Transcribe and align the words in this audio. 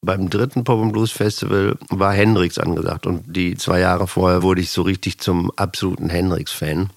Beim 0.00 0.30
dritten 0.30 0.64
Pop 0.64 0.80
and 0.80 0.92
Blues 0.92 1.10
Festival 1.10 1.76
war 1.90 2.12
Hendrix 2.12 2.58
angesagt 2.58 3.06
und 3.06 3.24
die 3.26 3.56
zwei 3.56 3.80
Jahre 3.80 4.06
vorher 4.06 4.42
wurde 4.42 4.60
ich 4.60 4.70
so 4.70 4.82
richtig 4.82 5.18
zum 5.18 5.50
absoluten 5.56 6.08
Hendrix-Fan. 6.08 6.90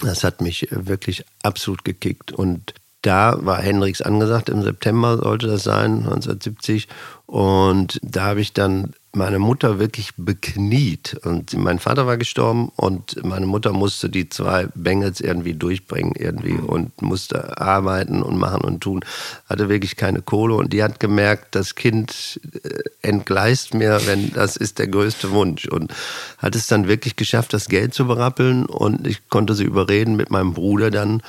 Das 0.00 0.22
hat 0.24 0.40
mich 0.40 0.68
wirklich 0.70 1.24
absolut 1.42 1.84
gekickt 1.84 2.32
und 2.32 2.74
da 3.02 3.36
war 3.44 3.60
Hendrix 3.60 4.00
angesagt, 4.00 4.48
im 4.48 4.62
September 4.62 5.18
sollte 5.18 5.48
das 5.48 5.64
sein, 5.64 5.98
1970. 5.98 6.86
Und 7.26 7.98
da 8.02 8.26
habe 8.26 8.40
ich 8.40 8.52
dann 8.52 8.94
meine 9.14 9.38
Mutter 9.38 9.78
wirklich 9.78 10.12
bekniet. 10.16 11.20
Und 11.24 11.54
mein 11.54 11.78
Vater 11.78 12.06
war 12.06 12.16
gestorben 12.16 12.72
und 12.76 13.22
meine 13.24 13.46
Mutter 13.46 13.72
musste 13.72 14.08
die 14.08 14.28
zwei 14.28 14.68
Bengels 14.74 15.20
irgendwie 15.20 15.54
durchbringen 15.54 16.14
irgendwie 16.16 16.54
und 16.54 17.02
musste 17.02 17.60
arbeiten 17.60 18.22
und 18.22 18.38
machen 18.38 18.62
und 18.62 18.80
tun. 18.80 19.04
Hatte 19.46 19.68
wirklich 19.68 19.96
keine 19.96 20.22
Kohle 20.22 20.54
und 20.54 20.72
die 20.72 20.82
hat 20.82 20.98
gemerkt, 20.98 21.54
das 21.54 21.74
Kind 21.74 22.40
äh, 22.64 22.68
entgleist 23.02 23.74
mir, 23.74 24.00
wenn 24.06 24.32
das 24.32 24.56
ist 24.56 24.78
der 24.78 24.88
größte 24.88 25.30
Wunsch. 25.30 25.66
Und 25.66 25.92
hat 26.38 26.56
es 26.56 26.66
dann 26.66 26.88
wirklich 26.88 27.16
geschafft, 27.16 27.52
das 27.52 27.68
Geld 27.68 27.92
zu 27.92 28.06
berappeln 28.06 28.64
und 28.64 29.06
ich 29.06 29.28
konnte 29.28 29.54
sie 29.54 29.64
überreden, 29.64 30.16
mit 30.16 30.30
meinem 30.30 30.54
Bruder 30.54 30.90
dann 30.90 31.22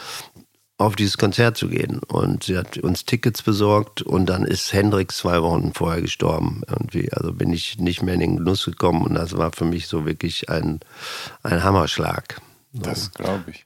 auf 0.83 0.95
dieses 0.95 1.17
Konzert 1.17 1.57
zu 1.57 1.69
gehen. 1.69 1.99
Und 1.99 2.43
sie 2.43 2.57
hat 2.57 2.77
uns 2.77 3.05
Tickets 3.05 3.41
besorgt 3.41 4.01
und 4.01 4.27
dann 4.27 4.45
ist 4.45 4.73
Hendrix 4.73 5.17
zwei 5.17 5.41
Wochen 5.41 5.73
vorher 5.73 6.01
gestorben. 6.01 6.61
Irgendwie. 6.67 7.11
Also 7.13 7.33
bin 7.33 7.51
ich 7.51 7.79
nicht 7.79 8.03
mehr 8.03 8.15
in 8.15 8.19
den 8.19 8.37
Genuss 8.37 8.65
gekommen 8.65 9.01
und 9.03 9.15
das 9.15 9.37
war 9.37 9.51
für 9.51 9.65
mich 9.65 9.87
so 9.87 10.05
wirklich 10.05 10.49
ein, 10.49 10.79
ein 11.41 11.63
Hammerschlag. 11.63 12.41
Das 12.73 13.11
glaube 13.11 13.51
ich. 13.51 13.65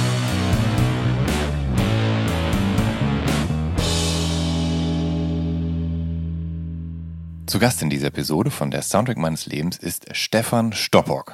Zu 7.51 7.59
Gast 7.59 7.81
in 7.81 7.89
dieser 7.89 8.07
Episode 8.07 8.49
von 8.49 8.71
der 8.71 8.81
Soundtrack 8.81 9.17
meines 9.17 9.45
Lebens 9.45 9.77
ist 9.77 10.05
Stefan 10.15 10.71
Stoppock. 10.71 11.33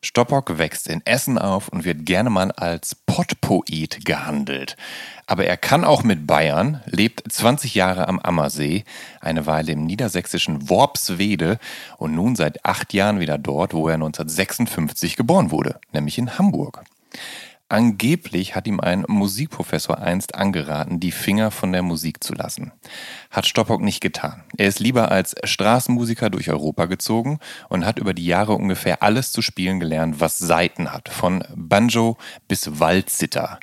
Stoppock 0.00 0.56
wächst 0.56 0.88
in 0.88 1.04
Essen 1.04 1.36
auf 1.36 1.68
und 1.68 1.84
wird 1.84 2.06
gerne 2.06 2.30
mal 2.30 2.52
als 2.52 2.94
Pottpoet 2.94 4.02
gehandelt. 4.02 4.78
Aber 5.26 5.44
er 5.44 5.58
kann 5.58 5.84
auch 5.84 6.04
mit 6.04 6.26
Bayern, 6.26 6.80
lebt 6.86 7.30
20 7.30 7.74
Jahre 7.74 8.08
am 8.08 8.18
Ammersee, 8.18 8.84
eine 9.20 9.44
Weile 9.44 9.72
im 9.72 9.84
niedersächsischen 9.84 10.70
Worpswede 10.70 11.58
und 11.98 12.14
nun 12.14 12.34
seit 12.34 12.64
acht 12.64 12.94
Jahren 12.94 13.20
wieder 13.20 13.36
dort, 13.36 13.74
wo 13.74 13.88
er 13.88 13.96
1956 13.96 15.16
geboren 15.16 15.50
wurde, 15.50 15.78
nämlich 15.92 16.16
in 16.16 16.38
Hamburg. 16.38 16.82
Angeblich 17.70 18.54
hat 18.54 18.66
ihm 18.66 18.80
ein 18.80 19.04
Musikprofessor 19.08 19.98
einst 19.98 20.34
angeraten, 20.34 21.00
die 21.00 21.12
Finger 21.12 21.50
von 21.50 21.70
der 21.70 21.82
Musik 21.82 22.24
zu 22.24 22.32
lassen. 22.32 22.72
Hat 23.30 23.46
Stoppock 23.46 23.82
nicht 23.82 24.00
getan. 24.00 24.42
Er 24.56 24.68
ist 24.68 24.80
lieber 24.80 25.10
als 25.10 25.34
Straßenmusiker 25.44 26.30
durch 26.30 26.48
Europa 26.48 26.86
gezogen 26.86 27.40
und 27.68 27.84
hat 27.84 27.98
über 27.98 28.14
die 28.14 28.24
Jahre 28.24 28.54
ungefähr 28.54 29.02
alles 29.02 29.32
zu 29.32 29.42
spielen 29.42 29.80
gelernt, 29.80 30.18
was 30.18 30.38
Saiten 30.38 30.94
hat, 30.94 31.10
von 31.10 31.44
Banjo 31.54 32.16
bis 32.48 32.80
Waldzitter. 32.80 33.60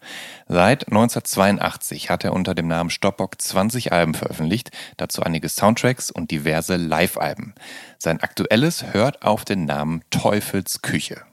Seit 0.48 0.88
1982 0.88 2.12
hat 2.12 2.24
er 2.24 2.34
unter 2.34 2.54
dem 2.54 2.68
Namen 2.68 2.92
Stoppock 2.92 3.42
20 3.42 3.92
Alben 3.92 4.14
veröffentlicht, 4.14 4.70
dazu 4.98 5.24
einige 5.24 5.50
Soundtracks 5.50 6.12
und 6.12 6.30
diverse 6.30 6.76
Live-Alben. 6.76 7.56
Sein 7.98 8.22
aktuelles 8.22 8.94
hört 8.94 9.24
auf 9.24 9.46
den 9.46 9.66
Namen 9.66 10.04
Teufels 10.12 10.84
Küche. 10.84 11.24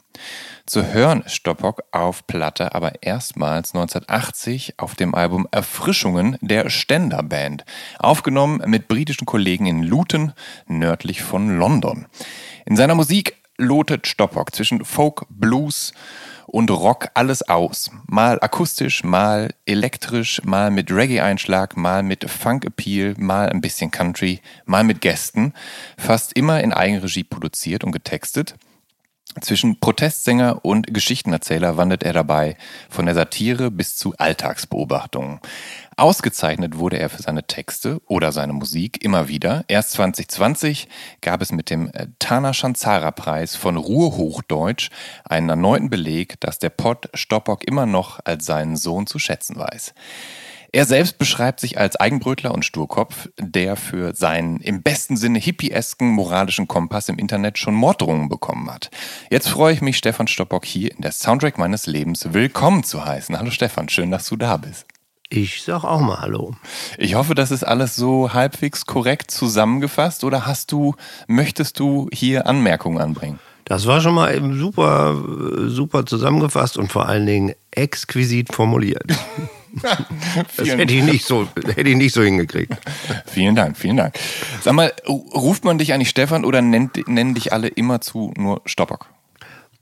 Zu 0.66 0.92
hören 0.92 1.22
ist 1.22 1.34
Stoppock 1.34 1.82
auf 1.90 2.26
Platte 2.26 2.74
aber 2.74 3.02
erstmals 3.02 3.74
1980 3.74 4.74
auf 4.78 4.94
dem 4.94 5.14
Album 5.14 5.48
Erfrischungen 5.50 6.38
der 6.40 6.70
Ständer 6.70 7.22
Band, 7.22 7.64
aufgenommen 7.98 8.62
mit 8.66 8.86
britischen 8.86 9.26
Kollegen 9.26 9.66
in 9.66 9.82
Luton, 9.82 10.32
nördlich 10.66 11.22
von 11.22 11.58
London. 11.58 12.06
In 12.64 12.76
seiner 12.76 12.94
Musik 12.94 13.36
lotet 13.58 14.06
Stoppock 14.06 14.54
zwischen 14.54 14.84
Folk, 14.84 15.26
Blues 15.28 15.92
und 16.46 16.70
Rock 16.70 17.08
alles 17.14 17.48
aus. 17.48 17.90
Mal 18.06 18.38
akustisch, 18.40 19.02
mal 19.04 19.54
elektrisch, 19.66 20.42
mal 20.44 20.70
mit 20.70 20.90
Reggae-Einschlag, 20.92 21.76
mal 21.76 22.02
mit 22.02 22.28
Funk-Appeal, 22.28 23.14
mal 23.18 23.48
ein 23.48 23.60
bisschen 23.60 23.90
Country, 23.90 24.40
mal 24.64 24.84
mit 24.84 25.00
Gästen. 25.00 25.54
Fast 25.96 26.36
immer 26.36 26.60
in 26.62 26.72
Eigenregie 26.72 27.24
produziert 27.24 27.84
und 27.84 27.92
getextet. 27.92 28.54
Zwischen 29.40 29.80
Protestsänger 29.80 30.64
und 30.64 30.92
Geschichtenerzähler 30.92 31.78
wandert 31.78 32.02
er 32.02 32.12
dabei 32.12 32.56
von 32.90 33.06
der 33.06 33.14
Satire 33.14 33.70
bis 33.70 33.96
zu 33.96 34.14
Alltagsbeobachtungen. 34.18 35.40
Ausgezeichnet 35.96 36.76
wurde 36.76 36.98
er 36.98 37.08
für 37.08 37.22
seine 37.22 37.46
Texte 37.46 38.02
oder 38.06 38.30
seine 38.32 38.52
Musik 38.52 39.02
immer 39.02 39.28
wieder. 39.28 39.64
Erst 39.68 39.92
2020 39.92 40.88
gab 41.22 41.40
es 41.40 41.50
mit 41.50 41.70
dem 41.70 41.90
Tana 42.18 42.52
Schanzara 42.52 43.10
Preis 43.10 43.56
von 43.56 43.78
Ruhrhochdeutsch 43.78 44.90
einen 45.24 45.48
erneuten 45.48 45.88
Beleg, 45.88 46.38
dass 46.40 46.58
der 46.58 46.70
Pott 46.70 47.08
Stoppock 47.14 47.64
immer 47.64 47.86
noch 47.86 48.20
als 48.24 48.44
seinen 48.44 48.76
Sohn 48.76 49.06
zu 49.06 49.18
schätzen 49.18 49.56
weiß. 49.56 49.94
Er 50.74 50.86
selbst 50.86 51.18
beschreibt 51.18 51.60
sich 51.60 51.76
als 51.76 51.96
Eigenbrötler 51.96 52.54
und 52.54 52.64
Sturkopf, 52.64 53.28
der 53.38 53.76
für 53.76 54.14
seinen 54.14 54.58
im 54.60 54.82
besten 54.82 55.18
Sinne 55.18 55.38
hippiesken 55.38 56.08
moralischen 56.08 56.66
Kompass 56.66 57.10
im 57.10 57.18
Internet 57.18 57.58
schon 57.58 57.74
Morddrohungen 57.74 58.30
bekommen 58.30 58.70
hat. 58.70 58.90
Jetzt 59.30 59.50
freue 59.50 59.74
ich 59.74 59.82
mich, 59.82 59.98
Stefan 59.98 60.28
Stoppock 60.28 60.64
hier 60.64 60.90
in 60.90 61.02
der 61.02 61.12
Soundtrack 61.12 61.58
meines 61.58 61.86
Lebens 61.86 62.32
willkommen 62.32 62.84
zu 62.84 63.04
heißen. 63.04 63.38
Hallo 63.38 63.50
Stefan, 63.50 63.90
schön, 63.90 64.10
dass 64.10 64.26
du 64.30 64.36
da 64.36 64.56
bist. 64.56 64.86
Ich 65.28 65.62
sag 65.62 65.84
auch 65.84 66.00
mal 66.00 66.20
Hallo. 66.22 66.56
Ich 66.96 67.16
hoffe, 67.16 67.34
das 67.34 67.50
ist 67.50 67.64
alles 67.64 67.94
so 67.94 68.32
halbwegs 68.32 68.86
korrekt 68.86 69.30
zusammengefasst 69.30 70.24
oder 70.24 70.46
hast 70.46 70.72
du, 70.72 70.94
möchtest 71.26 71.80
du 71.80 72.08
hier 72.14 72.46
Anmerkungen 72.46 72.98
anbringen? 72.98 73.40
Das 73.66 73.86
war 73.86 74.00
schon 74.00 74.14
mal 74.14 74.34
eben 74.34 74.58
super, 74.58 75.22
super 75.68 76.06
zusammengefasst 76.06 76.78
und 76.78 76.90
vor 76.90 77.10
allen 77.10 77.26
Dingen 77.26 77.52
exquisit 77.72 78.54
formuliert. 78.54 79.04
Das 80.56 80.68
hätte 80.68 80.92
ich, 80.92 81.02
nicht 81.02 81.24
so, 81.24 81.48
hätte 81.74 81.88
ich 81.88 81.96
nicht 81.96 82.14
so 82.14 82.22
hingekriegt. 82.22 82.72
Vielen 83.26 83.54
Dank, 83.54 83.76
vielen 83.76 83.96
Dank. 83.96 84.14
Sag 84.62 84.74
mal, 84.74 84.92
ruft 85.06 85.64
man 85.64 85.78
dich 85.78 85.92
eigentlich 85.92 86.10
Stefan 86.10 86.44
oder 86.44 86.62
nennt, 86.62 87.08
nennen 87.08 87.34
dich 87.34 87.52
alle 87.52 87.68
immerzu 87.68 88.32
nur 88.36 88.62
Stoppock? 88.66 89.06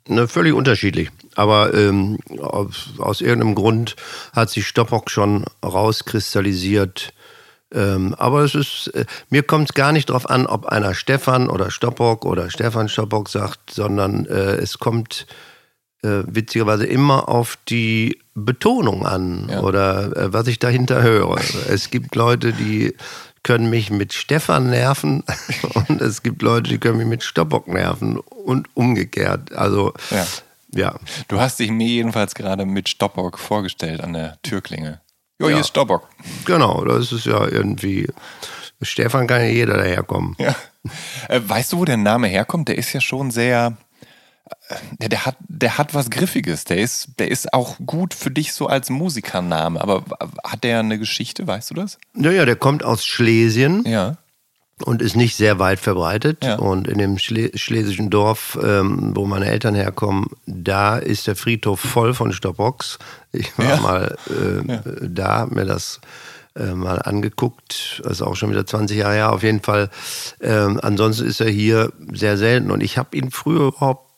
Ne, 0.09 0.27
völlig 0.29 0.55
unterschiedlich. 0.55 1.11
Aber 1.37 1.75
ähm, 1.75 2.19
aus, 2.41 2.91
aus 2.99 3.21
irgendeinem 3.21 3.55
Grund 3.55 3.97
hat 4.33 4.51
sich 4.51 4.67
Stoppock 4.67 5.11
schon 5.11 5.45
rauskristallisiert. 5.65 7.13
Ähm, 7.73 8.15
aber 8.19 8.43
es 8.43 8.55
ist, 8.55 8.89
äh, 8.95 9.05
mir 9.29 9.45
kommt 9.45 9.71
es 9.71 9.75
gar 9.75 9.93
nicht 9.93 10.09
darauf 10.09 10.29
an, 10.29 10.47
ob 10.47 10.67
einer 10.67 10.95
Stefan 10.95 11.49
oder 11.49 11.71
Stoppock 11.71 12.25
oder 12.25 12.51
Stefan 12.51 12.89
Stoppock 12.89 13.29
sagt, 13.29 13.73
sondern 13.73 14.27
äh, 14.27 14.57
es 14.57 14.79
kommt 14.79 15.27
äh, 16.03 16.23
witzigerweise 16.27 16.87
immer 16.87 17.29
auf 17.29 17.59
die 17.69 18.19
Betonung 18.35 19.07
an 19.07 19.49
Ja. 19.51 19.61
oder 19.61 20.17
äh, 20.17 20.33
was 20.33 20.47
ich 20.47 20.59
dahinter 20.59 21.03
höre. 21.03 21.37
Es 21.69 21.91
gibt 21.91 22.15
Leute, 22.15 22.53
die 22.53 22.95
können 23.43 23.71
mich 23.71 23.91
mit 23.91 24.13
Stefan 24.13 24.71
nerven 24.71 25.25
und 25.89 26.01
es 26.01 26.23
gibt 26.23 26.43
Leute, 26.43 26.71
die 26.71 26.79
können 26.79 26.99
mich 26.99 27.07
mit 27.07 27.23
Stoppock 27.23 27.69
nerven 27.69 28.19
und 28.19 28.69
umgekehrt. 28.75 29.53
Also 29.55 29.93
Ja. 30.11 30.27
ja. 30.75 30.95
Du 31.29 31.41
hast 31.41 31.59
dich 31.59 31.71
mir 31.71 31.87
jedenfalls 31.89 32.35
gerade 32.35 32.67
mit 32.67 32.89
Stoppock 32.89 33.39
vorgestellt 33.39 34.01
an 34.03 34.13
der 34.15 34.39
Türklinge. 34.43 35.01
Jo, 35.41 35.47
hier 35.47 35.57
Ja. 35.57 35.61
ist 35.61 35.69
Stoppock. 35.69 36.09
Genau, 36.45 36.85
das 36.85 37.13
ist 37.13 37.25
ja 37.27 37.47
irgendwie. 37.49 38.07
Stefan 38.83 39.27
kann 39.27 39.41
ja 39.41 39.47
jeder 39.49 39.77
daherkommen. 39.79 40.35
Ja. 40.39 40.55
Äh, 41.29 41.41
weißt 41.43 41.73
du, 41.73 41.79
wo 41.79 41.85
der 41.85 41.97
Name 41.99 42.29
herkommt? 42.29 42.69
Der 42.69 42.79
ist 42.79 42.93
ja 42.95 43.01
schon 43.03 43.31
sehr. 43.31 43.77
Äh, 44.99 45.09
Der, 45.09 45.27
hat, 45.27 45.37
der 45.49 45.79
hat 45.79 45.95
was 45.95 46.11
Griffiges. 46.11 46.65
Der 46.65 46.79
ist, 46.79 47.09
der 47.19 47.31
ist 47.31 47.53
auch 47.53 47.77
gut 47.87 48.15
für 48.15 48.31
dich 48.31 48.53
so 48.53 48.67
als 48.67 48.91
Musikername. 48.91 49.81
Aber 49.81 50.05
hat 50.45 50.65
der 50.65 50.81
eine 50.81 50.99
Geschichte? 50.99 51.47
Weißt 51.47 51.71
du 51.71 51.75
das? 51.75 51.99
Naja, 52.15 52.45
der 52.45 52.57
kommt 52.57 52.85
aus 52.85 53.05
Schlesien 53.05 53.85
Ja. 53.87 54.17
und 54.85 55.03
ist 55.03 55.17
nicht 55.17 55.37
sehr 55.37 55.59
weit 55.59 55.81
verbreitet. 55.81 56.45
Ja. 56.45 56.57
Und 56.57 56.89
in 56.89 56.99
dem 56.99 57.19
Schle 57.19 57.51
schlesischen 57.57 58.11
Dorf, 58.11 58.59
ähm, 58.63 59.13
wo 59.15 59.27
meine 59.27 59.47
Eltern 59.47 59.75
herkommen, 59.75 60.27
da 60.47 60.99
ist 60.99 61.27
der 61.27 61.37
Friedhof 61.37 61.81
voll 61.81 62.15
von 62.15 62.33
Stoppocks. 62.33 62.99
Ich 63.33 63.57
war 63.59 63.67
Ja. 63.67 63.77
mal 63.81 64.17
äh, 64.29 64.79
da, 65.09 65.41
hab 65.41 65.53
mir 65.53 65.65
das 65.67 66.01
äh, 66.57 66.75
mal 66.75 67.01
angeguckt. 67.03 68.01
Das 68.03 68.13
ist 68.15 68.23
auch 68.23 68.35
schon 68.35 68.51
wieder 68.51 68.67
20 68.67 68.97
Jahre 68.99 69.15
her. 69.15 69.33
Auf 69.33 69.43
jeden 69.45 69.61
Fall. 69.61 69.89
Ähm, 70.41 70.81
ansonsten 70.83 71.27
ist 71.27 71.41
er 71.41 71.49
hier 71.49 71.93
sehr 72.13 72.37
selten. 72.37 72.71
Und 72.73 72.83
ich 72.83 72.99
habe 72.99 73.17
ihn 73.17 73.31
früher 73.31 73.69
überhaupt 73.69 74.10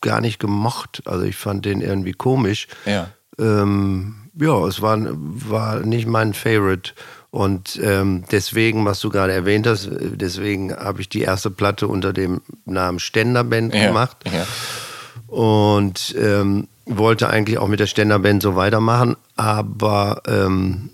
gar 0.00 0.20
nicht 0.20 0.38
gemocht. 0.38 1.02
Also 1.06 1.24
ich 1.24 1.36
fand 1.36 1.64
den 1.64 1.80
irgendwie 1.80 2.12
komisch. 2.12 2.68
Ja. 2.86 3.08
Ähm, 3.38 4.14
ja, 4.40 4.66
es 4.66 4.80
war, 4.82 4.98
war 5.00 5.80
nicht 5.80 6.06
mein 6.06 6.34
Favorite. 6.34 6.92
Und 7.30 7.78
ähm, 7.82 8.24
deswegen, 8.30 8.84
was 8.86 9.00
du 9.00 9.10
gerade 9.10 9.32
erwähnt 9.32 9.66
hast, 9.66 9.86
äh, 9.86 10.10
deswegen 10.16 10.74
habe 10.74 11.00
ich 11.00 11.08
die 11.08 11.20
erste 11.22 11.50
Platte 11.50 11.86
unter 11.88 12.12
dem 12.12 12.40
Namen 12.64 12.98
Ständerband 13.00 13.74
Ja. 13.74 13.88
gemacht 13.88 14.16
Ja. 14.32 14.46
und 15.26 16.14
ähm, 16.18 16.68
wollte 16.86 17.28
eigentlich 17.28 17.58
auch 17.58 17.68
mit 17.68 17.80
der 17.80 17.86
Ständerband 17.86 18.42
so 18.42 18.56
weitermachen, 18.56 19.16
aber 19.36 20.22
ähm, 20.26 20.88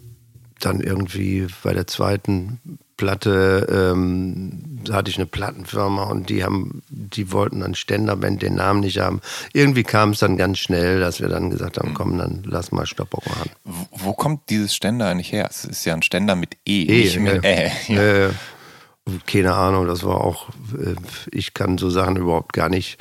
dann 0.61 0.81
irgendwie 0.81 1.46
bei 1.62 1.73
der 1.73 1.87
zweiten 1.87 2.58
Platte 3.05 3.67
ähm, 3.71 4.81
hatte 4.91 5.11
ich 5.11 5.19
eine 5.19 5.27
Plattenfirma 5.27 6.05
und 6.05 6.31
die 6.31 6.43
haben, 6.43 6.83
die 6.89 7.33
wollten 7.33 7.61
dann 7.61 7.75
Ständerband 7.75 8.41
den 8.41 8.55
Namen 8.55 8.81
nicht 8.81 8.99
haben. 8.99 9.21
Irgendwie 9.53 9.83
kam 9.83 10.11
es 10.12 10.21
dann 10.21 10.39
ganz 10.39 10.59
schnell, 10.59 11.01
dass 11.01 11.21
wir 11.21 11.29
dann 11.29 11.51
gesagt 11.51 11.77
haben, 11.77 11.93
komm, 11.93 12.17
dann 12.17 12.43
lass 12.47 12.73
mal 12.73 12.87
Stoppock 12.87 13.27
machen. 13.27 13.51
Wo, 13.65 13.87
wo 13.91 14.12
kommt 14.15 14.49
dieses 14.49 14.75
Ständer 14.75 15.09
eigentlich 15.09 15.33
her? 15.33 15.47
Es 15.51 15.67
ist 15.67 15.85
ja 15.85 15.93
ein 15.93 16.03
Ständer 16.03 16.35
mit 16.35 16.56
E, 16.67 16.85
Eh, 16.85 17.05
nicht 17.05 17.21
mit 17.21 17.45
Ä. 17.45 17.71
Ja. 17.89 18.03
Äh, 18.03 18.29
keine 19.27 19.53
Ahnung, 19.53 19.87
das 19.87 20.03
war 20.03 20.23
auch, 20.23 20.49
äh, 20.79 20.95
ich 21.31 21.53
kann 21.53 21.77
so 21.77 21.91
Sachen 21.91 22.17
überhaupt 22.17 22.55
gar 22.55 22.71
nicht, 22.71 22.97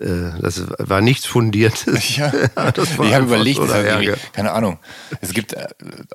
das 0.00 0.62
war 0.78 1.02
nichts 1.02 1.26
Fundiertes. 1.26 2.16
Ja, 2.16 2.32
ich 2.76 3.14
habe 3.14 3.24
überlegt, 3.24 3.60
keine 4.32 4.52
Ahnung. 4.52 4.78
Es 5.20 5.32
gibt, 5.34 5.52
äh, 5.52 5.66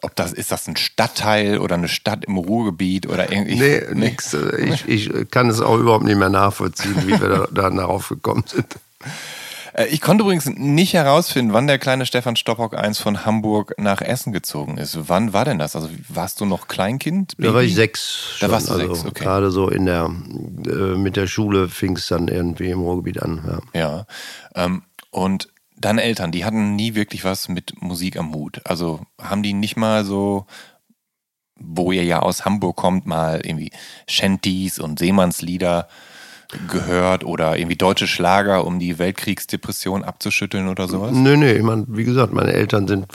ob 0.01 0.15
das 0.15 0.33
ist 0.33 0.51
das 0.51 0.67
ein 0.67 0.75
Stadtteil 0.75 1.59
oder 1.59 1.75
eine 1.75 1.87
Stadt 1.87 2.25
im 2.25 2.37
Ruhrgebiet 2.37 3.07
oder 3.07 3.31
irgendwie. 3.31 3.55
Nee, 3.55 3.81
nix. 3.93 4.33
äh, 4.33 4.73
Ich, 4.73 4.87
ich 4.87 5.29
kann 5.29 5.49
es 5.49 5.61
auch 5.61 5.77
überhaupt 5.77 6.05
nicht 6.05 6.17
mehr 6.17 6.29
nachvollziehen, 6.29 6.95
wie 7.05 7.19
wir 7.19 7.29
da, 7.29 7.47
da 7.51 7.69
darauf 7.69 8.09
gekommen 8.09 8.43
sind. 8.47 8.65
Äh, 9.75 9.85
Ich 9.87 10.01
konnte 10.01 10.23
übrigens 10.23 10.45
nicht 10.47 10.93
herausfinden, 10.93 11.53
wann 11.53 11.67
der 11.67 11.77
kleine 11.79 12.05
Stefan 12.05 12.35
Stoppock 12.35 12.75
eins 12.77 12.97
von 12.99 13.25
Hamburg 13.25 13.75
nach 13.77 14.01
Essen 14.01 14.33
gezogen 14.33 14.77
ist. 14.77 14.97
Wann 15.09 15.33
war 15.33 15.45
denn 15.45 15.59
das? 15.59 15.75
Also 15.75 15.89
warst 16.09 16.41
du 16.41 16.45
noch 16.45 16.67
Kleinkind? 16.67 17.33
Da 17.37 17.47
war 17.47 17.53
Baby? 17.53 17.67
ich 17.67 17.75
sechs. 17.75 18.37
Da 18.39 18.45
schon. 18.47 18.51
warst 18.51 18.69
du 18.69 18.73
also 18.73 18.93
sechs, 18.93 19.05
okay. 19.05 19.23
Gerade 19.23 19.51
so 19.51 19.69
in 19.69 19.85
der, 19.85 20.05
äh, 20.67 20.97
mit 20.97 21.15
der 21.15 21.27
Schule 21.27 21.67
fing 21.69 21.95
es 21.97 22.07
dann 22.07 22.27
irgendwie 22.27 22.69
im 22.71 22.79
Ruhrgebiet 22.81 23.21
an. 23.21 23.61
Ja. 23.73 23.79
Ja. 23.79 24.05
Ähm, 24.55 24.83
und 25.11 25.49
deine 25.77 26.03
Eltern, 26.03 26.31
die 26.31 26.45
hatten 26.45 26.75
nie 26.75 26.95
wirklich 26.95 27.23
was 27.23 27.49
mit 27.49 27.81
Musik 27.81 28.17
am 28.17 28.33
Hut. 28.33 28.61
Also 28.65 29.01
haben 29.21 29.43
die 29.43 29.53
nicht 29.53 29.75
mal 29.77 30.05
so, 30.05 30.45
wo 31.57 31.91
ihr 31.91 32.03
ja 32.03 32.19
aus 32.19 32.45
Hamburg 32.45 32.75
kommt, 32.75 33.05
mal 33.05 33.41
irgendwie 33.45 33.71
Shanties 34.07 34.79
und 34.79 34.99
Seemannslieder 34.99 35.87
gehört 36.69 37.23
oder 37.23 37.57
irgendwie 37.57 37.75
deutsche 37.75 38.07
Schlager, 38.07 38.65
um 38.65 38.79
die 38.79 38.97
Weltkriegsdepression 38.99 40.03
abzuschütteln 40.03 40.67
oder 40.67 40.87
sowas? 40.87 41.11
Nö, 41.13 41.37
nö, 41.37 41.51
ich 41.51 41.63
meine, 41.63 41.85
wie 41.87 42.03
gesagt, 42.03 42.33
meine 42.33 42.53
Eltern 42.53 42.87
sind 42.87 43.05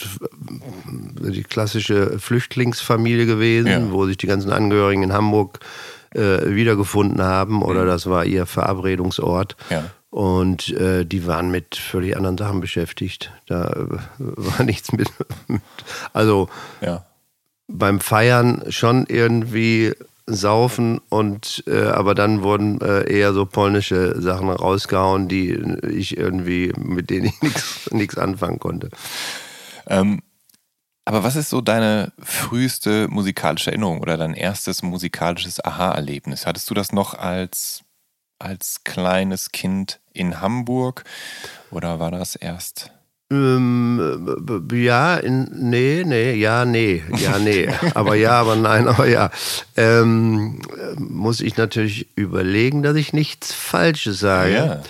äh, 1.25 1.31
die 1.31 1.42
klassische 1.42 2.19
Flüchtlingsfamilie 2.19 3.26
gewesen, 3.26 3.69
Ja. 3.69 3.90
wo 3.92 4.06
sich 4.06 4.16
die 4.16 4.26
ganzen 4.26 4.52
Angehörigen 4.52 5.02
in 5.02 5.12
Hamburg 5.12 5.60
äh, 6.14 6.20
wiedergefunden 6.54 7.22
haben 7.22 7.62
oder 7.62 7.84
das 7.84 8.06
war 8.06 8.25
ihr 8.25 8.46
Verabredungsort. 8.46 9.56
Mhm. 9.70 9.75
Ja. 9.76 9.84
Und 10.10 10.70
äh, 10.70 11.04
die 11.04 11.25
waren 11.28 11.52
mit 11.52 11.76
völlig 11.76 12.16
anderen 12.16 12.37
Sachen 12.37 12.60
beschäftigt. 12.60 13.31
Da 13.46 13.66
äh, 13.69 13.87
war 14.19 14.64
nichts 14.64 14.90
mit, 14.92 15.08
mit. 15.46 15.60
Also 16.12 16.48
Ja. 16.81 17.04
beim 17.69 18.00
Feiern 18.00 18.64
schon 18.70 19.06
irgendwie 19.06 19.92
saufen 20.32 21.00
und 21.09 21.65
äh, 21.67 21.87
aber 21.87 22.15
dann 22.15 22.43
wurden 22.43 22.81
äh, 22.81 23.11
eher 23.11 23.32
so 23.32 23.47
polnische 23.47 24.21
Sachen 24.21 24.49
rausgehauen, 24.49 25.29
die 25.29 25.53
ich 25.88 26.17
irgendwie 26.17 26.73
mit 26.77 27.11
denen 27.11 27.27
ich 27.27 27.41
nichts 27.91 28.19
anfangen 28.19 28.59
konnte. 28.59 28.91
Ähm, 29.87 30.23
aber 31.05 31.25
was 31.25 31.37
ist 31.37 31.50
so 31.50 31.61
deine 31.61 32.12
früheste 32.23 33.09
musikalische 33.09 33.71
Erinnerung 33.71 34.00
oder 34.00 34.17
dein 34.17 34.35
erstes 34.35 34.82
musikalisches 34.82 35.65
Aha-Erlebnis? 35.65 36.47
Hattest 36.47 36.71
du 36.71 36.75
das 36.75 36.93
noch 36.93 37.15
als, 37.15 37.83
als 38.38 38.85
kleines 38.85 39.50
Kind 39.50 40.00
in 40.12 40.41
Hamburg 40.41 41.05
oder 41.71 41.99
war 41.99 42.11
das 42.11 42.37
erst? 42.37 42.93
Ähm, 43.32 44.37
b- 44.41 44.59
b- 44.59 44.82
ja, 44.82 45.17
in, 45.17 45.49
nee, 45.55 46.03
nee, 46.05 46.35
ja, 46.35 46.65
nee, 46.65 47.05
ja, 47.17 47.38
nee. 47.38 47.69
aber 47.94 48.17
ja, 48.17 48.32
aber 48.32 48.56
nein, 48.56 48.88
aber 48.88 49.06
ja. 49.06 49.31
Ähm, 49.77 50.61
äh, 50.77 51.00
muss 51.00 51.41
ich 51.41 51.56
natürlich 51.56 52.09
überlegen, 52.17 52.82
dass 52.82 52.97
ich 52.97 53.12
nichts 53.12 53.53
Falsches 53.53 54.19
sage. 54.19 54.53
Ja. 54.53 54.82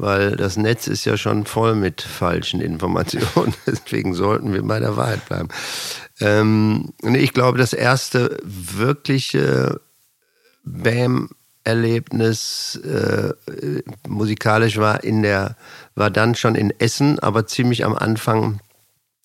Weil 0.00 0.36
das 0.36 0.56
Netz 0.56 0.86
ist 0.86 1.04
ja 1.06 1.16
schon 1.16 1.44
voll 1.44 1.74
mit 1.74 2.02
falschen 2.02 2.60
Informationen. 2.60 3.52
Deswegen 3.66 4.14
sollten 4.14 4.52
wir 4.52 4.62
bei 4.62 4.78
der 4.78 4.96
Wahrheit 4.96 5.26
bleiben. 5.26 5.48
Ähm, 6.20 6.92
nee, 7.02 7.18
ich 7.18 7.32
glaube, 7.32 7.58
das 7.58 7.72
erste 7.72 8.36
wirkliche 8.44 9.80
BAM-Erlebnis 10.62 11.37
äh, 12.84 13.28
äh, 13.28 13.82
musikalisch 14.06 14.78
war 14.78 15.04
in 15.04 15.22
der, 15.22 15.56
war 15.94 16.10
dann 16.10 16.34
schon 16.34 16.54
in 16.54 16.72
Essen, 16.78 17.18
aber 17.18 17.46
ziemlich 17.46 17.84
am 17.84 17.94
Anfang 17.94 18.60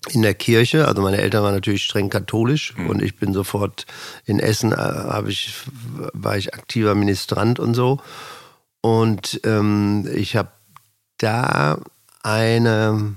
in 0.09 0.21
der 0.21 0.33
Kirche. 0.33 0.87
Also 0.87 1.01
meine 1.01 1.17
Eltern 1.17 1.43
waren 1.43 1.53
natürlich 1.53 1.83
streng 1.83 2.09
katholisch 2.09 2.73
und 2.89 3.01
ich 3.01 3.17
bin 3.17 3.33
sofort 3.33 3.85
in 4.25 4.39
Essen, 4.39 4.73
äh, 4.73 4.75
habe 4.75 5.29
ich, 5.29 5.53
war 6.13 6.37
ich 6.37 6.53
aktiver 6.53 6.95
Ministrant 6.95 7.59
und 7.59 7.73
so. 7.73 7.99
Und 8.81 9.39
ähm, 9.45 10.09
ich 10.13 10.35
habe 10.35 10.51
da 11.17 11.79
eine 12.21 13.15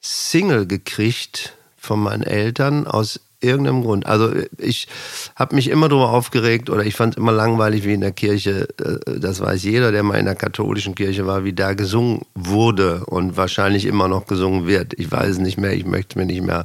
Single 0.00 0.66
gekriegt 0.66 1.54
von 1.76 2.00
meinen 2.00 2.22
Eltern 2.22 2.86
aus 2.86 3.20
irgendeinem 3.44 3.82
Grund. 3.82 4.06
Also 4.06 4.32
ich 4.58 4.88
habe 5.36 5.54
mich 5.54 5.68
immer 5.68 5.88
darüber 5.88 6.10
aufgeregt 6.10 6.70
oder 6.70 6.84
ich 6.84 6.96
fand 6.96 7.14
es 7.14 7.18
immer 7.18 7.32
langweilig, 7.32 7.84
wie 7.84 7.92
in 7.92 8.00
der 8.00 8.12
Kirche, 8.12 8.68
äh, 8.80 9.18
das 9.18 9.40
weiß 9.40 9.62
jeder, 9.64 9.92
der 9.92 10.02
mal 10.02 10.18
in 10.18 10.24
der 10.24 10.34
katholischen 10.34 10.94
Kirche 10.94 11.26
war, 11.26 11.44
wie 11.44 11.52
da 11.52 11.74
gesungen 11.74 12.22
wurde 12.34 13.04
und 13.06 13.36
wahrscheinlich 13.36 13.84
immer 13.84 14.08
noch 14.08 14.26
gesungen 14.26 14.66
wird. 14.66 14.94
Ich 14.98 15.12
weiß 15.12 15.30
es 15.30 15.38
nicht 15.38 15.58
mehr, 15.58 15.72
ich 15.72 15.86
möchte 15.86 16.14
es 16.14 16.16
mir 16.16 16.26
nicht 16.26 16.42
mehr 16.42 16.64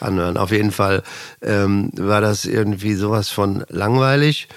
anhören. 0.00 0.36
Auf 0.36 0.52
jeden 0.52 0.72
Fall 0.72 1.02
ähm, 1.42 1.90
war 1.96 2.20
das 2.20 2.44
irgendwie 2.44 2.94
sowas 2.94 3.28
von 3.28 3.64
langweilig 3.68 4.48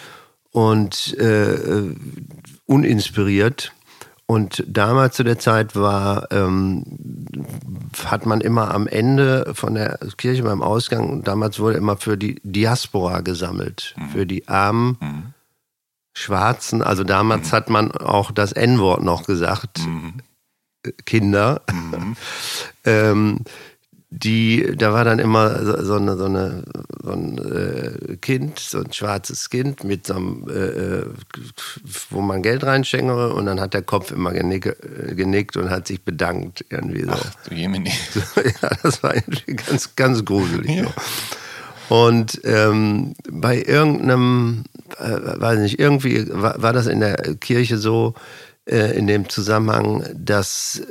und 0.51 1.17
äh, 1.17 1.93
uninspiriert. 2.65 3.73
Und 4.33 4.63
damals 4.67 5.15
zu 5.15 5.23
der 5.23 5.37
Zeit 5.37 5.75
war, 5.75 6.31
ähm, 6.31 6.83
hat 8.03 8.25
man 8.25 8.41
immer 8.41 8.73
am 8.73 8.87
Ende 8.87 9.53
von 9.53 9.75
der 9.75 9.99
Kirche 10.17 10.41
beim 10.41 10.63
Ausgang, 10.63 11.21
damals 11.21 11.59
wurde 11.59 11.77
immer 11.77 11.97
für 11.97 12.17
die 12.17 12.41
Diaspora 12.41 13.21
gesammelt, 13.21 13.93
für 14.11 14.25
die 14.25 14.47
armen 14.47 15.35
Schwarzen. 16.15 16.81
Also 16.81 17.03
damals 17.03 17.53
hat 17.53 17.69
man 17.69 17.91
auch 17.91 18.31
das 18.31 18.53
N-Wort 18.53 19.03
noch 19.03 19.27
gesagt, 19.27 19.81
äh, 20.83 20.91
Kinder. 21.05 21.61
ähm, 22.85 23.41
die, 24.15 24.75
da 24.77 24.93
war 24.93 25.03
dann 25.05 25.17
immer 25.17 25.63
so, 25.63 25.83
so, 25.83 25.95
eine, 25.95 26.15
so, 26.17 26.25
eine, 26.25 26.63
so 27.01 27.11
ein 27.11 27.37
äh, 27.39 28.17
Kind, 28.17 28.59
so 28.59 28.79
ein 28.79 28.93
schwarzes 28.93 29.49
Kind 29.49 29.83
mit 29.83 30.05
so 30.05 30.15
einem, 30.15 30.45
äh, 30.49 30.53
äh, 30.53 31.05
wo 32.11 32.21
man 32.21 32.43
Geld 32.43 32.63
reinschenkere 32.63 33.33
und 33.33 33.47
dann 33.47 33.59
hat 33.59 33.73
der 33.73 33.81
Kopf 33.81 34.11
immer 34.11 34.31
genickt, 34.31 34.67
äh, 34.67 35.15
genickt 35.15 35.57
und 35.57 35.71
hat 35.71 35.87
sich 35.87 36.03
bedankt 36.03 36.63
irgendwie 36.69 37.03
so. 37.03 37.11
Ach 37.11 37.35
du 37.47 37.55
Jemini. 37.55 37.91
ja, 38.61 38.69
das 38.83 39.01
war 39.01 39.15
irgendwie 39.15 39.55
ganz, 39.55 39.95
ganz 39.95 40.23
gruselig. 40.23 40.83
So. 41.89 41.95
Und 41.95 42.39
ähm, 42.43 43.15
bei 43.31 43.63
irgendeinem, 43.63 44.65
äh, 44.99 45.41
weiß 45.41 45.59
nicht, 45.59 45.79
irgendwie 45.79 46.27
war, 46.29 46.61
war 46.61 46.73
das 46.73 46.85
in 46.85 46.99
der 46.99 47.15
Kirche 47.39 47.77
so, 47.77 48.13
äh, 48.65 48.95
in 48.97 49.07
dem 49.07 49.27
Zusammenhang, 49.27 50.05
dass 50.13 50.81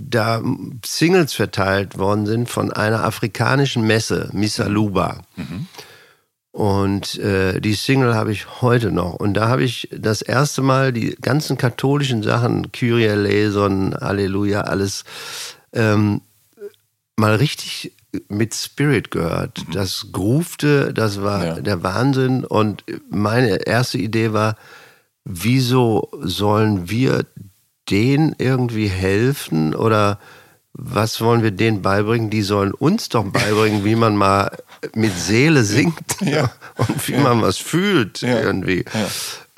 da 0.00 0.42
Singles 0.84 1.32
verteilt 1.32 1.98
worden 1.98 2.26
sind 2.26 2.48
von 2.48 2.72
einer 2.72 3.04
afrikanischen 3.04 3.86
Messe, 3.86 4.30
Misaluba. 4.32 5.22
Mhm. 5.36 5.66
Und 6.50 7.18
äh, 7.18 7.60
die 7.60 7.74
Single 7.74 8.14
habe 8.14 8.32
ich 8.32 8.62
heute 8.62 8.90
noch. 8.90 9.14
Und 9.14 9.34
da 9.34 9.48
habe 9.48 9.62
ich 9.62 9.88
das 9.96 10.22
erste 10.22 10.62
Mal 10.62 10.92
die 10.92 11.16
ganzen 11.20 11.56
katholischen 11.56 12.22
Sachen, 12.22 12.72
Kyrie 12.72 13.04
eleison, 13.04 13.94
Halleluja, 13.94 14.62
alles 14.62 15.04
ähm, 15.72 16.22
mal 17.16 17.36
richtig 17.36 17.92
mit 18.28 18.54
Spirit 18.54 19.10
gehört. 19.10 19.68
Mhm. 19.68 19.72
Das 19.72 20.06
groovte, 20.10 20.92
das 20.92 21.22
war 21.22 21.44
ja. 21.44 21.60
der 21.60 21.82
Wahnsinn. 21.82 22.44
Und 22.44 22.84
meine 23.10 23.66
erste 23.66 23.98
Idee 23.98 24.32
war, 24.32 24.56
wieso 25.24 26.08
sollen 26.22 26.88
wir 26.88 27.26
denen 27.90 28.34
irgendwie 28.38 28.88
helfen 28.88 29.74
oder 29.74 30.18
was 30.72 31.20
wollen 31.20 31.42
wir 31.42 31.50
denen 31.50 31.82
beibringen? 31.82 32.30
Die 32.30 32.42
sollen 32.42 32.72
uns 32.72 33.08
doch 33.08 33.24
beibringen, 33.24 33.84
wie 33.84 33.96
man 33.96 34.14
mal 34.16 34.56
mit 34.94 35.16
Seele 35.18 35.64
singt 35.64 36.20
ja. 36.20 36.52
und 36.76 37.08
wie 37.08 37.16
man 37.16 37.42
was 37.42 37.58
fühlt 37.58 38.20
ja. 38.20 38.40
irgendwie. 38.40 38.84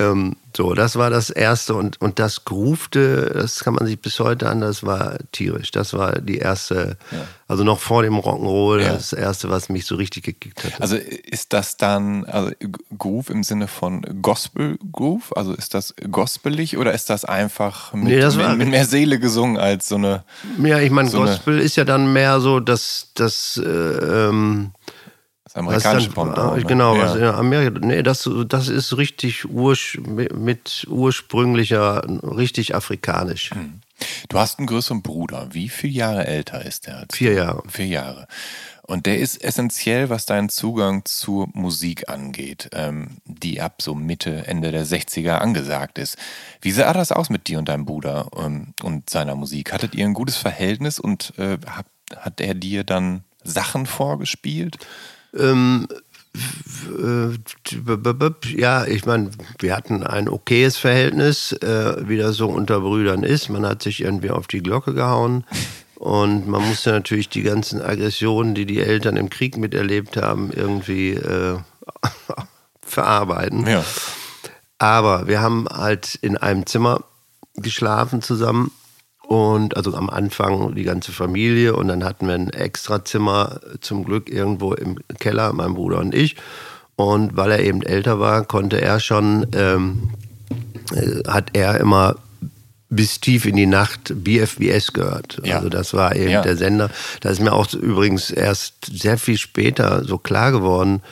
Ähm, 0.00 0.36
so, 0.56 0.74
das 0.74 0.96
war 0.96 1.10
das 1.10 1.30
Erste 1.30 1.74
und, 1.74 2.00
und 2.00 2.18
das 2.18 2.44
Groovte, 2.44 3.30
das 3.34 3.62
kann 3.62 3.74
man 3.74 3.86
sich 3.86 4.00
bis 4.00 4.18
heute 4.18 4.48
an, 4.48 4.60
das 4.60 4.82
war 4.82 5.18
tierisch. 5.30 5.70
Das 5.70 5.94
war 5.94 6.20
die 6.20 6.38
erste, 6.38 6.96
ja. 7.12 7.18
also 7.46 7.62
noch 7.62 7.78
vor 7.78 8.02
dem 8.02 8.14
Rock'n'Roll, 8.14 8.80
ja. 8.80 8.94
das 8.94 9.12
Erste, 9.12 9.48
was 9.50 9.68
mich 9.68 9.86
so 9.86 9.94
richtig 9.94 10.24
gekickt 10.24 10.64
hat. 10.64 10.80
Also 10.80 10.96
ist 10.96 11.52
das 11.52 11.76
dann 11.76 12.24
also 12.24 12.50
Groove 12.98 13.30
im 13.30 13.44
Sinne 13.44 13.68
von 13.68 14.02
Gospel 14.22 14.76
Groove? 14.90 15.36
Also 15.36 15.52
ist 15.52 15.74
das 15.74 15.94
gospelig 16.10 16.78
oder 16.78 16.92
ist 16.94 17.10
das 17.10 17.24
einfach 17.24 17.92
mit, 17.92 18.04
nee, 18.04 18.20
das 18.20 18.36
war, 18.36 18.56
mit 18.56 18.68
mehr 18.68 18.86
Seele 18.86 19.20
gesungen 19.20 19.56
als 19.56 19.88
so 19.88 19.96
eine. 19.96 20.24
Ja, 20.62 20.80
ich 20.80 20.90
meine, 20.90 21.10
so 21.10 21.18
Gospel 21.18 21.60
ist 21.60 21.76
ja 21.76 21.84
dann 21.84 22.12
mehr 22.12 22.40
so, 22.40 22.58
dass 22.58 23.08
das. 23.14 23.60
Äh, 23.62 23.68
ähm, 23.68 24.72
das 25.52 25.56
amerikanische 25.56 26.10
Pendant. 26.10 26.56
Ne? 26.56 26.64
Genau, 26.64 26.94
ja. 26.94 27.02
was 27.02 27.16
in 27.16 27.24
Amerika. 27.24 27.80
Nee, 27.80 28.02
das, 28.02 28.28
das 28.46 28.68
ist 28.68 28.96
richtig 28.96 29.48
ur, 29.50 29.76
mit 29.98 30.86
ursprünglicher, 30.88 32.04
richtig 32.22 32.74
afrikanisch. 32.74 33.50
Hm. 33.50 33.80
Du 34.28 34.38
hast 34.38 34.58
einen 34.58 34.68
größeren 34.68 35.02
Bruder. 35.02 35.48
Wie 35.50 35.68
viele 35.68 35.92
Jahre 35.92 36.26
älter 36.26 36.64
ist 36.64 36.86
der? 36.86 37.04
Vier 37.12 37.34
Jahre. 37.34 37.62
Vier 37.68 37.86
Jahre. 37.86 38.28
Und 38.82 39.06
der 39.06 39.18
ist 39.18 39.42
essentiell, 39.42 40.08
was 40.08 40.26
deinen 40.26 40.48
Zugang 40.48 41.04
zur 41.04 41.48
Musik 41.52 42.08
angeht, 42.08 42.70
ähm, 42.72 43.18
die 43.24 43.60
ab 43.60 43.82
so 43.82 43.94
Mitte, 43.94 44.46
Ende 44.46 44.72
der 44.72 44.86
60er 44.86 45.34
angesagt 45.34 45.98
ist. 45.98 46.16
Wie 46.60 46.72
sah 46.72 46.92
das 46.92 47.12
aus 47.12 47.30
mit 47.30 47.46
dir 47.48 47.58
und 47.58 47.68
deinem 47.68 47.84
Bruder 47.84 48.28
ähm, 48.36 48.74
und 48.82 49.10
seiner 49.10 49.34
Musik? 49.34 49.72
Hattet 49.72 49.94
ihr 49.94 50.04
ein 50.04 50.14
gutes 50.14 50.36
Verhältnis 50.36 50.98
und 50.98 51.32
äh, 51.38 51.58
hat, 51.66 51.86
hat 52.16 52.40
er 52.40 52.54
dir 52.54 52.82
dann 52.82 53.22
Sachen 53.44 53.86
vorgespielt? 53.86 54.78
Ähm, 55.36 55.86
ja, 58.56 58.84
ich 58.84 59.04
meine, 59.04 59.30
wir 59.58 59.76
hatten 59.76 60.02
ein 60.04 60.28
okayes 60.28 60.76
Verhältnis, 60.76 61.52
äh, 61.52 62.08
wie 62.08 62.16
das 62.16 62.36
so 62.36 62.48
unter 62.48 62.80
Brüdern 62.80 63.22
ist. 63.22 63.48
Man 63.48 63.66
hat 63.66 63.82
sich 63.82 64.00
irgendwie 64.00 64.30
auf 64.30 64.46
die 64.46 64.62
Glocke 64.62 64.94
gehauen. 64.94 65.44
Und 65.96 66.48
man 66.48 66.66
musste 66.66 66.92
natürlich 66.92 67.28
die 67.28 67.42
ganzen 67.42 67.82
Aggressionen, 67.82 68.54
die 68.54 68.64
die 68.64 68.80
Eltern 68.80 69.16
im 69.16 69.28
Krieg 69.28 69.58
miterlebt 69.58 70.16
haben, 70.16 70.50
irgendwie 70.50 71.10
äh, 71.10 71.58
verarbeiten. 72.80 73.66
Ja. 73.66 73.84
Aber 74.78 75.28
wir 75.28 75.42
haben 75.42 75.66
halt 75.68 76.14
in 76.14 76.38
einem 76.38 76.64
Zimmer 76.64 77.04
geschlafen 77.54 78.22
zusammen 78.22 78.70
und 79.30 79.76
also 79.76 79.94
am 79.94 80.10
Anfang 80.10 80.74
die 80.74 80.82
ganze 80.82 81.12
Familie 81.12 81.76
und 81.76 81.86
dann 81.86 82.02
hatten 82.02 82.26
wir 82.26 82.34
ein 82.34 82.50
Extrazimmer 82.50 83.60
zum 83.80 84.04
Glück 84.04 84.28
irgendwo 84.28 84.74
im 84.74 84.98
Keller, 85.20 85.52
mein 85.52 85.74
Bruder 85.74 86.00
und 86.00 86.16
ich. 86.16 86.34
Und 86.96 87.36
weil 87.36 87.52
er 87.52 87.60
eben 87.60 87.80
älter 87.82 88.18
war, 88.18 88.44
konnte 88.44 88.80
er 88.80 88.98
schon, 88.98 89.46
ähm, 89.54 90.10
äh, 90.92 91.22
hat 91.28 91.50
er 91.52 91.78
immer 91.78 92.16
bis 92.88 93.20
tief 93.20 93.46
in 93.46 93.54
die 93.54 93.66
Nacht 93.66 94.12
BFBS 94.16 94.94
gehört. 94.94 95.40
Ja. 95.44 95.58
Also 95.58 95.68
das 95.68 95.94
war 95.94 96.16
eben 96.16 96.30
ja. 96.30 96.42
der 96.42 96.56
Sender. 96.56 96.90
Da 97.20 97.30
ist 97.30 97.40
mir 97.40 97.52
auch 97.52 97.72
übrigens 97.72 98.32
erst 98.32 98.90
sehr 98.92 99.16
viel 99.16 99.38
später 99.38 100.02
so 100.02 100.18
klar 100.18 100.50
geworden, 100.50 101.02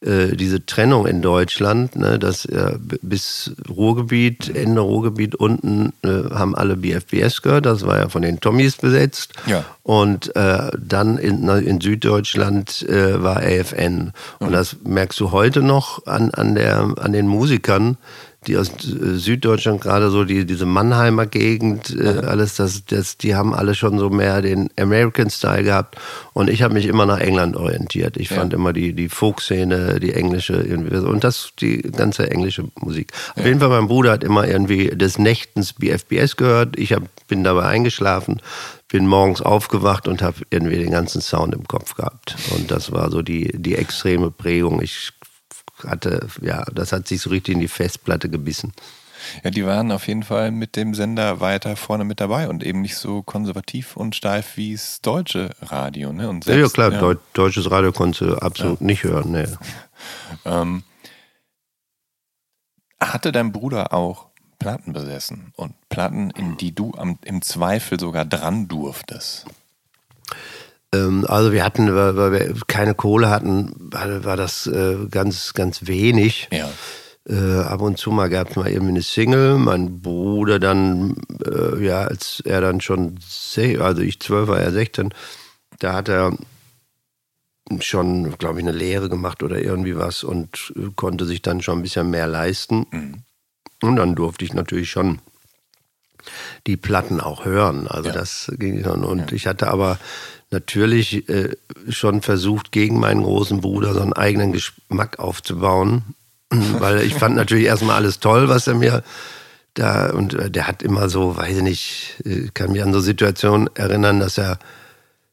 äh, 0.00 0.36
diese 0.36 0.64
Trennung 0.64 1.06
in 1.06 1.22
Deutschland, 1.22 1.96
ne, 1.96 2.20
dass 2.20 2.44
äh, 2.44 2.74
bis 3.02 3.52
Ruhrgebiet, 3.68 4.54
Ende 4.54 4.80
Ruhrgebiet 4.80 5.34
unten 5.34 5.92
äh, 6.02 6.30
haben 6.32 6.54
alle 6.54 6.76
BFBS 6.76 7.42
gehört, 7.42 7.66
das 7.66 7.84
war 7.84 7.98
ja 7.98 8.08
von 8.08 8.22
den 8.22 8.38
Tommys 8.38 8.76
besetzt. 8.76 9.32
Ja. 9.46 9.64
Und 9.82 10.36
äh, 10.36 10.70
dann 10.78 11.18
in, 11.18 11.48
in 11.48 11.80
Süddeutschland 11.80 12.88
äh, 12.88 13.22
war 13.22 13.38
AFN. 13.38 14.12
Und 14.38 14.50
mhm. 14.50 14.52
das 14.52 14.76
merkst 14.84 15.18
du 15.18 15.32
heute 15.32 15.62
noch 15.62 16.06
an, 16.06 16.30
an, 16.30 16.54
der, 16.54 16.94
an 16.98 17.12
den 17.12 17.26
Musikern, 17.26 17.96
die 18.48 18.56
aus 18.56 18.70
äh, 18.70 19.16
Süddeutschland, 19.16 19.80
gerade 19.80 20.10
so 20.10 20.24
die, 20.24 20.46
diese 20.46 20.66
Mannheimer 20.66 21.26
Gegend, 21.26 21.94
äh, 21.94 22.22
alles, 22.26 22.56
das, 22.56 22.84
das, 22.86 23.16
die 23.16 23.34
haben 23.34 23.54
alle 23.54 23.74
schon 23.74 23.98
so 23.98 24.10
mehr 24.10 24.42
den 24.42 24.70
American 24.78 25.30
Style 25.30 25.62
gehabt. 25.62 25.96
Und 26.32 26.48
ich 26.50 26.62
habe 26.62 26.74
mich 26.74 26.86
immer 26.86 27.06
nach 27.06 27.20
England 27.20 27.56
orientiert. 27.56 28.16
Ich 28.16 28.30
ja. 28.30 28.38
fand 28.38 28.52
immer 28.52 28.72
die, 28.72 28.94
die 28.94 29.08
Folk-Szene, 29.08 30.00
die 30.00 30.14
englische 30.14 30.54
irgendwie. 30.54 30.96
Und 30.96 31.22
das, 31.22 31.50
die 31.60 31.82
ganze 31.82 32.30
englische 32.30 32.64
Musik. 32.80 33.12
Auf 33.36 33.44
jeden 33.44 33.60
Fall, 33.60 33.68
mein 33.68 33.86
Bruder 33.86 34.12
hat 34.12 34.24
immer 34.24 34.48
irgendwie 34.48 34.88
des 34.88 35.18
Nächtens 35.18 35.74
BFBS 35.74 36.36
gehört. 36.36 36.78
Ich 36.78 36.92
hab, 36.92 37.02
bin 37.28 37.44
dabei 37.44 37.64
eingeschlafen 37.64 38.40
bin 38.88 39.06
morgens 39.06 39.42
aufgewacht 39.42 40.08
und 40.08 40.22
habe 40.22 40.38
irgendwie 40.48 40.78
den 40.78 40.90
ganzen 40.90 41.20
Sound 41.20 41.54
im 41.54 41.68
Kopf 41.68 41.94
gehabt. 41.94 42.36
Und 42.54 42.70
das 42.70 42.90
war 42.90 43.10
so 43.10 43.20
die, 43.20 43.52
die 43.54 43.76
extreme 43.76 44.30
Prägung. 44.30 44.80
Ich 44.80 45.10
hatte, 45.86 46.26
ja, 46.40 46.64
das 46.72 46.92
hat 46.92 47.08
sich 47.08 47.20
so 47.20 47.30
richtig 47.30 47.54
in 47.54 47.60
die 47.60 47.68
Festplatte 47.68 48.28
gebissen. 48.28 48.72
Ja, 49.42 49.50
die 49.50 49.66
waren 49.66 49.92
auf 49.92 50.06
jeden 50.06 50.22
Fall 50.22 50.50
mit 50.50 50.76
dem 50.76 50.94
Sender 50.94 51.40
weiter 51.40 51.76
vorne 51.76 52.04
mit 52.04 52.20
dabei 52.20 52.48
und 52.48 52.64
eben 52.64 52.82
nicht 52.82 52.96
so 52.96 53.22
konservativ 53.22 53.96
und 53.96 54.14
steif 54.14 54.56
wie 54.56 54.72
das 54.72 55.00
deutsche 55.00 55.50
Radio. 55.60 56.12
Ne? 56.12 56.28
Und 56.28 56.44
selbst, 56.44 56.76
ja, 56.76 56.90
klar, 56.90 57.02
ja. 57.02 57.18
deutsches 57.32 57.70
Radio 57.70 57.92
konnte 57.92 58.26
du 58.26 58.36
absolut 58.36 58.80
ja. 58.80 58.86
nicht 58.86 59.04
hören. 59.04 59.32
Nee. 59.32 59.46
ähm, 60.44 60.82
hatte 63.00 63.32
dein 63.32 63.52
Bruder 63.52 63.92
auch 63.92 64.28
Platten 64.58 64.92
besessen 64.92 65.52
und 65.56 65.74
Platten, 65.88 66.30
in 66.30 66.56
die 66.56 66.74
du 66.74 66.92
am, 66.96 67.18
im 67.24 67.42
Zweifel 67.42 67.98
sogar 68.00 68.24
dran 68.24 68.66
durftest? 68.66 69.46
Ähm, 70.94 71.24
also 71.28 71.52
wir 71.52 71.64
hatten, 71.64 71.94
weil 71.94 72.32
wir 72.32 72.54
keine 72.66 72.94
Kohle 72.94 73.30
hatten, 73.30 73.72
war, 73.76 74.36
das 74.36 74.66
äh, 74.66 74.96
ganz, 75.10 75.54
ganz 75.54 75.86
wenig. 75.86 76.48
Ja. 76.50 76.70
Äh, 77.28 77.60
ab 77.60 77.82
und 77.82 77.98
zu 77.98 78.10
mal 78.10 78.30
gab 78.30 78.50
es 78.50 78.56
mal 78.56 78.70
eben 78.70 78.88
eine 78.88 79.02
Single. 79.02 79.58
Mein 79.58 80.00
Bruder 80.00 80.58
dann, 80.58 81.16
äh, 81.44 81.84
ja, 81.84 82.04
als 82.04 82.42
er 82.44 82.60
dann 82.60 82.80
schon, 82.80 83.18
also 83.80 84.00
ich 84.00 84.20
zwölf 84.20 84.48
war, 84.48 84.60
er 84.60 84.72
16, 84.72 85.12
da 85.78 85.92
hat 85.92 86.08
er 86.08 86.36
schon, 87.80 88.36
glaube 88.38 88.60
ich, 88.60 88.66
eine 88.66 88.76
Lehre 88.76 89.10
gemacht 89.10 89.42
oder 89.42 89.60
irgendwie 89.60 89.96
was 89.96 90.24
und 90.24 90.72
konnte 90.96 91.26
sich 91.26 91.42
dann 91.42 91.60
schon 91.60 91.80
ein 91.80 91.82
bisschen 91.82 92.08
mehr 92.08 92.26
leisten. 92.26 92.86
Mhm. 92.90 93.14
Und 93.82 93.96
dann 93.96 94.14
durfte 94.14 94.44
ich 94.44 94.54
natürlich 94.54 94.90
schon 94.90 95.20
die 96.66 96.76
Platten 96.76 97.20
auch 97.20 97.44
hören. 97.44 97.86
Also 97.88 98.08
ja. 98.08 98.14
das 98.14 98.52
ging 98.58 98.82
schon. 98.82 99.04
Und 99.04 99.30
ja. 99.30 99.32
ich 99.32 99.46
hatte 99.46 99.68
aber 99.68 99.98
natürlich 100.50 101.28
äh, 101.28 101.56
schon 101.88 102.22
versucht, 102.22 102.72
gegen 102.72 102.98
meinen 102.98 103.22
großen 103.22 103.60
Bruder 103.60 103.94
so 103.94 104.00
einen 104.00 104.12
eigenen 104.12 104.52
Geschmack 104.52 105.18
aufzubauen. 105.18 106.02
Weil 106.50 107.02
ich 107.02 107.14
fand 107.14 107.36
natürlich 107.36 107.66
erstmal 107.66 107.96
alles 107.96 108.20
toll, 108.20 108.48
was 108.48 108.66
er 108.66 108.74
mir 108.74 109.02
da, 109.74 110.10
und 110.10 110.34
äh, 110.34 110.50
der 110.50 110.66
hat 110.66 110.82
immer 110.82 111.08
so, 111.08 111.36
weiß 111.36 111.58
ich 111.58 111.62
nicht, 111.62 112.14
äh, 112.24 112.48
kann 112.54 112.72
mich 112.72 112.82
an 112.82 112.92
so 112.92 113.00
Situationen 113.00 113.68
erinnern, 113.74 114.18
dass 114.18 114.38
er 114.38 114.58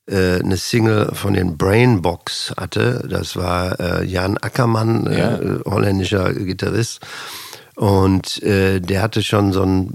äh, 0.07 0.39
eine 0.39 0.57
Single 0.57 1.11
von 1.13 1.33
den 1.33 1.57
Brainbox 1.57 2.53
hatte. 2.57 3.07
Das 3.09 3.35
war 3.35 3.79
äh, 3.79 4.05
Jan 4.05 4.37
Ackermann, 4.37 5.11
ja. 5.11 5.39
holländischer 5.65 6.33
Gitarrist. 6.33 6.99
Und 7.75 8.41
äh, 8.44 8.79
der 8.79 9.01
hatte 9.01 9.22
schon 9.22 9.51
so 9.51 9.63
ein, 9.63 9.94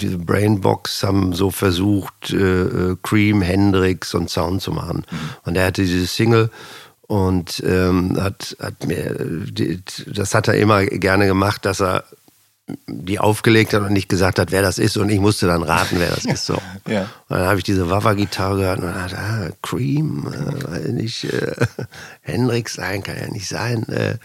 diese 0.00 0.18
Brainbox 0.18 1.04
haben 1.04 1.32
so 1.32 1.50
versucht, 1.50 2.32
äh, 2.32 2.62
äh, 2.62 2.96
Cream, 3.02 3.40
Hendrix 3.42 4.14
und 4.14 4.30
Sound 4.30 4.62
zu 4.62 4.72
machen. 4.72 5.06
Mhm. 5.10 5.16
Und 5.44 5.56
er 5.56 5.66
hatte 5.66 5.82
diese 5.82 6.06
Single 6.06 6.50
und 7.06 7.62
ähm, 7.64 8.20
hat, 8.20 8.56
hat 8.60 8.86
mir, 8.86 9.14
die, 9.18 9.80
das 10.06 10.34
hat 10.34 10.48
er 10.48 10.54
immer 10.54 10.84
gerne 10.86 11.26
gemacht, 11.26 11.64
dass 11.64 11.80
er 11.80 12.04
die 12.86 13.18
aufgelegt 13.18 13.74
hat 13.74 13.82
und 13.82 13.92
nicht 13.92 14.08
gesagt 14.08 14.38
hat, 14.38 14.50
wer 14.50 14.62
das 14.62 14.78
ist 14.78 14.96
und 14.96 15.10
ich 15.10 15.20
musste 15.20 15.46
dann 15.46 15.62
raten, 15.62 15.96
wer 15.98 16.08
das 16.10 16.24
ist. 16.24 16.46
So. 16.46 16.58
Ja. 16.88 17.02
Und 17.28 17.38
dann 17.38 17.46
habe 17.46 17.58
ich 17.58 17.64
diese 17.64 17.90
Wawa-Gitarre 17.90 18.56
gehört 18.56 18.80
und 18.80 18.86
dachte, 18.86 19.18
ah, 19.18 19.48
Cream, 19.62 20.30
äh, 20.72 20.92
nicht, 20.92 21.24
äh, 21.24 21.54
Hendrix 22.22 22.74
sein, 22.74 23.02
kann 23.02 23.16
ja 23.18 23.28
nicht 23.28 23.48
sein. 23.48 23.88
Äh, 23.88 24.16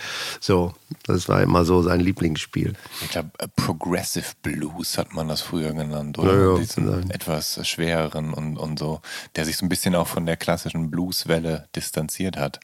so, 0.41 0.74
das 1.05 1.29
war 1.29 1.41
immer 1.41 1.63
so 1.63 1.81
sein 1.84 2.00
Lieblingsspiel. 2.01 2.74
Ich 3.01 3.10
glaube, 3.12 3.29
Progressive 3.55 4.25
Blues 4.41 4.98
hat 4.98 5.13
man 5.13 5.27
das 5.29 5.41
früher 5.41 5.72
genannt, 5.74 6.17
oder? 6.17 6.34
Ja, 6.34 6.51
ja, 6.53 6.58
Diesen 6.60 6.86
vielleicht. 6.86 7.12
etwas 7.13 7.67
schwereren 7.67 8.34
und, 8.34 8.58
und 8.58 8.77
so, 8.79 9.01
der 9.36 9.46
sich 9.46 9.55
so 9.58 9.65
ein 9.65 9.69
bisschen 9.69 9.96
auch 9.96 10.08
von 10.08 10.25
der 10.25 10.36
klassischen 10.38 10.89
Blueswelle 10.91 11.67
distanziert 11.75 12.38
hat. 12.38 12.60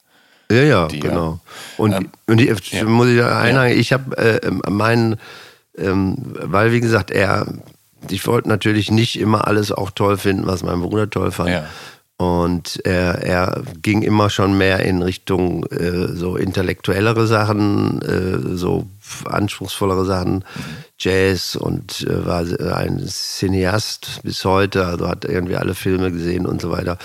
Ja, 0.51 0.61
ja, 0.61 0.87
Die, 0.87 0.99
genau. 0.99 1.39
Und, 1.77 1.93
Ähm, 1.93 2.09
und 2.27 2.39
ich, 2.41 2.71
ja. 2.71 2.83
muss 2.83 3.07
ich 3.07 3.17
da 3.17 3.39
einhaken, 3.39 3.77
ich 3.79 3.93
habe 3.93 4.17
äh, 4.17 4.51
meinen, 4.69 5.15
ähm, 5.77 6.17
weil 6.41 6.71
wie 6.71 6.81
gesagt, 6.81 7.11
er, 7.11 7.47
ich 8.09 8.25
wollte 8.27 8.49
natürlich 8.49 8.91
nicht 8.91 9.19
immer 9.19 9.47
alles 9.47 9.71
auch 9.71 9.91
toll 9.91 10.17
finden, 10.17 10.47
was 10.47 10.63
mein 10.63 10.81
Bruder 10.81 11.09
toll 11.09 11.31
fand. 11.31 11.49
Ja. 11.49 11.65
Und 12.17 12.79
er, 12.85 13.23
er 13.23 13.63
ging 13.81 14.01
immer 14.01 14.29
schon 14.29 14.57
mehr 14.57 14.79
in 14.79 15.01
Richtung 15.01 15.65
äh, 15.65 16.07
so 16.07 16.37
intellektuellere 16.37 17.27
Sachen, 17.27 18.01
äh, 18.03 18.55
so 18.55 18.87
anspruchsvollere 19.25 20.05
Sachen, 20.05 20.45
Jazz 20.97 21.57
und 21.57 22.07
äh, 22.07 22.25
war 22.25 22.45
ein 22.77 23.03
Cineast 23.05 24.21
bis 24.23 24.45
heute, 24.45 24.85
also 24.85 25.09
hat 25.09 25.25
irgendwie 25.25 25.57
alle 25.57 25.75
Filme 25.75 26.09
gesehen 26.09 26.45
und 26.45 26.61
so 26.61 26.71
weiter. 26.71 26.97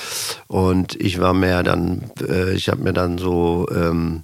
Und 0.47 0.95
ich 1.00 1.21
war 1.21 1.35
mehr 1.35 1.65
dann, 1.65 2.12
äh, 2.29 2.53
ich 2.53 2.69
habe 2.69 2.83
mir 2.83 2.93
dann 2.93 3.19
so 3.19 3.67
ähm, 3.75 4.23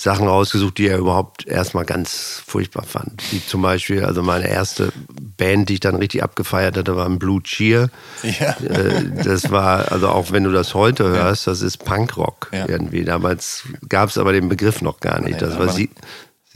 Sachen 0.00 0.28
rausgesucht, 0.28 0.78
die 0.78 0.86
er 0.86 0.98
überhaupt 0.98 1.44
erstmal 1.48 1.84
ganz 1.84 2.40
furchtbar 2.46 2.84
fand. 2.84 3.20
Wie 3.32 3.44
zum 3.44 3.62
Beispiel, 3.62 4.04
also 4.04 4.22
meine 4.22 4.48
erste 4.48 4.92
Band, 5.36 5.68
die 5.68 5.74
ich 5.74 5.80
dann 5.80 5.96
richtig 5.96 6.22
abgefeiert 6.22 6.76
hatte, 6.76 6.94
war 6.94 7.04
ein 7.06 7.18
Blue 7.18 7.42
Cheer. 7.42 7.90
Ja. 8.22 8.50
Äh, 8.64 9.10
Das 9.24 9.50
war, 9.50 9.90
also 9.90 10.08
auch 10.10 10.30
wenn 10.30 10.44
du 10.44 10.52
das 10.52 10.74
heute 10.74 11.08
hörst, 11.08 11.48
das 11.48 11.62
ist 11.62 11.78
Punkrock 11.84 12.48
Ja. 12.52 12.68
irgendwie. 12.68 13.02
Damals 13.04 13.64
gab 13.88 14.08
es 14.10 14.18
aber 14.18 14.32
den 14.32 14.48
Begriff 14.48 14.82
noch 14.82 15.00
gar 15.00 15.20
nicht. 15.20 15.42
Das 15.42 15.58
war 15.58 15.66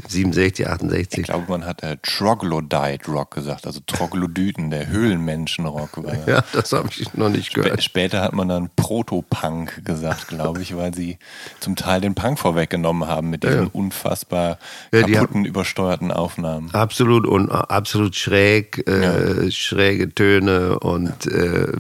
aber- 0.03 0.11
sie, 0.13 0.23
67, 0.23 0.67
Ich 0.67 0.71
68. 0.73 1.23
glaube, 1.25 1.45
man 1.49 1.65
hat 1.65 1.83
äh, 1.83 1.97
Troglodyte 2.03 3.11
Rock 3.11 3.33
gesagt, 3.35 3.67
also 3.67 3.81
Troglodyten, 3.87 4.71
der 4.71 4.89
Höhlenmenschenrock. 4.89 6.01
Ja, 6.27 6.43
das 6.53 6.73
habe 6.73 6.89
ich 6.91 7.13
noch 7.15 7.29
nicht 7.29 7.53
Spä- 7.53 7.63
gehört. 7.63 7.83
Später 7.83 8.21
hat 8.23 8.33
man 8.33 8.49
dann 8.49 8.71
Proto-Punk 8.77 9.85
gesagt, 9.85 10.29
glaube 10.29 10.63
ich, 10.63 10.77
weil 10.77 10.95
sie 10.95 11.19
zum 11.61 11.77
Teil 11.77 12.01
den 12.01 12.15
Punk 12.15 12.39
vorweggenommen 12.39 13.09
haben 13.09 13.31
mit 13.31 13.43
diesen 13.45 13.65
Ja. 13.65 13.71
unfassbar 13.73 14.59
Ja, 14.93 15.03
kaputten, 15.03 15.45
übersteuerten 15.45 16.11
Aufnahmen. 16.11 16.71
Absolut 16.75 17.27
und 17.27 17.51
absolut 17.51 18.15
schräg, 18.17 18.87
äh, 18.89 19.51
schräge 19.51 20.15
Töne 20.15 20.79
und, 20.79 21.27
äh, 21.27 21.73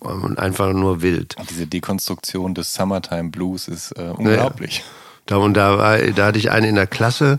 und 0.00 0.38
einfach 0.38 0.72
nur 0.72 1.02
wild. 1.02 1.36
Diese 1.50 1.66
Dekonstruktion 1.66 2.54
des 2.54 2.74
Summertime 2.74 3.30
Blues 3.30 3.68
ist 3.68 3.92
äh, 3.92 4.12
unglaublich. 4.16 4.82
Da 5.30 5.36
und 5.36 5.54
da, 5.54 5.78
war, 5.78 5.96
da 5.98 6.26
hatte 6.26 6.40
ich 6.40 6.50
einen 6.50 6.70
in 6.70 6.74
der 6.74 6.88
Klasse, 6.88 7.38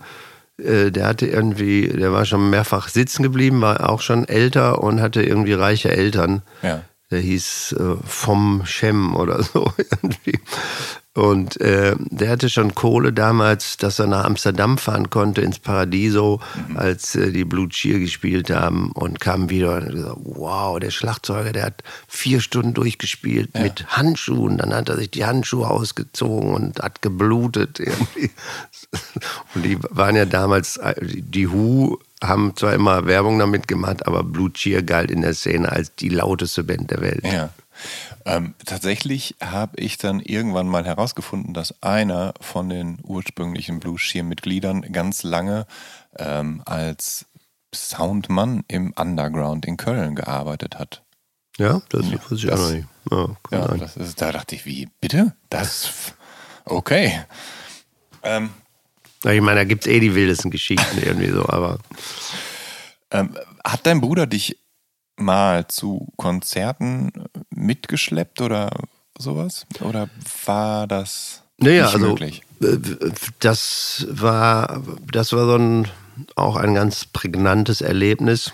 äh, 0.57 0.91
der 0.91 1.07
hatte 1.07 1.27
irgendwie, 1.27 1.89
der 1.89 2.13
war 2.13 2.23
schon 2.23 2.49
mehrfach 2.49 2.87
sitzen 2.87 3.21
geblieben, 3.21 3.59
war 3.59 3.89
auch 3.89 3.99
schon 3.99 4.25
älter 4.25 4.81
und 4.81 5.01
hatte 5.01 5.21
irgendwie 5.21 5.53
reiche 5.53 5.91
Eltern. 5.91 6.41
Ja. 6.61 6.83
Der 7.11 7.19
hieß 7.19 7.75
äh, 7.77 7.97
Vom 8.07 8.65
Schem 8.65 9.13
oder 9.13 9.43
so 9.43 9.73
irgendwie. 10.01 10.39
Und 11.13 11.59
äh, 11.59 11.95
der 11.99 12.29
hatte 12.29 12.49
schon 12.49 12.73
Kohle 12.73 13.11
damals, 13.11 13.75
dass 13.75 13.99
er 13.99 14.07
nach 14.07 14.23
Amsterdam 14.23 14.77
fahren 14.77 15.09
konnte, 15.09 15.41
ins 15.41 15.59
Paradiso, 15.59 16.39
als 16.75 17.15
äh, 17.15 17.33
die 17.33 17.43
Blue 17.43 17.67
Cheer 17.67 17.99
gespielt 17.99 18.49
haben 18.49 18.93
und 18.93 19.19
kam 19.19 19.49
wieder 19.49 19.75
und 19.75 19.91
gesagt, 19.91 20.17
wow, 20.23 20.79
der 20.79 20.91
Schlagzeuger, 20.91 21.51
der 21.51 21.65
hat 21.65 21.83
vier 22.07 22.39
Stunden 22.39 22.73
durchgespielt 22.73 23.53
mit 23.59 23.87
Handschuhen. 23.87 24.57
Dann 24.57 24.73
hat 24.73 24.87
er 24.87 24.95
sich 24.95 25.11
die 25.11 25.25
Handschuhe 25.25 25.69
ausgezogen 25.69 26.53
und 26.53 26.79
hat 26.81 27.01
geblutet 27.01 27.79
irgendwie. 27.79 28.31
Und 29.55 29.63
die 29.63 29.77
waren 29.89 30.15
ja 30.15 30.25
damals, 30.25 30.77
äh, 30.77 30.95
die 31.01 31.51
Who 31.51 31.99
haben 32.23 32.55
zwar 32.55 32.73
immer 32.73 33.05
Werbung 33.05 33.39
damit 33.39 33.67
gemacht, 33.67 34.05
aber 34.05 34.23
Blue 34.23 34.51
Cheer 34.51 34.83
galt 34.83 35.11
in 35.11 35.21
der 35.21 35.33
Szene 35.33 35.71
als 35.71 35.95
die 35.95 36.09
lauteste 36.09 36.63
Band 36.63 36.91
der 36.91 37.01
Welt. 37.01 37.23
Ja. 37.23 37.49
Ähm, 38.25 38.55
tatsächlich 38.65 39.35
habe 39.41 39.79
ich 39.79 39.97
dann 39.97 40.19
irgendwann 40.19 40.67
mal 40.67 40.85
herausgefunden, 40.85 41.53
dass 41.53 41.81
einer 41.81 42.33
von 42.39 42.69
den 42.69 42.99
ursprünglichen 43.03 43.79
Blue 43.79 43.97
Shear-Mitgliedern 43.97 44.81
ganz 44.91 45.23
lange 45.23 45.65
ähm, 46.17 46.61
als 46.65 47.25
Soundmann 47.73 48.63
im 48.67 48.93
Underground 48.97 49.65
in 49.65 49.77
Köln 49.77 50.15
gearbeitet 50.15 50.77
hat. 50.77 51.03
Ja, 51.57 51.81
das 51.89 52.11
wusste 52.11 52.35
ich 52.35 52.51
auch 52.51 52.57
noch 52.57 52.71
nicht. 52.71 52.87
Ja, 53.09 53.35
kann 53.49 53.61
Ja, 53.61 53.77
das 53.77 53.97
ist, 53.97 54.21
da 54.21 54.31
dachte 54.31 54.55
ich, 54.55 54.65
wie, 54.65 54.89
bitte? 54.99 55.35
Das, 55.49 56.13
okay. 56.65 57.21
Ähm, 58.23 58.49
ich 59.23 59.41
meine, 59.41 59.59
da 59.59 59.63
gibt 59.63 59.85
es 59.85 59.91
eh 59.91 59.99
die 59.99 60.15
wildesten 60.15 60.51
Geschichten 60.51 60.97
irgendwie 60.97 61.29
so, 61.29 61.47
aber 61.47 61.79
ähm, 63.11 63.37
hat 63.63 63.85
dein 63.85 64.01
Bruder 64.01 64.25
dich 64.25 64.57
mal 65.21 65.67
zu 65.67 66.07
Konzerten 66.17 67.11
mitgeschleppt 67.49 68.41
oder 68.41 68.69
sowas? 69.17 69.65
Oder 69.81 70.09
war 70.45 70.87
das 70.87 71.43
naja, 71.57 71.83
nicht 71.85 71.93
also 71.93 72.07
möglich? 72.07 72.41
äh, 72.61 72.77
das 73.39 74.07
war, 74.09 74.81
das 75.11 75.33
war 75.33 75.45
so 75.45 75.55
ein, 75.55 75.87
auch 76.35 76.55
ein 76.55 76.73
ganz 76.73 77.05
prägnantes 77.05 77.81
Erlebnis. 77.81 78.51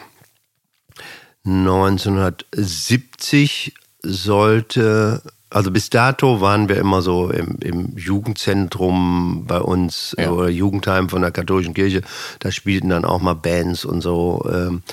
1970 1.45 3.73
sollte, 4.03 5.21
also 5.49 5.71
bis 5.71 5.89
dato 5.89 6.41
waren 6.41 6.67
wir 6.69 6.77
immer 6.77 7.01
so 7.01 7.29
im, 7.29 7.57
im 7.61 7.97
Jugendzentrum 7.97 9.45
bei 9.47 9.59
uns 9.59 10.15
Ja. 10.19 10.31
oder 10.31 10.49
Jugendheim 10.49 11.09
von 11.09 11.21
der 11.21 11.31
katholischen 11.31 11.73
Kirche. 11.73 12.01
Da 12.39 12.51
spielten 12.51 12.89
dann 12.89 13.05
auch 13.05 13.21
mal 13.21 13.33
Bands 13.35 13.85
und 13.85 14.01
so, 14.01 14.45
ähm, 14.51 14.83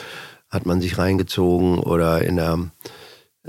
hat 0.54 0.66
man 0.66 0.80
sich 0.80 0.96
reingezogen 0.98 1.78
oder 1.78 2.22
in 2.22 2.36
der 2.36 2.58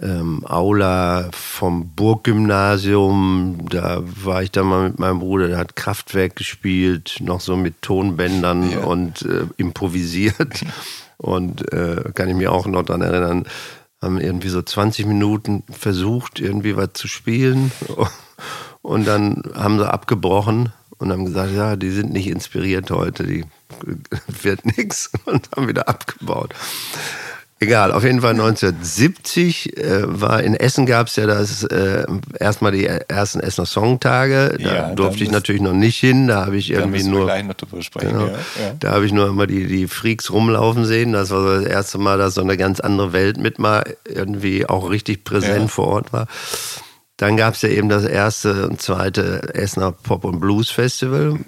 ähm, 0.02 0.46
Aula 0.46 1.30
vom 1.32 1.90
Burggymnasium. 1.96 3.68
Da 3.70 4.02
war 4.04 4.44
ich 4.44 4.52
dann 4.52 4.66
mal 4.68 4.90
mit 4.90 5.00
meinem 5.00 5.20
Bruder, 5.20 5.48
der 5.48 5.58
hat 5.58 5.76
Kraftwerk 5.76 6.36
gespielt, 6.36 7.18
noch 7.22 7.40
so 7.40 7.56
mit 7.56 7.82
Tonbändern 7.82 8.72
Ja. 8.72 8.80
und 8.80 9.22
äh, 9.22 9.46
improvisiert. 9.58 10.66
Und 11.18 11.72
äh, 11.72 12.12
kann 12.14 12.28
ich 12.28 12.36
mich 12.36 12.50
auch 12.50 12.68
noch 12.68 12.84
daran 12.84 13.02
erinnern, 13.02 13.46
haben 14.02 14.20
irgendwie 14.20 14.50
so 14.50 14.62
20 14.62 15.06
Minuten 15.06 15.64
versucht, 15.72 16.42
irgendwie 16.42 16.76
was 16.76 16.90
zu 16.94 17.08
spielen. 17.08 17.72
Und 18.82 19.08
dann 19.08 19.42
haben 19.56 19.80
sie 19.80 19.90
abgebrochen 19.90 20.74
und 20.98 21.12
haben 21.12 21.26
gesagt, 21.26 21.54
ja, 21.54 21.76
die 21.78 21.90
sind 21.90 22.12
nicht 22.12 22.28
inspiriert 22.28 22.92
heute, 22.92 23.24
die 23.24 23.46
wird 24.44 24.66
nix 24.78 25.10
und 25.26 25.50
haben 25.56 25.68
wieder 25.68 25.88
abgebaut. 25.88 26.54
Egal, 27.58 27.94
auf 27.94 28.04
jeden 28.04 28.20
Fall 28.20 28.32
1970 28.32 29.78
äh, 29.78 30.02
war 30.06 30.44
in 30.44 30.56
Essen 30.56 30.86
gab 30.86 31.08
es 31.08 31.16
ja 31.16 31.26
das 31.26 31.64
äh, 31.64 32.06
erstmal 32.38 32.74
die 32.74 32.86
ersten 32.86 33.40
Essener 33.40 33.66
Songtage. 33.66 34.58
Da 34.62 34.76
Ja, 34.76 34.90
durfte 34.94 35.24
ich 35.24 35.32
natürlich 35.32 35.62
noch 35.62 35.74
nicht 35.74 35.98
hin. 35.98 36.28
Da 36.28 36.46
habe 36.46 36.58
ich 36.58 36.70
irgendwie 36.70 37.04
nur 37.06 37.32
sprechen. 37.82 38.10
Genau. 38.10 38.26
Ja, 38.26 38.34
ja. 38.34 38.74
Da 38.78 38.92
habe 38.92 39.06
ich 39.06 39.14
nur 39.14 39.30
immer 39.30 39.48
die, 39.48 39.68
die 39.68 39.88
Freaks 39.88 40.32
rumlaufen 40.32 40.84
sehen. 40.84 41.14
Das 41.14 41.32
war 41.32 41.42
so 41.42 41.62
das 41.62 41.66
erste 41.66 41.98
Mal, 41.98 42.18
dass 42.18 42.34
so 42.34 42.42
eine 42.42 42.58
ganz 42.58 42.82
andere 42.82 43.14
Welt 43.14 43.38
mit 43.38 43.58
mal 43.58 43.96
irgendwie 44.06 44.66
auch 44.66 44.90
richtig 44.90 45.24
präsent 45.24 45.72
vor 45.72 45.88
Ort 45.88 46.12
war. 46.12 46.28
Dann 47.18 47.38
gab 47.38 47.54
es 47.54 47.62
ja 47.62 47.70
eben 47.70 47.88
das 47.88 48.04
erste 48.04 48.68
und 48.68 48.82
zweite 48.82 49.54
Essener 49.56 49.94
Pop- 49.94 50.26
und 50.26 50.42
Blues 50.42 50.70
Festival. 50.70 51.40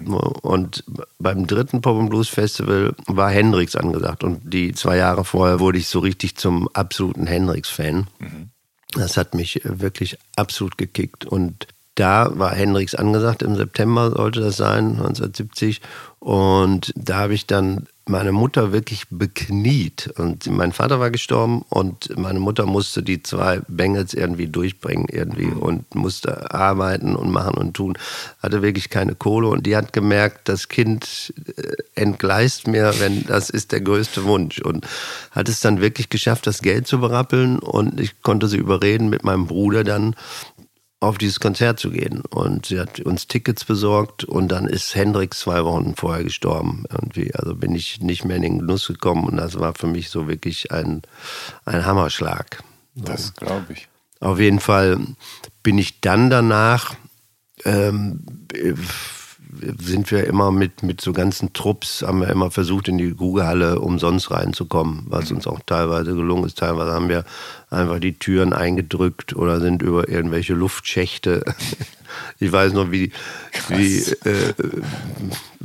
Und 0.42 0.82
beim 1.18 1.46
dritten 1.46 1.82
Pop- 1.82 1.98
und 1.98 2.08
Blues 2.08 2.28
Festival 2.28 2.94
war 3.06 3.30
Hendrix 3.30 3.76
angesagt. 3.76 4.24
Und 4.24 4.52
die 4.52 4.72
zwei 4.72 4.96
Jahre 4.96 5.24
vorher 5.24 5.60
wurde 5.60 5.78
ich 5.78 5.88
so 5.88 5.98
richtig 5.98 6.36
zum 6.36 6.68
absoluten 6.72 7.26
Hendrix-Fan. 7.26 8.06
Das 8.94 9.18
hat 9.18 9.34
mich 9.34 9.60
wirklich 9.64 10.16
absolut 10.36 10.78
gekickt. 10.78 11.26
Und 11.26 11.66
da 11.94 12.38
war 12.38 12.54
Hendrix 12.54 12.94
angesagt, 12.94 13.42
im 13.42 13.56
September 13.56 14.12
sollte 14.12 14.40
das 14.40 14.56
sein, 14.56 14.92
1970. 14.92 15.82
Und 16.18 16.92
da 16.96 17.18
habe 17.18 17.34
ich 17.34 17.46
dann 17.46 17.88
meine 18.08 18.32
Mutter 18.32 18.72
wirklich 18.72 19.04
bekniet. 19.10 20.12
Und 20.16 20.46
mein 20.46 20.72
Vater 20.72 21.00
war 21.00 21.10
gestorben 21.10 21.64
und 21.68 22.16
meine 22.18 22.40
Mutter 22.40 22.66
musste 22.66 23.02
die 23.02 23.22
zwei 23.22 23.60
Bengals 23.68 24.14
irgendwie 24.14 24.46
durchbringen 24.46 25.06
irgendwie 25.10 25.46
und 25.46 25.94
musste 25.94 26.52
arbeiten 26.52 27.16
und 27.16 27.30
machen 27.30 27.54
und 27.54 27.74
tun. 27.74 27.98
Hatte 28.42 28.62
wirklich 28.62 28.90
keine 28.90 29.14
Kohle 29.14 29.48
und 29.48 29.66
die 29.66 29.76
hat 29.76 29.92
gemerkt, 29.92 30.48
das 30.48 30.68
Kind 30.68 31.32
äh, 31.56 31.62
entgleist 31.94 32.66
mir, 32.66 32.94
wenn 32.98 33.24
das 33.26 33.50
ist 33.50 33.72
der 33.72 33.80
größte 33.80 34.24
Wunsch. 34.24 34.60
Und 34.60 34.86
hat 35.30 35.48
es 35.48 35.60
dann 35.60 35.80
wirklich 35.80 36.08
geschafft, 36.08 36.46
das 36.46 36.62
Geld 36.62 36.86
zu 36.86 37.00
berappeln 37.00 37.58
und 37.58 38.00
ich 38.00 38.22
konnte 38.22 38.48
sie 38.48 38.58
überreden, 38.58 39.08
mit 39.08 39.24
meinem 39.24 39.46
Bruder 39.46 39.84
dann 39.84 40.14
auf 41.00 41.18
dieses 41.18 41.40
Konzert 41.40 41.78
zu 41.78 41.90
gehen. 41.90 42.22
Und 42.22 42.66
sie 42.66 42.80
hat 42.80 43.00
uns 43.00 43.28
Tickets 43.28 43.64
besorgt 43.64 44.24
und 44.24 44.48
dann 44.48 44.66
ist 44.66 44.94
Hendrix 44.94 45.40
zwei 45.40 45.64
Wochen 45.64 45.94
vorher 45.94 46.24
gestorben. 46.24 46.84
Irgendwie. 46.90 47.34
Also 47.34 47.54
bin 47.54 47.74
ich 47.74 48.00
nicht 48.00 48.24
mehr 48.24 48.36
in 48.36 48.42
den 48.42 48.58
Genuss 48.60 48.86
gekommen 48.86 49.24
und 49.24 49.36
das 49.36 49.58
war 49.58 49.74
für 49.74 49.86
mich 49.86 50.10
so 50.10 50.28
wirklich 50.28 50.72
ein, 50.72 51.02
ein 51.64 51.84
Hammerschlag. 51.84 52.62
Das 52.94 53.34
glaube 53.34 53.72
ich. 53.72 53.88
Auf 54.20 54.40
jeden 54.40 54.60
Fall 54.60 54.98
bin 55.62 55.78
ich 55.78 56.00
dann 56.00 56.30
danach 56.30 56.96
ähm, 57.64 58.24
sind 59.78 60.10
wir 60.10 60.26
immer 60.26 60.50
mit, 60.50 60.82
mit 60.82 61.00
so 61.00 61.12
ganzen 61.12 61.52
Trupps, 61.52 62.02
haben 62.02 62.20
wir 62.20 62.28
immer 62.28 62.50
versucht, 62.50 62.88
in 62.88 62.98
die 62.98 63.14
Grugehalle 63.14 63.80
umsonst 63.80 64.30
reinzukommen, 64.30 65.04
was 65.06 65.30
uns 65.30 65.46
auch 65.46 65.60
teilweise 65.64 66.14
gelungen 66.14 66.44
ist. 66.44 66.58
Teilweise 66.58 66.92
haben 66.92 67.08
wir 67.08 67.24
einfach 67.70 67.98
die 67.98 68.18
Türen 68.18 68.52
eingedrückt 68.52 69.34
oder 69.34 69.60
sind 69.60 69.82
über 69.82 70.08
irgendwelche 70.08 70.54
Luftschächte. 70.54 71.44
Ich 72.38 72.50
weiß 72.50 72.72
noch, 72.72 72.90
wie. 72.90 73.12
wie 73.68 73.98
äh, 73.98 74.54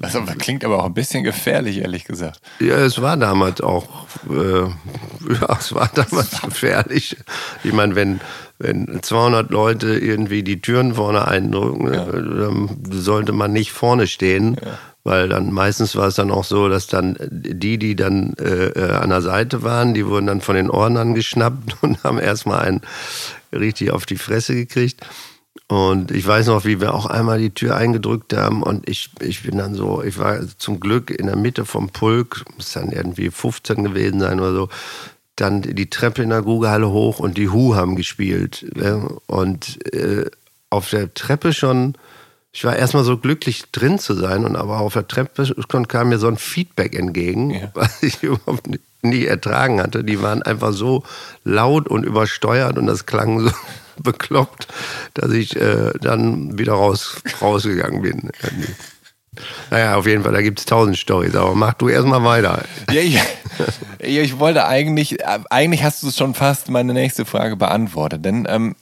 also, 0.02 0.20
das 0.22 0.38
klingt 0.38 0.66
aber 0.66 0.80
auch 0.80 0.86
ein 0.86 0.94
bisschen 0.94 1.24
gefährlich, 1.24 1.78
ehrlich 1.78 2.04
gesagt. 2.04 2.42
Ja, 2.60 2.76
es 2.76 3.02
war 3.02 3.16
damals 3.16 3.62
auch. 3.62 4.08
Äh, 4.30 4.64
ja, 5.34 5.58
es 5.58 5.74
war 5.74 5.90
damals 5.94 6.42
gefährlich. 6.42 7.18
Ich 7.64 7.74
meine, 7.74 7.96
wenn 7.96 8.20
wenn 8.60 9.00
200 9.02 9.52
Leute 9.52 9.98
irgendwie 9.98 10.44
die 10.44 10.62
Türen 10.62 10.96
vorne 10.96 11.28
eindrücken, 11.28 11.94
ja. 11.94 12.06
dann 12.06 12.70
sollte 12.92 13.34
man 13.34 13.52
nicht 13.52 13.72
vorne 13.72 14.08
stehen, 14.08 14.58
ja. 14.64 14.78
weil 15.04 15.28
dann 15.28 15.52
meistens 15.52 15.96
war 15.96 16.08
es 16.08 16.16
dann 16.16 16.32
auch 16.32 16.44
so, 16.44 16.70
dass 16.70 16.88
dann 16.88 17.18
die, 17.30 17.78
die 17.78 17.96
dann 17.96 18.34
äh, 18.40 18.68
äh 18.68 18.92
an 18.92 19.10
der 19.10 19.22
Seite 19.22 19.64
waren, 19.64 19.94
die 19.94 20.08
wurden 20.08 20.28
dann 20.28 20.42
von 20.42 20.56
den 20.56 20.70
Ordnern 20.70 21.16
geschnappt 21.16 21.78
und 21.82 22.04
haben 22.04 22.20
erstmal 22.20 22.60
einen 22.60 22.82
richtig 23.52 23.92
auf 23.92 24.06
die 24.06 24.18
Fresse 24.18 24.56
gekriegt. 24.56 25.02
Und 25.68 26.12
ich 26.12 26.28
weiß 26.28 26.48
noch, 26.48 26.66
wie 26.66 26.82
wir 26.82 26.94
auch 26.94 27.06
einmal 27.06 27.40
die 27.40 27.54
Tür 27.54 27.76
eingedrückt 27.76 28.34
haben 28.34 28.62
und 28.62 28.88
ich, 28.88 29.10
ich 29.22 29.44
bin 29.44 29.58
dann 29.58 29.76
so, 29.76 30.04
ich 30.04 30.20
war 30.20 30.40
zum 30.58 30.80
Glück 30.80 31.10
in 31.10 31.26
der 31.26 31.36
Mitte 31.36 31.66
vom 31.66 31.90
Pulk, 31.90 32.44
muss 32.56 32.74
dann 32.74 32.92
irgendwie 32.92 33.32
15 33.32 33.84
gewesen 33.84 34.20
sein 34.20 34.40
oder 34.40 34.54
so, 34.54 34.70
dann 35.36 35.62
die 35.62 35.90
Treppe 35.90 36.22
in 36.22 36.30
der 36.30 36.42
Grugehalle 36.42 36.90
hoch 36.90 37.20
und 37.20 37.38
die 37.38 37.50
Hu 37.50 37.76
haben 37.76 37.96
gespielt. 37.96 38.66
Und 39.28 39.94
äh, 39.94 40.30
auf 40.70 40.90
der 40.90 41.14
Treppe 41.14 41.54
schon, 41.54 41.96
ich 42.52 42.66
war 42.66 42.76
erstmal 42.76 43.04
so 43.04 43.18
glücklich 43.18 43.64
drin 43.72 44.00
zu 44.00 44.14
sein, 44.14 44.46
und 44.46 44.56
aber 44.56 44.80
auf 44.80 44.94
der 44.94 45.08
Treppe 45.08 45.46
schon 45.46 45.88
kam 45.88 46.10
mir 46.10 46.20
so 46.20 46.28
ein 46.28 46.38
Feedback 46.38 46.98
entgegen, 46.98 47.52
ja. 47.52 47.72
was 47.74 48.04
ich 48.04 48.22
überhaupt 48.22 48.68
nie 49.02 49.26
ertragen 49.26 49.82
hatte. 49.82 50.04
Die 50.04 50.22
waren 50.22 50.44
einfach 50.44 50.72
so 50.72 51.04
laut 51.44 51.88
und 51.88 52.04
übersteuert 52.04 52.78
und 52.78 52.88
das 52.88 53.06
klang 53.06 53.40
so 53.40 53.52
bekloppt, 54.04 54.68
dass 55.14 55.32
ich 55.32 55.56
äh, 55.56 55.94
dann 56.00 56.58
wieder 56.58 56.74
raus, 56.74 57.22
rausgegangen 57.42 58.02
bin. 58.02 58.30
Naja, 59.70 59.96
auf 59.96 60.06
jeden 60.06 60.24
Fall, 60.24 60.34
da 60.34 60.42
gibt 60.42 60.60
es 60.60 60.66
tausend 60.66 60.98
Storys, 60.98 61.36
aber 61.36 61.56
mach 61.56 61.74
du 61.74 61.90
erstmal 61.90 62.24
weiter. 62.24 62.64
Ja, 62.92 63.02
ja. 63.02 63.22
Ich 64.00 64.40
wollte 64.40 64.66
eigentlich, 64.66 65.18
eigentlich 65.50 65.84
hast 65.84 66.04
du 66.04 66.12
schon 66.12 66.34
fast 66.34 66.70
meine 66.70 66.94
nächste 66.94 67.26
Frage 67.26 67.56
beantwortet, 67.56 68.26
denn 68.26 68.46
ähm, 68.50 68.76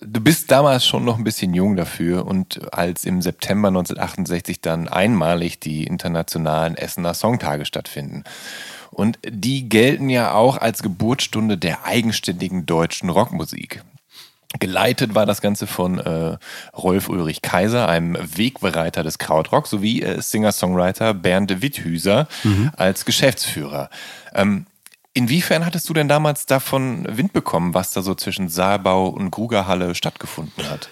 du 0.00 0.20
bist 0.20 0.50
damals 0.50 0.86
schon 0.86 1.04
noch 1.04 1.18
ein 1.18 1.24
bisschen 1.24 1.54
jung 1.54 1.76
dafür 1.76 2.26
und 2.26 2.72
als 2.74 3.04
im 3.04 3.22
September 3.22 3.68
1968 3.68 4.60
dann 4.60 4.88
einmalig 4.88 5.60
die 5.60 5.84
internationalen 5.84 6.76
Essener 6.76 7.14
Songtage 7.14 7.64
stattfinden. 7.64 8.24
Und 8.90 9.18
die 9.28 9.68
gelten 9.68 10.08
ja 10.08 10.34
auch 10.34 10.56
als 10.58 10.82
Geburtsstunde 10.82 11.58
der 11.58 11.84
eigenständigen 11.84 12.64
deutschen 12.64 13.10
Rockmusik. 13.10 13.82
Geleitet 14.60 15.14
war 15.14 15.26
das 15.26 15.40
Ganze 15.40 15.66
von 15.66 15.98
äh, 15.98 16.36
Rolf 16.76 17.08
Ulrich 17.08 17.42
Kaiser, 17.42 17.88
einem 17.88 18.16
Wegbereiter 18.20 19.02
des 19.02 19.18
Krautrock, 19.18 19.66
sowie 19.66 20.02
äh, 20.02 20.20
Singer-Songwriter 20.20 21.12
Bernd 21.12 21.60
Witthüser 21.60 22.28
mhm. 22.44 22.70
als 22.76 23.04
Geschäftsführer. 23.04 23.90
Ähm, 24.32 24.66
inwiefern 25.12 25.66
hattest 25.66 25.88
du 25.88 25.94
denn 25.94 26.08
damals 26.08 26.46
davon 26.46 27.06
Wind 27.10 27.32
bekommen, 27.32 27.74
was 27.74 27.92
da 27.92 28.02
so 28.02 28.14
zwischen 28.14 28.48
Saalbau 28.48 29.08
und 29.08 29.30
Grugerhalle 29.30 29.94
stattgefunden 29.94 30.70
hat? 30.70 30.88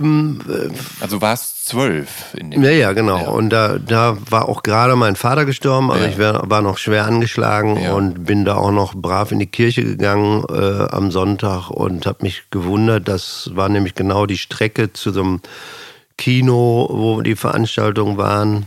Äh, 0.00 0.70
also 1.00 1.20
war 1.20 1.34
es 1.34 1.64
zwölf 1.64 2.34
in 2.34 2.50
dem 2.50 2.62
Ja, 2.62 2.70
ja, 2.70 2.92
genau. 2.92 3.18
Ja. 3.18 3.28
Und 3.28 3.50
da, 3.50 3.78
da 3.78 4.16
war 4.28 4.48
auch 4.48 4.62
gerade 4.62 4.96
mein 4.96 5.16
Vater 5.16 5.44
gestorben. 5.44 5.90
Also 5.90 6.04
ja. 6.04 6.10
ich 6.10 6.18
war, 6.18 6.50
war 6.50 6.62
noch 6.62 6.78
schwer 6.78 7.06
angeschlagen 7.06 7.80
ja. 7.80 7.92
und 7.92 8.24
bin 8.24 8.44
da 8.44 8.56
auch 8.56 8.72
noch 8.72 8.94
brav 8.94 9.32
in 9.32 9.38
die 9.38 9.46
Kirche 9.46 9.84
gegangen 9.84 10.44
äh, 10.50 10.88
am 10.90 11.10
Sonntag 11.10 11.70
und 11.70 12.06
habe 12.06 12.18
mich 12.22 12.44
gewundert. 12.50 13.08
Das 13.08 13.50
war 13.54 13.68
nämlich 13.68 13.94
genau 13.94 14.26
die 14.26 14.38
Strecke 14.38 14.92
zu 14.92 15.12
so 15.12 15.22
einem 15.22 15.40
Kino, 16.16 16.88
wo 16.90 17.22
die 17.22 17.36
Veranstaltungen 17.36 18.16
waren 18.16 18.66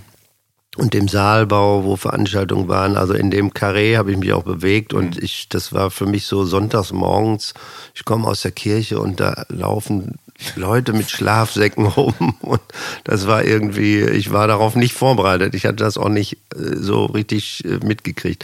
und 0.77 0.93
dem 0.93 1.07
Saalbau, 1.07 1.83
wo 1.83 1.95
Veranstaltungen 1.95 2.67
waren. 2.67 2.97
Also 2.97 3.13
in 3.13 3.31
dem 3.31 3.53
Karree 3.53 3.97
habe 3.97 4.11
ich 4.11 4.17
mich 4.17 4.31
auch 4.33 4.43
bewegt 4.43 4.93
und 4.93 5.17
mhm. 5.17 5.23
ich, 5.23 5.49
das 5.49 5.73
war 5.73 5.91
für 5.91 6.05
mich 6.05 6.25
so 6.25 6.45
sonntags 6.45 6.93
morgens. 6.93 7.53
Ich 7.95 8.05
komme 8.05 8.27
aus 8.27 8.41
der 8.41 8.51
Kirche 8.51 8.99
und 8.99 9.19
da 9.19 9.45
laufen 9.49 10.15
Leute 10.55 10.93
mit 10.93 11.09
Schlafsäcken 11.09 11.85
rum. 11.87 12.35
Und 12.41 12.61
das 13.03 13.27
war 13.27 13.43
irgendwie, 13.43 14.01
ich 14.01 14.31
war 14.31 14.47
darauf 14.47 14.75
nicht 14.75 14.93
vorbereitet. 14.93 15.55
Ich 15.55 15.65
hatte 15.65 15.77
das 15.77 15.97
auch 15.97 16.09
nicht 16.09 16.33
äh, 16.55 16.75
so 16.75 17.05
richtig 17.05 17.65
äh, 17.65 17.79
mitgekriegt. 17.85 18.43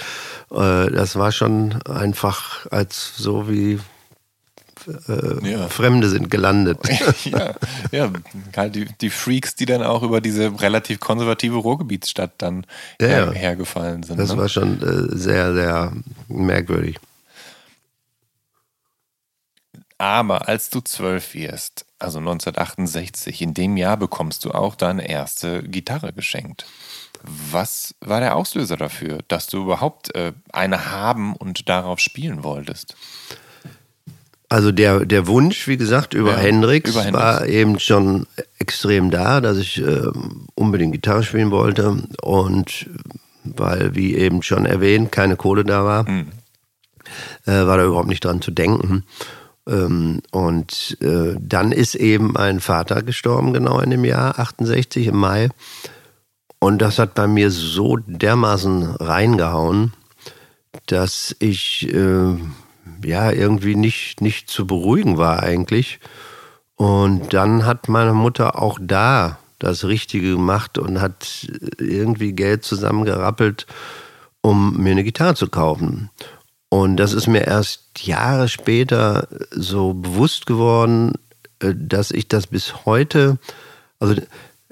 Äh, 0.51 0.91
das 0.91 1.15
war 1.15 1.31
schon 1.31 1.81
einfach 1.83 2.65
als 2.71 3.13
so 3.17 3.49
wie 3.49 3.79
äh, 5.07 5.51
ja. 5.51 5.67
Fremde 5.69 6.09
sind 6.09 6.29
gelandet. 6.29 6.79
ja, 7.25 7.53
ja 7.91 8.11
halt 8.55 8.75
die, 8.75 8.85
die, 8.99 9.09
Freaks, 9.09 9.55
die 9.55 9.65
dann 9.65 9.83
auch 9.83 10.03
über 10.03 10.21
diese 10.21 10.59
relativ 10.61 10.99
konservative 10.99 11.55
Ruhrgebietsstadt 11.55 12.33
dann 12.39 12.65
ja, 12.99 13.07
her, 13.07 13.31
hergefallen 13.31 14.03
sind. 14.03 14.19
Das 14.19 14.31
ne? 14.31 14.37
war 14.37 14.49
schon 14.49 14.81
äh, 14.81 15.15
sehr, 15.15 15.53
sehr 15.53 15.93
merkwürdig. 16.27 16.99
Aber 20.03 20.49
als 20.49 20.69
du 20.69 20.81
zwölf 20.81 21.33
wirst, 21.33 21.85
also 21.97 22.19
1968, 22.19 23.41
in 23.41 23.53
dem 23.53 23.77
Jahr 23.77 23.95
bekommst 23.95 24.43
du 24.43 24.51
auch 24.51 24.75
deine 24.75 25.07
erste 25.07 25.63
Gitarre 25.63 26.11
geschenkt. 26.11 26.65
Was 27.23 27.95
war 28.01 28.19
der 28.19 28.35
Auslöser 28.35 28.75
dafür, 28.75 29.19
dass 29.29 29.47
du 29.47 29.63
überhaupt 29.63 30.13
äh, 30.13 30.33
eine 30.51 30.91
haben 30.91 31.37
und 31.37 31.69
darauf 31.69 32.01
spielen 32.01 32.43
wolltest? 32.43 32.97
Also 34.49 34.73
der, 34.73 35.05
der 35.05 35.25
Wunsch, 35.27 35.69
wie 35.69 35.77
gesagt, 35.77 36.13
über, 36.13 36.31
ja, 36.31 36.37
Hendrix, 36.37 36.89
über 36.89 37.01
Hendrix 37.01 37.23
war 37.23 37.45
eben 37.45 37.79
schon 37.79 38.27
extrem 38.59 39.09
da, 39.09 39.39
dass 39.39 39.57
ich 39.57 39.81
äh, 39.81 40.07
unbedingt 40.53 40.91
Gitarre 40.91 41.23
spielen 41.23 41.49
wollte. 41.49 42.03
Und 42.21 42.89
weil, 43.45 43.95
wie 43.95 44.17
eben 44.17 44.43
schon 44.43 44.65
erwähnt, 44.65 45.13
keine 45.13 45.37
Kohle 45.37 45.63
da 45.63 45.85
war, 45.85 46.09
mhm. 46.09 46.27
äh, 47.45 47.51
war 47.51 47.77
da 47.77 47.85
überhaupt 47.85 48.09
nicht 48.09 48.25
dran 48.25 48.41
zu 48.41 48.51
denken. 48.51 48.91
Ähm, 48.91 49.03
und 49.65 50.97
äh, 51.01 51.35
dann 51.39 51.71
ist 51.71 51.95
eben 51.95 52.33
mein 52.33 52.59
Vater 52.59 53.01
gestorben, 53.01 53.53
genau 53.53 53.79
in 53.79 53.91
dem 53.91 54.03
Jahr, 54.03 54.39
68 54.39 55.07
im 55.07 55.17
Mai. 55.17 55.49
Und 56.59 56.81
das 56.81 56.99
hat 56.99 57.13
bei 57.13 57.27
mir 57.27 57.51
so 57.51 57.97
dermaßen 57.97 58.95
reingehauen, 58.95 59.93
dass 60.87 61.35
ich 61.39 61.93
äh, 61.93 62.35
ja 63.03 63.31
irgendwie 63.31 63.75
nicht, 63.75 64.21
nicht 64.21 64.49
zu 64.49 64.67
beruhigen 64.67 65.17
war 65.17 65.43
eigentlich. 65.43 65.99
Und 66.75 67.33
dann 67.33 67.65
hat 67.65 67.89
meine 67.89 68.13
Mutter 68.13 68.61
auch 68.61 68.79
da 68.81 69.39
das 69.59 69.85
Richtige 69.85 70.31
gemacht 70.31 70.77
und 70.77 70.99
hat 70.99 71.47
irgendwie 71.79 72.33
Geld 72.33 72.65
zusammengerappelt, 72.65 73.65
um 74.41 74.77
mir 74.77 74.91
eine 74.91 75.03
Gitarre 75.05 75.35
zu 75.35 75.47
kaufen. 75.47 76.09
Und 76.73 76.97
das 76.97 77.13
ist 77.13 77.27
mir 77.27 77.45
erst 77.45 77.83
Jahre 77.99 78.49
später 78.49 79.27
so 79.51 79.93
bewusst 79.93 80.47
geworden, 80.47 81.13
äh, 81.59 81.71
dass 81.75 82.09
ich 82.09 82.27
das 82.27 82.47
bis 82.47 82.85
heute, 82.87 83.37
also 83.99 84.15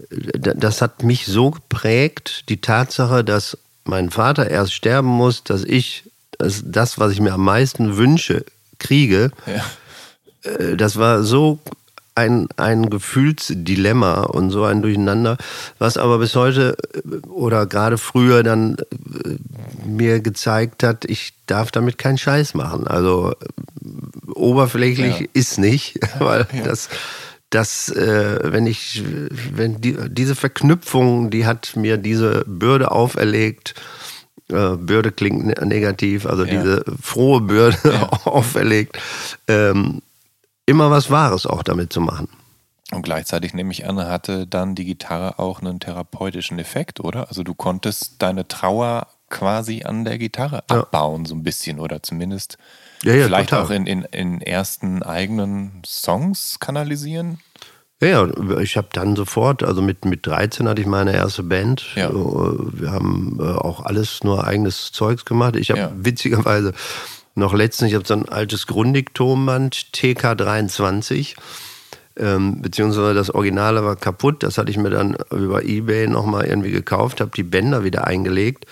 das 0.09 0.81
hat 0.81 1.03
mich 1.03 1.27
so 1.27 1.51
geprägt, 1.51 2.49
die 2.49 2.59
Tatsache, 2.59 3.23
dass 3.23 3.55
mein 3.83 4.09
Vater 4.09 4.49
erst 4.49 4.73
sterben 4.73 5.09
muss, 5.09 5.43
dass 5.43 5.63
ich 5.63 6.05
das, 6.39 6.63
das 6.65 6.97
was 6.97 7.11
ich 7.11 7.21
mir 7.21 7.33
am 7.33 7.45
meisten 7.45 7.97
wünsche, 7.97 8.45
kriege. 8.79 9.29
Ja. 9.45 10.49
Äh, 10.51 10.77
das 10.77 10.97
war 10.97 11.21
so 11.21 11.59
ein, 12.15 12.47
ein 12.57 12.89
Gefühlsdilemma 12.89 14.23
und 14.23 14.49
so 14.51 14.63
ein 14.65 14.81
Durcheinander, 14.81 15.37
was 15.79 15.97
aber 15.97 16.19
bis 16.19 16.35
heute 16.35 16.77
äh, 16.93 17.27
oder 17.27 17.65
gerade 17.65 17.97
früher 17.97 18.43
dann 18.43 18.75
äh, 18.75 19.85
mir 19.85 20.19
gezeigt 20.19 20.83
hat, 20.83 21.05
ich 21.05 21.33
darf 21.47 21.71
damit 21.71 21.97
keinen 21.97 22.17
Scheiß 22.17 22.53
machen. 22.53 22.87
Also 22.87 23.31
äh, 23.31 24.31
oberflächlich 24.33 25.19
ja. 25.19 25.27
ist 25.33 25.57
nicht, 25.57 25.99
weil 26.19 26.47
ja. 26.53 26.63
das 26.63 26.89
das, 27.51 27.89
äh, 27.89 28.39
wenn 28.43 28.65
ich, 28.65 29.03
wenn 29.53 29.81
die, 29.81 29.97
diese 30.07 30.35
Verknüpfung, 30.35 31.29
die 31.31 31.45
hat 31.45 31.75
mir 31.75 31.97
diese 31.97 32.45
Bürde 32.47 32.91
auferlegt, 32.91 33.75
äh, 34.47 34.77
Bürde 34.77 35.11
klingt 35.11 35.45
ne 35.45 35.55
negativ, 35.65 36.25
also 36.25 36.45
ja. 36.45 36.51
diese 36.51 36.85
frohe 37.01 37.41
Bürde 37.41 37.77
auferlegt, 38.25 38.97
ähm, 39.47 40.01
immer 40.65 40.89
was 40.91 41.09
Wahres 41.11 41.45
auch 41.45 41.63
damit 41.63 41.91
zu 41.93 42.01
machen. 42.01 42.27
Und 42.91 43.03
gleichzeitig 43.03 43.53
nehme 43.53 43.71
ich 43.71 43.87
an, 43.87 43.97
hatte 43.99 44.45
dann 44.47 44.75
die 44.75 44.83
Gitarre 44.85 45.39
auch 45.39 45.61
einen 45.61 45.79
therapeutischen 45.79 46.59
Effekt, 46.59 46.99
oder? 46.99 47.29
Also 47.29 47.43
du 47.43 47.53
konntest 47.53 48.21
deine 48.21 48.47
Trauer 48.47 49.07
quasi 49.29 49.83
an 49.83 50.03
der 50.03 50.17
Gitarre 50.17 50.63
Ja. 50.69 50.81
abbauen, 50.81 51.25
so 51.25 51.33
ein 51.35 51.43
bisschen, 51.43 51.79
oder 51.79 52.03
zumindest 52.03 52.57
Ja, 53.03 53.13
ja, 53.13 53.25
vielleicht 53.25 53.51
total. 53.51 53.65
auch 53.65 53.69
in, 53.69 53.87
in, 53.87 54.03
in 54.03 54.41
ersten 54.41 55.03
eigenen 55.03 55.81
Songs 55.85 56.59
kanalisieren. 56.59 57.39
Ja, 58.01 58.27
ich 58.59 58.75
habe 58.77 58.87
dann 58.91 59.15
sofort, 59.15 59.63
also 59.63 59.81
mit, 59.81 60.03
mit 60.05 60.25
13 60.25 60.67
hatte 60.67 60.81
ich 60.81 60.87
meine 60.87 61.13
erste 61.13 61.43
Band. 61.43 61.85
Ja. 61.95 62.09
Äh, 62.09 62.13
Wir 62.13 62.91
haben 62.91 63.37
äh, 63.39 63.43
auch 63.43 63.85
alles 63.85 64.23
nur 64.23 64.45
eigenes 64.45 64.91
Zeugs 64.91 65.23
gemacht. 65.23 65.55
Ich 65.55 65.69
habe 65.71 65.79
Ja. 65.79 65.91
witzigerweise 65.95 66.73
noch 67.35 67.53
letztens, 67.53 67.89
ich 67.89 67.95
habe 67.95 68.07
so 68.07 68.13
ein 68.13 68.27
altes 68.27 68.67
Grundig-Tonband, 68.67 69.75
TK23, 69.93 71.35
ähm, 72.17 72.61
beziehungsweise 72.61 73.13
das 73.13 73.29
Originale 73.29 73.83
war 73.83 73.95
kaputt. 73.95 74.43
Das 74.43 74.57
hatte 74.57 74.71
ich 74.71 74.77
mir 74.77 74.89
dann 74.89 75.15
über 75.31 75.63
Ebay 75.63 76.07
nochmal 76.07 76.45
irgendwie 76.45 76.71
gekauft, 76.71 77.21
habe 77.21 77.31
die 77.35 77.43
Bänder 77.43 77.83
wieder 77.83 78.05
eingelegt. 78.05 78.65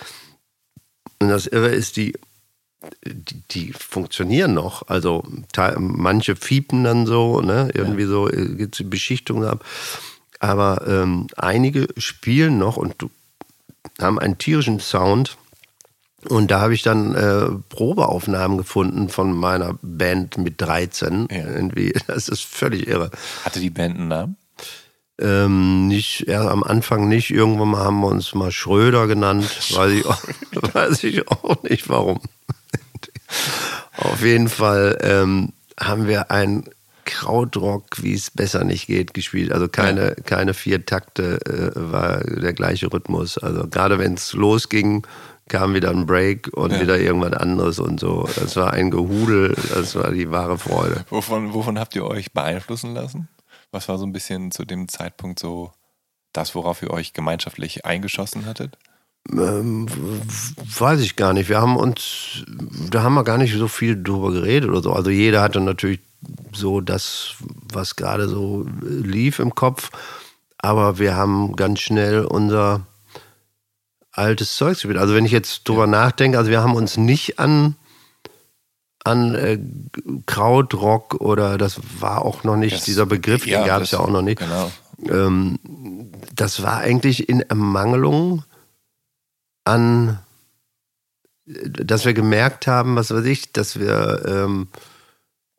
Und 1.20 1.28
das 1.28 1.46
Irre 1.46 1.68
ist, 1.68 1.96
die, 1.96 2.14
die, 3.04 3.42
die 3.50 3.72
funktionieren 3.72 4.54
noch. 4.54 4.88
Also 4.88 5.24
manche 5.78 6.36
fiepen 6.36 6.84
dann 6.84 7.06
so, 7.06 7.40
ne? 7.40 7.70
irgendwie 7.74 8.04
so 8.04 8.26
gibt 8.26 8.78
es 8.78 8.88
Beschichtungen 8.88 9.48
ab. 9.48 9.64
Aber 10.38 10.86
ähm, 10.86 11.26
einige 11.36 11.88
spielen 11.98 12.58
noch 12.58 12.76
und 12.76 12.96
haben 14.00 14.18
einen 14.18 14.38
tierischen 14.38 14.80
Sound. 14.80 15.36
Und 16.28 16.50
da 16.50 16.60
habe 16.60 16.74
ich 16.74 16.82
dann 16.82 17.14
äh, 17.14 17.50
Probeaufnahmen 17.70 18.58
gefunden 18.58 19.08
von 19.08 19.32
meiner 19.32 19.78
Band 19.82 20.36
mit 20.38 20.60
13. 20.60 21.28
Ja. 21.30 21.36
Irgendwie, 21.38 21.92
das 22.06 22.28
ist 22.28 22.44
völlig 22.44 22.86
irre. 22.86 23.10
Hatte 23.44 23.60
die 23.60 23.70
Band 23.70 23.98
einen 23.98 24.08
Namen? 24.08 24.36
Ähm, 25.20 25.86
nicht, 25.86 26.26
ja, 26.28 26.48
am 26.48 26.62
Anfang 26.62 27.08
nicht. 27.08 27.30
Irgendwann 27.30 27.68
mal 27.68 27.84
haben 27.84 28.00
wir 28.00 28.08
uns 28.08 28.34
mal 28.34 28.50
Schröder 28.50 29.06
genannt. 29.06 29.44
Weiß 29.74 29.92
ich 29.92 30.06
auch, 30.06 30.22
weiß 30.74 31.04
ich 31.04 31.28
auch 31.28 31.62
nicht 31.62 31.88
warum. 31.88 32.20
Auf 33.96 34.22
jeden 34.22 34.48
Fall 34.48 34.98
ähm, 35.02 35.52
haben 35.78 36.08
wir 36.08 36.30
ein 36.30 36.64
Krautrock, 37.04 38.02
wie 38.02 38.14
es 38.14 38.30
besser 38.30 38.64
nicht 38.64 38.86
geht, 38.86 39.14
gespielt. 39.14 39.52
Also 39.52 39.68
keine, 39.68 40.14
keine 40.24 40.54
vier 40.54 40.86
Takte 40.86 41.40
äh, 41.44 41.70
war 41.74 42.20
der 42.24 42.52
gleiche 42.52 42.92
Rhythmus. 42.92 43.36
Also 43.36 43.66
gerade 43.68 43.98
wenn 43.98 44.14
es 44.14 44.32
losging, 44.32 45.06
kam 45.50 45.74
wieder 45.74 45.90
ein 45.90 46.06
Break 46.06 46.48
und 46.54 46.72
Ja. 46.72 46.80
wieder 46.80 46.98
irgendwas 46.98 47.34
anderes 47.34 47.78
und 47.78 48.00
so. 48.00 48.26
Das 48.36 48.56
war 48.56 48.72
ein 48.72 48.90
Gehudel, 48.90 49.54
das 49.74 49.94
war 49.96 50.12
die 50.12 50.30
wahre 50.30 50.56
Freude. 50.56 51.04
Wovon, 51.10 51.52
wovon 51.52 51.78
habt 51.78 51.94
ihr 51.94 52.06
euch 52.06 52.32
beeinflussen 52.32 52.94
lassen? 52.94 53.28
Was 53.72 53.88
war 53.88 53.98
so 53.98 54.06
ein 54.06 54.12
bisschen 54.12 54.50
zu 54.52 54.64
dem 54.64 54.88
Zeitpunkt 54.88 55.38
so 55.38 55.72
das, 56.32 56.54
worauf 56.54 56.82
ihr 56.82 56.90
euch 56.90 57.12
gemeinschaftlich 57.12 57.84
eingeschossen 57.84 58.46
hattet? 58.46 58.78
Ähm, 59.30 59.86
weiß 60.78 61.00
ich 61.00 61.16
gar 61.16 61.34
nicht. 61.34 61.48
Wir 61.48 61.60
haben 61.60 61.76
uns, 61.76 62.44
da 62.90 63.02
haben 63.02 63.14
wir 63.14 63.24
gar 63.24 63.36
nicht 63.36 63.54
so 63.54 63.68
viel 63.68 64.00
drüber 64.02 64.32
geredet 64.32 64.70
oder 64.70 64.82
so. 64.82 64.92
Also 64.92 65.10
jeder 65.10 65.42
hatte 65.42 65.60
natürlich 65.60 66.00
so 66.52 66.80
das, 66.80 67.34
was 67.72 67.96
gerade 67.96 68.28
so 68.28 68.66
lief 68.80 69.40
im 69.40 69.54
Kopf. 69.54 69.90
Aber 70.58 70.98
wir 70.98 71.16
haben 71.16 71.56
ganz 71.56 71.80
schnell 71.80 72.24
unser 72.24 72.86
altes 74.20 74.56
Zeug 74.56 74.74
gespielt. 74.74 74.98
Also 74.98 75.14
wenn 75.14 75.24
ich 75.24 75.32
jetzt 75.32 75.68
drüber 75.68 75.86
nachdenke, 75.86 76.38
also 76.38 76.50
wir 76.50 76.62
haben 76.62 76.74
uns 76.74 76.96
nicht 76.96 77.38
an 77.38 77.76
an 79.02 79.34
äh, 79.34 79.58
Krautrock 80.26 81.14
oder 81.14 81.56
das 81.56 81.80
war 82.00 82.22
auch 82.22 82.44
noch 82.44 82.56
nicht 82.56 82.76
Das- 82.76 82.84
dieser 82.84 83.06
Begriff, 83.06 83.44
den 83.44 83.52
ja, 83.54 83.66
gab 83.66 83.82
es 83.82 83.92
ja 83.92 83.98
auch 84.00 84.10
noch 84.10 84.20
nicht. 84.22 84.38
Genau. 84.38 84.70
Ähm, 85.08 85.58
das 86.34 86.62
war 86.62 86.76
eigentlich 86.78 87.28
in 87.30 87.40
Ermangelung 87.40 88.44
an, 89.64 90.18
dass 91.46 92.04
wir 92.04 92.12
gemerkt 92.12 92.66
haben, 92.66 92.96
was 92.96 93.10
weiß 93.10 93.24
ich, 93.24 93.52
dass 93.52 93.78
wir 93.80 94.22
ähm, 94.26 94.68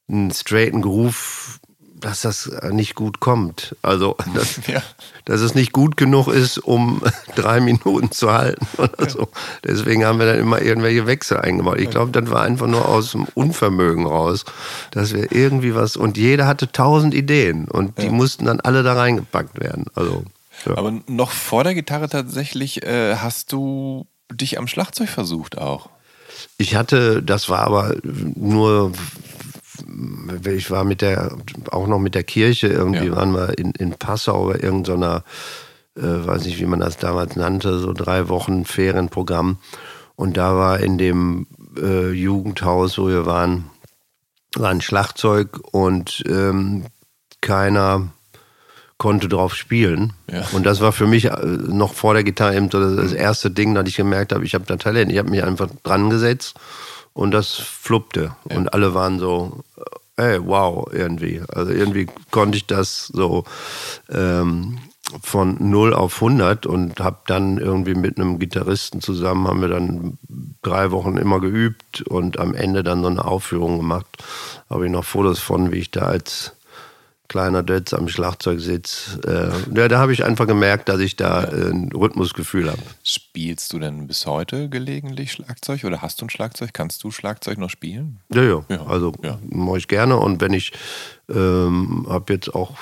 einen 0.08 0.32
straighten 0.32 0.82
Groove, 0.84 1.60
dass 2.02 2.22
das 2.22 2.52
nicht 2.72 2.96
gut 2.96 3.20
kommt. 3.20 3.76
Also, 3.82 4.16
dass, 4.36 4.60
Ja. 4.68 4.82
dass 5.26 5.42
es 5.42 5.56
nicht 5.56 5.72
gut 5.72 5.98
genug 5.98 6.28
ist, 6.28 6.58
um 6.58 7.02
drei 7.36 7.60
Minuten 7.60 8.12
zu 8.12 8.32
halten 8.32 8.68
oder 8.78 9.10
so. 9.10 9.30
Deswegen 9.64 10.06
haben 10.06 10.20
wir 10.20 10.26
dann 10.26 10.40
immer 10.40 10.62
irgendwelche 10.62 11.08
Wechsel 11.08 11.38
eingebaut. 11.38 11.80
Ich 11.80 11.90
glaube, 11.90 12.12
das 12.12 12.30
war 12.30 12.42
einfach 12.42 12.68
nur 12.68 12.88
aus 12.88 13.12
dem 13.12 13.26
Unvermögen 13.34 14.06
raus, 14.06 14.46
dass 14.92 15.14
wir 15.14 15.32
irgendwie 15.32 15.76
was, 15.76 15.96
und 15.96 16.18
jeder 16.18 16.48
hatte 16.48 16.72
tausend 16.72 17.14
Ideen 17.14 17.68
und 17.68 17.98
die 18.02 18.10
mussten 18.10 18.46
dann 18.46 18.60
alle 18.60 18.84
da 18.84 18.94
reingepackt 18.94 19.60
werden. 19.60 19.86
Also, 19.96 20.24
ja. 20.66 20.78
Aber 20.78 20.94
noch 21.08 21.32
vor 21.32 21.64
der 21.64 21.74
Gitarre 21.74 22.10
tatsächlich 22.10 22.84
äh, 22.84 23.16
hast 23.16 23.52
du 23.52 24.06
dich 24.32 24.58
am 24.60 24.68
Schlagzeug 24.68 25.10
versucht 25.10 25.58
auch. 25.58 25.90
Ich 26.58 26.76
hatte, 26.76 27.22
das 27.24 27.50
war 27.50 27.60
aber 27.60 27.96
nur, 28.04 28.92
ich 30.46 30.72
war 30.72 30.84
mit 30.84 31.02
der, 31.02 31.36
auch 31.72 31.88
noch 31.88 32.00
mit 32.00 32.16
der 32.16 32.24
Kirche, 32.24 32.68
irgendwie 32.68 33.08
Ja. 33.08 33.16
waren 33.16 33.34
wir 33.34 33.58
in, 33.58 33.72
in 33.72 33.92
Passau 33.94 34.48
bei 34.48 34.60
irgendeiner, 34.60 35.24
äh, 35.98 36.02
weiß 36.04 36.46
nicht, 36.46 36.60
wie 36.60 36.66
man 36.66 36.80
das 36.80 36.98
damals 36.98 37.36
nannte, 37.36 37.80
so 37.80 37.94
drei 37.94 38.30
Wochen 38.30 38.66
Ferienprogramm. 38.66 39.58
Und 40.16 40.38
da 40.38 40.56
war 40.56 40.80
in 40.80 40.98
dem 40.98 41.48
äh, 41.78 42.12
Jugendhaus, 42.12 42.98
wo 42.98 43.08
wir 43.08 43.26
waren, 43.26 43.70
war 44.56 44.70
ein 44.70 44.82
Schlagzeug 44.82 45.60
und 45.72 46.24
ähm, 46.28 46.86
keiner 47.42 48.10
konnte 48.98 49.28
drauf 49.28 49.56
spielen. 49.56 50.14
Ja. 50.32 50.44
Und 50.52 50.64
das 50.66 50.80
war 50.80 50.92
für 50.92 51.08
mich 51.08 51.26
äh, 51.26 51.38
noch 51.44 51.94
vor 51.94 52.14
der 52.14 52.24
Gitarre 52.24 52.56
eben 52.56 52.70
so 52.70 52.80
das, 52.80 52.96
das 52.98 53.14
erste 53.14 53.50
Ding, 53.50 53.74
dass 53.74 53.88
ich 53.88 53.96
gemerkt 53.96 54.32
habe, 54.32 54.46
ich 54.46 54.54
habe 54.54 54.66
da 54.66 54.78
Talent. 54.78 55.12
Ich 55.12 55.18
habe 55.18 55.30
mich 55.32 55.44
einfach 55.44 55.70
dran 55.84 56.10
gesetzt 56.12 56.56
und 57.14 57.32
das 57.32 57.56
fluppte. 57.56 58.36
Und 58.44 58.74
alle 58.74 58.94
waren 58.94 59.20
so, 59.20 59.64
ey, 60.18 60.40
wow, 60.46 60.88
irgendwie. 60.92 61.42
Also 61.54 61.72
irgendwie 61.72 62.08
konnte 62.32 62.58
ich 62.58 62.68
das 62.68 63.08
so 63.08 63.44
ähm, 64.10 64.80
von 65.22 65.58
0 65.60 65.94
auf 65.94 66.16
100 66.22 66.66
und 66.66 67.00
habe 67.00 67.18
dann 67.28 67.58
irgendwie 67.58 67.96
mit 67.96 68.18
einem 68.18 68.40
Gitarristen 68.40 69.02
zusammen, 69.02 69.48
haben 69.48 69.62
wir 69.62 69.68
dann 69.68 70.18
drei 70.62 70.92
Wochen 70.92 71.18
immer 71.18 71.40
geübt 71.40 72.02
und 72.04 72.40
am 72.40 72.54
Ende 72.54 72.84
dann 72.84 73.02
so 73.02 73.08
eine 73.08 73.26
Aufführung 73.26 73.78
gemacht. 73.78 74.06
Habe 74.70 74.86
ich 74.86 74.92
noch 74.92 75.04
Fotos 75.04 75.40
von, 75.40 75.72
wie 75.72 75.80
ich 75.80 75.92
da 75.92 76.02
als 76.02 76.54
kleiner 77.32 77.64
Dötz 77.64 77.94
am 77.94 78.10
Schlagzeug 78.10 78.60
sitze. 78.60 79.22
Äh, 79.26 79.80
ja, 79.80 79.88
da 79.88 80.00
habe 80.00 80.12
ich 80.12 80.26
einfach 80.26 80.48
gemerkt, 80.48 80.90
dass 80.90 81.00
ich 81.00 81.16
da 81.16 81.46
äh, 81.46 81.70
ein 81.70 81.90
Rhythmusgefühl 81.94 82.70
habe. 82.70 82.82
Spielst 83.06 83.72
du 83.72 83.80
denn 83.80 84.06
bis 84.06 84.26
heute 84.26 84.68
gelegentlich 84.68 85.32
Schlagzeug 85.32 85.86
oder 85.86 86.02
hast 86.02 86.20
du 86.20 86.26
ein 86.26 86.30
Schlagzeug? 86.30 86.72
Kannst 86.74 87.06
du 87.06 87.10
Schlagzeug 87.10 87.58
noch 87.58 87.70
spielen? 87.70 88.20
Ja, 88.34 88.44
ja, 88.44 88.66
Ja, 88.68 88.86
also 88.86 89.14
ja. 89.24 89.40
mache 89.50 89.78
ich 89.78 89.88
gerne. 89.88 90.18
Und 90.18 90.42
wenn 90.42 90.52
ich 90.52 90.74
ähm, 91.30 92.06
habe 92.10 92.34
jetzt 92.34 92.54
auch, 92.54 92.76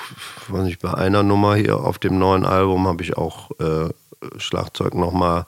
weiß 0.48 0.64
nicht, 0.64 0.80
bei 0.80 0.94
einer 0.94 1.22
Nummer 1.22 1.54
hier 1.54 1.78
auf 1.78 2.00
dem 2.00 2.18
neuen 2.18 2.44
Album 2.44 2.88
habe 2.88 3.04
ich 3.04 3.16
auch 3.16 3.52
äh, 3.60 3.88
Schlagzeug 4.38 4.96
nochmal 4.96 5.46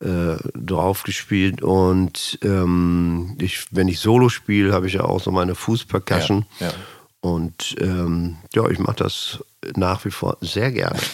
äh, 0.00 0.36
drauf 0.54 1.04
gespielt. 1.04 1.62
Und 1.62 2.38
ähm, 2.42 3.38
ich, 3.40 3.68
wenn 3.70 3.88
ich 3.88 3.98
Solo 3.98 4.28
spiele, 4.28 4.74
habe 4.74 4.88
ich 4.88 4.92
ja 4.92 5.04
auch 5.04 5.22
so 5.22 5.30
meine 5.30 5.54
Fußpercussion. 5.54 6.44
Ja. 6.58 6.68
Und 7.20 7.76
ähm, 7.80 8.38
ja, 8.54 8.68
ich 8.68 8.78
mache 8.78 8.96
das 8.96 9.44
nach 9.76 10.04
wie 10.04 10.10
vor 10.10 10.36
sehr 10.40 10.72
gerne. 10.72 11.00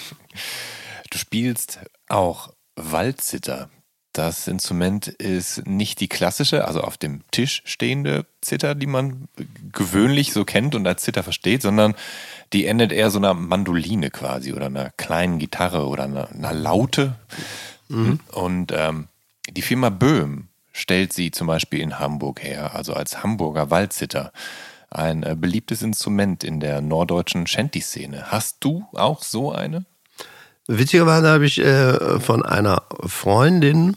Du 1.10 1.18
spielst 1.18 1.78
auch 2.08 2.52
Waldzitter. 2.74 3.70
Das 4.12 4.48
Instrument 4.48 5.06
ist 5.06 5.66
nicht 5.66 6.00
die 6.00 6.08
klassische, 6.08 6.66
also 6.66 6.80
auf 6.80 6.96
dem 6.96 7.22
Tisch 7.30 7.62
stehende 7.64 8.26
Zither, 8.40 8.74
die 8.74 8.86
man 8.86 9.28
gewöhnlich 9.72 10.32
so 10.32 10.44
kennt 10.44 10.74
und 10.74 10.86
als 10.86 11.02
Zither 11.02 11.22
versteht, 11.22 11.62
sondern 11.62 11.94
die 12.52 12.66
endet 12.66 12.92
eher 12.92 13.10
so 13.10 13.18
einer 13.18 13.34
Mandoline 13.34 14.10
quasi 14.10 14.52
oder 14.52 14.66
einer 14.66 14.90
kleinen 14.90 15.38
Gitarre 15.38 15.86
oder 15.86 16.04
einer, 16.04 16.30
einer 16.30 16.52
Laute. 16.52 17.16
Und 18.32 18.72
ähm, 18.74 19.08
die 19.50 19.62
Firma 19.62 19.90
Böhm 19.90 20.48
stellt 20.72 21.12
sie 21.12 21.30
zum 21.30 21.46
Beispiel 21.46 21.80
in 21.80 21.98
Hamburg 21.98 22.42
her, 22.42 22.74
also 22.74 22.94
als 22.94 23.22
Hamburger 23.22 23.70
Waldzitter. 23.70 24.32
Ein 24.90 25.22
äh, 25.22 25.36
beliebtes 25.38 25.82
Instrument 25.82 26.44
in 26.44 26.60
der 26.60 26.80
norddeutschen 26.80 27.46
Shanty-Szene. 27.46 28.30
Hast 28.30 28.58
du 28.60 28.86
auch 28.92 29.22
so 29.22 29.52
eine? 29.52 29.84
Witzigerweise 30.68 31.28
habe 31.28 31.46
ich 31.46 31.58
äh, 31.58 32.18
von 32.18 32.44
einer 32.44 32.82
Freundin, 33.04 33.96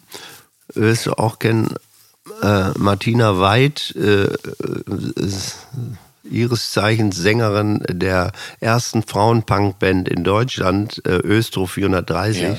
wirst 0.74 1.08
du 1.08 1.14
auch 1.14 1.40
kennen, 1.40 1.74
äh, 2.44 2.70
Martina 2.78 3.40
Weid, 3.40 3.96
äh, 3.96 4.30
ist 5.16 5.68
ihres 6.24 6.72
Zeichens 6.72 7.18
Sängerin 7.18 7.84
der 7.90 8.32
ersten 8.60 9.04
Frauenpunk-Band 9.04 10.08
in 10.08 10.24
Deutschland, 10.24 11.02
äh, 11.06 11.10
Östro 11.10 11.66
430. 11.66 12.42
Ja. 12.44 12.56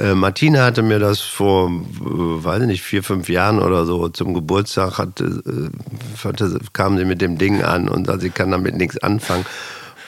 Äh, 0.00 0.14
Martina 0.14 0.64
hatte 0.64 0.82
mir 0.82 0.98
das 0.98 1.20
vor, 1.20 1.68
äh, 1.68 1.74
weiß 2.00 2.62
ich 2.62 2.66
nicht, 2.66 2.82
vier, 2.82 3.02
fünf 3.02 3.28
Jahren 3.28 3.60
oder 3.60 3.84
so 3.84 4.08
zum 4.08 4.32
Geburtstag, 4.32 4.98
hatte, 4.98 5.24
äh, 5.24 6.24
hatte, 6.24 6.58
kam 6.72 6.96
sie 6.96 7.04
mit 7.04 7.20
dem 7.20 7.36
Ding 7.36 7.62
an 7.62 7.88
und 7.88 8.06
sagt, 8.06 8.22
sie 8.22 8.30
kann 8.30 8.50
damit 8.50 8.76
nichts 8.76 8.98
anfangen. 8.98 9.44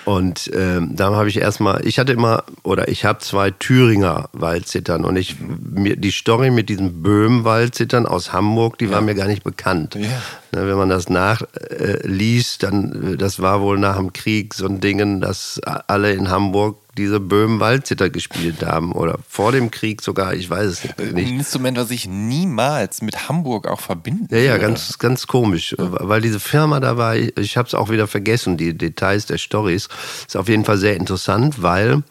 Und 0.05 0.51
ähm, 0.53 0.97
da 0.97 1.15
habe 1.15 1.29
ich 1.29 1.37
erstmal, 1.37 1.87
ich 1.87 1.99
hatte 2.01 2.13
immer, 2.13 2.43
oder 2.65 2.89
ich 2.89 3.05
habe 3.05 3.21
zwei 3.21 3.53
Thüringer 3.53 4.31
Waldzittern 4.33 5.05
und 5.05 5.15
ich, 5.17 5.37
mir, 5.39 5.97
die 5.97 6.11
Story 6.11 6.51
mit 6.51 6.69
diesen 6.69 7.03
Böhmen-Waldzittern 7.03 8.07
aus 8.07 8.33
Hamburg, 8.33 8.79
die 8.79 8.87
ja. 8.87 8.93
war 8.93 9.01
mir 9.01 9.15
gar 9.15 9.29
nicht 9.29 9.45
bekannt. 9.45 9.95
Ja. 9.95 10.09
Ne, 10.55 10.67
wenn 10.67 10.77
man 10.77 10.89
das 10.89 11.09
nachliest, 11.09 12.65
äh, 12.65 12.67
dann, 12.67 13.17
das 13.17 13.41
war 13.41 13.61
wohl 13.61 13.79
nach 13.79 13.97
dem 13.97 14.13
Krieg 14.13 14.55
so 14.55 14.67
ein 14.67 14.81
Ding, 14.81 15.21
dass 15.21 15.61
alle 15.87 16.13
in 16.13 16.31
Hamburg 16.31 16.82
diese 16.99 17.21
Böhmen-Waldzitter 17.21 18.11
gespielt 18.11 18.65
haben 18.65 18.93
oder 18.93 19.19
vor 19.27 19.53
dem 19.53 19.71
Krieg 19.71 20.03
sogar, 20.03 20.35
ich 20.35 20.49
weiß 20.49 20.67
es 20.67 20.85
nicht. 20.85 20.99
Ein 20.99 21.17
Instrument, 21.17 21.79
was 21.79 21.91
ich 21.91 22.07
niemals 22.07 23.01
mit 23.01 23.29
Hamburg 23.29 23.67
auch 23.67 23.81
verbinden 23.81 24.29
Ja, 24.31 24.39
ja, 24.39 24.59
ganz, 24.59 24.99
ganz 24.99 25.27
komisch, 25.27 25.75
weil 25.79 26.21
diese 26.21 26.41
Firma 26.41 26.81
da 26.81 26.97
war, 26.99 27.17
ich, 27.17 27.37
ich 27.39 27.57
habe 27.57 27.67
es 27.67 27.75
auch 27.75 27.89
wieder 27.91 28.07
vergessen, 28.07 28.57
die 28.57 28.77
Details 28.77 29.27
der 29.27 29.39
Stories, 29.39 29.89
ist 30.27 30.37
auf 30.37 30.49
jeden 30.49 30.65
Fall 30.65 30.77
sehr 30.77 30.97
interessant, 30.97 31.63
weil 31.63 32.03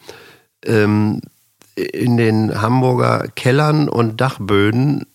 ähm, 0.64 1.20
in 1.76 2.16
den 2.16 2.60
Hamburger 2.60 3.28
Kellern 3.34 3.88
und 3.88 4.20
Dachböden 4.20 5.06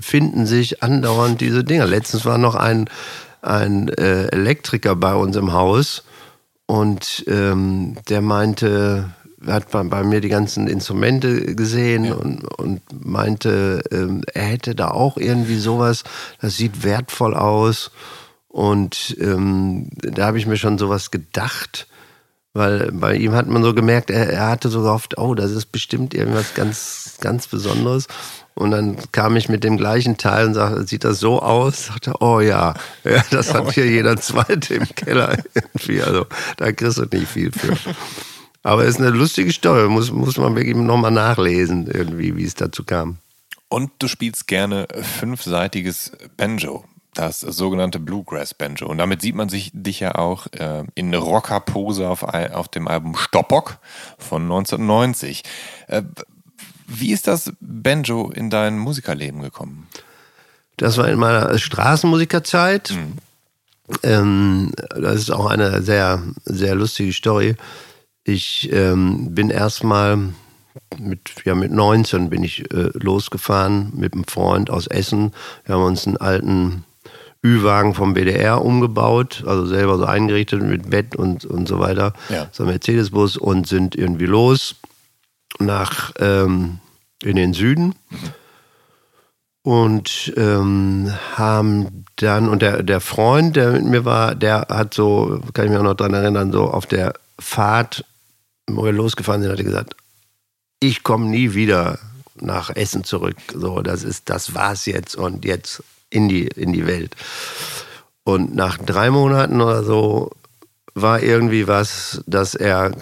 finden 0.00 0.46
sich 0.46 0.82
andauernd 0.82 1.40
diese 1.40 1.64
Dinger. 1.64 1.86
Letztens 1.86 2.24
war 2.24 2.38
noch 2.38 2.54
ein, 2.54 2.88
ein 3.42 3.88
äh, 3.88 4.26
Elektriker 4.28 4.96
bei 4.96 5.14
uns 5.14 5.36
im 5.36 5.52
Haus, 5.52 6.04
und 6.66 7.24
ähm, 7.28 7.96
der 8.08 8.20
meinte, 8.20 9.10
hat 9.46 9.70
bei, 9.70 9.82
bei, 9.84 10.02
mir 10.02 10.20
die 10.20 10.28
ganzen 10.28 10.66
Instrumente 10.66 11.54
gesehen 11.54 12.04
ja. 12.04 12.14
und, 12.14 12.44
und 12.58 12.80
meinte, 13.04 13.82
ähm, 13.90 14.22
er 14.34 14.44
hätte 14.44 14.74
da 14.74 14.90
auch 14.90 15.16
irgendwie 15.16 15.58
sowas, 15.58 16.02
das 16.40 16.56
sieht 16.56 16.82
wertvoll 16.82 17.34
aus. 17.34 17.90
Und 18.48 19.16
ähm, 19.20 19.90
da 20.00 20.26
habe 20.26 20.38
ich 20.38 20.46
mir 20.46 20.56
schon 20.56 20.78
sowas 20.78 21.10
gedacht, 21.10 21.86
weil 22.54 22.90
bei 22.90 23.14
ihm 23.14 23.32
hat 23.32 23.48
man 23.48 23.62
so 23.62 23.74
gemerkt, 23.74 24.10
er, 24.10 24.30
er 24.30 24.48
hatte 24.48 24.70
so 24.70 24.82
gehofft, 24.82 25.18
oh, 25.18 25.34
das 25.34 25.50
ist 25.50 25.66
bestimmt 25.66 26.14
irgendwas 26.14 26.54
ganz, 26.54 27.18
ganz 27.20 27.46
Besonderes. 27.48 28.06
Und 28.56 28.70
dann 28.70 28.96
kam 29.12 29.36
ich 29.36 29.50
mit 29.50 29.64
dem 29.64 29.76
gleichen 29.76 30.16
Teil 30.16 30.46
und 30.46 30.54
sagte, 30.54 30.86
sieht 30.86 31.04
das 31.04 31.20
so 31.20 31.42
aus? 31.42 31.86
Sagte, 31.86 32.14
oh 32.20 32.40
ja, 32.40 32.72
ja 33.04 33.22
das 33.30 33.52
hat 33.52 33.72
hier 33.72 33.86
jeder 33.86 34.16
Zweite 34.16 34.74
im 34.74 34.88
Keller 34.94 35.36
irgendwie. 35.54 36.00
Also 36.00 36.26
da 36.56 36.72
kriegst 36.72 36.96
du 36.96 37.04
nicht 37.04 37.28
viel 37.28 37.52
für. 37.52 37.76
Aber 38.62 38.84
es 38.84 38.94
ist 38.94 39.00
eine 39.00 39.10
lustige 39.10 39.52
Story, 39.52 39.86
muss, 39.90 40.10
muss 40.10 40.38
man 40.38 40.56
wirklich 40.56 40.74
nochmal 40.74 41.10
nachlesen, 41.10 41.86
irgendwie, 41.86 42.34
wie 42.36 42.44
es 42.44 42.54
dazu 42.54 42.82
kam. 42.82 43.18
Und 43.68 43.90
du 43.98 44.08
spielst 44.08 44.46
gerne 44.46 44.88
fünfseitiges 45.02 46.12
Banjo, 46.38 46.84
das 47.12 47.40
sogenannte 47.40 47.98
Bluegrass 47.98 48.54
Banjo. 48.54 48.86
Und 48.86 48.96
damit 48.96 49.20
sieht 49.20 49.34
man 49.34 49.50
sich 49.50 49.70
dich 49.74 50.00
ja 50.00 50.14
auch 50.14 50.46
äh, 50.52 50.84
in 50.94 51.12
Rocker-Pose 51.12 52.08
auf, 52.08 52.22
auf 52.22 52.68
dem 52.68 52.88
Album 52.88 53.16
Stoppock 53.16 53.78
von 54.18 54.42
1990. 54.44 55.42
Äh, 55.88 56.02
wie 56.86 57.12
ist 57.12 57.26
das 57.26 57.52
Banjo 57.60 58.30
in 58.30 58.50
dein 58.50 58.78
Musikerleben 58.78 59.42
gekommen? 59.42 59.88
Das 60.76 60.98
war 60.98 61.08
in 61.08 61.18
meiner 61.18 61.58
Straßenmusikerzeit. 61.58 62.92
Mhm. 62.94 63.12
Ähm, 64.02 64.72
das 65.00 65.16
ist 65.16 65.30
auch 65.30 65.46
eine 65.46 65.82
sehr, 65.82 66.22
sehr 66.44 66.74
lustige 66.74 67.12
Story. 67.12 67.54
Ich 68.24 68.70
ähm, 68.72 69.34
bin 69.34 69.50
erstmal 69.50 70.18
mit, 70.98 71.20
ja, 71.44 71.54
mit 71.54 71.72
19 71.72 72.28
bin 72.28 72.42
ich 72.42 72.70
äh, 72.72 72.90
losgefahren 72.94 73.92
mit 73.94 74.14
einem 74.14 74.24
Freund 74.24 74.70
aus 74.70 74.86
Essen. 74.86 75.32
Wir 75.64 75.76
haben 75.76 75.84
uns 75.84 76.06
einen 76.06 76.16
alten 76.16 76.84
Ü-Wagen 77.44 77.94
vom 77.94 78.14
BDR 78.14 78.64
umgebaut, 78.64 79.44
also 79.46 79.66
selber 79.66 79.98
so 79.98 80.04
eingerichtet 80.04 80.62
mit 80.62 80.90
Bett 80.90 81.14
und, 81.14 81.44
und 81.44 81.68
so 81.68 81.78
weiter. 81.78 82.12
Ja. 82.28 82.48
So 82.50 82.64
ein 82.64 82.70
Mercedes-Bus 82.70 83.36
und 83.36 83.68
sind 83.68 83.94
irgendwie 83.94 84.26
los 84.26 84.74
nach 85.58 86.12
ähm, 86.18 86.78
in 87.22 87.36
den 87.36 87.54
Süden 87.54 87.94
und 89.66 90.32
ähm, 90.36 91.12
haben 91.34 92.04
dann, 92.14 92.48
und 92.48 92.62
der, 92.62 92.84
der 92.84 93.00
Freund, 93.00 93.56
der 93.56 93.72
mit 93.72 93.84
mir 93.84 94.04
war, 94.04 94.36
der 94.36 94.68
hat 94.68 94.94
so, 94.94 95.40
kann 95.54 95.64
ich 95.64 95.70
mich 95.72 95.80
auch 95.80 95.84
noch 95.84 95.94
dran 95.94 96.14
erinnern, 96.14 96.52
so 96.52 96.70
auf 96.70 96.86
der 96.86 97.14
Fahrt, 97.38 98.04
wo 98.68 98.84
wir 98.84 98.92
losgefahren 98.92 99.42
sind, 99.42 99.50
hat 99.50 99.58
er 99.58 99.64
gesagt, 99.64 99.96
ich 100.78 101.02
komme 101.02 101.26
nie 101.26 101.54
wieder 101.54 101.98
nach 102.36 102.70
Essen 102.76 103.02
zurück. 103.02 103.36
So, 103.52 103.82
das 103.82 104.04
ist, 104.04 104.28
das 104.30 104.54
war's 104.54 104.86
jetzt 104.86 105.16
und 105.16 105.44
jetzt 105.44 105.82
in 106.10 106.28
die, 106.28 106.46
in 106.46 106.72
die 106.72 106.86
Welt. 106.86 107.16
Und 108.22 108.54
nach 108.54 108.78
drei 108.78 109.10
Monaten 109.10 109.60
oder 109.60 109.82
so 109.82 110.30
war 110.94 111.22
irgendwie 111.22 111.66
was, 111.66 112.22
dass 112.26 112.54
er 112.54 112.92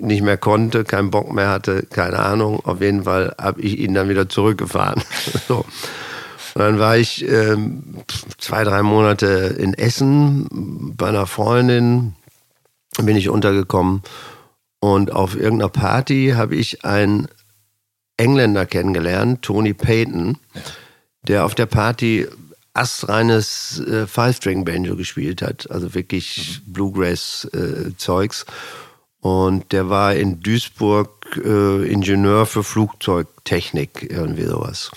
nicht 0.00 0.22
mehr 0.22 0.36
konnte, 0.36 0.84
keinen 0.84 1.10
Bock 1.10 1.32
mehr 1.32 1.48
hatte, 1.48 1.84
keine 1.84 2.18
Ahnung. 2.18 2.60
Auf 2.64 2.80
jeden 2.80 3.04
Fall 3.04 3.34
habe 3.40 3.60
ich 3.60 3.78
ihn 3.78 3.94
dann 3.94 4.08
wieder 4.08 4.28
zurückgefahren. 4.28 5.02
so. 5.48 5.64
Und 6.54 6.60
dann 6.60 6.78
war 6.78 6.96
ich 6.96 7.26
ähm, 7.26 7.82
zwei, 8.38 8.64
drei 8.64 8.82
Monate 8.82 9.56
in 9.58 9.74
Essen 9.74 10.94
bei 10.96 11.08
einer 11.08 11.26
Freundin, 11.26 12.14
bin 13.00 13.16
ich 13.16 13.30
untergekommen 13.30 14.02
und 14.80 15.12
auf 15.12 15.34
irgendeiner 15.34 15.70
Party 15.70 16.34
habe 16.36 16.56
ich 16.56 16.84
einen 16.84 17.28
Engländer 18.18 18.66
kennengelernt, 18.66 19.42
Tony 19.42 19.72
Payton, 19.72 20.36
der 21.26 21.46
auf 21.46 21.54
der 21.54 21.66
Party 21.66 22.26
astreines 22.74 23.80
äh, 23.80 24.06
Five-String-Banjo 24.06 24.96
gespielt 24.96 25.42
hat, 25.42 25.70
also 25.70 25.94
wirklich. 25.94 26.60
Bluegrass-Zeugs. 26.66 28.42
Äh, 28.42 28.46
und 29.22 29.70
der 29.70 29.88
war 29.88 30.14
in 30.14 30.40
Duisburg 30.40 31.40
äh, 31.44 31.90
Ingenieur 31.90 32.44
für 32.44 32.64
Flugzeugtechnik, 32.64 34.08
irgendwie 34.10 34.44
sowas. 34.44 34.90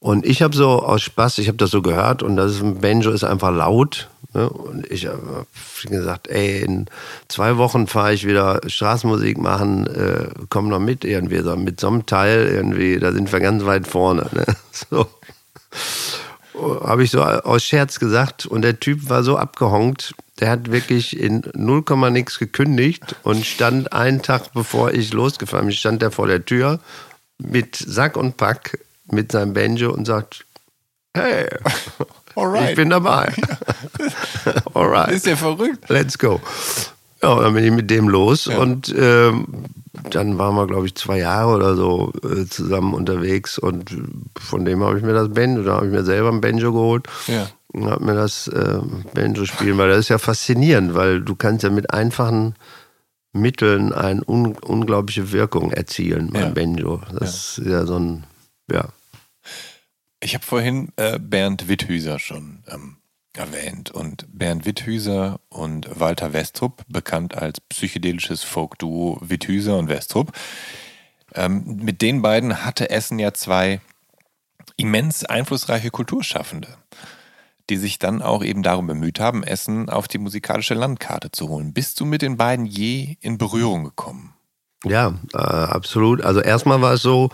Und 0.00 0.26
ich 0.26 0.42
habe 0.42 0.54
so 0.54 0.82
aus 0.82 1.00
Spaß, 1.00 1.38
ich 1.38 1.48
habe 1.48 1.56
das 1.56 1.70
so 1.70 1.80
gehört 1.80 2.22
und 2.22 2.36
das 2.36 2.52
ist, 2.52 2.80
Banjo 2.82 3.10
ist 3.10 3.24
einfach 3.24 3.50
laut. 3.50 4.10
Ne? 4.34 4.50
Und 4.50 4.86
ich 4.90 5.06
habe 5.06 5.46
gesagt, 5.88 6.28
ey, 6.28 6.60
in 6.60 6.86
zwei 7.28 7.56
Wochen 7.56 7.86
fahre 7.86 8.12
ich 8.12 8.26
wieder 8.26 8.60
Straßenmusik 8.66 9.38
machen, 9.38 9.86
äh, 9.86 10.28
komm 10.50 10.68
noch 10.68 10.78
mit 10.78 11.06
irgendwie, 11.06 11.40
so, 11.40 11.56
mit 11.56 11.80
so 11.80 11.88
einem 11.88 12.04
Teil 12.04 12.46
irgendwie, 12.46 12.98
da 12.98 13.12
sind 13.12 13.32
wir 13.32 13.40
ganz 13.40 13.64
weit 13.64 13.88
vorne. 13.88 14.28
Ne? 14.32 14.44
So 14.90 15.06
habe 16.54 17.02
ich 17.02 17.10
so 17.10 17.22
aus 17.22 17.64
Scherz 17.64 17.98
gesagt. 17.98 18.46
Und 18.46 18.62
der 18.62 18.78
Typ 18.78 19.08
war 19.08 19.22
so 19.22 19.36
abgehongt, 19.36 20.14
der 20.40 20.50
hat 20.50 20.70
wirklich 20.70 21.18
in 21.18 21.42
0, 21.54 21.84
nix 22.10 22.38
gekündigt 22.38 23.16
und 23.22 23.46
stand 23.46 23.92
einen 23.92 24.22
Tag 24.22 24.52
bevor 24.52 24.92
ich 24.92 25.12
losgefahren 25.12 25.66
bin, 25.66 25.74
stand 25.74 26.02
der 26.02 26.10
vor 26.10 26.26
der 26.26 26.44
Tür 26.44 26.80
mit 27.38 27.76
Sack 27.76 28.16
und 28.16 28.36
Pack 28.36 28.78
mit 29.10 29.32
seinem 29.32 29.54
Banjo 29.54 29.92
und 29.92 30.06
sagt, 30.06 30.44
hey, 31.14 31.46
Alright. 32.34 32.70
ich 32.70 32.76
bin 32.76 32.90
dabei. 32.90 33.32
Alright. 34.74 35.12
Ist 35.12 35.26
der 35.26 35.36
verrückt? 35.36 35.88
Let's 35.88 36.18
go. 36.18 36.40
Ja, 37.22 37.40
dann 37.40 37.54
bin 37.54 37.64
ich 37.64 37.70
mit 37.70 37.90
dem 37.90 38.08
los 38.08 38.46
ja. 38.46 38.58
und 38.58 38.94
ähm, 38.96 39.46
dann 40.10 40.36
waren 40.36 40.56
wir, 40.56 40.66
glaube 40.66 40.86
ich, 40.86 40.94
zwei 40.94 41.18
Jahre 41.18 41.54
oder 41.54 41.74
so 41.74 42.12
äh, 42.22 42.46
zusammen 42.46 42.92
unterwegs 42.92 43.58
und 43.58 43.96
von 44.38 44.64
dem 44.64 44.82
habe 44.82 44.98
ich 44.98 45.04
mir 45.04 45.14
das 45.14 45.32
Banjo, 45.32 45.62
da 45.62 45.76
habe 45.76 45.86
ich 45.86 45.92
mir 45.92 46.04
selber 46.04 46.30
ein 46.30 46.40
Banjo 46.40 46.72
geholt 46.72 47.06
ja. 47.28 47.46
Und 47.74 47.90
habe 47.90 48.04
mir 48.04 48.14
das 48.14 48.48
äh, 48.48 48.78
Banjo 49.12 49.44
spielen, 49.44 49.78
weil 49.78 49.90
das 49.90 50.00
ist 50.00 50.08
ja 50.08 50.18
faszinierend, 50.18 50.94
weil 50.94 51.20
du 51.20 51.34
kannst 51.34 51.64
ja 51.64 51.70
mit 51.70 51.90
einfachen 51.92 52.54
Mitteln 53.32 53.92
eine 53.92 54.22
un 54.24 54.56
unglaubliche 54.58 55.32
Wirkung 55.32 55.72
erzielen 55.72 56.30
beim 56.30 56.42
ja. 56.42 56.50
Banjo. 56.50 57.02
Das 57.18 57.56
ja. 57.56 57.64
ist 57.64 57.70
ja 57.70 57.86
so 57.86 57.98
ein, 57.98 58.24
ja. 58.70 58.88
Ich 60.20 60.34
habe 60.34 60.44
vorhin 60.44 60.92
äh, 60.96 61.18
Bernd 61.18 61.68
Witthüser 61.68 62.18
schon 62.18 62.62
ähm, 62.68 62.96
erwähnt. 63.34 63.90
Und 63.90 64.26
Bernd 64.28 64.64
Witthüser 64.64 65.40
und 65.48 65.88
Walter 65.98 66.32
Westrup, 66.32 66.84
bekannt 66.88 67.34
als 67.34 67.60
psychedelisches 67.60 68.42
Folk-Duo 68.42 69.18
Witthüser 69.20 69.76
und 69.76 69.88
Westrup, 69.88 70.32
ähm, 71.34 71.78
mit 71.82 72.00
den 72.00 72.22
beiden 72.22 72.64
hatte 72.64 72.90
Essen 72.90 73.18
ja 73.18 73.34
zwei 73.34 73.80
immens 74.76 75.24
einflussreiche 75.24 75.90
Kulturschaffende, 75.90 76.68
die 77.70 77.76
sich 77.76 77.98
dann 77.98 78.22
auch 78.22 78.44
eben 78.44 78.62
darum 78.62 78.86
bemüht 78.86 79.20
haben, 79.20 79.42
Essen 79.42 79.88
auf 79.88 80.08
die 80.08 80.18
musikalische 80.18 80.74
Landkarte 80.74 81.30
zu 81.30 81.48
holen. 81.48 81.72
Bist 81.72 82.00
du 82.00 82.04
mit 82.04 82.22
den 82.22 82.36
beiden 82.36 82.66
je 82.66 83.16
in 83.20 83.38
Berührung 83.38 83.84
gekommen? 83.84 84.34
Ja, 84.84 85.14
äh, 85.32 85.38
absolut. 85.38 86.22
Also 86.22 86.40
erstmal 86.40 86.82
war 86.82 86.94
es 86.94 87.02
so, 87.02 87.30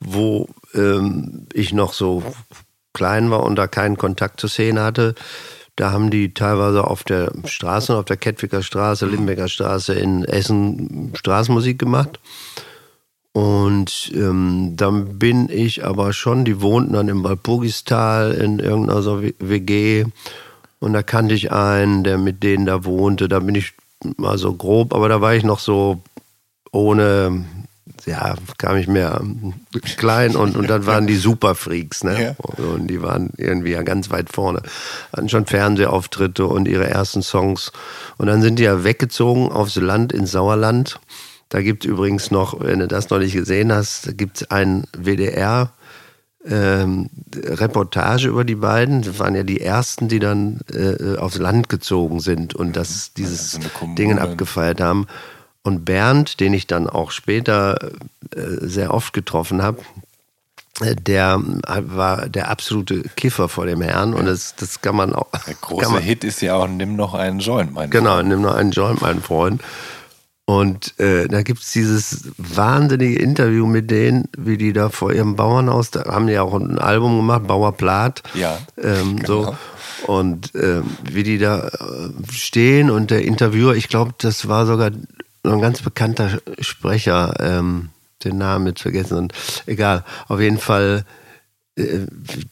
wo 0.00 0.48
ähm, 0.74 1.46
ich 1.52 1.72
noch 1.72 1.92
so 1.92 2.22
klein 2.92 3.30
war 3.30 3.44
und 3.44 3.56
da 3.56 3.68
keinen 3.68 3.96
Kontakt 3.96 4.40
zur 4.40 4.50
Szene 4.50 4.82
hatte, 4.82 5.14
da 5.76 5.90
haben 5.90 6.10
die 6.10 6.34
teilweise 6.34 6.84
auf 6.84 7.02
der 7.02 7.32
Straße, 7.44 7.96
auf 7.96 8.04
der 8.04 8.18
Kettwicker 8.18 8.62
Straße, 8.62 9.06
Limbecker 9.06 9.48
Straße 9.48 9.94
in 9.94 10.24
Essen 10.24 11.12
Straßenmusik 11.14 11.78
gemacht. 11.78 12.20
Und 13.32 14.12
ähm, 14.14 14.74
dann 14.76 15.18
bin 15.18 15.48
ich 15.48 15.84
aber 15.84 16.12
schon, 16.12 16.44
die 16.44 16.60
wohnten 16.60 16.92
dann 16.92 17.08
im 17.08 17.24
Walpurgistal 17.24 18.32
in 18.32 18.58
irgendeiner 18.58 19.02
so 19.02 19.22
WG. 19.22 20.04
Und 20.80 20.92
da 20.92 21.02
kannte 21.02 21.34
ich 21.34 21.50
einen, 21.50 22.04
der 22.04 22.18
mit 22.18 22.42
denen 22.42 22.66
da 22.66 22.84
wohnte. 22.84 23.28
Da 23.28 23.40
bin 23.40 23.54
ich 23.54 23.72
mal 24.16 24.36
so 24.36 24.52
grob, 24.52 24.94
aber 24.94 25.08
da 25.08 25.20
war 25.20 25.34
ich 25.34 25.44
noch 25.44 25.60
so 25.60 26.02
ohne, 26.72 27.44
ja, 28.04 28.34
kam 28.58 28.76
ich 28.76 28.88
mehr 28.88 29.22
klein 29.96 30.36
und, 30.36 30.56
und 30.56 30.68
dann 30.68 30.86
waren 30.86 31.06
die 31.06 31.16
Superfreaks, 31.16 32.04
ne? 32.04 32.22
Ja. 32.22 32.64
Und 32.64 32.88
die 32.88 33.00
waren 33.00 33.30
irgendwie 33.36 33.72
ja 33.72 33.82
ganz 33.82 34.10
weit 34.10 34.30
vorne. 34.30 34.62
Hatten 35.12 35.28
schon 35.28 35.46
Fernsehauftritte 35.46 36.46
und 36.46 36.66
ihre 36.66 36.88
ersten 36.88 37.22
Songs. 37.22 37.72
Und 38.18 38.26
dann 38.26 38.42
sind 38.42 38.58
die 38.58 38.64
ja 38.64 38.84
weggezogen 38.84 39.50
aufs 39.50 39.76
Land 39.76 40.12
ins 40.12 40.32
Sauerland. 40.32 41.00
Da 41.52 41.60
gibt 41.60 41.84
es 41.84 41.90
übrigens 41.90 42.30
noch, 42.30 42.60
wenn 42.60 42.78
du 42.78 42.88
das 42.88 43.10
noch 43.10 43.18
nicht 43.18 43.34
gesehen 43.34 43.70
hast, 43.74 44.16
gibt 44.16 44.40
es 44.40 44.50
ein 44.50 44.84
WDR. 44.96 45.70
Ähm, 46.48 47.10
Reportage 47.36 48.26
über 48.26 48.44
die 48.44 48.54
beiden. 48.54 49.02
Das 49.02 49.18
waren 49.18 49.34
ja 49.34 49.42
die 49.42 49.60
ersten, 49.60 50.08
die 50.08 50.18
dann 50.18 50.60
äh, 50.72 51.18
aufs 51.18 51.36
Land 51.36 51.68
gezogen 51.68 52.20
sind 52.20 52.54
und 52.54 52.74
das, 52.74 53.12
dieses 53.12 53.52
ja, 53.52 53.60
so 53.78 53.94
Ding 53.94 54.18
abgefeiert 54.18 54.80
haben. 54.80 55.06
Und 55.62 55.84
Bernd, 55.84 56.40
den 56.40 56.54
ich 56.54 56.66
dann 56.66 56.88
auch 56.88 57.10
später 57.10 57.90
äh, 58.34 58.40
sehr 58.62 58.94
oft 58.94 59.12
getroffen 59.12 59.62
habe, 59.62 59.82
äh, 60.80 60.96
der 60.96 61.38
war 61.38 62.30
der 62.30 62.48
absolute 62.48 63.02
Kiffer 63.14 63.50
vor 63.50 63.66
dem 63.66 63.82
Herrn 63.82 64.14
und 64.14 64.24
das, 64.24 64.56
das 64.56 64.80
kann 64.80 64.96
man 64.96 65.12
auch. 65.12 65.28
Der 65.46 65.54
große 65.60 65.90
man, 65.90 66.02
Hit 66.02 66.24
ist 66.24 66.40
ja 66.40 66.54
auch 66.54 66.66
Nimm 66.66 66.96
noch 66.96 67.12
einen 67.12 67.40
Joint, 67.40 67.74
mein 67.74 67.90
genau, 67.90 68.14
Freund. 68.14 68.30
Genau, 68.30 68.36
Nimm 68.36 68.42
noch 68.42 68.54
einen 68.54 68.70
Joint, 68.70 69.02
mein 69.02 69.20
Freund. 69.20 69.60
Und 70.44 70.98
äh, 70.98 71.28
da 71.28 71.42
gibt 71.42 71.62
es 71.62 71.70
dieses 71.70 72.24
wahnsinnige 72.36 73.18
Interview 73.18 73.66
mit 73.66 73.90
denen, 73.90 74.24
wie 74.36 74.56
die 74.56 74.72
da 74.72 74.88
vor 74.88 75.12
ihrem 75.12 75.36
Bauernhaus, 75.36 75.92
da 75.92 76.04
haben 76.06 76.26
die 76.26 76.38
auch 76.38 76.54
ein 76.54 76.78
Album 76.78 77.16
gemacht, 77.16 77.46
Bauer 77.46 77.76
Plath. 77.76 78.22
Ja. 78.34 78.58
Ähm, 78.76 79.16
genau. 79.16 79.44
so. 79.44 79.56
Und 80.06 80.54
äh, 80.56 80.82
wie 81.04 81.22
die 81.22 81.38
da 81.38 81.68
äh, 81.68 82.32
stehen 82.32 82.90
und 82.90 83.12
der 83.12 83.24
Interviewer, 83.24 83.76
ich 83.76 83.88
glaube, 83.88 84.14
das 84.18 84.48
war 84.48 84.66
sogar 84.66 84.90
ein 85.44 85.60
ganz 85.60 85.80
bekannter 85.82 86.40
Sprecher, 86.58 87.34
ähm, 87.38 87.90
den 88.24 88.38
Namen 88.38 88.66
jetzt 88.66 88.82
vergessen 88.82 89.18
und 89.18 89.32
egal, 89.66 90.04
auf 90.26 90.40
jeden 90.40 90.58
Fall, 90.58 91.04
äh, 91.76 92.00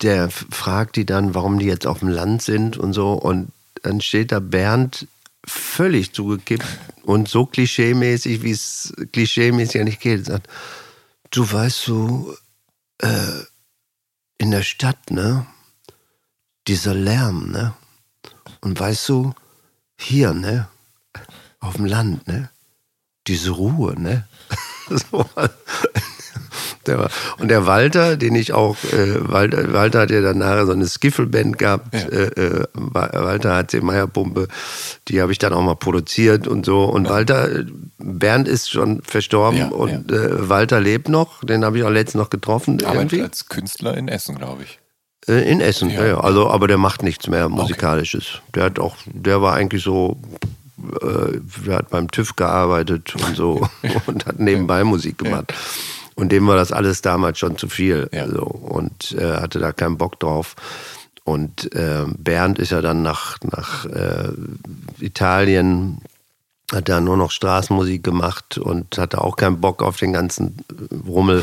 der 0.01 0.31
fragt 0.31 0.95
die 0.95 1.07
dann, 1.07 1.35
warum 1.35 1.59
die 1.59 1.67
jetzt 1.67 1.89
auf 1.89 2.01
dem 2.01 2.09
Land 2.09 2.43
sind 2.43 2.77
und 2.77 2.93
so 2.93 3.15
und 3.15 3.49
dann 3.83 4.01
steht 4.01 4.31
da 4.31 4.39
Bernd 4.39 5.07
völlig 5.47 6.13
zugekippt 6.13 6.67
und 7.03 7.29
so 7.29 7.47
klischeemäßig, 7.47 8.43
wie 8.43 8.51
es 8.51 8.93
klischeemäßig 9.13 9.75
ja 9.75 9.85
nicht 9.85 10.01
geht, 10.01 10.27
sagt, 10.27 10.49
du 11.31 11.51
weißt 11.51 11.83
so, 11.83 12.37
äh, 12.99 13.43
in 14.39 14.51
der 14.51 14.63
Stadt, 14.63 15.11
ne, 15.11 15.47
dieser 16.67 16.95
Lärm, 16.95 17.51
ne, 17.51 17.75
und 18.61 18.79
weißt 18.79 19.09
du, 19.09 19.35
hier, 19.99 20.33
ne, 20.33 20.69
auf 21.59 21.77
dem 21.77 21.85
Land, 21.87 22.27
ne, 22.27 22.51
diese 23.27 23.51
Ruhe, 23.51 24.01
ne, 24.01 24.27
so, 24.89 25.29
der 26.87 26.99
war, 26.99 27.11
und 27.39 27.49
der 27.49 27.67
Walter, 27.67 28.17
den 28.17 28.35
ich 28.35 28.53
auch, 28.53 28.77
äh, 28.85 29.29
Walter, 29.29 29.73
Walter 29.73 30.01
hat 30.01 30.11
ja 30.11 30.21
dann 30.21 30.39
nachher 30.39 30.67
so 30.67 30.73
eine 30.73 30.87
Skiffelband 30.87 31.59
gehabt. 31.59 31.95
Ja. 31.95 32.01
Äh, 32.01 32.27
äh 32.27 32.65
Walter 32.75 33.57
hat 33.57 33.73
die 33.73 33.81
Meierpumpe, 33.81 34.49
die 35.09 35.21
habe 35.21 35.33
ich 35.33 35.39
dann 35.39 35.53
auch 35.53 35.63
mal 35.63 35.77
produziert 35.77 36.49
und 36.49 36.65
so. 36.65 36.85
Und 36.85 37.05
ja. 37.05 37.11
Walter, 37.11 37.65
Bernd 37.99 38.49
ist 38.49 38.71
schon 38.71 39.03
verstorben 39.03 39.59
ja, 39.59 39.69
und 39.69 40.11
äh, 40.11 40.49
Walter 40.49 40.81
lebt 40.81 41.09
noch. 41.09 41.45
Den 41.45 41.65
habe 41.65 41.79
ich 41.79 41.85
auch 41.85 41.91
letztens 41.91 42.23
noch 42.23 42.31
getroffen. 42.31 42.83
Arbeitet 42.85 43.23
als 43.23 43.47
Künstler 43.49 43.97
in 43.97 44.09
Essen, 44.09 44.37
glaube 44.37 44.63
ich. 44.63 44.79
Äh, 45.29 45.51
in 45.51 45.61
Essen, 45.61 45.91
ja. 45.91 46.19
Also, 46.19 46.49
aber 46.49 46.67
der 46.67 46.79
macht 46.79 47.03
nichts 47.03 47.29
mehr 47.29 47.49
Musikalisches. 47.49 48.37
Okay. 48.37 48.51
Der 48.55 48.65
hat 48.65 48.79
auch, 48.79 48.97
der 49.07 49.43
war 49.43 49.55
eigentlich 49.55 49.83
so 49.83 50.19
äh, 51.03 51.41
der 51.67 51.77
hat 51.77 51.91
beim 51.91 52.11
TÜV 52.11 52.37
gearbeitet 52.37 53.15
und 53.15 53.37
so 53.37 53.69
und 54.07 54.27
hat 54.27 54.39
nebenbei 54.39 54.85
Musik 54.85 55.19
gemacht. 55.19 55.53
Und 56.21 56.33
dem 56.33 56.47
war 56.47 56.57
das 56.57 56.71
alles 56.71 57.01
damals 57.01 57.39
schon 57.39 57.57
zu 57.57 57.71
viel. 57.71 58.11
Ja. 58.13 58.29
So, 58.29 58.43
und 58.43 59.13
äh, 59.13 59.37
hatte 59.37 59.59
da 59.59 59.73
keinen 59.73 59.97
Bock 59.97 60.21
drauf. 60.21 60.55
Und 61.25 61.75
äh, 61.75 62.05
Bernd 62.19 62.59
ist 62.59 62.73
ja 62.73 62.83
dann 62.83 63.03
nach, 63.03 63.39
nach 63.43 63.87
äh, 63.87 64.29
Italien, 65.01 66.03
hat 66.73 66.91
da 66.91 67.01
nur 67.01 67.17
noch 67.17 67.31
Straßenmusik 67.31 68.05
gemacht 68.05 68.59
und 68.59 68.99
hatte 68.99 69.25
auch 69.25 69.37
keinen 69.37 69.63
Bock 69.63 69.83
auf 69.83 69.97
den 69.97 70.13
ganzen 70.13 70.59
Rummel. 71.09 71.43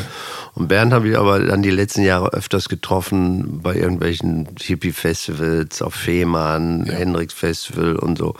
Und 0.53 0.67
Bernd 0.67 0.93
habe 0.93 1.09
ich 1.09 1.17
aber 1.17 1.39
dann 1.39 1.63
die 1.63 1.71
letzten 1.71 2.03
Jahre 2.03 2.33
öfters 2.33 2.69
getroffen 2.69 3.61
bei 3.63 3.75
irgendwelchen 3.75 4.47
Hippie-Festivals 4.61 5.81
auf 5.81 5.95
Fehmarn, 5.95 6.85
ja. 6.85 6.93
Hendrix-Festival 6.93 7.95
und 7.95 8.19
so. 8.19 8.35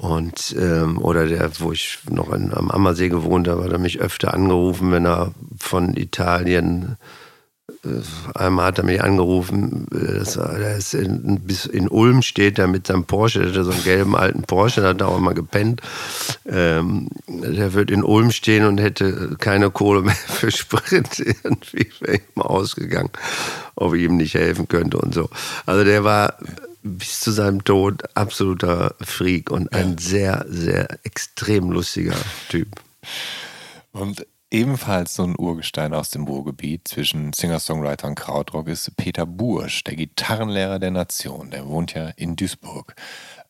Und, 0.00 0.56
ähm, 0.58 0.96
oder 0.96 1.26
der, 1.26 1.50
wo 1.60 1.72
ich 1.72 1.98
noch 2.08 2.32
in, 2.32 2.54
am 2.54 2.70
Ammersee 2.70 3.10
gewohnt 3.10 3.46
habe, 3.48 3.64
hat 3.64 3.72
er 3.72 3.78
mich 3.78 4.00
öfter 4.00 4.32
angerufen, 4.32 4.92
wenn 4.92 5.04
er 5.04 5.32
von 5.58 5.94
Italien, 5.94 6.96
äh, 7.84 7.88
einmal 8.34 8.64
hat 8.64 8.78
er 8.78 8.84
mich 8.84 9.04
angerufen, 9.04 9.86
äh, 9.92 10.20
dass 10.20 10.36
er, 10.36 10.78
ist 10.78 10.94
in, 10.94 11.40
bis 11.40 11.66
in 11.66 11.86
Ulm 11.86 12.22
steht, 12.22 12.56
der 12.56 12.66
mit 12.66 12.86
seinem 12.86 13.04
Porsche, 13.04 13.40
der 13.40 13.48
hat 13.48 13.64
so 13.66 13.72
einen 13.72 13.84
gelben 13.84 14.16
alten 14.16 14.44
Porsche, 14.44 14.80
der 14.80 14.90
hat 14.90 15.02
da 15.02 15.06
auch 15.06 15.20
mal 15.20 15.34
gepennt. 15.34 15.82
Ähm, 16.46 17.08
der 17.28 17.74
wird 17.74 17.90
in 17.90 18.02
Ulm 18.02 18.30
stehen 18.30 18.64
und 18.64 18.80
hätte 18.80 19.36
keine 19.38 19.70
Kohle 19.70 20.00
mehr 20.00 20.14
für 20.28 20.50
Sprit. 20.50 21.18
Irgendwie 21.18 21.90
wäre 22.00 22.16
ich 22.16 22.22
mal 22.36 22.46
ausgegangen, 22.46 23.10
ob 23.74 23.92
ich 23.92 24.04
ihm 24.04 24.16
nicht 24.16 24.32
helfen 24.32 24.66
könnte 24.66 24.96
und 24.96 25.12
so. 25.12 25.28
Also 25.66 25.84
der 25.84 26.04
war 26.04 26.38
bis 26.82 27.20
zu 27.20 27.30
seinem 27.30 27.64
Tod 27.64 28.04
absoluter 28.16 28.94
Freak 29.00 29.50
und 29.50 29.72
ein 29.72 29.92
ja. 29.92 29.96
sehr, 29.98 30.46
sehr 30.48 30.88
extrem 31.04 31.70
lustiger 31.70 32.16
Typ. 32.48 32.68
Und 33.92 34.26
ebenfalls 34.50 35.14
so 35.14 35.24
ein 35.24 35.38
Urgestein 35.38 35.94
aus 35.94 36.10
dem 36.10 36.24
Ruhrgebiet 36.24 36.88
zwischen 36.88 37.32
Singer-Songwriter 37.32 38.08
und 38.08 38.14
Krautrock 38.16 38.68
ist 38.68 38.96
Peter 38.96 39.26
Bursch, 39.26 39.84
der 39.84 39.96
Gitarrenlehrer 39.96 40.78
der 40.78 40.90
Nation. 40.90 41.50
Der 41.50 41.66
wohnt 41.66 41.94
ja 41.94 42.08
in 42.16 42.36
Duisburg. 42.36 42.94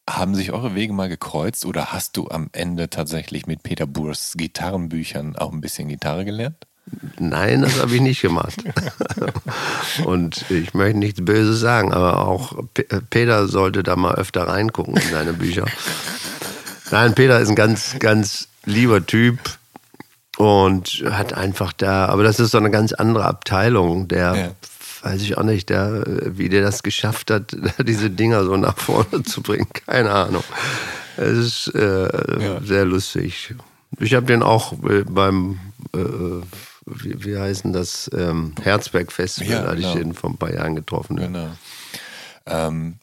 Haben 0.08 0.34
sich 0.34 0.52
eure 0.52 0.74
Wege 0.74 0.92
mal 0.92 1.08
gekreuzt 1.08 1.64
oder 1.64 1.92
hast 1.92 2.16
du 2.16 2.28
am 2.28 2.48
Ende 2.52 2.90
tatsächlich 2.90 3.46
mit 3.46 3.62
Peter 3.62 3.86
Burschs 3.86 4.34
Gitarrenbüchern 4.36 5.36
auch 5.36 5.52
ein 5.52 5.60
bisschen 5.60 5.88
Gitarre 5.88 6.24
gelernt? 6.24 6.66
Nein, 7.18 7.62
das 7.62 7.80
habe 7.80 7.94
ich 7.94 8.00
nicht 8.00 8.22
gemacht. 8.22 8.64
Und 10.04 10.44
ich 10.50 10.74
möchte 10.74 10.98
nichts 10.98 11.24
Böses 11.24 11.60
sagen, 11.60 11.92
aber 11.92 12.26
auch 12.26 12.54
Peter 13.10 13.46
sollte 13.46 13.82
da 13.82 13.96
mal 13.96 14.14
öfter 14.14 14.48
reingucken 14.48 14.96
in 14.96 15.10
seine 15.10 15.32
Bücher. 15.32 15.66
Nein, 16.90 17.14
Peter 17.14 17.38
ist 17.38 17.48
ein 17.48 17.54
ganz, 17.54 17.96
ganz 17.98 18.48
lieber 18.64 19.04
Typ 19.06 19.38
und 20.36 21.04
hat 21.10 21.34
einfach 21.34 21.72
da, 21.72 22.06
aber 22.06 22.24
das 22.24 22.40
ist 22.40 22.50
so 22.50 22.58
eine 22.58 22.70
ganz 22.70 22.92
andere 22.92 23.26
Abteilung, 23.26 24.08
der, 24.08 24.34
ja. 24.34 24.50
weiß 25.02 25.22
ich 25.22 25.36
auch 25.36 25.42
nicht, 25.42 25.68
der, 25.68 26.04
wie 26.06 26.48
der 26.48 26.62
das 26.62 26.82
geschafft 26.82 27.30
hat, 27.30 27.56
diese 27.78 28.10
Dinger 28.10 28.44
so 28.44 28.56
nach 28.56 28.76
vorne 28.76 29.22
zu 29.22 29.42
bringen, 29.42 29.68
keine 29.86 30.10
Ahnung. 30.10 30.44
Es 31.16 31.66
ist 31.66 31.74
äh, 31.74 32.42
ja. 32.42 32.60
sehr 32.62 32.84
lustig. 32.86 33.54
Ich 33.98 34.14
habe 34.14 34.26
den 34.26 34.42
auch 34.42 34.72
äh, 34.84 35.04
beim 35.04 35.58
äh, 35.94 35.98
wie, 36.93 37.24
wie 37.24 37.38
heißen 37.38 37.72
das, 37.72 38.11
ähm, 38.14 38.55
Herzberg 38.62 39.12
Festival, 39.12 39.64
ja, 39.64 39.66
hatte 39.66 39.80
ich 39.80 39.93
den 39.93 40.14
vor 40.14 40.30
ein 40.30 40.36
paar 40.36 40.53
Jahren 40.53 40.74
getroffen. 40.74 41.16
Genau. 41.16 41.51
Ähm, 42.47 42.99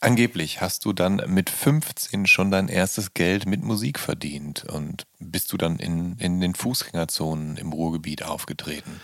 angeblich 0.00 0.60
hast 0.60 0.84
du 0.84 0.92
dann 0.92 1.22
mit 1.26 1.50
15 1.50 2.26
schon 2.26 2.50
dein 2.50 2.68
erstes 2.68 3.14
Geld 3.14 3.46
mit 3.46 3.62
Musik 3.62 3.98
verdient 3.98 4.64
und 4.64 5.06
bist 5.18 5.52
du 5.52 5.56
dann 5.56 5.78
in, 5.78 6.16
in 6.18 6.40
den 6.40 6.54
Fußgängerzonen 6.54 7.56
im 7.56 7.72
Ruhrgebiet 7.72 8.22
aufgetreten. 8.22 9.00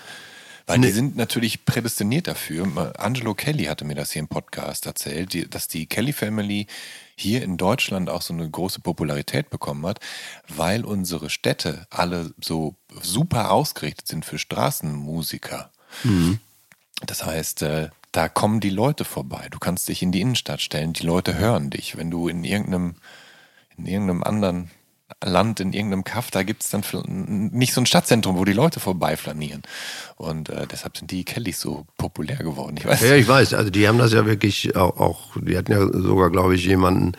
Weil 0.67 0.79
nee. 0.79 0.87
die 0.87 0.93
sind 0.93 1.17
natürlich 1.17 1.65
prädestiniert 1.65 2.29
dafür. 2.29 2.95
Angelo 2.99 3.35
Kelly 3.35 3.65
hatte 3.65 3.85
mir 3.85 3.97
das 3.97 4.13
hier 4.13 4.21
im 4.21 4.29
Podcast 4.29 4.87
erzählt, 4.87 5.55
dass 5.55 5.67
die 5.67 5.87
Kelly 5.87 6.13
Family 6.13 6.67
hier 7.23 7.43
in 7.43 7.57
Deutschland 7.57 8.11
auch 8.11 8.23
so 8.23 8.35
eine 8.35 8.49
große 8.49 8.81
Popularität 8.81 9.49
bekommen 9.49 9.87
hat, 9.87 10.01
weil 10.49 10.85
unsere 10.85 11.31
Städte 11.31 11.87
alle 11.91 12.35
so 12.41 12.75
super 13.01 13.53
ausgerichtet 13.53 14.09
sind 14.09 14.25
für 14.25 14.39
Straßenmusiker. 14.39 15.71
Mhm. 16.05 16.39
Das 17.07 17.25
heißt, 17.25 17.63
äh, 17.63 17.89
da 18.13 18.29
kommen 18.29 18.61
die 18.61 18.71
Leute 18.71 19.05
vorbei. 19.05 19.49
Du 19.51 19.59
kannst 19.59 19.89
dich 19.89 20.03
in 20.03 20.13
die 20.13 20.21
Innenstadt 20.21 20.61
stellen, 20.61 20.93
die 20.93 21.07
Leute 21.07 21.39
hören 21.39 21.71
dich. 21.71 21.97
Wenn 21.97 22.11
du 22.11 22.29
in 22.29 22.45
irgendeinem, 22.45 22.97
in 23.79 23.87
irgendeinem 23.87 24.23
anderen 24.23 24.71
Land 25.25 25.61
in 25.61 25.73
irgendeinem 25.73 26.05
Kaff, 26.05 26.31
da 26.31 26.43
gibt 26.43 26.63
es 26.63 26.71
dann 26.71 26.83
nicht 27.53 27.73
so 27.73 27.81
ein 27.81 27.87
Stadtzentrum, 27.87 28.37
wo 28.37 28.45
die 28.45 28.53
Leute 28.53 28.81
vorbeiflanieren. 28.81 29.63
Und 30.17 30.49
äh, 30.49 30.67
deshalb 30.67 30.97
sind 30.97 31.11
die 31.11 31.25
Kellys 31.25 31.61
so 31.61 31.87
populär 31.97 32.37
geworden. 32.37 32.77
Ich 32.79 32.85
weiß. 32.85 33.01
Ja, 33.03 33.15
ich 33.15 33.29
weiß. 33.29 33.55
Also 33.55 33.71
die 33.71 33.87
haben 33.89 33.99
das 33.99 34.13
ja 34.13 34.27
wirklich 34.27 34.77
auch, 34.77 34.99
auch 34.99 35.37
die 35.37 35.57
hatten 35.57 35.73
ja 35.73 35.87
sogar, 35.87 36.31
glaube 36.31 36.55
ich, 36.55 36.65
jemanden 36.65 37.13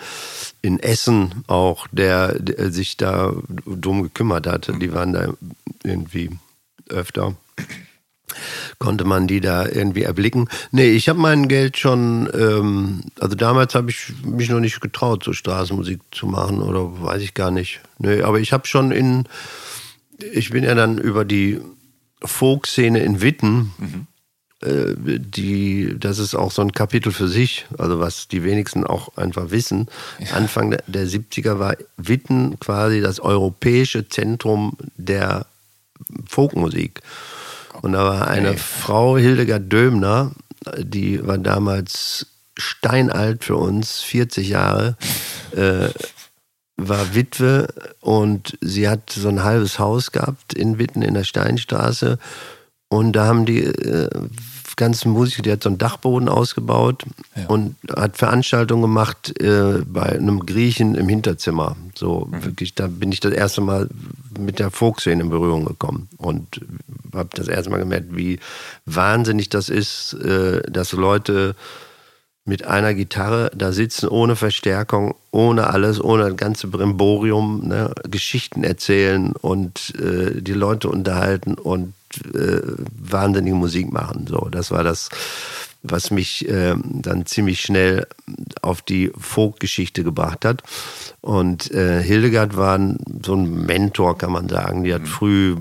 in 0.61 0.79
Essen 0.79 1.43
auch, 1.47 1.87
der, 1.91 2.39
der, 2.39 2.71
sich 2.71 2.97
da 2.97 3.33
drum 3.65 4.03
gekümmert 4.03 4.47
hat. 4.47 4.71
Die 4.81 4.93
waren 4.93 5.13
da 5.13 5.33
irgendwie 5.83 6.31
öfter 6.89 7.35
konnte 8.79 9.05
man 9.05 9.27
die 9.27 9.41
da 9.41 9.65
irgendwie 9.67 10.03
erblicken. 10.03 10.49
Nee, 10.71 10.91
ich 10.91 11.09
habe 11.09 11.19
mein 11.19 11.47
Geld 11.47 11.77
schon, 11.77 12.29
ähm, 12.33 13.01
also 13.19 13.35
damals 13.35 13.75
habe 13.75 13.89
ich 13.89 14.13
mich 14.25 14.49
noch 14.49 14.59
nicht 14.59 14.81
getraut, 14.81 15.23
so 15.23 15.33
Straßenmusik 15.33 15.99
zu 16.11 16.27
machen 16.27 16.61
oder 16.61 17.01
weiß 17.01 17.21
ich 17.21 17.33
gar 17.33 17.51
nicht. 17.51 17.81
Nee, 17.99 18.21
aber 18.21 18.39
ich 18.39 18.53
habe 18.53 18.67
schon 18.67 18.91
in, 18.91 19.25
ich 20.31 20.49
bin 20.49 20.63
ja 20.63 20.75
dann 20.75 20.97
über 20.97 21.25
die 21.25 21.59
Folkszene 22.23 22.99
in 22.99 23.21
Witten, 23.21 23.71
mhm. 23.77 24.07
äh, 24.61 25.19
die, 25.19 25.95
das 25.99 26.19
ist 26.19 26.35
auch 26.35 26.51
so 26.51 26.61
ein 26.61 26.71
Kapitel 26.71 27.11
für 27.11 27.27
sich, 27.27 27.65
also 27.77 27.99
was 27.99 28.27
die 28.27 28.43
wenigsten 28.43 28.85
auch 28.85 29.17
einfach 29.17 29.51
wissen. 29.51 29.87
Ja. 30.19 30.35
Anfang 30.35 30.71
der, 30.71 30.83
der 30.87 31.07
70er 31.07 31.59
war 31.59 31.75
Witten 31.97 32.59
quasi 32.59 33.01
das 33.01 33.19
europäische 33.19 34.07
Zentrum 34.07 34.77
der 34.97 35.45
Folkmusik. 36.27 37.01
Und 37.83 37.91
da 37.91 38.05
war 38.05 38.27
eine 38.29 38.51
okay. 38.51 38.59
Frau, 38.59 39.17
Hildegard 39.17 39.71
Dömner, 39.71 40.31
die 40.79 41.27
war 41.27 41.37
damals 41.37 42.27
steinalt 42.57 43.43
für 43.43 43.57
uns, 43.57 43.99
40 43.99 44.47
Jahre, 44.47 44.95
äh, 45.51 45.89
war 46.77 47.13
Witwe 47.13 47.67
und 47.99 48.57
sie 48.61 48.87
hat 48.87 49.09
so 49.09 49.27
ein 49.27 49.43
halbes 49.43 49.79
Haus 49.79 50.13
gehabt 50.13 50.53
in 50.53 50.79
Witten 50.79 51.01
in 51.01 51.13
der 51.13 51.25
Steinstraße. 51.25 52.19
Und 52.87 53.17
da 53.17 53.25
haben 53.25 53.45
die 53.45 53.65
äh, 53.65 54.09
ganzen 54.75 55.11
Musiker, 55.11 55.41
die 55.41 55.51
hat 55.51 55.63
so 55.63 55.69
einen 55.69 55.77
Dachboden 55.77 56.29
ausgebaut 56.29 57.03
ja. 57.35 57.47
und 57.47 57.75
hat 57.95 58.17
Veranstaltungen 58.17 58.81
gemacht 58.81 59.39
äh, 59.41 59.81
bei 59.85 60.03
einem 60.03 60.45
Griechen 60.45 60.95
im 60.95 61.09
Hinterzimmer. 61.09 61.75
So 61.95 62.27
mhm. 62.31 62.43
wirklich, 62.43 62.75
da 62.75 62.87
bin 62.87 63.11
ich 63.11 63.19
das 63.19 63.33
erste 63.33 63.61
Mal 63.61 63.89
mit 64.37 64.59
der 64.59 64.71
Folkszene 64.71 65.23
in 65.23 65.29
Berührung 65.29 65.65
gekommen 65.65 66.09
und 66.17 66.61
habe 67.13 67.29
das 67.33 67.47
erste 67.47 67.69
Mal 67.69 67.79
gemerkt, 67.79 68.15
wie 68.15 68.39
wahnsinnig 68.85 69.49
das 69.49 69.69
ist, 69.69 70.13
äh, 70.13 70.61
dass 70.71 70.91
Leute 70.91 71.55
mit 72.45 72.65
einer 72.65 72.93
Gitarre 72.93 73.51
da 73.55 73.71
sitzen, 73.71 74.09
ohne 74.09 74.35
Verstärkung, 74.35 75.15
ohne 75.31 75.67
alles, 75.67 76.03
ohne 76.03 76.29
das 76.29 76.35
ganze 76.35 76.67
Brimborium, 76.67 77.67
ne, 77.67 77.93
Geschichten 78.09 78.63
erzählen 78.63 79.33
und 79.33 79.93
äh, 79.95 80.41
die 80.41 80.53
Leute 80.53 80.89
unterhalten 80.89 81.53
und 81.53 81.93
äh, 82.33 82.61
wahnsinnige 82.99 83.55
Musik 83.55 83.91
machen. 83.91 84.27
So, 84.27 84.49
das 84.49 84.71
war 84.71 84.83
das, 84.83 85.09
was 85.83 86.11
mich 86.11 86.47
äh, 86.47 86.75
dann 86.83 87.25
ziemlich 87.25 87.61
schnell 87.61 88.07
auf 88.61 88.81
die 88.81 89.11
Folk-Geschichte 89.17 90.03
gebracht 90.03 90.45
hat. 90.45 90.63
Und 91.21 91.71
äh, 91.71 92.01
Hildegard 92.01 92.55
war 92.55 92.79
so 93.25 93.35
ein 93.35 93.65
Mentor, 93.65 94.17
kann 94.17 94.31
man 94.31 94.47
sagen. 94.47 94.83
Die 94.83 94.93
hat 94.93 95.01
mhm. 95.01 95.07
früh 95.07 95.55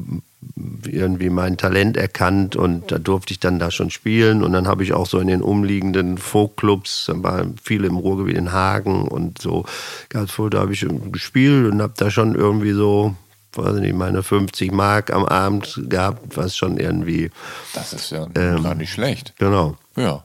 irgendwie 0.86 1.30
mein 1.30 1.56
Talent 1.56 1.96
erkannt 1.96 2.56
und 2.56 2.90
da 2.90 2.98
durfte 2.98 3.32
ich 3.32 3.40
dann 3.40 3.58
da 3.58 3.70
schon 3.70 3.90
spielen 3.90 4.42
und 4.42 4.52
dann 4.52 4.66
habe 4.66 4.82
ich 4.82 4.92
auch 4.92 5.06
so 5.06 5.18
in 5.18 5.28
den 5.28 5.42
umliegenden 5.42 6.18
Folkclubs, 6.18 7.06
da 7.06 7.22
waren 7.22 7.56
viele 7.62 7.86
im 7.86 7.96
Ruhrgebiet 7.96 8.36
in 8.36 8.52
Hagen 8.52 9.06
und 9.06 9.40
so 9.40 9.64
ganz 10.08 10.32
voll, 10.32 10.50
da 10.50 10.60
habe 10.60 10.72
ich 10.72 10.86
gespielt 11.10 11.72
und 11.72 11.80
habe 11.80 11.94
da 11.96 12.10
schon 12.10 12.34
irgendwie 12.34 12.72
so 12.72 13.14
weiß 13.56 13.74
nicht, 13.74 13.94
meine 13.94 14.22
50 14.22 14.72
Mark 14.72 15.12
am 15.12 15.24
Abend 15.24 15.80
gehabt, 15.88 16.36
was 16.36 16.56
schon 16.56 16.78
irgendwie. 16.78 17.30
Das 17.74 17.92
ist 17.92 18.10
ja 18.10 18.26
ähm, 18.34 18.62
gar 18.62 18.74
nicht 18.74 18.92
schlecht. 18.92 19.34
Genau. 19.38 19.76
Ja. 19.96 20.24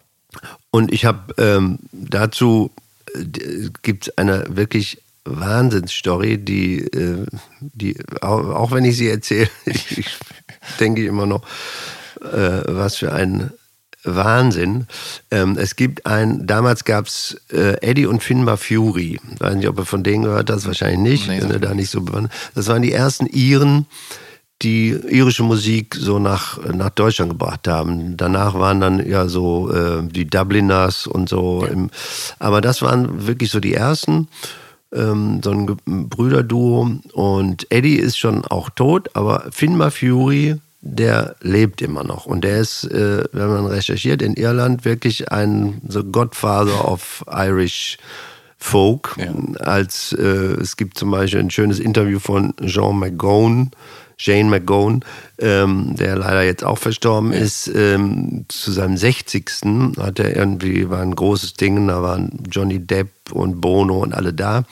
Und 0.72 0.94
ich 0.94 1.06
habe 1.06 1.34
ähm, 1.38 1.80
dazu 1.92 2.72
äh, 3.16 3.70
gibt 3.82 4.08
es 4.08 4.18
eine 4.18 4.46
wirklich 4.50 5.02
Wahnsinnsstory, 5.26 6.38
die, 6.38 6.80
äh, 6.80 7.26
die 7.60 7.98
auch, 8.22 8.48
auch, 8.50 8.72
wenn 8.72 8.86
ich 8.86 8.98
sie 8.98 9.10
erzähle, 9.10 9.50
ich, 9.66 10.18
denke 10.80 11.02
ich 11.02 11.08
immer 11.08 11.26
noch, 11.26 11.44
äh, 12.22 12.62
was 12.68 12.98
für 12.98 13.14
ein 13.14 13.52
Wahnsinn. 14.16 14.88
Ähm, 15.32 15.58
es 15.60 15.76
gibt 15.76 16.06
ein, 16.06 16.48
damals 16.48 16.86
gab 16.86 17.08
es 17.08 17.38
äh, 17.52 17.76
Eddie 17.82 18.06
und 18.06 18.24
Finbar 18.24 18.58
Fury. 18.58 19.20
Weiß 19.40 19.56
nicht, 19.56 19.68
ob 19.68 19.80
ihr 19.80 19.86
von 19.86 20.04
denen 20.04 20.24
gehört 20.24 20.50
habt, 20.50 20.66
wahrscheinlich 20.66 21.00
nicht, 21.00 21.28
nee, 21.28 21.42
wenn 21.42 21.52
ihr 21.52 21.60
da 21.60 21.74
nicht 21.74 21.90
so 21.90 22.02
bewandt. 22.02 22.32
Das 22.56 22.68
waren 22.68 22.82
die 22.82 22.94
ersten 22.94 23.26
Iren, 23.28 23.86
die 24.62 24.90
irische 24.90 25.44
Musik 25.44 25.96
so 25.96 26.18
nach, 26.20 26.60
nach 26.74 26.90
Deutschland 26.90 27.32
gebracht 27.32 27.68
haben. 27.68 28.18
Danach 28.18 28.56
waren 28.56 28.82
dann 28.82 29.08
ja 29.08 29.28
so 29.28 29.72
äh, 29.72 30.02
die 30.04 30.26
Dubliners 30.26 31.06
und 31.06 31.30
so. 31.30 31.64
Ja. 31.64 31.72
Im, 31.72 31.90
aber 32.40 32.62
das 32.62 32.82
waren 32.82 33.28
wirklich 33.28 33.52
so 33.52 33.60
die 33.60 33.74
ersten. 33.74 34.28
Ähm, 34.94 35.42
so 35.44 35.52
ein 35.52 36.10
Brüderduo. 36.10 36.90
Und 37.14 37.72
Eddie 37.72 37.98
ist 37.98 38.18
schon 38.18 38.46
auch 38.46 38.70
tot, 38.70 39.10
aber 39.14 39.46
Finbar 39.52 39.92
Fury 39.92 40.60
der 40.82 41.36
lebt 41.42 41.82
immer 41.82 42.04
noch. 42.04 42.26
Und 42.26 42.44
der 42.44 42.60
ist, 42.60 42.84
äh, 42.86 43.24
wenn 43.32 43.48
man 43.48 43.66
recherchiert, 43.66 44.22
in 44.22 44.36
Irland 44.36 44.86
wirklich 44.86 45.32
ein 45.32 45.82
so 45.88 46.04
Godfather 46.04 46.88
of 46.88 47.24
Irish 47.32 47.98
Folk. 48.60 49.16
Ja. 49.18 49.34
Als 49.60 50.14
äh, 50.14 50.24
es 50.24 50.78
gibt 50.78 50.98
zum 50.98 51.12
Beispiel 51.12 51.40
ein 51.40 51.52
schönes 51.52 51.80
Interview 51.80 52.20
von 52.20 52.56
Jean 52.66 52.98
McGone, 52.98 53.70
Jane 54.18 54.50
McGone, 54.50 55.02
ähm, 55.38 55.96
der 55.96 56.16
leider 56.16 56.42
jetzt 56.42 56.64
auch 56.64 56.80
verstorben 56.80 57.34
ja. 57.34 57.40
ist, 57.40 57.68
ähm, 57.68 58.46
zu 58.48 58.72
seinem 58.72 58.98
60. 58.98 59.46
hat 60.00 60.20
er 60.20 60.36
irgendwie, 60.36 60.90
war 60.90 61.02
ein 61.02 61.16
großes 61.16 61.54
Ding, 61.54 61.88
da 61.88 62.02
waren 62.02 62.44
Johnny 62.50 62.80
Depp 62.80 63.10
und 63.32 63.62
Bono 63.62 64.00
und 64.00 64.16
alle 64.16 64.34
da. 64.34 64.66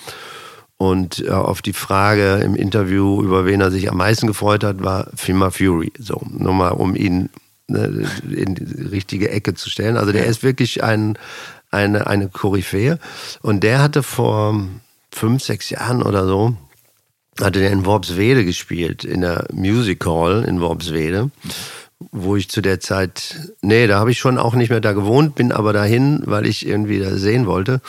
Und 0.77 1.23
äh, 1.25 1.29
auf 1.29 1.61
die 1.61 1.73
Frage 1.73 2.41
im 2.43 2.55
Interview, 2.55 3.23
über 3.23 3.45
wen 3.45 3.61
er 3.61 3.71
sich 3.71 3.89
am 3.89 3.97
meisten 3.97 4.27
gefreut 4.27 4.63
hat, 4.63 4.83
war 4.83 5.07
Fima 5.15 5.49
Fury. 5.49 5.93
So, 5.97 6.21
nur 6.29 6.53
mal, 6.53 6.71
um 6.71 6.95
ihn 6.95 7.29
ne, 7.67 8.05
in 8.29 8.55
die 8.55 8.81
richtige 8.83 9.29
Ecke 9.29 9.53
zu 9.53 9.69
stellen. 9.69 9.97
Also 9.97 10.11
der 10.11 10.25
ist 10.25 10.43
wirklich 10.43 10.83
ein, 10.83 11.17
eine, 11.71 12.07
eine 12.07 12.27
Koryphäe. 12.27 12.99
Und 13.41 13.63
der 13.63 13.81
hatte 13.81 14.03
vor 14.03 14.67
fünf, 15.11 15.43
sechs 15.43 15.69
Jahren 15.69 16.03
oder 16.03 16.25
so, 16.25 16.57
hatte 17.39 17.59
der 17.59 17.71
in 17.71 17.85
Worpswede 17.85 18.43
gespielt, 18.43 19.05
in 19.05 19.21
der 19.21 19.47
Music 19.53 20.05
Hall 20.05 20.43
in 20.43 20.59
Worpswede 20.59 21.31
wo 22.11 22.35
ich 22.35 22.49
zu 22.49 22.61
der 22.61 22.79
Zeit, 22.79 23.53
nee, 23.61 23.87
da 23.87 23.99
habe 23.99 24.11
ich 24.11 24.19
schon 24.19 24.37
auch 24.37 24.55
nicht 24.55 24.69
mehr 24.69 24.81
da 24.81 24.93
gewohnt, 24.93 25.35
bin 25.35 25.51
aber 25.51 25.73
dahin, 25.73 26.21
weil 26.25 26.45
ich 26.45 26.67
irgendwie 26.67 26.99
da 26.99 27.15
sehen 27.15 27.45
wollte. 27.45 27.81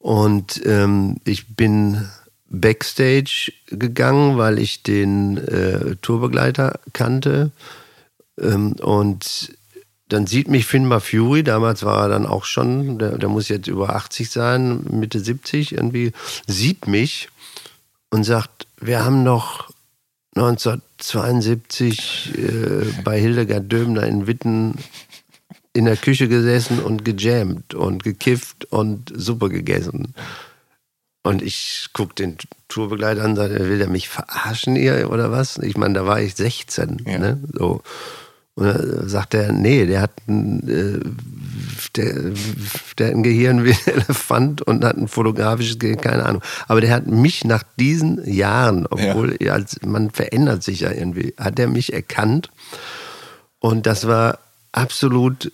Und 0.00 0.60
ähm, 0.64 1.18
ich 1.24 1.54
bin 1.54 2.08
backstage 2.48 3.52
gegangen, 3.66 4.38
weil 4.38 4.58
ich 4.58 4.82
den 4.82 5.36
äh, 5.36 5.94
Tourbegleiter 6.02 6.80
kannte. 6.92 7.52
Ähm, 8.40 8.72
und 8.80 9.54
dann 10.08 10.26
sieht 10.26 10.48
mich 10.48 10.66
Finbar 10.66 11.00
Fury, 11.00 11.44
damals 11.44 11.84
war 11.84 12.02
er 12.02 12.08
dann 12.08 12.26
auch 12.26 12.44
schon, 12.44 12.98
der, 12.98 13.18
der, 13.18 13.28
muss 13.28 13.48
jetzt 13.48 13.68
über 13.68 13.94
80 13.94 14.28
sein, 14.30 14.82
Mitte 14.90 15.20
70 15.20 15.72
irgendwie, 15.72 16.12
sieht 16.48 16.88
mich 16.88 17.28
und 18.10 18.24
sagt, 18.24 18.66
wir 18.80 19.04
haben 19.04 19.24
doch 19.24 19.70
1972 20.34 22.32
äh, 22.38 22.86
bei 23.04 23.20
Hildegard 23.20 23.70
Dömner 23.70 24.04
in 24.04 24.26
Witten 24.26 24.74
in 25.72 25.84
der 25.84 25.96
Küche 25.96 26.28
gesessen 26.28 26.80
und 26.80 27.04
gejammt 27.04 27.74
und 27.74 28.02
gekifft 28.02 28.66
und 28.66 29.12
Suppe 29.14 29.48
gegessen. 29.48 30.14
Und 31.22 31.42
ich 31.42 31.90
gucke 31.92 32.14
den 32.14 32.38
Tourbegleiter 32.68 33.22
an 33.22 33.30
und 33.30 33.36
sage, 33.36 33.58
will 33.58 33.78
der 33.78 33.88
mich 33.88 34.08
verarschen 34.08 34.74
hier 34.74 35.10
oder 35.10 35.30
was? 35.30 35.58
Ich 35.58 35.76
meine, 35.76 35.94
da 35.94 36.06
war 36.06 36.20
ich 36.20 36.34
16. 36.34 37.04
Ja. 37.06 37.18
Ne? 37.18 37.42
So. 37.52 37.82
Und 38.54 38.66
dann 38.66 39.08
sagt 39.08 39.34
er, 39.34 39.52
nee, 39.52 39.86
der 39.86 40.00
hat 40.02 40.12
ein, 40.28 40.68
äh, 40.68 41.00
der, 41.96 42.32
der 42.98 43.06
hat 43.08 43.14
ein 43.14 43.22
Gehirn 43.22 43.64
wie 43.64 43.72
ein 43.72 43.78
Elefant 43.86 44.62
und 44.62 44.84
hat 44.84 44.96
ein 44.96 45.08
fotografisches 45.08 45.78
Gehirn, 45.78 46.00
keine 46.00 46.24
Ahnung. 46.24 46.42
Aber 46.68 46.80
der 46.80 46.90
hat 46.90 47.06
mich 47.06 47.44
nach 47.44 47.62
diesen 47.78 48.26
Jahren, 48.30 48.86
obwohl 48.86 49.36
ja. 49.40 49.52
als, 49.52 49.80
man 49.82 50.10
verändert 50.10 50.62
sich 50.62 50.80
ja 50.80 50.90
irgendwie, 50.90 51.34
hat 51.38 51.58
er 51.58 51.68
mich 51.68 51.92
erkannt. 51.92 52.50
Und 53.60 53.86
das 53.86 54.06
war 54.06 54.38
absolut 54.72 55.52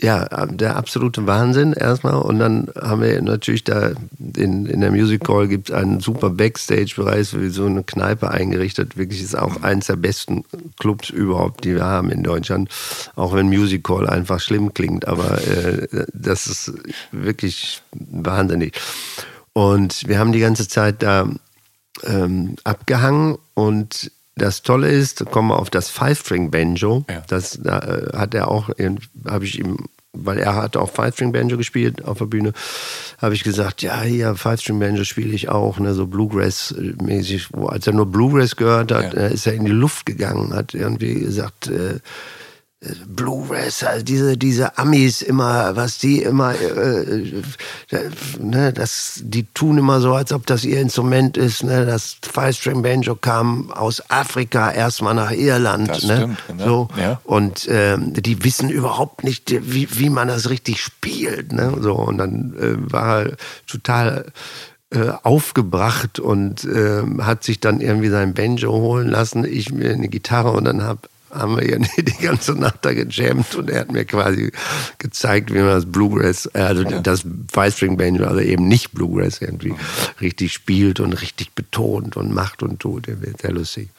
ja, 0.00 0.46
der 0.46 0.76
absolute 0.76 1.26
Wahnsinn 1.26 1.72
erstmal. 1.72 2.16
Und 2.16 2.38
dann 2.38 2.68
haben 2.80 3.02
wir 3.02 3.20
natürlich 3.22 3.64
da 3.64 3.92
in, 4.36 4.66
in 4.66 4.80
der 4.80 4.90
Music 4.90 5.28
Hall 5.28 5.48
gibt 5.48 5.70
es 5.70 5.74
einen 5.74 6.00
super 6.00 6.30
Backstage-Bereich, 6.30 7.38
wie 7.38 7.48
so 7.48 7.66
eine 7.66 7.82
Kneipe 7.82 8.30
eingerichtet. 8.30 8.96
Wirklich 8.96 9.22
ist 9.22 9.36
auch 9.36 9.62
eins 9.62 9.86
der 9.86 9.96
besten 9.96 10.44
Clubs 10.78 11.10
überhaupt, 11.10 11.64
die 11.64 11.74
wir 11.74 11.84
haben 11.84 12.10
in 12.10 12.22
Deutschland. 12.22 12.68
Auch 13.14 13.34
wenn 13.34 13.46
Music 13.46 13.88
Hall 13.88 14.08
einfach 14.08 14.40
schlimm 14.40 14.74
klingt, 14.74 15.08
aber 15.08 15.40
äh, 15.46 16.06
das 16.12 16.46
ist 16.46 16.72
wirklich 17.12 17.82
wahnsinnig. 17.92 18.78
Und 19.52 20.06
wir 20.06 20.18
haben 20.18 20.32
die 20.32 20.40
ganze 20.40 20.68
Zeit 20.68 21.02
da 21.02 21.28
ähm, 22.04 22.56
abgehangen 22.64 23.38
und 23.54 24.10
das 24.36 24.62
Tolle 24.62 24.90
ist, 24.90 25.24
kommen 25.30 25.48
wir 25.48 25.58
auf 25.58 25.70
das 25.70 25.90
Five-String-Banjo. 25.90 27.04
Ja. 27.08 27.22
Das 27.26 27.58
da, 27.62 27.78
äh, 27.78 28.16
hat 28.16 28.34
er 28.34 28.48
auch, 28.48 28.70
habe 29.26 29.44
ich 29.44 29.58
ihm 29.58 29.78
weil 30.18 30.38
er 30.38 30.54
hat 30.54 30.76
auch 30.76 30.90
Five-String-Banjo 30.90 31.56
gespielt 31.56 32.04
auf 32.04 32.18
der 32.18 32.26
Bühne, 32.26 32.52
habe 33.18 33.34
ich 33.34 33.44
gesagt, 33.44 33.82
ja, 33.82 34.00
hier 34.02 34.34
Five-String-Banjo 34.34 35.04
spiele 35.04 35.34
ich 35.34 35.48
auch, 35.48 35.78
ne, 35.78 35.94
so 35.94 36.06
Bluegrass-mäßig. 36.06 37.48
Als 37.66 37.86
er 37.86 37.92
nur 37.92 38.06
Bluegrass 38.06 38.56
gehört 38.56 38.92
hat, 38.92 39.14
ja. 39.14 39.26
ist 39.26 39.46
er 39.46 39.54
in 39.54 39.64
die 39.64 39.72
Luft 39.72 40.06
gegangen, 40.06 40.54
hat 40.54 40.74
irgendwie 40.74 41.14
gesagt, 41.14 41.68
äh, 41.68 42.00
Also 42.82 44.04
diese, 44.04 44.36
diese 44.36 44.76
Amis 44.76 45.22
immer, 45.22 45.74
was 45.76 45.98
die 45.98 46.22
immer, 46.22 46.54
äh, 46.54 47.32
äh, 47.90 48.10
ne, 48.38 48.72
das, 48.72 49.20
die 49.24 49.44
tun 49.54 49.78
immer 49.78 50.00
so, 50.00 50.14
als 50.14 50.30
ob 50.30 50.46
das 50.46 50.62
ihr 50.64 50.80
Instrument 50.80 51.38
ist. 51.38 51.64
Ne, 51.64 51.86
das 51.86 52.18
Five-String 52.22 52.82
Banjo 52.82 53.14
kam 53.14 53.70
aus 53.72 54.02
Afrika 54.10 54.70
erstmal 54.70 55.14
nach 55.14 55.32
Irland. 55.32 55.88
Das 55.88 56.04
ne, 56.04 56.16
stimmt, 56.16 56.38
genau. 56.48 56.64
so, 56.64 56.88
ja. 57.00 57.20
Und 57.24 57.66
ähm, 57.70 58.12
die 58.12 58.44
wissen 58.44 58.68
überhaupt 58.68 59.24
nicht, 59.24 59.50
wie, 59.50 59.88
wie 59.98 60.10
man 60.10 60.28
das 60.28 60.50
richtig 60.50 60.82
spielt. 60.82 61.52
Ne, 61.52 61.78
so, 61.80 61.94
und 61.94 62.18
dann 62.18 62.54
äh, 62.58 62.92
war 62.92 63.22
er 63.22 63.36
total 63.66 64.26
äh, 64.90 65.12
aufgebracht 65.22 66.20
und 66.20 66.64
äh, 66.64 67.02
hat 67.22 67.42
sich 67.42 67.58
dann 67.58 67.80
irgendwie 67.80 68.10
sein 68.10 68.34
Banjo 68.34 68.70
holen 68.70 69.08
lassen, 69.08 69.46
ich 69.46 69.72
mir 69.72 69.92
eine 69.92 70.08
Gitarre 70.08 70.52
und 70.52 70.64
dann 70.64 70.82
habe 70.82 71.08
haben 71.38 71.56
wir 71.56 71.68
ja 71.68 71.78
die 71.96 72.22
ganze 72.22 72.54
Nacht 72.54 72.84
da 72.84 72.92
gejammt 72.92 73.54
und 73.54 73.70
er 73.70 73.80
hat 73.80 73.92
mir 73.92 74.04
quasi 74.04 74.52
gezeigt, 74.98 75.52
wie 75.52 75.58
man 75.58 75.68
das 75.68 75.86
Bluegrass, 75.86 76.46
äh, 76.54 76.60
also 76.60 76.82
ja. 76.82 77.00
das 77.00 77.24
Five-String 77.52 77.96
Banjo, 77.96 78.26
also 78.26 78.40
eben 78.40 78.68
nicht 78.68 78.92
Bluegrass 78.92 79.40
irgendwie 79.40 79.74
richtig 80.20 80.52
spielt 80.52 81.00
und 81.00 81.12
richtig 81.14 81.54
betont 81.54 82.16
und 82.16 82.32
macht 82.32 82.62
und 82.62 82.80
tut. 82.80 83.06
Der 83.06 83.20
wird 83.22 83.42
sehr 83.42 83.52
lustig. 83.52 83.90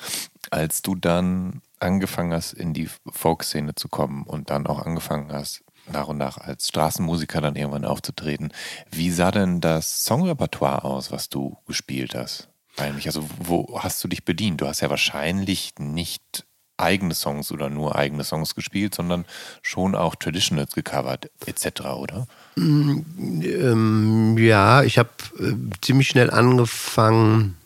Als 0.50 0.82
du 0.82 0.96
dann 0.96 1.62
angefangen 1.80 2.34
hast, 2.34 2.54
in 2.54 2.74
die 2.74 2.90
Folkszene 3.12 3.76
zu 3.76 3.88
kommen 3.90 4.24
und 4.24 4.50
dann 4.50 4.66
auch 4.66 4.86
angefangen 4.86 5.32
hast, 5.32 5.64
nach 5.92 6.08
und 6.08 6.18
nach 6.18 6.38
als 6.38 6.68
Straßenmusiker 6.68 7.42
dann 7.42 7.56
irgendwann 7.56 7.86
aufzutreten, 7.86 8.52
wie 8.92 9.12
sah 9.12 9.32
denn 9.32 9.62
das 9.62 10.04
Songrepertoire 10.04 10.84
aus, 10.84 11.12
was 11.12 11.30
du 11.30 11.58
gespielt 11.66 12.16
hast? 12.16 12.50
Eigentlich, 12.78 13.08
also 13.08 13.28
wo 13.40 13.80
hast 13.82 14.04
du 14.04 14.08
dich 14.08 14.24
bedient? 14.24 14.62
Du 14.62 14.68
hast 14.68 14.82
ja 14.82 14.90
wahrscheinlich 14.90 15.74
nicht 15.80 16.46
eigene 16.78 17.14
Songs 17.14 17.52
oder 17.52 17.70
nur 17.70 17.96
eigene 17.96 18.24
Songs 18.24 18.56
gespielt, 18.56 18.96
sondern 18.96 19.26
schon 19.62 19.96
auch 19.96 20.16
Traditionals 20.16 20.74
gecovert 20.74 21.30
etc., 21.46 21.82
oder? 21.96 22.28
Mm, 22.56 23.02
ähm, 23.44 24.38
ja, 24.38 24.84
ich 24.84 24.98
habe 24.98 25.10
äh, 25.40 25.54
ziemlich 25.82 26.08
schnell 26.08 26.30
angefangen. 26.30 27.58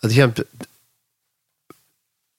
Also 0.00 0.14
ich 0.14 0.20
habe 0.20 0.46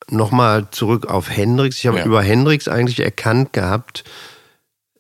nochmal 0.10 0.70
zurück 0.72 1.08
auf 1.08 1.30
Hendrix. 1.30 1.78
Ich 1.80 1.88
habe 1.88 2.00
ja. 2.00 2.06
über 2.06 2.22
Hendrix 2.22 2.68
eigentlich 2.68 3.00
erkannt 3.00 3.54
gehabt, 3.54 4.04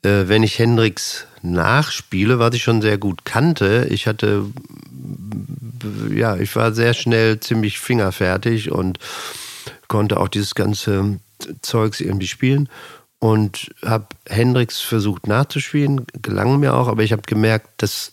äh, 0.03 0.27
wenn 0.27 0.43
ich 0.43 0.57
Hendrix 0.57 1.27
nachspiele, 1.41 2.39
was 2.39 2.55
ich 2.55 2.63
schon 2.63 2.81
sehr 2.81 2.97
gut 2.97 3.23
kannte. 3.23 3.87
Ich 3.89 4.07
hatte, 4.07 4.45
ja, 6.13 6.37
ich 6.37 6.55
war 6.55 6.73
sehr 6.73 6.93
schnell 6.93 7.39
ziemlich 7.39 7.79
fingerfertig 7.79 8.71
und 8.71 8.99
konnte 9.88 10.19
auch 10.19 10.27
dieses 10.27 10.55
ganze 10.55 11.19
Zeugs 11.61 12.01
irgendwie 12.01 12.27
spielen 12.27 12.69
und 13.19 13.71
habe 13.83 14.07
Hendrix 14.27 14.81
versucht 14.81 15.27
nachzuspielen, 15.27 16.05
gelang 16.21 16.59
mir 16.59 16.75
auch, 16.75 16.88
aber 16.88 17.03
ich 17.03 17.11
habe 17.11 17.23
gemerkt, 17.23 17.69
dass 17.77 18.11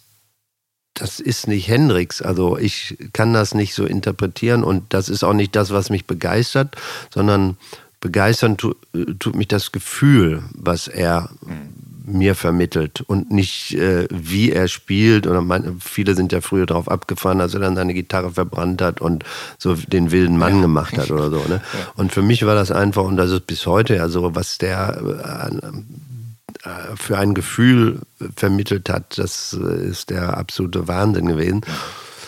das 0.95 1.21
ist 1.21 1.49
nicht 1.49 1.69
Hendrix. 1.69 2.21
Also 2.21 2.59
ich 2.59 2.99
kann 3.15 3.33
das 3.33 3.55
nicht 3.55 3.75
so 3.75 3.87
interpretieren 3.87 4.63
und 4.63 4.93
das 4.93 5.09
ist 5.09 5.25
auch 5.25 5.33
nicht 5.33 5.57
das, 5.57 5.71
was 5.71 5.89
mich 5.89 6.07
begeistert, 6.07 6.77
sondern 7.13 7.57
begeistern 8.01 8.59
tut, 8.59 8.77
tut 9.19 9.35
mich 9.35 9.49
das 9.49 9.73
Gefühl, 9.73 10.43
was 10.55 10.89
er 10.89 11.31
mhm 11.47 11.82
mir 12.05 12.35
vermittelt 12.35 13.03
und 13.03 13.31
nicht 13.31 13.75
äh, 13.75 14.07
wie 14.11 14.53
er 14.53 14.69
spielt. 14.69 15.27
Oder 15.27 15.41
meine, 15.41 15.77
viele 15.81 16.15
sind 16.15 16.33
ja 16.33 16.41
früher 16.41 16.67
darauf 16.67 16.89
abgefahren, 16.89 17.41
als 17.41 17.55
er 17.55 17.61
dann 17.61 17.77
seine 17.77 17.95
Gitarre 17.95 18.33
verbrannt 18.33 18.83
hat 18.83 19.01
und 19.01 19.25
so 19.59 19.75
den 19.75 20.11
wilden 20.11 20.39
Mann 20.39 20.57
ja. 20.57 20.63
gemacht 20.63 20.99
hat 20.99 21.11
oder 21.11 21.31
so. 21.31 21.39
Ne? 21.49 21.61
Ja. 21.73 21.93
Und 21.97 22.13
für 22.13 22.23
mich 22.23 22.45
war 22.47 22.55
das 22.55 22.71
einfach, 22.71 23.05
und 23.05 23.17
das 23.17 23.31
ist 23.31 23.47
bis 23.47 23.67
heute 23.67 23.97
ja 23.97 24.09
so, 24.09 24.35
was 24.35 24.59
der 24.59 25.51
äh, 25.63 26.69
äh, 26.69 26.97
für 26.97 27.19
ein 27.19 27.35
Gefühl 27.35 28.01
vermittelt 28.37 28.89
hat, 28.89 29.19
das 29.19 29.53
ist 29.53 30.11
der 30.11 30.37
absolute 30.37 30.89
Wahnsinn 30.89 31.27
gewesen. 31.27 31.63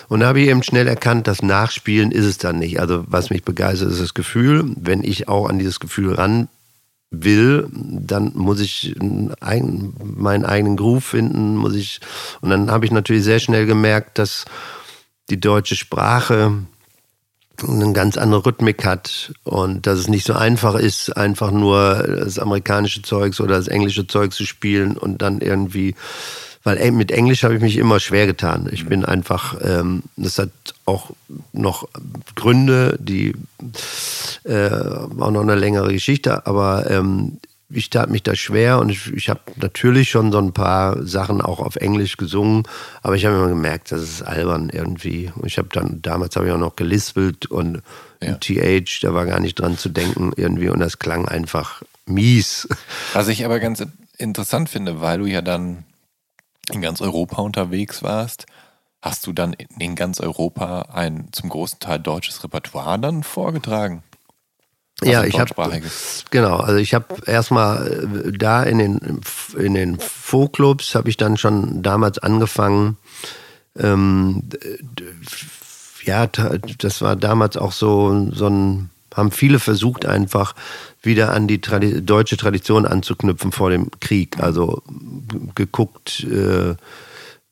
Und 0.08 0.20
da 0.20 0.26
habe 0.26 0.40
ich 0.40 0.48
eben 0.48 0.62
schnell 0.62 0.86
erkannt, 0.86 1.26
das 1.26 1.42
Nachspielen 1.42 2.12
ist 2.12 2.24
es 2.24 2.38
dann 2.38 2.58
nicht. 2.58 2.80
Also 2.80 3.04
was 3.08 3.30
mich 3.30 3.42
begeistert, 3.42 3.90
ist 3.90 4.00
das 4.00 4.14
Gefühl. 4.14 4.64
Wenn 4.76 5.02
ich 5.02 5.28
auch 5.28 5.48
an 5.48 5.58
dieses 5.58 5.80
Gefühl 5.80 6.14
ran 6.14 6.48
will, 7.22 7.68
dann 7.72 8.32
muss 8.34 8.60
ich 8.60 8.96
ein, 9.40 9.92
meinen 10.02 10.44
eigenen 10.44 10.76
Groove 10.76 11.04
finden, 11.04 11.56
muss 11.56 11.74
ich 11.74 12.00
und 12.40 12.50
dann 12.50 12.70
habe 12.70 12.84
ich 12.84 12.90
natürlich 12.90 13.24
sehr 13.24 13.38
schnell 13.38 13.66
gemerkt, 13.66 14.18
dass 14.18 14.44
die 15.30 15.40
deutsche 15.40 15.76
Sprache 15.76 16.64
eine 17.62 17.92
ganz 17.92 18.16
andere 18.16 18.44
Rhythmik 18.44 18.84
hat 18.84 19.32
und 19.44 19.86
dass 19.86 19.98
es 19.98 20.08
nicht 20.08 20.26
so 20.26 20.34
einfach 20.34 20.74
ist, 20.74 21.16
einfach 21.16 21.50
nur 21.50 22.02
das 22.02 22.38
amerikanische 22.38 23.02
Zeugs 23.02 23.40
oder 23.40 23.56
das 23.56 23.68
englische 23.68 24.06
Zeug 24.06 24.32
zu 24.32 24.44
spielen 24.44 24.96
und 24.96 25.22
dann 25.22 25.40
irgendwie 25.40 25.94
weil 26.64 26.90
mit 26.92 27.12
Englisch 27.12 27.44
habe 27.44 27.54
ich 27.54 27.60
mich 27.60 27.76
immer 27.76 28.00
schwer 28.00 28.26
getan. 28.26 28.68
Ich 28.72 28.86
bin 28.86 29.04
einfach, 29.04 29.56
ähm, 29.62 30.02
das 30.16 30.38
hat 30.38 30.50
auch 30.86 31.10
noch 31.52 31.88
Gründe, 32.34 32.96
die 32.98 33.34
äh, 34.44 34.70
auch 34.70 35.30
noch 35.30 35.42
eine 35.42 35.54
längere 35.54 35.92
Geschichte, 35.92 36.46
aber 36.46 36.90
ähm, 36.90 37.38
ich 37.68 37.90
tat 37.90 38.10
mich 38.10 38.22
da 38.22 38.34
schwer 38.34 38.78
und 38.78 38.88
ich, 38.88 39.12
ich 39.12 39.28
habe 39.28 39.40
natürlich 39.56 40.10
schon 40.10 40.32
so 40.32 40.38
ein 40.38 40.52
paar 40.52 41.02
Sachen 41.06 41.40
auch 41.40 41.60
auf 41.60 41.76
Englisch 41.76 42.16
gesungen, 42.16 42.64
aber 43.02 43.16
ich 43.16 43.26
habe 43.26 43.36
immer 43.36 43.48
gemerkt, 43.48 43.92
das 43.92 44.02
ist 44.02 44.22
albern 44.22 44.70
irgendwie. 44.72 45.32
Ich 45.44 45.58
habe 45.58 45.68
dann, 45.72 46.00
damals 46.00 46.36
habe 46.36 46.46
ich 46.46 46.52
auch 46.52 46.58
noch 46.58 46.76
gelispelt 46.76 47.46
und 47.46 47.82
ja. 48.22 48.34
TH, 48.34 49.00
da 49.02 49.12
war 49.12 49.26
gar 49.26 49.40
nicht 49.40 49.58
dran 49.58 49.76
zu 49.76 49.88
denken 49.88 50.32
irgendwie 50.36 50.68
und 50.68 50.80
das 50.80 50.98
klang 50.98 51.26
einfach 51.26 51.82
mies. 52.06 52.68
Was 53.12 53.28
ich 53.28 53.44
aber 53.44 53.60
ganz 53.60 53.84
interessant 54.18 54.68
finde, 54.68 55.00
weil 55.00 55.18
du 55.18 55.26
ja 55.26 55.42
dann 55.42 55.84
in 56.72 56.82
ganz 56.82 57.00
Europa 57.00 57.42
unterwegs 57.42 58.02
warst, 58.02 58.46
hast 59.02 59.26
du 59.26 59.32
dann 59.32 59.54
in 59.78 59.94
ganz 59.96 60.20
Europa 60.20 60.86
ein 60.92 61.28
zum 61.32 61.50
großen 61.50 61.78
Teil 61.78 61.98
deutsches 61.98 62.42
Repertoire 62.42 62.98
dann 62.98 63.22
vorgetragen? 63.22 64.02
Also 65.00 65.12
ja, 65.12 65.24
ich 65.24 65.38
habe 65.38 65.82
genau, 66.30 66.56
also 66.56 66.78
ich 66.78 66.94
habe 66.94 67.06
erstmal 67.26 67.86
äh, 68.26 68.32
da 68.32 68.62
in 68.62 68.78
den 68.78 69.20
in 69.58 69.74
den 69.74 69.98
Folkclubs 69.98 70.94
habe 70.94 71.10
ich 71.10 71.16
dann 71.16 71.36
schon 71.36 71.82
damals 71.82 72.18
angefangen. 72.20 72.96
Ähm, 73.76 74.48
ja, 76.04 76.26
das 76.26 77.02
war 77.02 77.16
damals 77.16 77.56
auch 77.56 77.72
so 77.72 78.30
so 78.30 78.46
ein 78.46 78.90
haben 79.14 79.30
viele 79.30 79.58
versucht 79.58 80.06
einfach 80.06 80.54
wieder 81.04 81.32
an 81.32 81.46
die 81.46 81.60
Tradi 81.60 82.04
deutsche 82.04 82.36
Tradition 82.36 82.86
anzuknüpfen 82.86 83.52
vor 83.52 83.70
dem 83.70 83.90
Krieg. 84.00 84.38
Also 84.40 84.82
geguckt, 85.54 86.24
äh, 86.24 86.74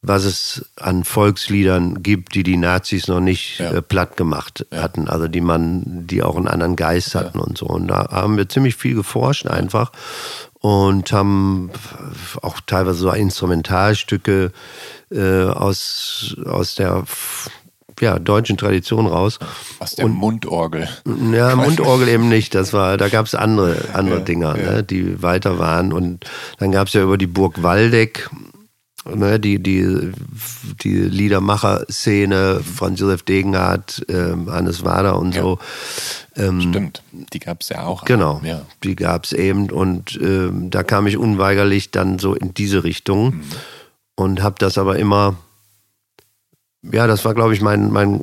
was 0.03 0.25
es 0.25 0.67
an 0.77 1.05
Volksliedern 1.05 2.03
gibt, 2.03 2.35
die 2.35 2.43
die 2.43 2.57
Nazis 2.57 3.07
noch 3.07 3.21
nicht 3.21 3.61
ja. 3.61 3.71
äh, 3.71 3.83
platt 3.83 4.17
gemacht 4.17 4.67
ja. 4.71 4.83
hatten. 4.83 5.09
Also 5.09 5.29
die 5.29 5.41
man, 5.41 6.07
die 6.07 6.23
auch 6.23 6.37
einen 6.37 6.49
anderen 6.49 6.77
Geist 6.77 7.15
hatten 7.15 7.39
ja. 7.39 7.45
und 7.45 7.57
so. 7.57 7.67
Und 7.67 7.89
da 7.89 8.09
haben 8.11 8.37
wir 8.37 8.49
ziemlich 8.49 8.75
viel 8.75 8.95
geforscht 8.95 9.47
einfach 9.47 9.93
und 10.61 11.13
haben 11.13 11.71
auch 12.41 12.61
teilweise 12.67 12.99
so 12.99 13.11
Instrumentalstücke 13.11 14.53
äh, 15.11 15.45
aus, 15.45 16.37
aus 16.47 16.75
der 16.75 17.05
ja, 18.01 18.19
deutschen 18.19 18.57
Tradition 18.57 19.07
raus. 19.07 19.39
Aus 19.79 19.95
der 19.95 20.07
und, 20.07 20.13
Mundorgel. 20.13 20.89
Ja, 21.33 21.55
Mundorgel 21.57 22.09
eben 22.09 22.29
nicht. 22.29 22.55
Das 22.55 22.73
war, 22.73 22.97
da 22.97 23.09
gab 23.09 23.27
es 23.27 23.35
andere, 23.35 23.77
andere 23.93 24.19
ja, 24.19 24.25
Dinger, 24.25 24.59
ja. 24.59 24.73
Ne, 24.73 24.83
die 24.83 25.23
weiter 25.23 25.59
waren. 25.59 25.93
Und 25.93 26.25
dann 26.59 26.73
gab 26.73 26.89
es 26.89 26.95
ja 26.95 27.03
über 27.03 27.19
die 27.19 27.27
Burg 27.27 27.63
Waldeck, 27.63 28.31
ne, 29.05 29.39
die, 29.39 29.63
die, 29.63 30.13
die 30.83 30.97
Liedermacher-Szene, 30.97 32.61
Franz 32.63 33.01
Josef 33.01 33.23
Degenhardt, 33.23 34.05
äh, 34.09 34.35
Hannes 34.51 34.85
Wader 34.85 35.19
und 35.19 35.35
ja. 35.35 35.43
so. 35.43 35.59
Ähm, 36.37 36.61
Stimmt, 36.61 37.03
die 37.33 37.39
gab 37.39 37.61
es 37.61 37.69
ja 37.69 37.85
auch. 37.85 38.05
Genau, 38.05 38.41
ja. 38.45 38.63
die 38.83 38.97
gab 38.97 39.25
es 39.25 39.33
eben. 39.33 39.71
Und 39.71 40.17
äh, 40.21 40.49
da 40.51 40.83
kam 40.83 41.07
ich 41.07 41.17
unweigerlich 41.17 41.91
dann 41.91 42.19
so 42.19 42.35
in 42.35 42.55
diese 42.55 42.85
Richtung 42.85 43.37
mhm. 43.37 43.43
und 44.17 44.43
habe 44.43 44.57
das 44.59 44.79
aber 44.79 44.99
immer 44.99 45.37
ja, 46.83 47.07
das 47.07 47.25
war, 47.25 47.35
glaube 47.35 47.55
ich, 47.55 47.61
mein, 47.61 47.91
mein 47.91 48.23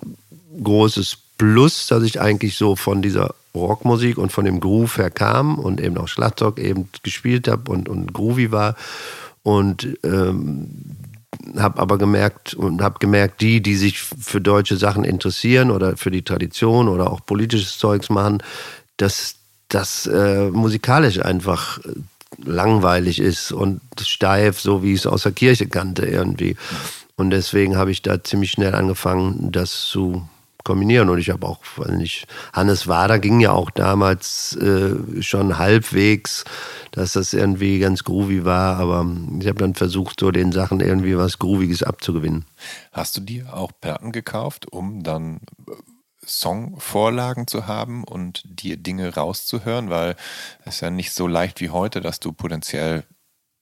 großes 0.61 1.17
Plus, 1.37 1.87
dass 1.87 2.03
ich 2.03 2.19
eigentlich 2.19 2.57
so 2.57 2.75
von 2.75 3.01
dieser 3.01 3.33
Rockmusik 3.55 4.17
und 4.17 4.31
von 4.31 4.45
dem 4.45 4.59
Groove 4.59 4.97
her 4.97 5.09
kam 5.09 5.57
und 5.57 5.79
eben 5.81 5.97
auch 5.97 6.07
Schlagzeug 6.07 6.59
eben 6.59 6.89
gespielt 7.03 7.47
habe 7.47 7.71
und, 7.71 7.89
und 7.89 8.13
groovy 8.13 8.51
war. 8.51 8.75
Und 9.43 9.97
ähm, 10.03 10.69
habe 11.57 11.79
aber 11.81 11.97
gemerkt 11.97 12.53
und 12.53 12.81
habe 12.81 12.99
gemerkt, 12.99 13.41
die, 13.41 13.61
die 13.61 13.75
sich 13.75 13.99
für 13.99 14.41
deutsche 14.41 14.75
Sachen 14.75 15.03
interessieren 15.03 15.71
oder 15.71 15.95
für 15.95 16.11
die 16.11 16.23
Tradition 16.23 16.89
oder 16.89 17.11
auch 17.11 17.25
politisches 17.25 17.77
Zeugs 17.77 18.09
machen, 18.09 18.43
dass 18.97 19.35
das 19.69 20.05
äh, 20.07 20.49
musikalisch 20.49 21.23
einfach 21.23 21.79
langweilig 22.43 23.19
ist 23.19 23.51
und 23.51 23.81
steif, 24.01 24.59
so 24.59 24.83
wie 24.83 24.93
ich 24.93 24.99
es 24.99 25.07
aus 25.07 25.23
der 25.23 25.31
Kirche 25.31 25.67
kannte 25.67 26.05
irgendwie. 26.05 26.55
Und 27.19 27.31
deswegen 27.31 27.75
habe 27.75 27.91
ich 27.91 28.01
da 28.01 28.23
ziemlich 28.23 28.51
schnell 28.51 28.73
angefangen, 28.73 29.51
das 29.51 29.81
zu 29.87 30.25
kombinieren. 30.63 31.09
Und 31.09 31.19
ich 31.19 31.31
habe 31.31 31.45
auch, 31.45 31.59
weiß 31.75 31.91
nicht, 31.91 32.27
Hannes 32.53 32.87
Wader 32.87 33.19
ging 33.19 33.41
ja 33.41 33.51
auch 33.51 33.71
damals 33.71 34.55
äh, 34.55 35.21
schon 35.21 35.57
halbwegs, 35.57 36.45
dass 36.91 37.11
das 37.13 37.33
irgendwie 37.33 37.79
ganz 37.79 38.05
groovy 38.05 38.45
war. 38.45 38.77
Aber 38.77 39.05
ich 39.37 39.47
habe 39.47 39.59
dann 39.59 39.75
versucht, 39.75 40.21
so 40.21 40.31
den 40.31 40.53
Sachen 40.53 40.79
irgendwie 40.79 41.17
was 41.17 41.39
Grooviges 41.39 41.83
abzugewinnen. 41.83 42.45
Hast 42.93 43.17
du 43.17 43.21
dir 43.21 43.53
auch 43.53 43.73
Platten 43.81 44.13
gekauft, 44.13 44.71
um 44.71 45.03
dann 45.03 45.41
äh, 45.67 45.73
Songvorlagen 46.25 47.47
zu 47.47 47.67
haben 47.67 48.05
und 48.05 48.43
dir 48.45 48.77
Dinge 48.77 49.13
rauszuhören? 49.13 49.89
Weil 49.89 50.15
es 50.63 50.75
ist 50.75 50.81
ja 50.81 50.89
nicht 50.89 51.11
so 51.11 51.27
leicht 51.27 51.59
wie 51.59 51.69
heute, 51.69 51.99
dass 51.99 52.21
du 52.21 52.31
potenziell 52.31 53.03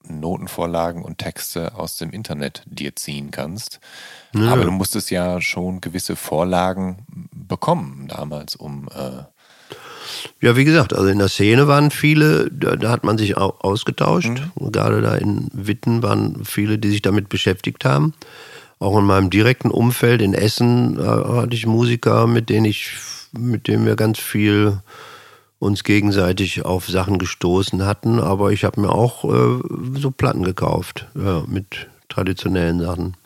Notenvorlagen 0.03 1.03
und 1.03 1.17
Texte 1.17 1.75
aus 1.75 1.97
dem 1.97 2.11
Internet 2.11 2.63
dir 2.65 2.95
ziehen 2.95 3.31
kannst. 3.31 3.79
Ja. 4.33 4.51
Aber 4.51 4.63
du 4.63 4.71
musstest 4.71 5.11
ja 5.11 5.41
schon 5.41 5.81
gewisse 5.81 6.15
Vorlagen 6.15 7.05
bekommen 7.31 8.07
damals, 8.07 8.55
um. 8.55 8.87
Äh 8.93 9.23
ja, 10.41 10.55
wie 10.55 10.63
gesagt, 10.63 10.93
also 10.93 11.07
in 11.07 11.19
der 11.19 11.27
Szene 11.27 11.67
waren 11.67 11.91
viele, 11.91 12.49
da, 12.51 12.75
da 12.75 12.89
hat 12.89 13.03
man 13.03 13.17
sich 13.17 13.37
auch 13.37 13.61
ausgetauscht. 13.61 14.41
Mhm. 14.55 14.71
Gerade 14.71 15.01
da 15.01 15.15
in 15.15 15.49
Witten 15.51 16.01
waren 16.01 16.45
viele, 16.45 16.77
die 16.77 16.89
sich 16.89 17.01
damit 17.01 17.29
beschäftigt 17.29 17.85
haben. 17.85 18.13
Auch 18.79 18.97
in 18.97 19.05
meinem 19.05 19.29
direkten 19.29 19.71
Umfeld 19.71 20.21
in 20.21 20.33
Essen 20.33 20.99
äh, 20.99 21.03
hatte 21.03 21.55
ich 21.55 21.65
Musiker, 21.65 22.27
mit 22.27 22.49
denen 22.49 22.65
ich, 22.65 22.91
mit 23.37 23.67
denen 23.67 23.85
wir 23.85 23.95
ganz 23.95 24.19
viel 24.19 24.79
uns 25.59 25.83
gegenseitig 25.83 26.65
auf 26.65 26.87
Sachen 26.87 27.17
gestoßen 27.17 27.85
hatten. 27.85 28.19
Aber 28.19 28.51
ich 28.51 28.63
habe 28.63 28.81
mir 28.81 28.91
auch 28.91 29.23
äh, 29.23 29.99
so 29.99 30.11
Platten 30.11 30.43
gekauft, 30.43 31.07
ja, 31.15 31.43
mit 31.47 31.87
traditionellen 32.09 32.79
Sachen. 32.79 33.17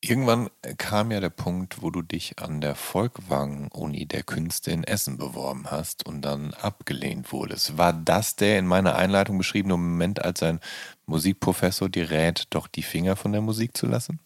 Irgendwann 0.00 0.50
kam 0.76 1.10
ja 1.10 1.20
der 1.20 1.30
Punkt, 1.30 1.80
wo 1.80 1.90
du 1.90 2.02
dich 2.02 2.38
an 2.38 2.60
der 2.60 2.74
Volkwang-Uni 2.74 4.04
der 4.04 4.22
Künste 4.22 4.70
in 4.70 4.84
Essen 4.84 5.16
beworben 5.16 5.70
hast 5.70 6.06
und 6.06 6.20
dann 6.20 6.52
abgelehnt 6.52 7.32
wurdest. 7.32 7.78
War 7.78 7.94
das 7.94 8.36
der 8.36 8.58
in 8.58 8.66
meiner 8.66 8.96
Einleitung 8.96 9.38
beschriebene 9.38 9.78
Moment, 9.78 10.22
als 10.22 10.42
ein 10.42 10.60
Musikprofessor 11.06 11.88
dir 11.88 12.10
rät, 12.10 12.48
doch 12.50 12.66
die 12.66 12.82
Finger 12.82 13.16
von 13.16 13.32
der 13.32 13.40
Musik 13.40 13.74
zu 13.78 13.86
lassen? 13.86 14.20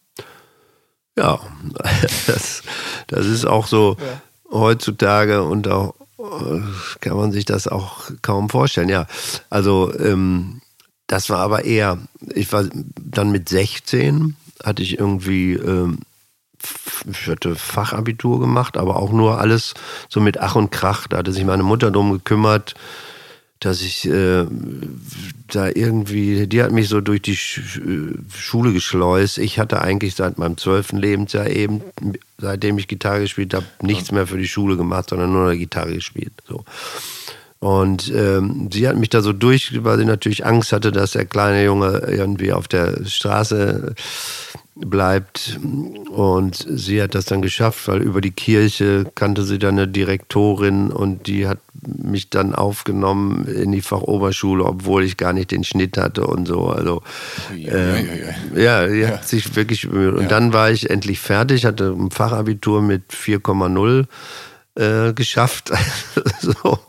Ja, 1.17 1.39
das, 2.27 2.61
das 3.07 3.25
ist 3.25 3.45
auch 3.45 3.65
so 3.65 3.95
ja. 3.99 4.21
heutzutage 4.51 5.43
und 5.43 5.69
auch 5.69 5.95
kann 7.01 7.17
man 7.17 7.31
sich 7.31 7.45
das 7.45 7.67
auch 7.67 8.11
kaum 8.21 8.49
vorstellen. 8.49 8.89
Ja, 8.89 9.07
also 9.49 9.93
ähm, 9.97 10.61
das 11.07 11.29
war 11.29 11.39
aber 11.39 11.65
eher, 11.65 11.97
ich 12.33 12.51
war 12.53 12.65
dann 12.99 13.31
mit 13.31 13.49
16, 13.49 14.35
hatte 14.63 14.83
ich 14.83 14.99
irgendwie, 14.99 15.53
ähm, 15.53 15.99
ich 17.09 17.27
hatte 17.27 17.55
Fachabitur 17.55 18.39
gemacht, 18.39 18.77
aber 18.77 18.97
auch 18.97 19.11
nur 19.11 19.39
alles 19.39 19.73
so 20.09 20.19
mit 20.19 20.39
Ach 20.39 20.55
und 20.55 20.71
Krach. 20.71 21.07
Da 21.07 21.17
hatte 21.17 21.31
sich 21.31 21.45
meine 21.45 21.63
Mutter 21.63 21.89
drum 21.89 22.11
gekümmert, 22.11 22.75
dass 23.59 23.81
ich 23.81 24.07
äh, 24.07 24.45
da 25.47 25.67
irgendwie, 25.67 26.47
die 26.47 26.63
hat 26.63 26.71
mich 26.71 26.87
so 26.87 27.01
durch 27.01 27.21
die 27.21 27.35
Schule 27.35 28.71
geschleust. 28.71 29.37
Ich 29.37 29.59
hatte 29.59 29.81
eigentlich 29.81 30.15
seit 30.15 30.37
meinem 30.37 30.57
zwölften 30.57 30.97
Lebensjahr 30.97 31.49
eben, 31.49 31.81
seitdem 32.37 32.77
ich 32.77 32.87
Gitarre 32.87 33.21
gespielt 33.21 33.53
habe, 33.53 33.65
nichts 33.81 34.11
mehr 34.11 34.27
für 34.27 34.37
die 34.37 34.47
Schule 34.47 34.77
gemacht, 34.77 35.09
sondern 35.09 35.33
nur 35.33 35.49
eine 35.49 35.57
Gitarre 35.57 35.93
gespielt. 35.93 36.31
So. 36.47 36.63
Und 37.59 38.09
ähm, 38.15 38.69
sie 38.71 38.87
hat 38.87 38.95
mich 38.95 39.09
da 39.09 39.21
so 39.21 39.33
durch, 39.33 39.83
weil 39.83 39.97
sie 39.97 40.05
natürlich 40.05 40.45
Angst 40.45 40.71
hatte, 40.71 40.93
dass 40.93 41.11
der 41.11 41.25
kleine 41.25 41.65
Junge 41.65 42.03
irgendwie 42.07 42.53
auf 42.53 42.69
der 42.69 43.05
Straße 43.05 43.93
bleibt. 44.79 45.59
Und 46.09 46.65
sie 46.69 47.01
hat 47.01 47.15
das 47.15 47.25
dann 47.25 47.41
geschafft, 47.41 47.87
weil 47.87 48.01
über 48.01 48.21
die 48.21 48.31
Kirche 48.31 49.05
kannte 49.15 49.43
sie 49.43 49.59
dann 49.59 49.77
eine 49.77 49.87
Direktorin 49.87 50.91
und 50.91 51.27
die 51.27 51.47
hat 51.47 51.59
mich 51.81 52.29
dann 52.29 52.55
aufgenommen 52.55 53.45
in 53.45 53.71
die 53.71 53.81
Fachoberschule, 53.81 54.65
obwohl 54.65 55.03
ich 55.03 55.17
gar 55.17 55.33
nicht 55.33 55.51
den 55.51 55.63
Schnitt 55.63 55.97
hatte 55.97 56.25
und 56.27 56.47
so. 56.47 56.67
Also 56.67 57.01
äh, 57.53 58.61
ja, 58.61 58.87
die 58.87 59.07
hat 59.07 59.27
sich 59.27 59.55
wirklich 59.55 59.89
bemüht. 59.89 60.15
Und 60.15 60.31
dann 60.31 60.53
war 60.53 60.71
ich 60.71 60.89
endlich 60.89 61.19
fertig, 61.19 61.65
hatte 61.65 61.95
ein 61.97 62.11
Fachabitur 62.11 62.81
mit 62.81 63.11
4,0 63.11 64.05
äh, 64.75 65.13
geschafft. 65.13 65.71
so. 66.41 66.79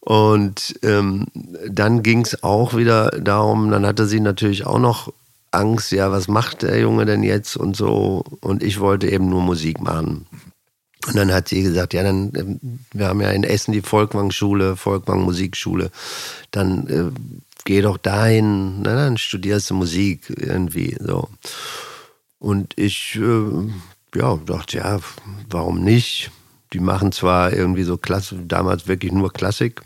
Und 0.00 0.74
ähm, 0.82 1.26
dann 1.68 2.02
ging 2.02 2.22
es 2.22 2.42
auch 2.42 2.74
wieder 2.76 3.10
darum, 3.10 3.70
dann 3.70 3.86
hatte 3.86 4.06
sie 4.06 4.18
natürlich 4.18 4.66
auch 4.66 4.80
noch 4.80 5.12
Angst, 5.52 5.92
ja, 5.92 6.10
was 6.10 6.28
macht 6.28 6.62
der 6.62 6.78
Junge 6.80 7.04
denn 7.04 7.22
jetzt 7.22 7.56
und 7.56 7.76
so. 7.76 8.24
Und 8.40 8.62
ich 8.62 8.80
wollte 8.80 9.08
eben 9.08 9.28
nur 9.28 9.42
Musik 9.42 9.80
machen. 9.80 10.26
Und 11.06 11.16
dann 11.16 11.32
hat 11.32 11.48
sie 11.48 11.62
gesagt, 11.62 11.94
ja, 11.94 12.02
dann, 12.02 12.32
ähm, 12.36 12.60
wir 12.92 13.08
haben 13.08 13.20
ja 13.20 13.30
in 13.30 13.44
Essen 13.44 13.72
die 13.72 13.82
Volkwang-Schule, 13.82 14.76
Volkwang 14.76 15.22
Musikschule, 15.22 15.90
dann 16.52 16.86
äh, 16.86 17.10
geh 17.64 17.82
doch 17.82 17.98
dahin, 17.98 18.82
na, 18.82 18.94
dann 18.94 19.18
studierst 19.18 19.70
du 19.70 19.74
Musik 19.74 20.32
irgendwie, 20.36 20.96
so. 21.00 21.28
Und 22.38 22.74
ich, 22.76 23.16
äh, 23.16 24.18
ja, 24.18 24.36
dachte, 24.46 24.78
ja, 24.78 25.00
warum 25.50 25.82
nicht? 25.82 26.30
Die 26.72 26.80
machen 26.80 27.12
zwar 27.12 27.52
irgendwie 27.52 27.82
so 27.82 27.96
Klasse, 27.96 28.36
damals 28.46 28.86
wirklich 28.86 29.12
nur 29.12 29.32
Klassik, 29.32 29.82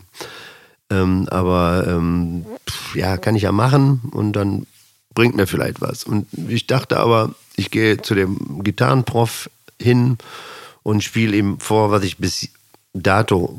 ähm, 0.91 1.27
aber 1.29 1.85
ähm, 1.87 2.45
ja, 2.93 3.17
kann 3.17 3.35
ich 3.35 3.43
ja 3.43 3.51
machen 3.51 4.01
und 4.11 4.33
dann 4.33 4.67
bringt 5.17 5.35
mir 5.35 5.47
vielleicht 5.47 5.81
was. 5.81 6.03
Und 6.03 6.27
ich 6.47 6.67
dachte 6.67 6.97
aber, 6.97 7.33
ich 7.55 7.71
gehe 7.71 7.99
zu 7.99 8.13
dem 8.13 8.63
Gitarrenprof 8.63 9.49
hin 9.81 10.19
und 10.83 11.03
spiele 11.03 11.35
ihm 11.35 11.59
vor, 11.59 11.89
was 11.89 12.03
ich 12.03 12.17
bis 12.17 12.49
dato 12.93 13.57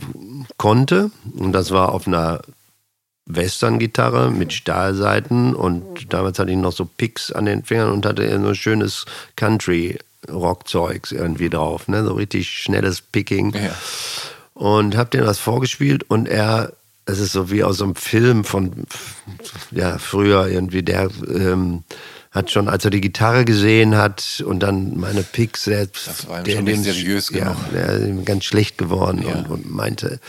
konnte. 0.57 1.11
Und 1.37 1.51
das 1.51 1.73
war 1.73 1.93
auf 1.93 2.07
einer 2.07 2.43
Western-Gitarre 3.27 4.31
mit 4.31 4.53
Stahlseiten 4.53 5.57
und 5.57 6.13
damals 6.13 6.39
hatte 6.39 6.53
ich 6.53 6.57
noch 6.57 6.73
so 6.73 6.85
Picks 6.85 7.33
an 7.33 7.47
den 7.47 7.65
Fingern 7.65 7.91
und 7.91 8.07
hatte 8.07 8.41
so 8.41 8.55
schönes 8.55 9.05
Country-Rockzeugs 9.35 11.11
irgendwie 11.11 11.51
drauf, 11.51 11.89
ne? 11.89 12.05
so 12.05 12.13
richtig 12.13 12.49
schnelles 12.49 13.01
Picking. 13.01 13.53
Ja. 13.53 13.75
Und 14.55 14.97
habe 14.97 15.11
dem 15.11 15.27
was 15.27 15.41
vorgespielt 15.41 16.05
und 16.09 16.29
er 16.29 16.73
es 17.09 17.19
ist 17.19 17.33
so 17.33 17.51
wie 17.51 17.65
aus 17.65 17.79
so 17.79 17.85
einem 17.85 17.95
Film 17.95 18.45
von 18.45 18.73
ja 19.71 19.99
früher 19.99 20.49
irgendwie 20.49 20.83
der 20.83 21.09
ähm, 21.29 21.85
hat 22.31 22.51
schon, 22.51 22.69
als 22.69 22.85
er 22.85 22.91
die 22.91 23.01
Gitarre 23.01 23.45
gesehen 23.45 23.97
hat 23.97 24.43
und 24.47 24.61
dann 24.61 24.99
meine 24.99 25.23
Picks, 25.23 25.65
der, 25.65 25.87
das 25.87 26.29
war 26.29 26.43
der, 26.43 26.63
nicht 26.63 26.85
seriös 26.85 27.31
ja. 27.31 27.57
Der 27.73 27.99
ganz 28.25 28.45
schlecht 28.45 28.77
geworden 28.77 29.25
ja. 29.27 29.35
und, 29.35 29.49
und, 29.49 29.71
meinte, 29.71 30.21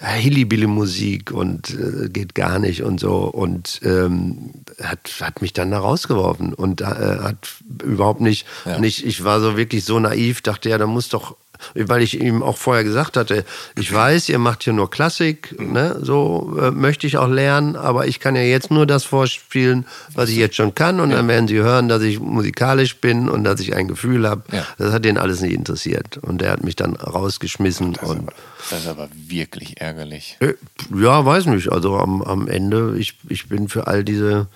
ja, 0.00 0.08
Hillybilly-Musik 0.08 1.32
und 1.32 1.70
äh, 1.70 2.08
geht 2.08 2.34
gar 2.34 2.58
nicht 2.58 2.82
und 2.82 3.00
so 3.00 3.24
und 3.24 3.80
ähm, 3.84 4.50
hat, 4.82 5.12
hat 5.20 5.42
mich 5.42 5.52
dann 5.52 5.70
da 5.70 5.78
rausgeworfen 5.78 6.54
und 6.54 6.80
äh, 6.80 6.84
hat 6.84 7.48
überhaupt 7.84 8.22
nicht, 8.22 8.46
ja. 8.64 8.78
nicht, 8.78 9.04
ich 9.04 9.22
war 9.22 9.40
so 9.40 9.56
wirklich 9.56 9.84
so 9.84 10.00
naiv, 10.00 10.40
dachte 10.40 10.70
ja, 10.70 10.78
da 10.78 10.86
muss 10.86 11.10
doch 11.10 11.36
weil 11.74 12.02
ich 12.02 12.20
ihm 12.20 12.42
auch 12.42 12.56
vorher 12.56 12.84
gesagt 12.84 13.16
hatte, 13.16 13.44
ich 13.78 13.92
weiß, 13.92 14.28
ihr 14.28 14.38
macht 14.38 14.64
hier 14.64 14.72
nur 14.72 14.90
Klassik, 14.90 15.58
ne? 15.58 15.98
so 16.00 16.56
äh, 16.60 16.70
möchte 16.70 17.06
ich 17.06 17.16
auch 17.16 17.28
lernen, 17.28 17.76
aber 17.76 18.06
ich 18.06 18.20
kann 18.20 18.36
ja 18.36 18.42
jetzt 18.42 18.70
nur 18.70 18.86
das 18.86 19.04
vorspielen, 19.04 19.86
was 20.14 20.30
ich 20.30 20.36
jetzt 20.36 20.56
schon 20.56 20.74
kann 20.74 21.00
und 21.00 21.10
ja. 21.10 21.16
dann 21.16 21.28
werden 21.28 21.48
sie 21.48 21.58
hören, 21.58 21.88
dass 21.88 22.02
ich 22.02 22.20
musikalisch 22.20 22.96
bin 22.96 23.28
und 23.28 23.44
dass 23.44 23.60
ich 23.60 23.74
ein 23.74 23.88
Gefühl 23.88 24.28
habe. 24.28 24.42
Ja. 24.52 24.66
Das 24.78 24.92
hat 24.92 25.04
den 25.04 25.18
alles 25.18 25.40
nicht 25.40 25.54
interessiert 25.54 26.18
und 26.18 26.40
der 26.40 26.50
hat 26.50 26.64
mich 26.64 26.76
dann 26.76 26.96
rausgeschmissen. 26.96 27.94
Das, 27.94 28.10
und, 28.10 28.18
ist, 28.18 28.22
aber, 28.22 28.32
das 28.70 28.80
ist 28.80 28.88
aber 28.88 29.08
wirklich 29.12 29.80
ärgerlich. 29.80 30.36
Äh, 30.40 30.54
ja, 30.94 31.24
weiß 31.24 31.46
nicht, 31.46 31.70
also 31.70 31.96
am, 31.96 32.22
am 32.22 32.48
Ende, 32.48 32.96
ich, 32.98 33.18
ich 33.28 33.48
bin 33.48 33.68
für 33.68 33.86
all 33.86 34.04
diese 34.04 34.48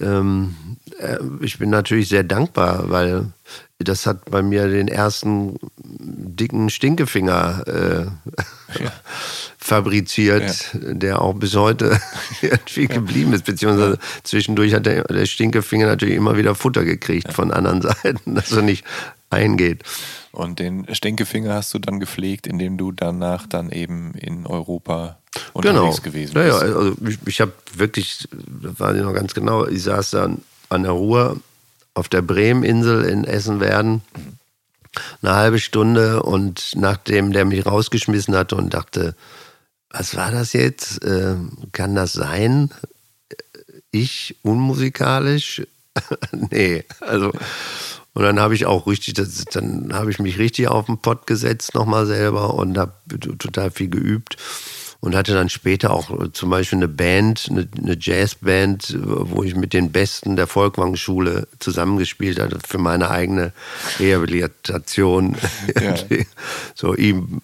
ähm, 0.00 0.54
äh, 0.98 1.18
ich 1.40 1.58
bin 1.58 1.70
natürlich 1.70 2.08
sehr 2.08 2.24
dankbar, 2.24 2.90
weil 2.90 3.26
das 3.82 4.06
hat 4.06 4.30
bei 4.30 4.42
mir 4.42 4.68
den 4.68 4.88
ersten 4.88 5.56
dicken 5.78 6.68
Stinkefinger 6.70 7.64
äh, 7.66 8.82
ja. 8.82 8.92
fabriziert, 9.58 10.72
ja. 10.74 10.94
der 10.94 11.22
auch 11.22 11.34
bis 11.34 11.56
heute 11.56 11.98
irgendwie 12.42 12.86
geblieben 12.86 13.32
ist. 13.32 13.44
Beziehungsweise 13.44 13.98
zwischendurch 14.22 14.74
hat 14.74 14.86
der, 14.86 15.04
der, 15.04 15.26
Stinkefinger 15.26 15.86
natürlich 15.86 16.16
immer 16.16 16.36
wieder 16.36 16.54
Futter 16.54 16.84
gekriegt 16.84 17.28
ja. 17.28 17.32
von 17.32 17.52
anderen 17.52 17.80
Seiten, 18.02 18.34
dass 18.34 18.52
er 18.52 18.62
nicht 18.62 18.84
eingeht. 19.30 19.82
Und 20.32 20.58
den 20.58 20.86
Stinkefinger 20.94 21.54
hast 21.54 21.72
du 21.74 21.78
dann 21.78 22.00
gepflegt, 22.00 22.46
indem 22.46 22.76
du 22.76 22.92
danach 22.92 23.46
dann 23.46 23.70
eben 23.70 24.12
in 24.14 24.46
Europa 24.46 25.18
unterwegs 25.52 26.02
genau. 26.02 26.02
gewesen 26.02 26.34
bist. 26.34 26.34
Naja, 26.34 26.58
also 26.58 26.94
ich, 27.06 27.18
ich 27.26 27.40
habe 27.40 27.52
wirklich, 27.74 28.28
das 28.62 28.78
weiß 28.78 28.96
ich 28.96 29.02
noch 29.02 29.14
ganz 29.14 29.34
genau, 29.34 29.66
ich 29.66 29.82
saß 29.82 30.10
dann 30.10 30.42
an 30.68 30.82
der 30.82 30.92
Ruhr 30.92 31.40
auf 31.94 32.08
der 32.08 32.22
Bremeninsel 32.22 33.04
in 33.04 33.24
Essen-Werden 33.24 34.02
eine 35.22 35.34
halbe 35.34 35.58
Stunde 35.58 36.22
und 36.22 36.72
nachdem 36.74 37.32
der 37.32 37.44
mich 37.44 37.64
rausgeschmissen 37.64 38.34
hatte 38.34 38.56
und 38.56 38.74
dachte, 38.74 39.14
was 39.88 40.16
war 40.16 40.30
das 40.30 40.52
jetzt? 40.52 41.02
Äh, 41.04 41.36
kann 41.72 41.94
das 41.94 42.12
sein? 42.12 42.70
Ich 43.90 44.36
unmusikalisch? 44.42 45.62
nee, 46.32 46.84
also 47.00 47.32
und 48.12 48.24
dann 48.24 48.40
habe 48.40 48.54
ich 48.54 48.66
auch 48.66 48.86
richtig, 48.86 49.14
das, 49.14 49.44
dann 49.52 49.92
habe 49.92 50.10
ich 50.10 50.18
mich 50.18 50.38
richtig 50.38 50.68
auf 50.68 50.86
den 50.86 50.98
Pott 50.98 51.26
gesetzt 51.26 51.74
nochmal 51.74 52.06
selber 52.06 52.54
und 52.54 52.76
habe 52.76 52.94
total 53.38 53.70
viel 53.70 53.88
geübt 53.88 54.36
und 55.00 55.16
hatte 55.16 55.32
dann 55.32 55.48
später 55.48 55.92
auch 55.92 56.10
äh, 56.10 56.32
zum 56.32 56.50
Beispiel 56.50 56.78
eine 56.78 56.88
Band, 56.88 57.48
eine, 57.50 57.66
eine 57.76 57.96
Jazzband, 57.98 58.96
wo 59.00 59.42
ich 59.42 59.54
mit 59.54 59.72
den 59.72 59.92
Besten 59.92 60.36
der 60.36 60.46
Volkwang-Schule 60.46 61.48
zusammengespielt 61.58 62.38
hatte 62.38 62.58
für 62.66 62.78
meine 62.78 63.10
eigene 63.10 63.52
Rehabilitation. 63.98 65.36
Ja. 65.80 65.94
so 66.74 66.94
ihm, 66.94 67.42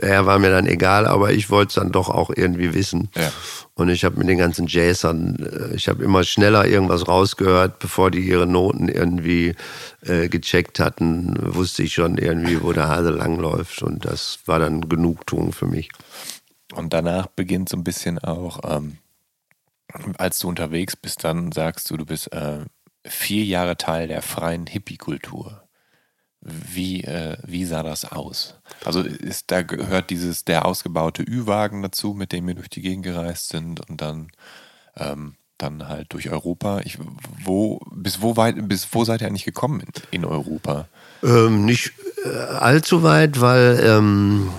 er 0.00 0.26
war 0.26 0.38
mir 0.38 0.50
dann 0.50 0.66
egal, 0.66 1.06
aber 1.06 1.32
ich 1.32 1.50
wollte 1.50 1.68
es 1.68 1.74
dann 1.74 1.92
doch 1.92 2.08
auch 2.08 2.30
irgendwie 2.34 2.74
wissen. 2.74 3.10
Ja. 3.14 3.30
Und 3.74 3.90
ich 3.90 4.04
habe 4.04 4.18
mit 4.18 4.28
den 4.28 4.38
ganzen 4.38 4.66
Jazzern, 4.66 5.36
äh, 5.36 5.74
ich 5.74 5.88
habe 5.88 6.02
immer 6.02 6.24
schneller 6.24 6.66
irgendwas 6.66 7.06
rausgehört, 7.06 7.78
bevor 7.78 8.10
die 8.10 8.20
ihre 8.20 8.46
Noten 8.46 8.88
irgendwie 8.88 9.54
äh, 10.02 10.28
gecheckt 10.28 10.80
hatten, 10.80 11.36
wusste 11.54 11.82
ich 11.82 11.94
schon 11.94 12.16
irgendwie, 12.18 12.62
wo 12.62 12.72
der 12.72 12.88
Hase 12.88 13.10
langläuft. 13.10 13.82
Und 13.82 14.04
das 14.04 14.38
war 14.46 14.58
dann 14.58 14.88
Genugtuung 14.88 15.52
für 15.52 15.66
mich. 15.66 15.90
Und 16.76 16.92
danach 16.92 17.26
beginnt 17.26 17.68
so 17.68 17.76
ein 17.76 17.84
bisschen 17.84 18.18
auch, 18.18 18.60
ähm, 18.64 18.98
als 20.18 20.38
du 20.38 20.48
unterwegs 20.48 20.96
bist, 20.96 21.24
dann 21.24 21.52
sagst 21.52 21.90
du, 21.90 21.96
du 21.96 22.04
bist 22.04 22.32
äh, 22.32 22.64
vier 23.04 23.44
Jahre 23.44 23.76
Teil 23.76 24.08
der 24.08 24.22
freien 24.22 24.66
Hippie-Kultur. 24.66 25.62
Wie, 26.40 27.02
äh, 27.02 27.38
wie 27.44 27.64
sah 27.64 27.82
das 27.82 28.04
aus? 28.04 28.54
Also 28.84 29.00
ist 29.00 29.50
da 29.50 29.62
gehört 29.62 30.10
dieses 30.10 30.44
der 30.44 30.66
ausgebaute 30.66 31.22
Ü-Wagen 31.22 31.82
dazu, 31.82 32.14
mit 32.14 32.30
dem 32.32 32.46
wir 32.46 32.54
durch 32.54 32.68
die 32.68 32.82
Gegend 32.82 33.04
gereist 33.04 33.48
sind 33.48 33.88
und 33.88 34.00
dann 34.00 34.28
ähm, 34.96 35.34
dann 35.58 35.88
halt 35.88 36.12
durch 36.12 36.30
Europa. 36.30 36.80
Ich, 36.84 36.98
wo 37.42 37.80
bis 37.90 38.20
wo 38.20 38.36
weit 38.36 38.56
bis 38.68 38.86
wo 38.92 39.04
seid 39.04 39.22
ihr 39.22 39.26
eigentlich 39.26 39.44
gekommen 39.44 39.80
in, 39.80 39.92
in 40.10 40.24
Europa? 40.24 40.88
Ähm, 41.22 41.64
nicht 41.64 41.92
äh, 42.24 42.28
allzu 42.28 43.02
weit, 43.02 43.40
weil 43.40 43.80
ähm, 43.82 44.50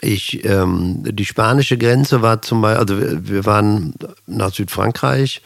ich, 0.00 0.44
ähm, 0.44 1.02
die 1.04 1.24
spanische 1.24 1.78
Grenze 1.78 2.22
war 2.22 2.42
zum 2.42 2.62
Beispiel, 2.62 2.80
also 2.80 3.28
wir, 3.28 3.46
waren 3.46 3.94
nach 4.26 4.52
Südfrankreich 4.52 5.42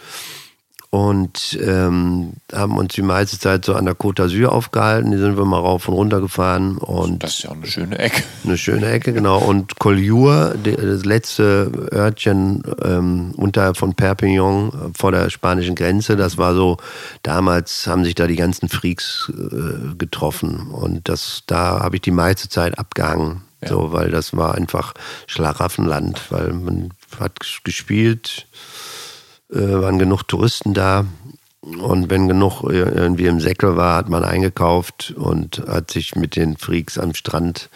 und 0.94 1.58
ähm, 1.60 2.34
haben 2.52 2.78
uns 2.78 2.94
die 2.94 3.02
meiste 3.02 3.36
Zeit 3.36 3.64
so 3.64 3.74
an 3.74 3.84
der 3.84 3.96
Côte 3.96 4.22
d'Azur 4.22 4.46
aufgehalten. 4.50 5.10
Die 5.10 5.18
sind 5.18 5.36
wir 5.36 5.44
mal 5.44 5.58
rauf 5.58 5.88
und 5.88 5.94
runter 5.94 6.20
gefahren. 6.20 6.78
Und 6.78 7.24
das 7.24 7.38
ist 7.38 7.42
ja 7.42 7.50
eine 7.50 7.66
schöne 7.66 7.98
Ecke. 7.98 8.22
Eine 8.44 8.56
schöne 8.56 8.86
Ecke, 8.86 9.12
genau. 9.12 9.38
Und 9.38 9.80
Collioure, 9.80 10.54
das 10.62 11.04
letzte 11.04 11.72
Örtchen 11.92 12.62
ähm, 12.84 13.32
unterhalb 13.36 13.76
von 13.76 13.94
Perpignan 13.94 14.92
vor 14.96 15.10
der 15.10 15.30
spanischen 15.30 15.74
Grenze, 15.74 16.14
das 16.14 16.38
war 16.38 16.54
so, 16.54 16.76
damals 17.24 17.88
haben 17.88 18.04
sich 18.04 18.14
da 18.14 18.28
die 18.28 18.36
ganzen 18.36 18.68
Freaks 18.68 19.32
äh, 19.36 19.96
getroffen. 19.96 20.68
Und 20.70 21.08
das, 21.08 21.42
da 21.48 21.80
habe 21.80 21.96
ich 21.96 22.02
die 22.02 22.12
meiste 22.12 22.48
Zeit 22.48 22.78
abgehangen. 22.78 23.42
Ja. 23.64 23.70
So, 23.70 23.92
weil 23.92 24.10
das 24.10 24.36
war 24.36 24.54
einfach 24.54 24.94
Schlaraffenland, 25.26 26.30
weil 26.30 26.52
man 26.52 26.90
hat 27.18 27.38
gespielt, 27.64 28.46
äh, 29.52 29.58
waren 29.58 29.98
genug 29.98 30.24
Touristen 30.24 30.74
da. 30.74 31.06
Und 31.60 32.10
wenn 32.10 32.28
genug 32.28 32.62
irgendwie 32.64 33.26
im 33.26 33.40
Säckel 33.40 33.76
war, 33.76 33.96
hat 33.96 34.08
man 34.10 34.22
eingekauft 34.22 35.14
und 35.16 35.62
hat 35.66 35.90
sich 35.90 36.14
mit 36.14 36.36
den 36.36 36.58
Freaks 36.58 36.98
am 36.98 37.14
Strand 37.14 37.70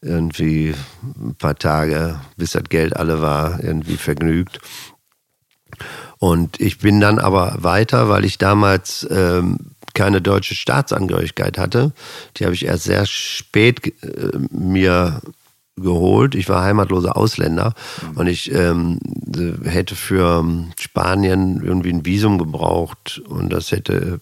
irgendwie 0.00 0.74
ein 1.02 1.34
paar 1.34 1.56
Tage, 1.56 2.20
bis 2.36 2.52
das 2.52 2.64
Geld 2.64 2.96
alle 2.96 3.20
war, 3.20 3.62
irgendwie 3.62 3.96
vergnügt. 3.96 4.60
Und 6.18 6.60
ich 6.60 6.78
bin 6.78 7.00
dann 7.00 7.18
aber 7.18 7.56
weiter, 7.58 8.08
weil 8.08 8.24
ich 8.24 8.38
damals 8.38 9.06
ähm, 9.10 9.74
keine 9.98 10.22
deutsche 10.22 10.54
Staatsangehörigkeit 10.54 11.58
hatte. 11.58 11.92
Die 12.36 12.44
habe 12.44 12.54
ich 12.54 12.64
erst 12.66 12.84
sehr 12.84 13.04
spät 13.04 13.84
äh, 14.04 14.38
mir 14.52 15.20
geholt. 15.74 16.36
Ich 16.36 16.48
war 16.48 16.62
heimatloser 16.62 17.16
Ausländer 17.16 17.74
mhm. 18.02 18.16
und 18.16 18.26
ich 18.28 18.52
ähm, 18.54 19.00
hätte 19.64 19.96
für 19.96 20.38
ähm, 20.38 20.70
Spanien 20.78 21.60
irgendwie 21.64 21.92
ein 21.92 22.06
Visum 22.06 22.38
gebraucht 22.38 23.20
und 23.28 23.52
das 23.52 23.72
hätte 23.72 24.20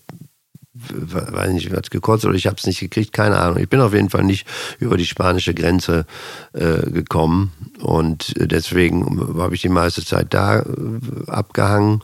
weiß 0.89 1.53
nicht, 1.53 1.75
was 1.75 1.89
gekostet 1.89 2.29
oder 2.29 2.37
ich 2.37 2.47
habe 2.47 2.57
es 2.59 2.67
nicht 2.67 2.81
gekriegt, 2.81 3.13
keine 3.13 3.39
Ahnung. 3.39 3.59
Ich 3.59 3.69
bin 3.69 3.81
auf 3.81 3.95
jeden 3.95 4.11
Fall 4.11 4.25
nicht 4.25 4.47
über 4.79 4.99
die 4.99 5.07
spanische 5.07 5.55
Grenze 5.55 6.07
äh, 6.53 6.91
gekommen 6.91 7.53
und 7.81 8.35
deswegen 8.37 9.39
habe 9.39 9.55
ich 9.55 9.63
die 9.63 9.71
meiste 9.71 10.05
Zeit 10.05 10.35
da 10.35 10.61
äh, 10.61 10.65
abgehangen 11.29 12.03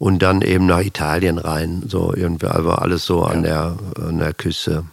und 0.00 0.22
dann 0.22 0.40
eben 0.40 0.64
nach 0.64 0.80
Italien 0.80 1.36
rein. 1.36 1.82
So 1.86 2.14
irgendwie, 2.16 2.46
also 2.46 2.70
alles 2.70 3.04
so 3.04 3.22
an 3.22 3.42
der, 3.42 3.76
an 4.02 4.18
der 4.18 4.32
Küste. 4.32 4.84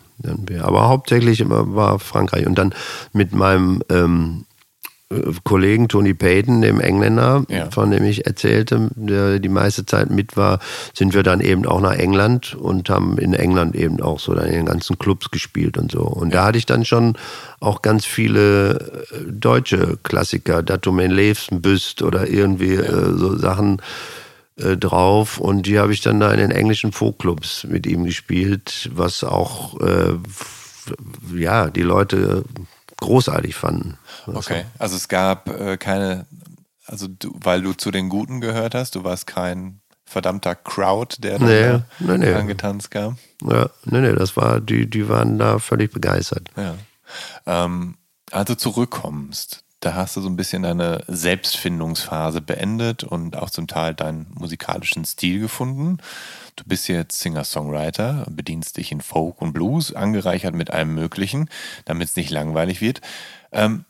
Aber 0.62 0.90
hauptsächlich 0.90 1.44
war 1.48 1.98
Frankreich. 2.00 2.46
Und 2.46 2.58
dann 2.58 2.74
mit 3.14 3.34
meinem 3.34 3.82
ähm, 3.90 4.44
Kollegen 5.46 5.88
Tony 5.88 6.14
Payton, 6.14 6.62
dem 6.62 6.82
Engländer, 6.82 7.46
ja. 7.48 7.72
von 7.72 7.90
dem 7.92 8.04
ich 8.04 8.26
erzählte, 8.26 8.90
der 8.96 9.40
die 9.40 9.48
meiste 9.48 9.86
Zeit 9.86 10.10
mit 10.10 10.36
war, 10.36 10.60
sind 10.94 11.14
wir 11.14 11.24
dann 11.24 11.40
eben 11.40 11.66
auch 11.66 11.80
nach 11.80 11.96
England 11.96 12.56
und 12.56 12.90
haben 12.90 13.18
in 13.18 13.34
England 13.34 13.78
eben 13.78 14.02
auch 14.02 14.20
so 14.20 14.34
dann 14.34 14.48
in 14.48 14.56
den 14.56 14.66
ganzen 14.66 15.00
Clubs 15.00 15.32
gespielt 15.32 15.78
und 15.78 15.90
so. 15.90 16.02
Und 16.02 16.34
ja. 16.34 16.42
da 16.42 16.46
hatte 16.48 16.58
ich 16.58 16.66
dann 16.66 16.84
schon 16.84 17.16
auch 17.62 17.82
ganz 17.82 18.04
viele 18.04 19.06
äh, 19.12 19.32
deutsche 19.32 19.98
Klassiker, 20.04 20.64
Datumen 20.64 21.12
Levenbüst 21.12 22.02
oder 22.02 22.28
irgendwie 22.28 22.74
ja. 22.74 22.82
äh, 22.82 23.18
so 23.18 23.38
Sachen, 23.38 23.82
äh, 24.58 24.78
drauf 24.78 25.38
und 25.38 25.64
die 25.64 25.80
habe 25.80 25.94
ich 25.94 26.02
dann 26.02 26.20
da 26.20 26.32
in 26.32 26.40
den 26.40 26.52
englischen 26.52 26.92
Folkclubs 26.92 27.64
mit 27.66 27.86
ihm 27.86 28.04
gespielt, 28.04 28.90
was 28.94 29.24
auch 29.24 29.80
äh, 29.80 30.18
ja 31.36 31.70
die 31.70 31.84
Leute 31.84 32.44
großartig 32.98 33.56
fanden. 33.56 33.98
Okay, 34.26 34.66
also 34.80 34.96
es 34.96 35.08
gab 35.08 35.50
äh, 35.50 35.78
keine, 35.78 36.26
also 36.86 37.08
du, 37.08 37.34
weil 37.36 37.62
du 37.62 37.74
zu 37.74 37.92
den 37.92 38.10
Guten 38.10 38.42
gehört 38.42 38.74
hast, 38.76 38.96
du 38.96 39.04
warst 39.04 39.28
kein 39.28 39.82
verdammter 40.06 40.56
Crowd, 40.56 41.18
der 41.20 41.38
da 41.38 41.84
nee, 42.00 42.18
nee, 42.18 42.34
angetanzt 42.34 42.92
kam. 42.92 43.18
Ja, 43.44 43.70
nee, 43.86 44.02
nee, 44.02 44.14
das 44.14 44.38
war, 44.38 44.62
die, 44.62 44.90
die 44.90 45.08
waren 45.10 45.38
da 45.38 45.60
völlig 45.60 45.92
begeistert. 45.92 46.50
Ja. 46.56 46.76
Ähm, 47.46 47.98
also 48.32 48.56
zurückkommst, 48.56 49.64
da 49.88 49.96
hast 49.96 50.18
du 50.18 50.22
so 50.22 50.28
ein 50.28 50.36
bisschen 50.36 50.64
deine 50.64 51.06
Selbstfindungsphase 51.08 52.42
beendet 52.42 53.06
und 53.06 53.38
auch 53.38 53.50
zum 53.50 53.68
Teil 53.68 53.96
deinen 53.96 54.28
musikalischen 54.38 55.06
Stil 55.06 55.40
gefunden. 55.40 56.00
Du 56.58 56.66
bist 56.66 56.90
jetzt 56.90 57.18
Singer-Songwriter, 57.22 58.26
bedienst 58.30 58.76
dich 58.76 58.92
in 58.92 59.00
Folk 59.00 59.42
und 59.42 59.54
Blues, 59.54 59.94
angereichert 59.94 60.56
mit 60.56 60.72
allem 60.72 60.94
Möglichen, 60.94 61.50
damit 61.86 62.10
es 62.10 62.18
nicht 62.18 62.32
langweilig 62.32 62.82
wird. 62.82 63.00
Ähm, 63.54 63.86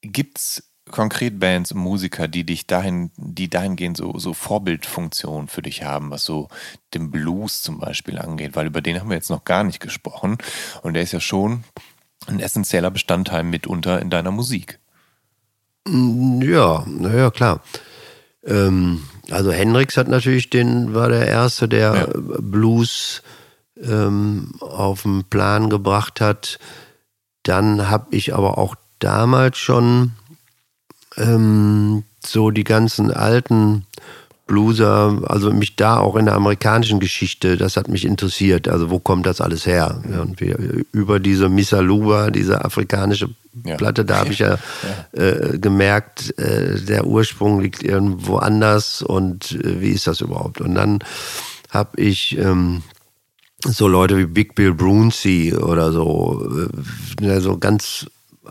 Gibt 0.00 0.38
es 0.38 0.72
konkret 0.90 1.38
Bands 1.38 1.72
und 1.72 1.80
Musiker, 1.80 2.26
die 2.26 2.44
dich 2.44 2.66
dahin, 2.66 3.10
die 3.16 3.50
dahingehend 3.50 3.98
so, 3.98 4.18
so 4.18 4.32
Vorbildfunktion 4.32 5.48
für 5.48 5.60
dich 5.60 5.82
haben, 5.82 6.10
was 6.10 6.24
so 6.24 6.48
den 6.94 7.10
Blues 7.10 7.60
zum 7.60 7.78
Beispiel 7.78 8.18
angeht? 8.18 8.56
Weil 8.56 8.68
über 8.68 8.80
den 8.80 8.98
haben 8.98 9.10
wir 9.10 9.16
jetzt 9.16 9.30
noch 9.30 9.44
gar 9.44 9.64
nicht 9.64 9.80
gesprochen. 9.80 10.38
Und 10.80 10.94
der 10.94 11.02
ist 11.02 11.12
ja 11.12 11.20
schon 11.20 11.64
ein 12.26 12.40
essentieller 12.40 12.90
Bestandteil 12.90 13.42
mitunter 13.42 14.00
in 14.00 14.10
deiner 14.10 14.30
Musik. 14.30 14.78
Mm, 15.86 16.42
ja, 16.42 16.84
naja, 16.86 17.30
klar. 17.30 17.60
Ähm, 18.44 19.02
also 19.30 19.52
Hendrix 19.52 19.96
hat 19.96 20.08
natürlich 20.08 20.50
den, 20.50 20.94
war 20.94 21.08
der 21.08 21.26
Erste, 21.26 21.68
der 21.68 21.94
ja. 21.94 22.08
Blues 22.40 23.22
ähm, 23.80 24.52
auf 24.60 25.02
den 25.02 25.24
Plan 25.24 25.70
gebracht 25.70 26.20
hat. 26.20 26.58
Dann 27.42 27.88
habe 27.88 28.14
ich 28.14 28.34
aber 28.34 28.58
auch 28.58 28.76
damals 28.98 29.58
schon 29.58 30.12
ähm, 31.16 32.04
so 32.24 32.50
die 32.50 32.64
ganzen 32.64 33.10
alten 33.10 33.86
Blueser, 34.52 35.22
also 35.24 35.50
mich 35.50 35.76
da 35.76 35.96
auch 35.96 36.14
in 36.14 36.26
der 36.26 36.34
amerikanischen 36.34 37.00
Geschichte, 37.00 37.56
das 37.56 37.78
hat 37.78 37.88
mich 37.88 38.04
interessiert. 38.04 38.68
Also 38.68 38.90
wo 38.90 38.98
kommt 38.98 39.24
das 39.24 39.40
alles 39.40 39.64
her? 39.64 40.02
Und 40.20 40.42
wir, 40.42 40.58
über 40.92 41.20
diese 41.20 41.48
Misaluba, 41.48 42.30
diese 42.30 42.62
afrikanische 42.62 43.30
Platte, 43.78 44.04
da 44.04 44.18
habe 44.18 44.32
ich 44.32 44.40
ja, 44.40 44.58
ja. 45.14 45.22
Äh, 45.22 45.58
gemerkt, 45.58 46.38
äh, 46.38 46.78
der 46.82 47.06
Ursprung 47.06 47.60
liegt 47.60 47.82
irgendwo 47.82 48.36
anders 48.36 49.00
und 49.00 49.52
äh, 49.52 49.80
wie 49.80 49.92
ist 49.92 50.06
das 50.06 50.20
überhaupt? 50.20 50.60
Und 50.60 50.74
dann 50.74 50.98
habe 51.70 51.98
ich 51.98 52.36
ähm, 52.36 52.82
so 53.64 53.88
Leute 53.88 54.18
wie 54.18 54.26
Big 54.26 54.54
Bill 54.54 54.74
Brunsey 54.74 55.54
oder 55.54 55.92
so, 55.92 56.46
äh, 57.22 57.40
so 57.40 57.56
ganz 57.56 58.06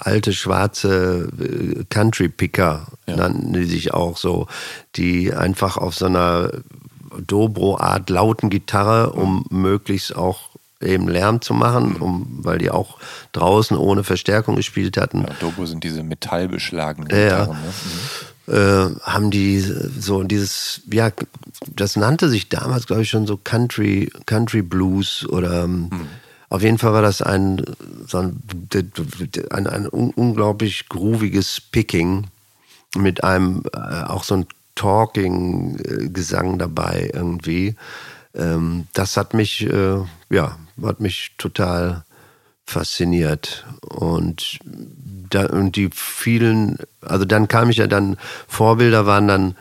alte 0.05 0.33
schwarze 0.33 1.29
äh, 1.39 1.83
Country 1.89 2.29
Picker 2.29 2.87
ja. 3.07 3.15
nannten 3.15 3.53
die 3.53 3.65
sich 3.65 3.93
auch 3.93 4.17
so, 4.17 4.47
die 4.95 5.33
einfach 5.33 5.77
auf 5.77 5.95
so 5.95 6.05
einer 6.05 6.51
Dobro-Art 7.27 8.09
lauten 8.09 8.49
Gitarre, 8.49 9.11
um 9.11 9.45
mhm. 9.49 9.61
möglichst 9.61 10.15
auch 10.15 10.51
eben 10.81 11.07
Lärm 11.07 11.41
zu 11.41 11.53
machen, 11.53 11.97
um, 11.97 12.39
weil 12.41 12.57
die 12.57 12.71
auch 12.71 12.97
draußen 13.33 13.77
ohne 13.77 14.03
Verstärkung 14.03 14.55
gespielt 14.55 14.97
hatten. 14.97 15.21
Ja, 15.21 15.33
Dobo 15.39 15.65
sind 15.65 15.83
diese 15.83 16.03
metallbeschlagenen 16.03 17.09
Ja. 17.09 17.45
Gitarren. 17.45 17.57
Ne? 17.61 17.73
Äh, 18.47 18.89
haben 19.03 19.29
die 19.29 19.59
so 19.59 20.23
dieses, 20.23 20.81
ja, 20.91 21.11
das 21.67 21.95
nannte 21.95 22.27
sich 22.27 22.49
damals, 22.49 22.87
glaube 22.87 23.03
ich, 23.03 23.09
schon 23.09 23.27
so 23.27 23.37
Country, 23.37 24.11
Country 24.25 24.63
Blues 24.63 25.27
oder 25.29 25.63
ähm, 25.63 25.91
auf 26.51 26.61
jeden 26.63 26.77
Fall 26.77 26.91
war 26.91 27.01
das 27.01 27.21
ein, 27.21 27.63
so 28.05 28.17
ein, 28.17 28.43
ein, 29.51 29.67
ein 29.67 29.87
un 29.89 30.11
unglaublich 30.11 30.89
grooviges 30.89 31.61
Picking 31.61 32.27
mit 32.97 33.23
einem 33.23 33.63
äh, 33.73 34.03
auch 34.03 34.25
so 34.25 34.35
ein 34.35 34.45
Talking-Gesang 34.75 36.59
dabei 36.59 37.09
irgendwie. 37.13 37.75
Ähm, 38.35 38.87
das 38.91 39.15
hat 39.15 39.33
mich, 39.33 39.61
äh, 39.61 39.99
ja, 40.29 40.57
hat 40.83 40.99
mich 40.99 41.31
total 41.37 42.03
fasziniert. 42.65 43.65
Und, 43.87 44.59
da, 45.29 45.45
und 45.45 45.77
die 45.77 45.89
vielen, 45.93 46.79
also 46.99 47.23
dann 47.23 47.47
kam 47.47 47.69
ich 47.69 47.77
ja 47.77 47.87
dann, 47.87 48.17
Vorbilder 48.49 49.05
waren 49.05 49.29
dann 49.29 49.55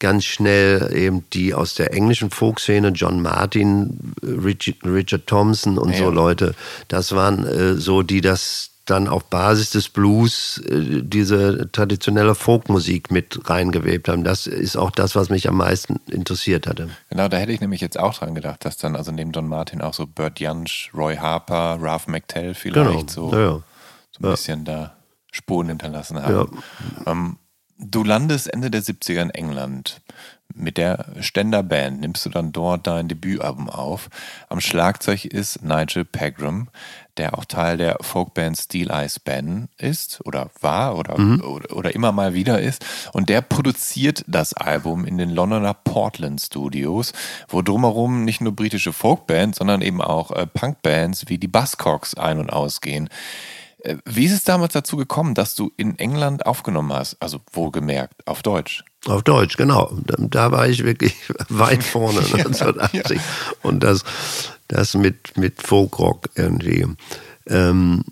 ganz 0.00 0.24
schnell 0.24 0.90
eben 0.94 1.24
die 1.32 1.54
aus 1.54 1.74
der 1.74 1.92
englischen 1.94 2.30
Folkszene, 2.30 2.88
John 2.88 3.22
Martin, 3.22 4.14
Richard, 4.22 4.78
Richard 4.84 5.26
Thompson 5.28 5.78
und 5.78 5.92
Ja. 5.92 5.98
so 5.98 6.10
Leute. 6.10 6.54
Das 6.88 7.12
waren 7.12 7.46
äh, 7.46 7.74
so, 7.74 8.02
die 8.02 8.20
das 8.20 8.66
dann 8.86 9.06
auf 9.06 9.24
Basis 9.26 9.70
des 9.70 9.88
Blues 9.88 10.58
äh, 10.68 11.02
diese 11.04 11.70
traditionelle 11.70 12.34
Folkmusik 12.34 13.12
mit 13.12 13.48
reingewebt 13.48 14.08
haben. 14.08 14.24
Das 14.24 14.48
ist 14.48 14.76
auch 14.76 14.90
das, 14.90 15.14
was 15.14 15.28
mich 15.30 15.48
am 15.48 15.58
meisten 15.58 16.00
interessiert 16.10 16.66
hatte. 16.66 16.88
Genau, 17.08 17.28
da 17.28 17.36
hätte 17.36 17.52
ich 17.52 17.60
nämlich 17.60 17.80
jetzt 17.80 17.98
auch 18.00 18.14
dran 18.18 18.34
gedacht, 18.34 18.64
dass 18.64 18.78
dann 18.78 18.96
also 18.96 19.12
neben 19.12 19.30
John 19.30 19.46
Martin 19.46 19.80
auch 19.80 19.94
so 19.94 20.06
Burt 20.08 20.40
Jansch, 20.40 20.90
Roy 20.92 21.16
Harper, 21.16 21.78
Ralph 21.80 22.08
McTell 22.08 22.54
vielleicht 22.54 23.10
so, 23.10 23.28
Genau. 23.28 23.40
Ja, 23.42 23.50
ja. 23.50 23.62
so 24.10 24.26
ein 24.26 24.30
bisschen 24.32 24.64
da 24.64 24.96
Spuren 25.30 25.68
hinterlassen 25.68 26.20
haben. 26.20 26.58
Ähm, 27.06 27.36
du 27.80 28.04
landest 28.04 28.52
Ende 28.52 28.70
der 28.70 28.82
70er 28.82 29.22
in 29.22 29.30
England. 29.30 30.00
Mit 30.52 30.78
der 30.78 31.06
Ständer 31.20 31.62
Band 31.62 32.00
nimmst 32.00 32.26
du 32.26 32.30
dann 32.30 32.52
dort 32.52 32.86
dein 32.86 33.06
Debütalbum 33.06 33.70
auf. 33.70 34.10
Am 34.48 34.60
Schlagzeug 34.60 35.24
ist 35.24 35.62
Nigel 35.62 36.04
Pegram, 36.04 36.68
der 37.16 37.38
auch 37.38 37.44
Teil 37.44 37.76
der 37.76 37.98
Folkband 38.00 38.58
Steel 38.58 38.90
Eyes 38.90 39.20
Band 39.20 39.68
ist 39.78 40.20
oder 40.24 40.50
war 40.60 40.96
oder, 40.96 41.14
oder, 41.44 41.76
oder 41.76 41.94
immer 41.94 42.10
mal 42.10 42.34
wieder 42.34 42.60
ist. 42.60 42.84
Und 43.12 43.28
der 43.28 43.42
produziert 43.42 44.24
das 44.26 44.52
Album 44.52 45.04
in 45.04 45.18
den 45.18 45.30
Londoner 45.30 45.74
Portland 45.74 46.40
Studios, 46.40 47.12
wo 47.48 47.62
drumherum 47.62 48.24
nicht 48.24 48.40
nur 48.40 48.54
britische 48.54 48.92
Folkbands, 48.92 49.58
sondern 49.58 49.82
eben 49.82 50.02
auch 50.02 50.32
äh, 50.32 50.46
Punkbands 50.46 51.28
wie 51.28 51.38
die 51.38 51.48
Buzzcocks 51.48 52.14
ein- 52.14 52.40
und 52.40 52.50
ausgehen. 52.50 53.08
Äh, 53.82 53.96
Wie 54.04 54.26
ist 54.26 54.32
es 54.32 54.44
damals 54.44 54.72
dazu 54.72 54.96
gekommen, 54.96 55.34
dass 55.34 55.54
du 55.54 55.72
in 55.76 55.98
England 55.98 56.46
aufgenommen 56.46 56.92
hast? 56.92 57.16
Also 57.20 57.40
wohlgemerkt, 57.52 58.26
auf 58.26 58.42
Deutsch. 58.42 58.84
Auf 59.06 59.22
Deutsch, 59.22 59.56
genau. 59.56 59.96
Da, 60.06 60.52
war 60.52 60.68
ich 60.68 60.84
wirklich 60.84 61.14
weit 61.48 61.82
vorne, 61.82 62.18
1980. 62.32 63.20
Und 63.62 63.82
das, 63.82 64.04
das 64.68 64.94
mit, 64.94 65.36
mit 65.36 65.62
Folkrock 65.62 66.28
irgendwie. 66.34 66.86
Ähm, 67.46 68.04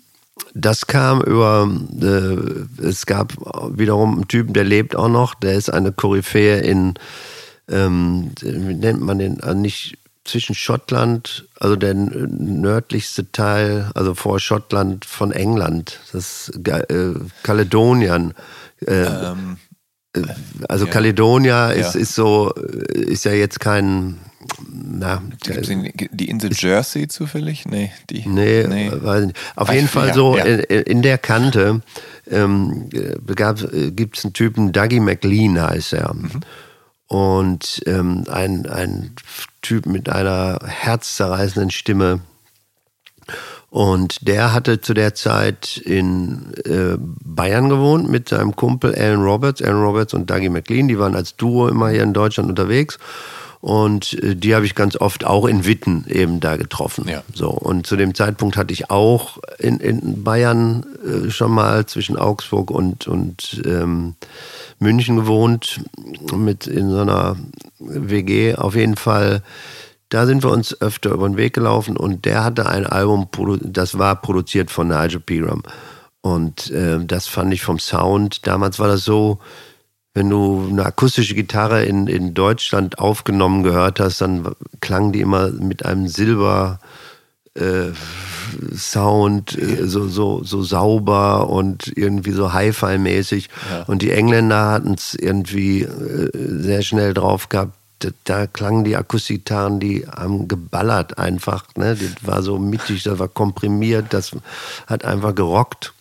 das 0.53 0.87
kam 0.87 1.21
über, 1.21 1.69
äh, 2.01 2.83
es 2.83 3.05
gab 3.05 3.33
wiederum 3.77 4.15
einen 4.15 4.27
Typen, 4.27 4.53
der 4.53 4.63
lebt 4.63 4.95
auch 4.95 5.09
noch, 5.09 5.35
der 5.35 5.53
ist 5.53 5.69
eine 5.69 5.91
Koryphäe 5.91 6.59
in, 6.59 6.95
ähm, 7.69 8.31
wie 8.41 8.73
nennt 8.73 9.01
man 9.01 9.19
den, 9.19 9.41
also 9.41 9.57
nicht 9.57 9.97
zwischen 10.25 10.55
Schottland, 10.55 11.47
also 11.59 11.75
der 11.75 11.93
nördlichste 11.93 13.31
Teil, 13.31 13.89
also 13.95 14.13
vor 14.13 14.39
Schottland 14.39 15.05
von 15.05 15.31
England, 15.31 15.99
das 16.11 16.51
äh, 16.65 17.13
Kaledonien. 17.43 18.33
Äh, 18.85 19.05
also 20.67 20.87
Caledonia 20.87 21.69
ist, 21.71 21.93
Ja. 21.93 22.01
ist 22.01 22.15
so, 22.15 22.51
ist 22.51 23.25
ja 23.25 23.31
jetzt 23.31 23.59
kein, 23.59 24.17
na, 24.67 25.21
Gibt's 25.41 25.69
die, 25.69 26.29
Insel 26.29 26.51
Jersey 26.53 27.07
zufällig? 27.07 27.65
Nee, 27.65 27.91
die. 28.09 28.27
Nee, 28.27 28.65
weiß 28.91 29.25
nicht. 29.25 29.37
Auf 29.55 29.67
Weiß 29.67 29.75
jeden 29.75 29.87
Fall 29.87 30.07
ja, 30.07 30.13
so 30.13 30.37
ja. 30.37 30.43
In, 30.45 30.59
in 30.81 31.01
der 31.03 31.17
Kante 31.17 31.81
ähm, 32.29 32.89
gibt 33.95 34.17
es 34.17 34.25
einen 34.25 34.33
Typen, 34.33 34.71
Dougie 34.71 34.99
McLean 34.99 35.61
heißt 35.61 35.93
er. 35.93 36.13
Mhm. 36.13 36.41
Und 37.09 37.81
ähm, 37.87 38.25
ein, 38.29 38.67
ein 38.67 39.15
Typ 39.61 39.87
mit 39.87 40.09
einer 40.09 40.59
herzzerreißenden 40.63 41.71
Stimme. 41.71 42.21
Und 43.71 44.27
der 44.27 44.53
hatte 44.53 44.79
zu 44.79 44.93
der 44.93 45.15
Zeit 45.15 45.77
in 45.77 46.53
äh, 46.65 46.97
Bayern 46.99 47.69
gewohnt 47.69 48.09
mit 48.09 48.29
seinem 48.29 48.55
Kumpel 48.55 48.95
Alan 48.95 49.23
Roberts. 49.23 49.61
Alan 49.61 49.81
Roberts 49.81 50.13
und 50.13 50.29
Dougie 50.29 50.49
McLean, 50.49 50.87
die 50.87 50.99
waren 50.99 51.15
als 51.15 51.35
Duo 51.35 51.67
immer 51.67 51.89
hier 51.89 52.03
in 52.03 52.13
Deutschland 52.13 52.49
unterwegs. 52.49 52.99
Und 53.61 54.13
äh, 54.23 54.35
die 54.35 54.55
habe 54.55 54.65
ich 54.65 54.75
ganz 54.75 54.95
oft 54.95 55.25
auch 55.25 55.45
in 55.45 55.65
Witten 55.65 56.05
eben 56.07 56.39
da 56.39 56.57
getroffen. 56.57 57.07
Ja. 57.09 57.23
So, 57.33 57.49
und 57.49 57.85
zu 57.85 57.95
dem 57.95 58.15
Zeitpunkt 58.15 58.55
hatte 58.55 58.71
ich 58.71 58.89
auch 58.89 59.39
in, 59.57 59.79
in 59.79 60.23
Bayern 60.23 60.85
äh, 61.03 61.29
schon 61.29 61.51
mal 61.51 61.85
zwischen 61.85 62.17
Augsburg 62.17 62.71
und, 62.71 63.07
und 63.07 63.61
ähm, 63.65 64.15
München 64.79 65.17
gewohnt, 65.17 65.81
mit 66.33 66.67
in 66.67 66.89
so 66.89 66.99
einer 66.99 67.35
WG. 67.79 68.55
Auf 68.55 68.75
jeden 68.75 68.95
Fall, 68.95 69.43
da 70.09 70.25
sind 70.25 70.43
wir 70.43 70.51
uns 70.51 70.79
öfter 70.81 71.11
über 71.11 71.27
den 71.27 71.37
Weg 71.37 71.53
gelaufen 71.53 71.97
und 71.97 72.25
der 72.25 72.43
hatte 72.43 72.67
ein 72.67 72.85
Album, 72.85 73.27
das 73.61 73.97
war 73.97 74.15
produziert 74.15 74.71
von 74.71 74.87
Nigel 74.87 75.19
Pegram. 75.19 75.63
Und 76.21 76.71
äh, 76.71 77.03
das 77.05 77.27
fand 77.27 77.53
ich 77.53 77.61
vom 77.61 77.79
Sound, 77.79 78.47
damals 78.47 78.79
war 78.79 78.87
das 78.87 79.03
so, 79.03 79.39
wenn 80.13 80.29
du 80.29 80.67
eine 80.69 80.85
akustische 80.85 81.35
Gitarre 81.35 81.85
in, 81.85 82.07
in 82.07 82.33
Deutschland 82.33 82.99
aufgenommen 82.99 83.63
gehört 83.63 83.99
hast, 83.99 84.21
dann 84.21 84.53
klang 84.81 85.11
die 85.11 85.21
immer 85.21 85.49
mit 85.49 85.85
einem 85.85 86.07
Silber 86.07 86.79
äh, 87.59 87.91
Sound, 88.75 89.57
äh, 89.57 89.87
so, 89.87 90.07
so, 90.07 90.43
so 90.43 90.63
sauber 90.63 91.49
und 91.49 91.91
irgendwie 91.95 92.31
so 92.31 92.53
Hi-Fi-mäßig. 92.53 93.49
Und 93.87 94.01
die 94.01 94.11
Engländer 94.11 94.71
hatten 94.71 94.93
es 94.93 95.15
irgendwie 95.15 95.83
äh, 95.83 96.29
sehr 96.33 96.81
schnell 96.81 97.13
drauf 97.13 97.49
gehabt. 97.49 97.73
Da, 97.99 98.09
da 98.23 98.47
klangen 98.47 98.85
die 98.85 98.95
Akustikgitarren, 98.95 99.81
die 99.81 100.07
haben 100.07 100.47
geballert 100.47 101.17
einfach. 101.17 101.65
Ne? 101.75 101.95
Das 101.95 102.25
war 102.25 102.41
so 102.41 102.57
mittig, 102.57 103.03
das 103.03 103.19
war 103.19 103.27
komprimiert, 103.27 104.13
das 104.13 104.31
hat 104.87 105.03
einfach 105.03 105.35
gerockt. 105.35 105.93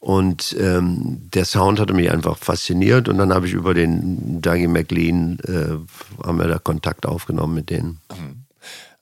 Und 0.00 0.56
ähm, 0.58 1.28
der 1.34 1.44
Sound 1.44 1.80
hatte 1.80 1.92
mich 1.92 2.10
einfach 2.10 2.38
fasziniert. 2.38 3.08
Und 3.08 3.18
dann 3.18 3.32
habe 3.32 3.46
ich 3.46 3.52
über 3.52 3.74
den 3.74 4.40
Dougie 4.40 4.66
McLean, 4.66 5.38
äh, 5.44 6.24
haben 6.26 6.38
wir 6.38 6.48
da 6.48 6.58
Kontakt 6.58 7.06
aufgenommen 7.06 7.54
mit 7.54 7.70
denen. 7.70 8.00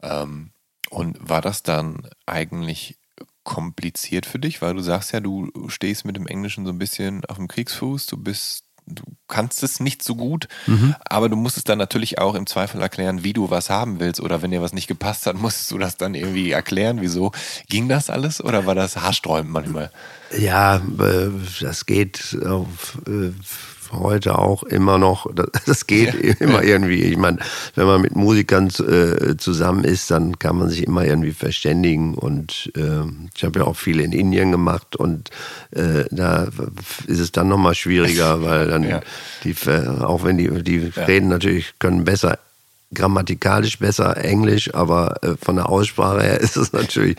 Ähm, 0.03 0.51
und 0.97 1.19
war 1.21 1.43
das 1.43 1.63
dann 1.63 2.09
eigentlich 2.25 2.97
kompliziert 3.45 4.25
für 4.25 4.39
dich? 4.39 4.63
Weil 4.63 4.73
du 4.73 4.81
sagst 4.81 5.13
ja, 5.13 5.21
du 5.21 5.51
stehst 5.69 6.07
mit 6.07 6.17
dem 6.17 6.27
Englischen 6.27 6.65
so 6.65 6.73
ein 6.73 6.79
bisschen 6.79 7.23
auf 7.27 7.37
dem 7.37 7.49
Kriegsfuß, 7.49 8.07
du 8.07 8.17
bist, 8.17 8.65
du 8.87 9.03
kannst 9.29 9.63
es 9.63 9.79
nicht 9.79 10.03
so 10.03 10.15
gut, 10.15 10.49
aber 11.05 11.29
du 11.29 11.37
musst 11.37 11.59
es 11.59 11.65
dann 11.65 11.77
natürlich 11.77 12.19
auch 12.19 12.35
im 12.35 12.47
Zweifel 12.47 12.81
erklären, 12.81 13.25
wie 13.25 13.35
du 13.35 13.51
was 13.51 13.69
haben 13.69 14.01
willst. 14.01 14.23
Oder 14.23 14.41
wenn 14.41 14.53
dir 14.53 14.63
was 14.63 14.73
nicht 14.73 14.87
gepasst 14.87 15.27
hat, 15.27 15.37
musstest 15.41 15.71
du 15.71 15.77
das 15.77 15.99
dann 15.99 16.15
irgendwie 16.15 16.51
erklären, 16.51 17.03
wieso. 17.03 17.31
Ging 17.69 17.91
das 17.91 18.09
alles 18.09 18.43
oder 18.43 18.65
war 18.65 18.75
das 18.75 18.97
haarsträubend 18.97 19.53
manchmal? 19.53 19.91
Ja, 20.39 20.77
äh, 20.77 21.31
das 21.61 21.85
geht 21.85 22.35
auf, 22.43 23.03
äh, 23.07 23.33
heute 23.93 24.39
auch 24.39 24.63
immer 24.63 24.99
noch. 24.99 25.27
Das, 25.67 25.87
geht 25.87 26.15
immer 26.41 26.63
irgendwie. 26.63 27.03
Ich 27.03 27.17
meine, 27.17 27.39
wenn 27.75 27.87
man 27.87 28.01
mit 28.01 28.17
Musikern 28.17 28.69
äh, 28.69 29.37
zusammen 29.37 29.85
ist, 29.85 30.11
dann 30.11 30.39
kann 30.39 30.57
man 30.59 30.69
sich 30.69 30.83
immer 30.87 31.05
irgendwie 31.05 31.33
verständigen. 31.33 32.15
Und 32.15 32.71
äh, 32.77 33.03
ich 33.35 33.45
habe 33.45 33.61
ja 33.61 33.65
auch 33.67 33.77
viel 33.77 34.01
in 34.01 34.13
Indien 34.13 34.51
gemacht 34.53 34.97
und 34.97 35.31
äh, 35.73 36.05
da 36.11 36.49
ist 37.07 37.21
es 37.21 37.33
dann 37.33 37.49
nochmal 37.49 37.75
schwieriger, 37.75 38.43
weil 38.45 38.69
dann 38.69 38.83
Ja. 38.83 39.01
die, 39.45 39.55
ver- 39.55 40.09
auch 40.09 40.25
wenn 40.25 40.39
die, 40.39 40.49
die 40.63 40.79
reden 40.97 41.29
natürlich, 41.29 41.75
können 41.79 42.05
besser 42.05 42.39
grammatikalisch 42.95 43.79
besser 43.79 44.17
Englisch, 44.25 44.73
aber 44.75 45.23
äh, 45.23 45.35
von 45.43 45.57
der 45.57 45.69
Aussprache 45.69 46.23
her 46.23 46.41
ist 46.47 46.57
es 46.57 46.73
natürlich 46.73 47.17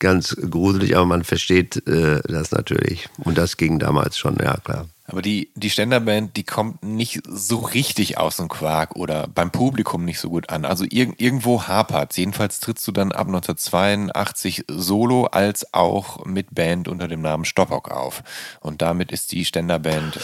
ganz 0.00 0.36
gruselig, 0.50 0.96
aber 0.96 1.06
man 1.06 1.24
versteht 1.24 1.86
äh, 1.88 2.20
das 2.28 2.50
natürlich. 2.52 3.08
Und 3.18 3.38
das 3.38 3.56
ging 3.56 3.78
damals 3.78 4.18
schon, 4.18 4.36
ja 4.42 4.56
klar. 4.62 4.86
Aber 5.10 5.22
die, 5.22 5.50
die 5.54 5.70
Ständerband, 5.70 6.36
die 6.36 6.44
kommt 6.44 6.82
nicht 6.84 7.22
so 7.26 7.56
richtig 7.56 8.18
aus 8.18 8.36
dem 8.36 8.48
Quark 8.48 8.94
oder 8.94 9.26
beim 9.26 9.50
Publikum 9.50 10.04
nicht 10.04 10.20
so 10.20 10.28
gut 10.28 10.50
an. 10.50 10.66
Also 10.66 10.84
irg 10.88 11.14
irgendwo 11.16 11.62
hapert 11.62 12.16
Jedenfalls 12.16 12.60
trittst 12.60 12.86
du 12.86 12.92
dann 12.92 13.12
ab 13.12 13.26
1982 13.26 14.66
solo 14.68 15.24
als 15.24 15.72
auch 15.72 16.26
mit 16.26 16.54
Band 16.54 16.88
unter 16.88 17.08
dem 17.08 17.22
Namen 17.22 17.46
Stoppock 17.46 17.90
auf. 17.90 18.22
Und 18.60 18.82
damit 18.82 19.10
ist 19.10 19.32
die 19.32 19.46
Ständerband 19.46 20.20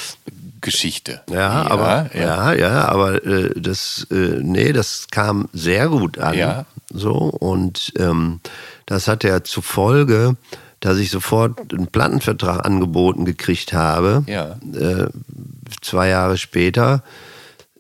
Geschichte. 0.60 1.22
Ja, 1.30 1.66
aber 1.70 2.10
ja, 2.14 2.52
ja, 2.52 2.88
aber 2.88 3.24
äh, 3.24 3.58
das, 3.58 4.06
äh, 4.10 4.40
nee, 4.42 4.72
das 4.72 5.08
kam 5.10 5.48
sehr 5.52 5.88
gut 5.88 6.18
an. 6.18 6.36
Ja. 6.36 6.66
So, 6.90 7.12
und 7.12 7.92
ähm, 7.98 8.40
das 8.86 9.08
hatte 9.08 9.28
ja 9.28 9.42
zur 9.42 9.62
Folge, 9.62 10.36
dass 10.84 10.98
ich 10.98 11.10
sofort 11.10 11.72
einen 11.72 11.86
Plattenvertrag 11.86 12.64
angeboten 12.66 13.24
gekriegt 13.24 13.72
habe. 13.72 14.22
Ja. 14.26 14.56
Äh, 14.74 15.08
zwei 15.80 16.08
Jahre 16.08 16.36
später. 16.36 17.02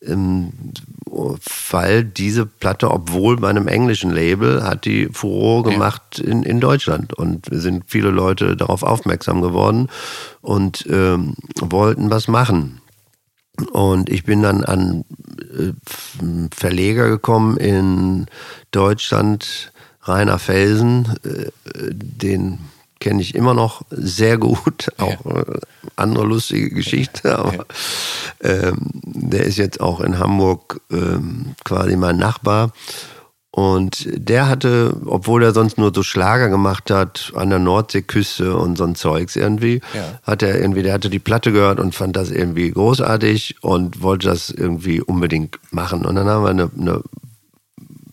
Ähm, 0.02 0.52
weil 1.70 2.02
diese 2.02 2.46
Platte, 2.46 2.90
obwohl 2.90 3.36
bei 3.36 3.48
einem 3.48 3.68
englischen 3.68 4.10
Label, 4.10 4.64
hat 4.64 4.86
die 4.86 5.08
Furore 5.12 5.70
gemacht 5.70 6.18
in, 6.18 6.42
in 6.42 6.60
Deutschland. 6.60 7.12
Und 7.12 7.50
wir 7.50 7.60
sind 7.60 7.84
viele 7.86 8.10
Leute 8.10 8.56
darauf 8.56 8.82
aufmerksam 8.82 9.42
geworden 9.42 9.88
und 10.40 10.86
ähm, 10.90 11.34
wollten 11.60 12.10
was 12.10 12.26
machen. 12.26 12.80
Und 13.72 14.08
ich 14.08 14.24
bin 14.24 14.42
dann 14.42 14.64
an 14.64 15.04
äh, 15.56 15.72
Verleger 16.56 17.08
gekommen 17.08 17.58
in 17.58 18.26
Deutschland, 18.72 19.72
Rainer 20.02 20.38
Felsen, 20.38 21.16
äh, 21.22 21.50
den 21.92 22.58
kenne 23.04 23.20
ich 23.20 23.34
immer 23.34 23.52
noch 23.52 23.82
sehr 23.90 24.38
gut. 24.38 24.90
Auch 24.98 25.26
ja. 25.26 25.40
Äh, 25.40 25.60
andere 25.94 26.24
lustige 26.24 26.70
Geschichte, 26.70 27.38
aber 27.38 27.66
ähm, 28.40 28.76
der 29.04 29.44
ist 29.44 29.58
jetzt 29.58 29.80
auch 29.80 30.00
in 30.00 30.18
Hamburg 30.18 30.80
ähm, 30.90 31.54
quasi 31.64 31.94
mein 31.94 32.16
Nachbar. 32.16 32.72
Und 33.50 34.08
der 34.10 34.48
hatte, 34.48 34.96
obwohl 35.04 35.44
er 35.44 35.52
sonst 35.52 35.78
nur 35.78 35.92
so 35.94 36.02
Schlager 36.02 36.48
gemacht 36.48 36.90
hat, 36.90 37.32
an 37.36 37.50
der 37.50 37.60
Nordseeküste 37.60 38.56
und 38.56 38.76
so 38.76 38.84
ein 38.84 38.96
Zeugs 38.96 39.36
irgendwie, 39.36 39.80
ja. 39.94 40.18
hat 40.24 40.42
er 40.42 40.58
irgendwie, 40.58 40.82
der 40.82 40.94
hatte 40.94 41.10
die 41.10 41.20
Platte 41.20 41.52
gehört 41.52 41.78
und 41.78 41.94
fand 41.94 42.16
das 42.16 42.30
irgendwie 42.30 42.70
großartig 42.70 43.62
und 43.62 44.02
wollte 44.02 44.26
das 44.26 44.50
irgendwie 44.50 45.00
unbedingt 45.00 45.60
machen. 45.70 46.04
Und 46.04 46.16
dann 46.16 46.26
haben 46.26 46.42
wir 46.42 46.50
eine, 46.50 46.70
eine 46.76 47.02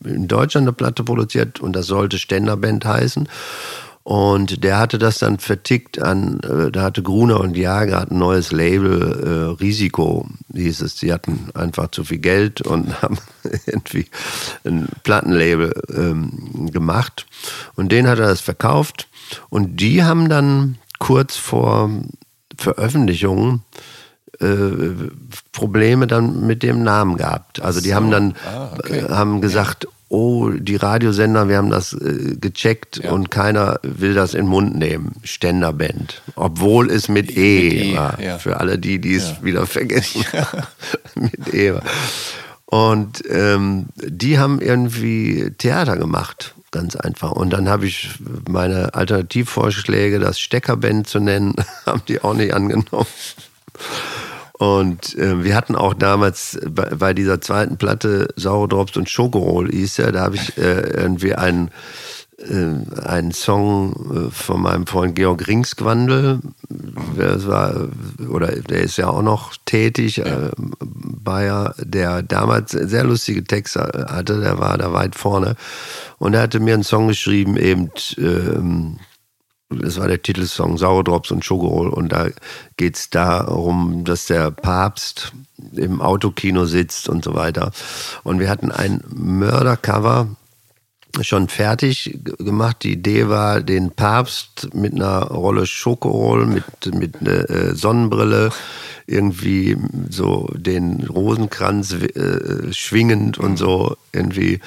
in 0.06 0.28
Deutschland 0.28 0.66
eine 0.66 0.74
Platte 0.74 1.04
produziert 1.04 1.60
und 1.62 1.74
das 1.74 1.88
sollte 1.88 2.20
Ständerband 2.20 2.86
heißen. 2.86 3.28
Und 4.04 4.64
der 4.64 4.80
hatte 4.80 4.98
das 4.98 5.20
dann 5.20 5.38
vertickt 5.38 6.02
an, 6.02 6.40
äh, 6.40 6.72
da 6.72 6.84
hatte 6.84 7.04
Gruner 7.04 7.40
und 7.40 7.56
Ja 7.56 7.86
gerade 7.86 8.14
ein 8.14 8.18
neues 8.18 8.52
Label, 8.52 9.56
äh, 9.58 9.62
Risiko 9.62 10.28
hieß 10.54 10.82
es. 10.82 10.96
Die 10.96 11.14
hatten 11.14 11.50
einfach 11.54 11.92
zu 11.92 12.04
viel 12.04 12.18
Geld 12.18 12.62
und 12.62 13.02
haben 13.02 13.20
irgendwie 13.66 14.08
ein 14.64 14.88
Plattenlabel 15.04 15.74
ähm, 15.96 16.70
gemacht. 16.72 17.28
Und 17.76 17.92
den 17.92 18.08
hat 18.08 18.20
er 18.20 18.28
das 18.28 18.42
verkauft. 18.42 19.08
Und 19.50 19.78
die 19.78 20.04
haben 20.04 20.30
dann 20.30 20.78
kurz 21.00 21.36
vor 21.36 21.90
Veröffentlichung 22.58 23.62
äh, 24.40 25.10
Probleme 25.52 26.08
dann 26.08 26.46
mit 26.48 26.64
dem 26.64 26.84
Namen 26.84 27.18
gehabt. 27.18 27.62
Also 27.62 27.82
die 27.82 27.90
so. 27.90 27.96
haben 27.96 28.10
dann 28.10 28.36
ah, 28.46 28.70
okay. 28.74 29.00
äh, 29.00 29.10
haben 29.10 29.42
gesagt, 29.42 29.88
oh, 30.12 30.50
die 30.50 30.76
Radiosender, 30.76 31.48
wir 31.48 31.58
haben 31.58 31.70
das 31.70 31.94
äh, 31.94 32.36
gecheckt 32.36 33.02
ja. 33.04 33.12
und 33.12 33.32
keiner 33.32 33.80
will 33.82 34.14
das 34.14 34.34
in 34.34 34.42
den 34.42 34.50
Mund 34.50 34.76
nehmen. 34.76 35.16
Ständerband. 35.24 36.22
Obwohl 36.36 36.92
es 36.92 37.08
mit 37.08 37.36
E, 37.36 37.64
mit 37.64 37.74
e 37.74 37.96
war. 37.96 38.22
Ja. 38.22 38.38
Für 38.38 38.60
alle 38.60 38.78
die, 38.78 39.00
die 39.00 39.16
es 39.16 39.30
ja. 39.30 39.44
wieder 39.44 39.66
vergessen. 39.66 40.26
mit 41.16 41.54
E 41.54 41.74
war. 41.74 41.84
Und 42.66 43.24
ähm, 43.30 43.88
die 43.96 44.38
haben 44.38 44.62
irgendwie 44.62 45.52
Theater 45.58 45.98
gemacht. 45.98 46.56
Ganz 46.72 46.96
einfach. 46.96 47.32
Und 47.32 47.52
dann 47.52 47.70
habe 47.70 47.86
ich 47.88 48.12
meine 48.50 48.94
Alternativvorschläge, 48.94 50.20
das 50.20 50.40
Steckerband 50.40 51.08
zu 51.08 51.20
nennen, 51.20 51.56
haben 51.86 52.02
die 52.08 52.22
auch 52.22 52.34
nicht 52.34 52.54
angenommen. 52.54 53.08
Und 54.62 55.18
äh, 55.18 55.44
wir 55.44 55.56
hatten 55.56 55.76
auch 55.76 55.96
damals 55.96 56.60
bei, 56.70 56.86
bei, 56.94 57.14
dieser 57.16 57.42
zweiten 57.42 57.78
Platte 57.78 58.28
Saure 58.36 58.68
Drops 58.68 58.96
und 58.96 59.10
Schokoroll 59.10 59.72
hieß 59.72 59.98
ja, 59.98 60.12
da 60.12 60.22
habe 60.22 60.36
ich 60.36 60.56
äh, 60.56 60.82
irgendwie 60.82 61.34
einen, 61.34 61.72
äh, 62.38 63.02
einen 63.02 63.32
Song 63.32 64.28
äh, 64.28 64.32
von 64.32 64.62
meinem 64.62 64.86
Freund 64.86 65.16
Georg 65.16 65.48
Ringsquandel, 65.48 66.42
der 66.70 67.44
war, 67.48 67.88
oder 68.30 68.52
der 68.52 68.82
ist 68.82 68.98
ja 68.98 69.08
auch 69.08 69.24
noch 69.24 69.56
tätig, 69.66 70.20
äh, 70.20 70.52
Bayer, 70.80 71.74
der 71.80 72.22
damals 72.22 72.70
sehr 72.70 73.04
lustige 73.04 73.44
Texte 73.44 74.06
hatte, 74.12 74.42
der 74.42 74.60
war 74.60 74.78
da 74.78 74.94
weit 74.94 75.16
vorne. 75.16 75.56
Und 76.20 76.36
er 76.36 76.44
hatte 76.44 76.60
mir 76.60 76.76
einen 76.76 76.84
Song 76.84 77.08
geschrieben, 77.08 77.58
eben 77.58 77.90
ähm, 78.20 79.00
das 79.72 80.00
war 80.00 80.08
der 80.08 80.22
Titelsong 80.22 80.78
Sauerdrops 80.78 81.32
und 81.32 81.46
Schogoroll 81.46 81.90
und 81.90 82.12
da 82.12 82.28
geht 82.78 82.96
es 82.96 83.10
darum, 83.10 84.04
dass 84.04 84.28
der 84.28 84.52
Papst 84.52 85.34
im 85.76 86.02
Autokino 86.02 86.66
sitzt 86.66 87.10
und 87.10 87.24
so 87.24 87.34
weiter. 87.34 87.72
Und 88.24 88.40
wir 88.40 88.50
hatten 88.50 88.72
ein 88.72 89.02
Mördercover 89.14 90.28
schon 91.20 91.50
fertig 91.50 92.20
gemacht. 92.38 92.78
Die 92.84 92.94
Idee 92.94 93.28
war, 93.28 93.62
den 93.62 93.92
Papst 93.92 94.74
mit 94.74 94.94
einer 94.94 95.24
Rolle 95.24 95.66
Schokoroll, 95.66 96.46
mit, 96.46 96.64
mit 96.96 97.20
einer 97.20 97.50
äh, 97.50 97.76
Sonnenbrille, 97.76 98.52
irgendwie 99.08 99.78
so 100.10 100.48
den 100.56 101.04
Rosenkranz 101.04 101.94
äh, 101.94 102.72
schwingend 102.72 103.38
und 103.38 103.58
so 103.58 103.98
irgendwie 104.14 104.62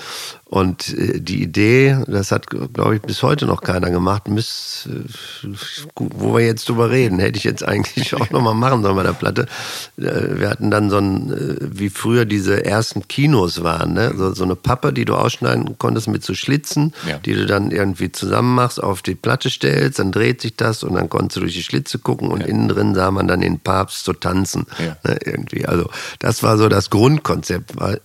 und 0.54 0.96
äh, 0.96 1.20
die 1.20 1.42
Idee, 1.42 1.98
das 2.06 2.30
hat, 2.30 2.46
glaube 2.48 2.94
ich, 2.94 3.02
bis 3.02 3.24
heute 3.24 3.44
noch 3.44 3.60
keiner 3.60 3.90
gemacht, 3.90 4.28
müsst, 4.28 4.86
äh, 4.86 5.48
wo 5.96 6.36
wir 6.36 6.46
jetzt 6.46 6.68
drüber 6.68 6.90
reden, 6.90 7.18
hätte 7.18 7.38
ich 7.38 7.42
jetzt 7.42 7.66
eigentlich 7.66 8.14
auch 8.14 8.30
nochmal 8.30 8.54
machen 8.54 8.84
sollen 8.84 8.94
bei 8.94 9.02
der 9.02 9.14
Platte. 9.14 9.48
Äh, 9.96 10.38
wir 10.38 10.48
hatten 10.48 10.70
dann 10.70 10.90
so 10.90 10.98
ein, 10.98 11.58
wie 11.60 11.90
früher 11.90 12.24
diese 12.24 12.64
ersten 12.64 13.08
Kinos 13.08 13.64
waren, 13.64 13.94
ne? 13.94 14.14
so, 14.16 14.32
so 14.32 14.44
eine 14.44 14.54
Pappe, 14.54 14.92
die 14.92 15.04
du 15.04 15.16
ausschneiden 15.16 15.76
konntest 15.76 16.06
mit 16.06 16.22
so 16.22 16.34
Schlitzen, 16.34 16.94
ja. 17.08 17.18
die 17.18 17.34
du 17.34 17.46
dann 17.46 17.72
irgendwie 17.72 18.12
zusammen 18.12 18.54
machst, 18.54 18.80
auf 18.80 19.02
die 19.02 19.16
Platte 19.16 19.50
stellst, 19.50 19.98
dann 19.98 20.12
dreht 20.12 20.40
sich 20.40 20.54
das 20.54 20.84
und 20.84 20.94
dann 20.94 21.08
konntest 21.08 21.34
du 21.34 21.40
durch 21.40 21.54
die 21.54 21.64
Schlitze 21.64 21.98
gucken 21.98 22.28
und 22.28 22.42
ja. 22.42 22.46
innen 22.46 22.68
drin 22.68 22.94
sah 22.94 23.10
man 23.10 23.26
dann 23.26 23.40
den 23.40 23.58
Papst 23.58 24.04
so 24.04 24.12
tanzen. 24.12 24.66
Ja. 24.78 24.96
Ne? 25.02 25.18
irgendwie. 25.24 25.66
Also 25.66 25.90
das 26.20 26.44
war 26.44 26.58
so 26.58 26.68
das 26.68 26.90
Grundkonzept, 26.90 27.74
war 27.74 27.96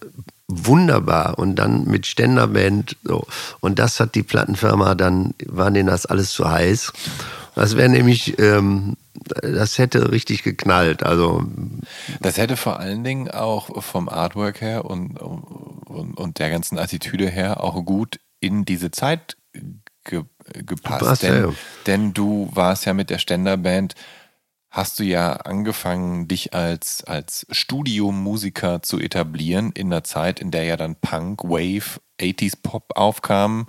wunderbar. 0.49 1.37
Und 1.39 1.55
dann 1.55 1.85
mit 1.85 2.05
Ständerband 2.05 2.97
so. 3.03 3.25
Und 3.61 3.79
das 3.79 3.99
hat 3.99 4.15
die 4.15 4.23
Plattenfirma 4.23 4.95
dann 4.95 5.33
war 5.45 5.71
denen 5.71 5.87
das 5.87 6.05
alles 6.05 6.31
zu 6.31 6.49
heiß. 6.49 6.91
Das 7.55 7.77
wäre 7.77 7.89
nämlich 7.89 8.39
ähm, 8.39 8.95
das 9.13 9.77
hätte 9.77 10.11
richtig 10.11 10.43
geknallt. 10.43 11.03
Also 11.03 11.43
das 12.21 12.37
hätte 12.37 12.57
vor 12.57 12.79
allen 12.79 13.03
Dingen 13.03 13.29
auch 13.29 13.83
vom 13.83 14.09
Artwork 14.09 14.61
her 14.61 14.85
und 14.85 15.19
und, 15.19 16.13
und 16.15 16.39
der 16.39 16.49
ganzen 16.49 16.77
Attitüde 16.77 17.29
her 17.29 17.63
auch 17.63 17.83
gut 17.85 18.19
in 18.39 18.65
diese 18.65 18.91
Zeit 18.91 19.37
ge, 20.03 20.23
gepasst. 20.53 21.23
Denn, 21.23 21.55
denn 21.85 22.13
du 22.13 22.49
warst 22.53 22.85
ja 22.85 22.93
mit 22.93 23.09
der 23.09 23.19
Ständerband 23.19 23.95
hast 24.71 24.99
du 24.99 25.03
ja 25.03 25.33
angefangen, 25.33 26.27
dich 26.27 26.53
als, 26.53 27.03
als 27.03 27.47
Studiomusiker 27.51 28.81
zu 28.81 28.99
etablieren 28.99 29.71
in 29.71 29.87
einer 29.87 30.03
Zeit, 30.03 30.39
in 30.39 30.51
der 30.51 30.63
ja 30.63 30.77
dann 30.77 30.95
Punk, 30.95 31.43
Wave 31.43 31.99
80s 32.19 32.53
Pop 32.61 32.91
aufkam, 32.95 33.67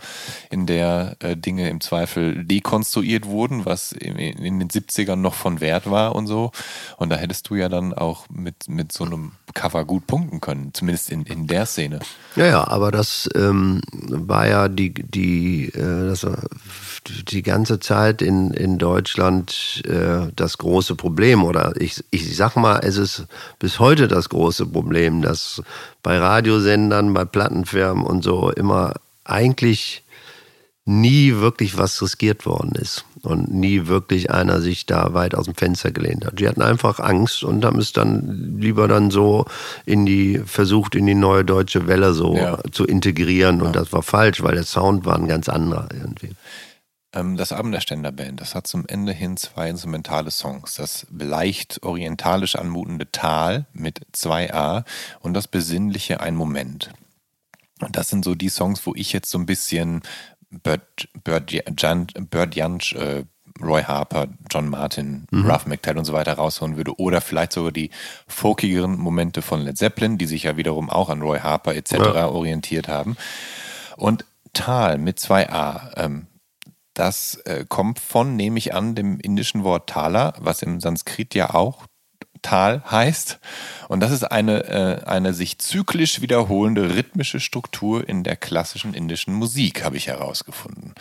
in 0.50 0.66
der 0.66 1.16
äh, 1.20 1.36
Dinge 1.36 1.68
im 1.68 1.80
Zweifel 1.80 2.44
dekonstruiert 2.44 3.26
wurden, 3.26 3.64
was 3.66 3.92
in, 3.92 4.16
in, 4.16 4.58
den 4.58 4.68
70ern 4.68 5.16
noch 5.16 5.34
von 5.34 5.60
Wert 5.60 5.90
war 5.90 6.14
und 6.14 6.26
so. 6.26 6.52
Und 6.96 7.10
da 7.10 7.16
hättest 7.16 7.48
du 7.48 7.54
ja 7.54 7.68
dann 7.68 7.94
auch 7.94 8.28
mit, 8.28 8.68
mit 8.68 8.92
so 8.92 9.04
einem 9.04 9.32
Cover 9.54 9.84
gut 9.84 10.06
punkten 10.06 10.40
können, 10.40 10.72
zumindest 10.74 11.10
in, 11.10 11.22
in 11.24 11.46
der 11.46 11.66
Szene. 11.66 12.00
Ja, 12.36 12.46
ja, 12.46 12.68
aber 12.68 12.90
das 12.90 13.28
ähm, 13.34 13.80
war 13.92 14.46
ja 14.46 14.68
die, 14.68 14.94
die, 14.94 15.66
äh, 15.68 16.08
das 16.08 16.26
die 17.08 17.42
ganze 17.42 17.80
Zeit 17.80 18.22
in, 18.22 18.50
in 18.50 18.78
Deutschland 18.78 19.82
äh, 19.86 20.30
das 20.34 20.58
große 20.58 20.94
Problem. 20.94 21.44
Oder 21.44 21.72
ich, 21.80 22.04
ich 22.10 22.36
sag 22.36 22.56
mal, 22.56 22.80
es 22.80 22.96
ist 22.96 23.26
bis 23.58 23.78
heute 23.78 24.08
das 24.08 24.28
große 24.28 24.66
Problem, 24.66 25.22
dass 25.22 25.62
bei 26.02 26.18
Radiosendern, 26.18 27.12
bei 27.14 27.24
Plattenfirmen 27.24 28.04
und 28.04 28.22
so 28.22 28.50
immer 28.50 28.94
eigentlich 29.24 30.02
nie 30.86 31.36
wirklich 31.36 31.78
was 31.78 32.00
riskiert 32.02 32.46
worden 32.46 32.72
ist 32.72 33.04
und 33.22 33.52
nie 33.52 33.86
wirklich 33.86 34.30
einer 34.30 34.60
sich 34.60 34.86
da 34.86 35.12
weit 35.14 35.34
aus 35.34 35.44
dem 35.44 35.54
Fenster 35.54 35.92
gelehnt 35.92 36.24
hat. 36.24 36.40
Die 36.40 36.48
hatten 36.48 36.62
einfach 36.62 36.98
Angst 36.98 37.44
und 37.44 37.64
haben 37.64 37.78
es 37.78 37.92
dann 37.92 38.56
lieber 38.58 38.88
dann 38.88 39.10
so 39.10 39.44
in 39.84 40.06
die, 40.06 40.40
versucht 40.44 40.94
in 40.94 41.06
die 41.06 41.14
neue 41.14 41.44
deutsche 41.44 41.86
Welle 41.86 42.12
so 42.14 42.34
ja. 42.34 42.58
zu 42.72 42.84
integrieren 42.86 43.60
und 43.60 43.68
ja. 43.68 43.72
das 43.72 43.92
war 43.92 44.02
falsch, 44.02 44.42
weil 44.42 44.54
der 44.54 44.64
Sound 44.64 45.04
war 45.04 45.16
ein 45.16 45.28
ganz 45.28 45.48
anderer 45.48 45.88
irgendwie. 45.92 46.30
Ähm, 47.12 47.36
das 47.36 47.52
Abend 47.52 47.74
der 47.74 47.80
Ständerband, 47.80 48.40
das 48.40 48.54
hat 48.54 48.66
zum 48.66 48.86
Ende 48.86 49.12
hin 49.12 49.36
zwei 49.36 49.68
instrumentale 49.68 50.30
Songs. 50.30 50.74
Das 50.74 51.06
leicht 51.10 51.82
orientalisch 51.82 52.56
anmutende 52.56 53.10
Tal 53.10 53.66
mit 53.72 54.00
2a 54.14 54.84
und 55.20 55.34
das 55.34 55.48
besinnliche 55.48 56.20
Ein 56.20 56.36
Moment. 56.36 56.92
Und 57.80 57.96
das 57.96 58.08
sind 58.08 58.24
so 58.24 58.34
die 58.34 58.50
Songs, 58.50 58.84
wo 58.86 58.94
ich 58.94 59.12
jetzt 59.12 59.30
so 59.30 59.38
ein 59.38 59.46
bisschen 59.46 60.02
Bert 60.50 61.08
Jansch, 62.54 62.92
äh, 62.94 63.24
Roy 63.62 63.82
Harper, 63.82 64.28
John 64.50 64.68
Martin, 64.68 65.26
mhm. 65.30 65.46
Ralph 65.46 65.66
McTell 65.66 65.98
und 65.98 66.04
so 66.04 66.12
weiter 66.12 66.34
rausholen 66.34 66.76
würde. 66.76 66.98
Oder 66.98 67.20
vielleicht 67.20 67.52
sogar 67.52 67.72
die 67.72 67.90
folkigeren 68.26 68.98
Momente 68.98 69.42
von 69.42 69.60
Led 69.60 69.76
Zeppelin, 69.76 70.18
die 70.18 70.26
sich 70.26 70.44
ja 70.44 70.56
wiederum 70.56 70.88
auch 70.88 71.10
an 71.10 71.20
Roy 71.20 71.40
Harper 71.40 71.74
etc. 71.74 71.92
Ja. 71.92 72.28
orientiert 72.28 72.88
haben. 72.88 73.16
Und 73.96 74.24
Tal 74.52 74.98
mit 74.98 75.20
zwei 75.20 75.48
A. 75.50 75.90
Ähm, 75.96 76.26
das 77.00 77.36
äh, 77.46 77.64
kommt 77.66 77.98
von, 77.98 78.36
nehme 78.36 78.58
ich 78.58 78.74
an, 78.74 78.94
dem 78.94 79.18
indischen 79.18 79.64
Wort 79.64 79.88
Tala, 79.88 80.34
was 80.38 80.60
im 80.60 80.80
Sanskrit 80.80 81.34
ja 81.34 81.54
auch 81.54 81.86
Tal 82.42 82.82
heißt. 82.90 83.38
Und 83.88 84.00
das 84.00 84.12
ist 84.12 84.24
eine, 84.24 84.64
äh, 84.68 85.04
eine 85.04 85.34
sich 85.34 85.58
zyklisch 85.58 86.20
wiederholende 86.20 86.94
rhythmische 86.94 87.40
Struktur 87.40 88.08
in 88.08 88.22
der 88.22 88.36
klassischen 88.36 88.94
indischen 88.94 89.34
Musik, 89.34 89.84
habe 89.84 89.96
ich 89.96 90.06
herausgefunden. 90.06 90.94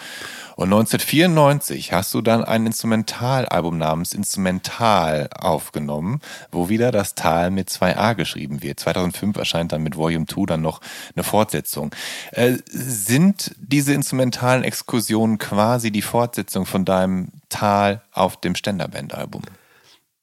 Und 0.55 0.73
1994 0.73 1.93
hast 1.93 2.13
du 2.13 2.21
dann 2.21 2.43
ein 2.43 2.65
Instrumentalalbum 2.65 3.77
namens 3.77 4.13
Instrumental 4.13 5.29
aufgenommen, 5.33 6.19
wo 6.51 6.67
wieder 6.67 6.91
das 6.91 7.15
Tal 7.15 7.49
mit 7.51 7.69
2a 7.69 8.13
geschrieben 8.15 8.61
wird. 8.61 8.79
2005 8.79 9.37
erscheint 9.37 9.71
dann 9.71 9.83
mit 9.83 9.95
Volume 9.95 10.25
2 10.25 10.47
dann 10.47 10.61
noch 10.61 10.81
eine 11.15 11.23
Fortsetzung. 11.23 11.91
Äh, 12.31 12.57
sind 12.65 13.55
diese 13.59 13.93
instrumentalen 13.93 14.63
Exkursionen 14.63 15.37
quasi 15.37 15.91
die 15.91 16.01
Fortsetzung 16.01 16.65
von 16.65 16.83
deinem 16.83 17.29
Tal 17.47 18.01
auf 18.11 18.35
dem 18.35 18.55
Ständerband-Album? 18.55 19.43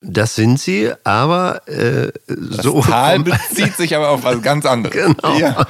Das 0.03 0.35
sind 0.35 0.61
sie, 0.61 0.93
aber 1.05 1.67
äh, 1.69 2.13
Das 2.27 2.65
so. 2.65 2.83
Tal 2.83 3.21
bezieht 3.21 3.77
sich 3.77 3.97
aber 3.97 4.11
auf 4.11 4.25
was 4.25 4.43
ganz 4.43 4.67
anderes. 4.67 4.95
Genau. 5.17 5.39
Ja. 5.39 5.67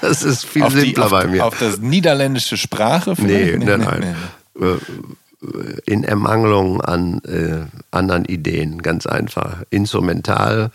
Das 0.00 0.22
ist 0.22 0.44
viel 0.44 0.62
Auf, 0.64 0.74
die, 0.74 0.80
simpler 0.80 1.04
auf, 1.06 1.10
bei 1.12 1.26
mir. 1.26 1.44
auf 1.46 1.58
das 1.58 1.78
niederländische 1.78 2.56
Sprache 2.56 3.14
nee, 3.18 3.52
vielleicht? 3.58 3.58
nein, 3.66 3.80
nein. 3.80 4.16
Äh, 4.60 5.90
In 5.90 6.04
Ermangelung 6.04 6.80
an 6.80 7.20
äh, 7.24 7.66
anderen 7.90 8.24
Ideen, 8.26 8.82
ganz 8.82 9.06
einfach. 9.06 9.58
Instrumental, 9.70 10.70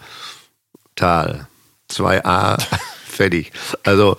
Tal, 0.95 1.47
2a, 1.91 2.57
fertig. 3.07 3.51
Also 3.83 4.17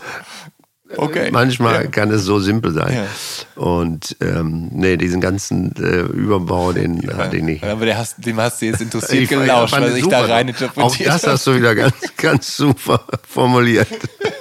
Okay. 0.97 1.31
manchmal 1.33 1.85
Ja. 1.85 1.91
kann 1.91 2.11
es 2.11 2.23
so 2.23 2.39
simpel 2.39 2.73
sein. 2.73 2.95
Ja. 2.95 3.63
Und 3.63 4.17
ähm, 4.21 4.69
nee, 4.73 4.97
diesen 4.97 5.21
ganzen 5.21 5.75
äh, 5.77 6.03
Überbau, 6.03 6.73
den 6.73 7.03
hatte 7.17 7.39
ich 7.39 7.43
nicht. 7.43 7.65
Aber 7.65 7.85
der 7.85 7.99
hast, 7.99 8.25
dem 8.25 8.41
hast 8.41 8.63
du 8.63 8.67
jetzt 8.67 8.81
interessiert 8.83 9.25
Ich 9.25 9.29
gelauscht, 9.29 9.73
weil 9.73 9.97
ich 9.97 10.07
da 10.07 10.21
rein 10.21 10.47
Auch 10.47 10.61
interpretiert 10.61 11.09
das 11.09 11.23
habe. 11.23 11.33
hast 11.33 11.47
du 11.47 11.57
wieder 11.57 11.75
ganz, 11.75 11.95
ganz 12.17 12.57
super 12.57 13.01
formuliert. 13.29 13.89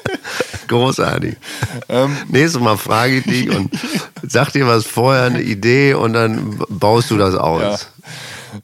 Großartig. 0.68 1.36
Ähm. 1.90 2.16
Nächstes 2.28 2.62
Mal 2.62 2.78
frage 2.78 3.18
ich 3.18 3.24
dich 3.24 3.50
und 3.50 3.72
sag 4.24 4.52
dir 4.52 4.68
was 4.68 4.86
vorher, 4.86 5.24
eine 5.26 5.42
Idee 5.42 5.94
und 5.94 6.14
dann 6.14 6.60
baust 6.70 7.12
du 7.12 7.18
das 7.18 7.36
aus. 7.36 7.92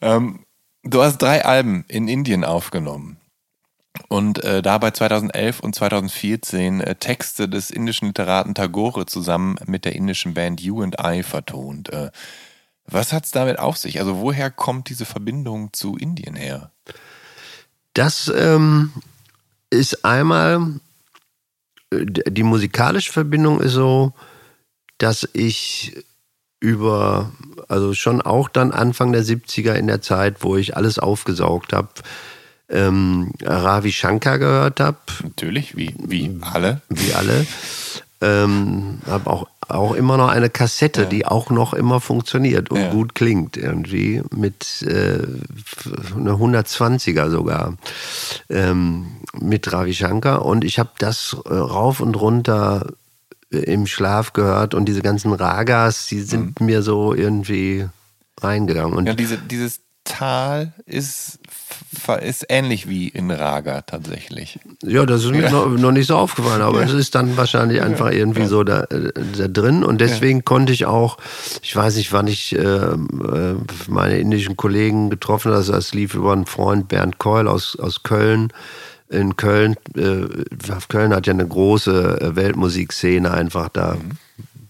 Ähm, 0.01 0.39
du 0.83 1.01
hast 1.01 1.19
drei 1.19 1.45
Alben 1.45 1.85
in 1.87 2.07
Indien 2.07 2.43
aufgenommen. 2.43 3.17
Und 4.07 4.43
äh, 4.43 4.61
dabei 4.61 4.91
2011 4.91 5.59
und 5.59 5.75
2014 5.75 6.81
äh, 6.81 6.95
Texte 6.95 7.49
des 7.49 7.71
indischen 7.71 8.07
Literaten 8.07 8.55
Tagore 8.55 9.05
zusammen 9.05 9.57
mit 9.65 9.85
der 9.85 9.95
indischen 9.95 10.33
Band 10.33 10.61
You 10.61 10.81
and 10.81 10.95
I 11.03 11.23
vertont. 11.23 11.89
Äh, 11.89 12.11
was 12.85 13.13
hat's 13.13 13.31
damit 13.31 13.59
auf 13.59 13.77
sich? 13.77 13.99
Also 13.99 14.19
woher 14.19 14.49
kommt 14.49 14.89
diese 14.89 15.05
Verbindung 15.05 15.73
zu 15.73 15.97
Indien 15.97 16.35
her? 16.35 16.71
Das 17.93 18.31
ähm, 18.33 18.91
ist 19.69 20.05
einmal, 20.05 20.79
äh, 21.91 22.05
die 22.05 22.43
musikalische 22.43 23.11
Verbindung 23.11 23.59
ist 23.59 23.73
so, 23.73 24.13
dass 24.97 25.27
ich 25.33 26.05
über, 26.59 27.31
also 27.67 27.93
schon 27.93 28.21
auch 28.21 28.47
dann 28.47 28.71
Anfang 28.71 29.11
der 29.11 29.23
70er 29.23 29.73
in 29.73 29.87
der 29.87 30.01
Zeit, 30.01 30.43
wo 30.43 30.55
ich 30.55 30.77
alles 30.77 30.99
aufgesaugt 30.99 31.73
habe, 31.73 31.89
ähm, 32.71 33.31
Ravi 33.43 33.91
Shankar 33.91 34.39
gehört 34.39 34.79
habe, 34.79 34.97
Natürlich, 35.23 35.75
wie, 35.75 35.93
wie 35.99 36.37
alle. 36.41 36.81
wie 36.89 37.13
alle. 37.13 37.45
Ähm, 38.23 38.99
habe 39.07 39.29
auch, 39.29 39.47
auch 39.67 39.93
immer 39.93 40.15
noch 40.15 40.27
eine 40.29 40.49
Kassette, 40.51 41.07
die 41.07 41.25
auch 41.25 41.49
noch 41.49 41.73
immer 41.73 41.99
funktioniert 41.99 42.69
und 42.69 42.79
Ja. 42.79 42.91
gut 42.91 43.15
klingt 43.15 43.57
irgendwie 43.57 44.21
mit 44.35 44.83
äh, 44.83 45.19
einer 46.15 46.33
120er 46.35 47.29
sogar 47.31 47.77
ähm, 48.49 49.07
mit 49.39 49.73
Ravi 49.73 49.93
Shankar 49.95 50.45
und 50.45 50.63
ich 50.63 50.77
habe 50.77 50.91
das 50.99 51.35
äh, 51.45 51.53
rauf 51.53 51.99
und 51.99 52.13
runter 52.15 52.93
äh, 53.51 53.57
im 53.57 53.87
Schlaf 53.87 54.33
gehört 54.33 54.75
und 54.75 54.85
diese 54.85 55.01
ganzen 55.01 55.33
Ragas, 55.33 56.05
die 56.05 56.21
sind 56.21 56.61
mir 56.61 56.83
so 56.83 57.15
irgendwie 57.15 57.87
reingegangen 58.39 58.93
und 58.93 59.07
Ja, 59.07 59.15
diese, 59.15 59.37
dieses 59.39 59.79
Tal 60.03 60.73
ist, 60.85 61.39
ist 62.21 62.45
ähnlich 62.49 62.87
wie 62.87 63.07
in 63.07 63.31
Raga 63.31 63.81
tatsächlich. 63.81 64.59
Ja, 64.83 65.05
das 65.05 65.23
ist 65.23 65.31
mir 65.31 65.49
noch, 65.49 65.67
noch 65.67 65.91
nicht 65.91 66.07
so 66.07 66.15
aufgefallen, 66.15 66.61
aber 66.61 66.83
es 66.83 66.93
ist 66.93 67.15
dann 67.15 67.37
wahrscheinlich 67.37 67.81
einfach 67.81 68.11
irgendwie 68.11 68.45
so 68.45 68.63
da, 68.63 68.83
äh, 68.83 69.11
da 69.37 69.47
drin 69.47 69.83
und 69.83 70.01
deswegen 70.01 70.45
konnte 70.45 70.73
ich 70.73 70.85
auch, 70.85 71.17
ich 71.61 71.75
weiß 71.75 71.95
nicht, 71.97 72.11
wann 72.13 72.27
ich 72.27 72.55
äh, 72.55 72.59
äh, 72.59 73.55
meine 73.87 74.17
indischen 74.17 74.57
Kollegen 74.57 75.09
getroffen 75.09 75.49
habe, 75.49 75.57
also 75.57 75.73
das 75.73 75.93
lief 75.93 76.13
über 76.13 76.33
einen 76.33 76.45
Freund 76.45 76.87
Bernd 76.87 77.19
Keul 77.19 77.47
aus, 77.47 77.77
aus 77.79 78.03
Köln. 78.03 78.51
In 79.09 79.35
Köln, 79.35 79.75
äh, 79.95 80.25
Köln 80.87 81.13
hat 81.13 81.27
ja 81.27 81.33
eine 81.33 81.47
große 81.47 82.21
äh, 82.21 82.35
Weltmusikszene 82.35 83.29
einfach 83.29 83.67
da. 83.67 83.97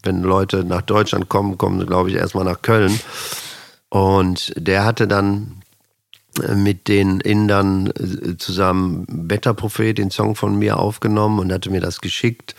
Wenn 0.02 0.24
Leute 0.24 0.64
nach 0.64 0.82
Deutschland 0.82 1.30
kommen, 1.30 1.60
kommen 1.60 1.80
sie, 1.80 1.86
glaube 1.86 2.10
ich, 2.10 2.16
erstmal 2.16 2.46
nach 2.46 2.64
Köln. 2.64 3.00
Und 3.90 4.52
der 4.56 4.84
hatte 4.84 5.08
dann 5.08 5.61
mit 6.56 6.88
den 6.88 7.20
Indern 7.20 7.88
äh, 7.88 8.38
zusammen 8.38 9.06
Better 9.08 9.54
Prophet, 9.54 9.98
den 9.98 10.12
Song 10.12 10.36
von 10.36 10.58
mir 10.58 10.78
aufgenommen 10.78 11.40
und 11.40 11.52
hatte 11.52 11.70
mir 11.70 11.82
das 11.82 12.02
geschickt. 12.02 12.56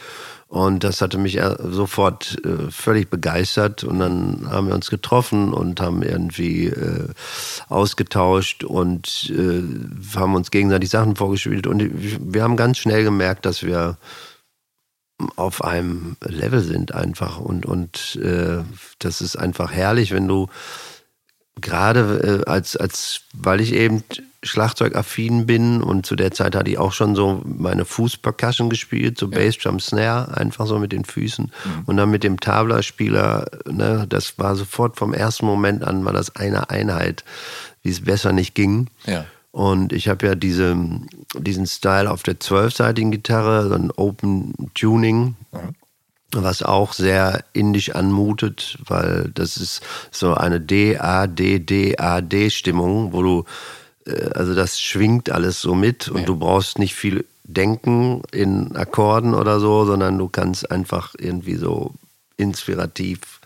Und 0.49 0.85
das 0.85 1.01
hatte 1.01 1.17
mich 1.17 1.39
äh, 1.39 1.57
sofort 1.71 2.37
äh, 2.45 2.71
völlig 2.71 3.09
begeistert. 3.09 3.85
Und 3.85 4.01
dann 4.01 4.47
haben 4.51 4.67
wir 4.67 4.75
uns 4.75 4.91
getroffen 4.91 5.55
und 5.55 5.81
haben 5.81 6.03
irgendwie 6.03 6.67
äh, 6.67 7.09
ausgetauscht 7.71 8.63
und 8.63 9.33
äh, 9.35 9.63
haben 10.19 10.35
uns 10.35 10.51
gegenseitig 10.51 10.91
Sachen 10.91 11.17
vorgespielt. 11.17 11.67
Und 11.67 11.91
wir 11.95 12.43
haben 12.43 12.59
ganz 12.59 12.77
schnell 12.77 13.03
gemerkt, 13.03 13.47
dass 13.47 13.63
wir 13.63 13.97
auf 15.37 15.65
einem 15.65 16.17
Level 16.23 16.61
sind 16.61 16.95
einfach. 16.95 17.39
Und, 17.39 17.65
und 17.65 18.17
äh, 18.23 18.59
das 18.99 19.23
ist 19.23 19.37
einfach 19.37 19.73
herrlich, 19.73 20.13
wenn 20.13 20.29
du 20.29 20.49
gerade 21.61 22.43
äh, 22.47 22.51
als, 22.51 22.77
als, 22.77 23.23
weil 23.35 23.61
ich 23.61 23.75
eben 23.75 24.03
Schlagzeugaffin 24.43 25.47
bin 25.47 25.83
und 25.83 26.05
zu 26.05 26.17
der 26.17 26.33
Zeit 26.33 26.57
hatte 26.57 26.71
ich 26.71 26.79
auch 26.79 26.93
schon 26.93 27.15
so 27.15 27.43
meine 27.45 27.85
Fußpercussion 27.85 28.71
gespielt, 28.71 29.17
so 29.17 29.29
Bass, 29.29 29.57
Drum, 29.59 29.79
Snare, 29.79 30.37
einfach 30.37 30.67
so 30.67 30.79
mit 30.79 30.91
den 30.91 31.05
Füßen. 31.05 31.53
Und 31.87 31.97
dann 31.97 32.11
mit 32.11 32.25
dem 32.25 32.41
Tabla-Spieler, 32.41 33.47
ne, 33.71 34.07
das 34.09 34.39
war 34.39 34.57
sofort 34.57 34.97
vom 34.97 35.15
ersten 35.15 35.47
Moment 35.47 35.85
an, 35.85 36.05
war 36.05 36.13
das 36.13 36.35
eine 36.35 36.71
Einheit, 36.71 37.25
wie 37.83 37.91
es 37.91 38.03
besser 38.03 38.33
nicht 38.33 38.55
ging. 38.55 38.89
Ja. 39.07 39.27
Und 39.53 39.93
ich 39.93 40.09
habe 40.09 40.27
ja 40.27 40.35
diese, 40.35 40.77
diesen 41.39 41.67
Style 41.67 42.11
auf 42.11 42.25
der 42.25 42.41
zwölfseitigen 42.41 43.13
Gitarre, 43.13 43.69
so 43.69 43.75
ein 43.75 43.93
Open 43.93 44.55
Tuning, 44.75 45.37
was 46.35 46.63
auch 46.63 46.93
sehr 46.93 47.45
indisch 47.53 47.95
anmutet, 47.95 48.79
weil 48.87 49.31
das 49.35 49.57
ist 49.57 49.81
so 50.11 50.35
eine 50.35 50.61
D-A-D-D-A-D-Stimmung, 50.61 53.13
wo 53.13 53.23
du, 53.23 53.45
äh, 54.07 54.31
also 54.35 54.55
das 54.55 54.81
schwingt 54.81 55.31
alles 55.31 55.61
so 55.61 55.75
mit 55.75 56.09
und 56.09 56.29
du 56.29 56.37
brauchst 56.37 56.79
nicht 56.79 56.95
viel 56.95 57.25
denken 57.45 58.23
in 58.33 58.77
Akkorden 58.77 59.35
oder 59.35 59.61
so, 59.61 59.85
sondern 59.85 60.19
du 60.19 60.29
kannst 60.29 60.71
einfach 60.71 61.15
irgendwie 61.19 61.57
so 61.57 61.93
inspirativ 62.37 63.41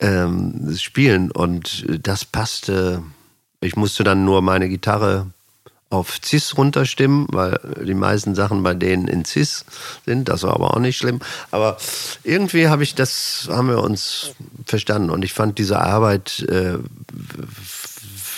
ähm, 0.00 0.76
spielen 0.76 1.30
und 1.30 1.86
das 2.06 2.24
passte. 2.24 3.02
Ich 3.60 3.76
musste 3.76 4.04
dann 4.04 4.24
nur 4.24 4.42
meine 4.42 4.68
Gitarre 4.68 5.26
auf 5.90 6.18
Cis 6.22 6.56
runterstimmen, 6.56 7.26
weil 7.30 7.58
die 7.84 7.94
meisten 7.94 8.34
Sachen 8.34 8.62
bei 8.62 8.74
denen 8.74 9.08
in 9.08 9.24
Cis 9.24 9.64
sind. 10.04 10.28
Das 10.28 10.42
war 10.42 10.54
aber 10.54 10.74
auch 10.74 10.80
nicht 10.80 10.98
schlimm. 10.98 11.20
Aber 11.50 11.78
irgendwie 12.24 12.68
habe 12.68 12.82
ich 12.82 12.94
das, 12.94 13.48
haben 13.50 13.68
wir 13.68 13.82
uns 13.82 14.32
verstanden 14.66 15.10
und 15.10 15.24
ich 15.24 15.32
fand 15.32 15.58
diese 15.58 15.80
Arbeit 15.80 16.40
äh, 16.48 16.78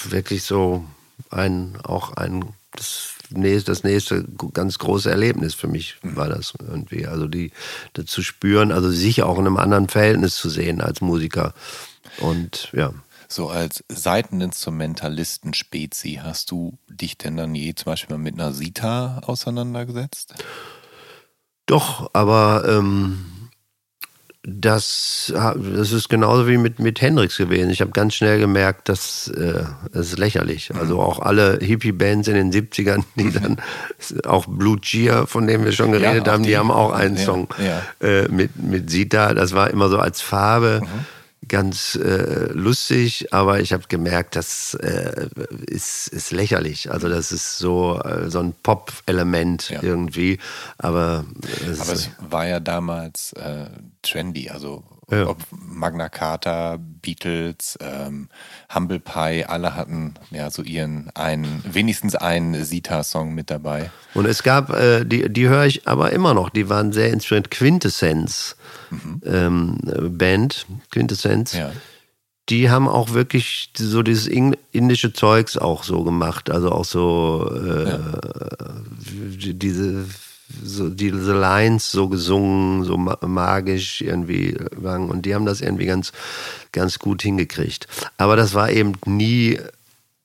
wirklich 0.05 0.45
so 0.45 0.85
ein, 1.31 1.77
auch 1.83 2.13
ein, 2.13 2.45
das 2.77 3.15
nächste, 3.31 3.73
das 3.73 3.83
nächste 3.83 4.25
ganz 4.53 4.79
große 4.79 5.11
Erlebnis 5.11 5.55
für 5.55 5.69
mich 5.69 5.97
war 6.03 6.29
das 6.29 6.53
irgendwie. 6.61 7.07
Also 7.07 7.27
die, 7.27 7.51
das 7.95 8.07
zu 8.07 8.23
spüren, 8.23 8.71
also 8.71 8.91
sich 8.91 9.23
auch 9.23 9.39
in 9.39 9.47
einem 9.47 9.57
anderen 9.57 9.89
Verhältnis 9.89 10.37
zu 10.37 10.49
sehen 10.49 10.81
als 10.81 11.01
Musiker. 11.01 11.53
Und 12.19 12.71
ja. 12.73 12.93
So 13.33 13.49
als 13.49 13.85
Seiteninstrumentalisten-Spezi, 13.89 16.19
hast 16.21 16.51
du 16.51 16.77
dich 16.89 17.17
denn 17.17 17.37
dann 17.37 17.55
je 17.55 17.77
zum 17.77 17.93
Beispiel 17.93 18.17
mal 18.17 18.23
mit 18.23 18.35
einer 18.35 18.53
Sita 18.53 19.21
auseinandergesetzt? 19.25 20.35
Doch, 21.67 22.11
aber 22.13 22.65
ähm, 22.67 23.27
das, 24.43 25.33
das 25.33 25.93
ist 25.93 26.09
genauso 26.09 26.49
wie 26.49 26.57
mit, 26.57 26.81
mit 26.81 27.01
Hendrix 27.01 27.37
gewesen. 27.37 27.71
Ich 27.71 27.83
habe 27.83 27.93
ganz 27.93 28.15
schnell 28.15 28.41
gemerkt, 28.41 28.89
dass 28.89 29.29
äh, 29.29 29.63
das 29.93 30.09
ist 30.09 30.19
lächerlich. 30.19 30.75
Also 30.75 31.01
auch 31.01 31.21
alle 31.21 31.61
Hippie-Bands 31.61 32.27
in 32.27 32.35
den 32.35 32.53
70ern, 32.53 33.05
die 33.15 33.31
dann 33.33 33.59
auch 34.25 34.47
Blue 34.47 34.81
Cheer, 34.81 35.29
von 35.29 35.47
dem 35.47 35.65
wir 35.65 35.71
schon 35.71 35.93
geredet 35.93 36.27
ja, 36.27 36.33
haben, 36.33 36.43
die, 36.43 36.49
die, 36.49 36.59
haben 36.59 36.73
auch 36.73 36.91
einen 36.91 37.17
ja, 37.17 37.25
Song 37.25 37.47
ja. 37.65 37.81
Äh, 38.01 38.27
mit, 38.27 38.57
mit 38.57 38.91
Sita. 38.91 39.35
Das 39.35 39.53
war 39.53 39.71
immer 39.71 39.89
so 39.89 40.01
als 40.01 40.21
Farbe. 40.21 40.81
Mhm 40.83 41.07
ganz 41.49 41.97
äh, 41.97 42.53
lustig, 42.53 43.33
aber 43.33 43.61
ich 43.61 43.73
habe 43.73 43.85
gemerkt, 43.89 44.37
das 44.37 44.75
äh, 44.75 45.29
ist, 45.67 46.09
ist 46.09 46.33
lächerlich. 46.33 46.91
Also 46.91 47.09
das 47.09 47.33
ist 47.33 47.59
so, 47.59 48.01
äh, 48.03 48.31
so 48.31 48.41
ein 48.41 48.55
Pop-Element 48.63 49.71
ja. 49.71 49.83
irgendwie. 49.83 50.39
Aber, 50.79 51.25
es, 51.69 51.81
aber 51.81 51.93
es 51.93 52.11
war 52.19 52.47
ja 52.47 52.61
damals 52.61 53.33
äh, 53.33 53.67
trendy. 54.03 54.51
Also 54.51 54.85
ja. 55.11 55.27
ob 55.27 55.39
Magna 55.51 56.09
Carta, 56.09 56.79
Beatles, 56.79 57.79
ähm, 57.81 58.29
Humble 58.73 59.01
Pie, 59.01 59.45
alle 59.45 59.75
hatten 59.75 60.15
ja 60.31 60.51
so 60.51 60.63
ihren 60.63 61.11
einen, 61.15 61.63
wenigstens 61.71 62.15
einen 62.15 62.65
Sita-Song 62.65 63.35
mit 63.35 63.51
dabei. 63.51 63.91
Und 64.15 64.27
es 64.27 64.43
gab, 64.43 64.71
äh, 64.71 65.05
die, 65.05 65.29
die 65.33 65.49
höre 65.49 65.67
ich 65.67 65.89
aber 65.89 66.13
immer 66.13 66.35
noch, 66.35 66.51
die 66.51 66.69
waren 66.69 66.93
sehr 66.93 67.13
inspiriert. 67.13 67.51
Quintessenz 67.51 68.57
mhm. 68.91 69.21
ähm, 69.25 69.79
Band, 70.17 70.67
Quintessenz. 70.91 71.55
Ja. 71.55 71.73
Die 72.49 72.69
haben 72.69 72.89
auch 72.89 73.13
wirklich 73.13 73.73
so 73.77 74.03
dieses 74.03 74.27
indische 74.27 75.13
Zeugs 75.13 75.57
auch 75.57 75.85
so 75.85 76.03
gemacht. 76.03 76.51
Also 76.51 76.73
auch 76.73 76.85
so 76.85 77.49
äh, 77.55 77.91
ja. 77.91 78.21
diese 79.53 80.07
so 80.63 80.89
diese 80.89 81.33
Lines 81.33 81.91
so 81.91 82.09
gesungen, 82.09 82.85
so 82.85 82.97
magisch 82.97 84.01
irgendwie 84.01 84.57
Und 85.11 85.27
die 85.27 85.35
haben 85.35 85.47
das 85.47 85.61
irgendwie 85.61 85.87
ganz, 85.87 86.13
ganz 86.73 86.99
gut 86.99 87.23
hingekriegt. 87.23 87.87
Aber 88.17 88.37
das 88.37 88.55
war 88.55 88.71
eben 88.71 88.95
nie 89.07 89.59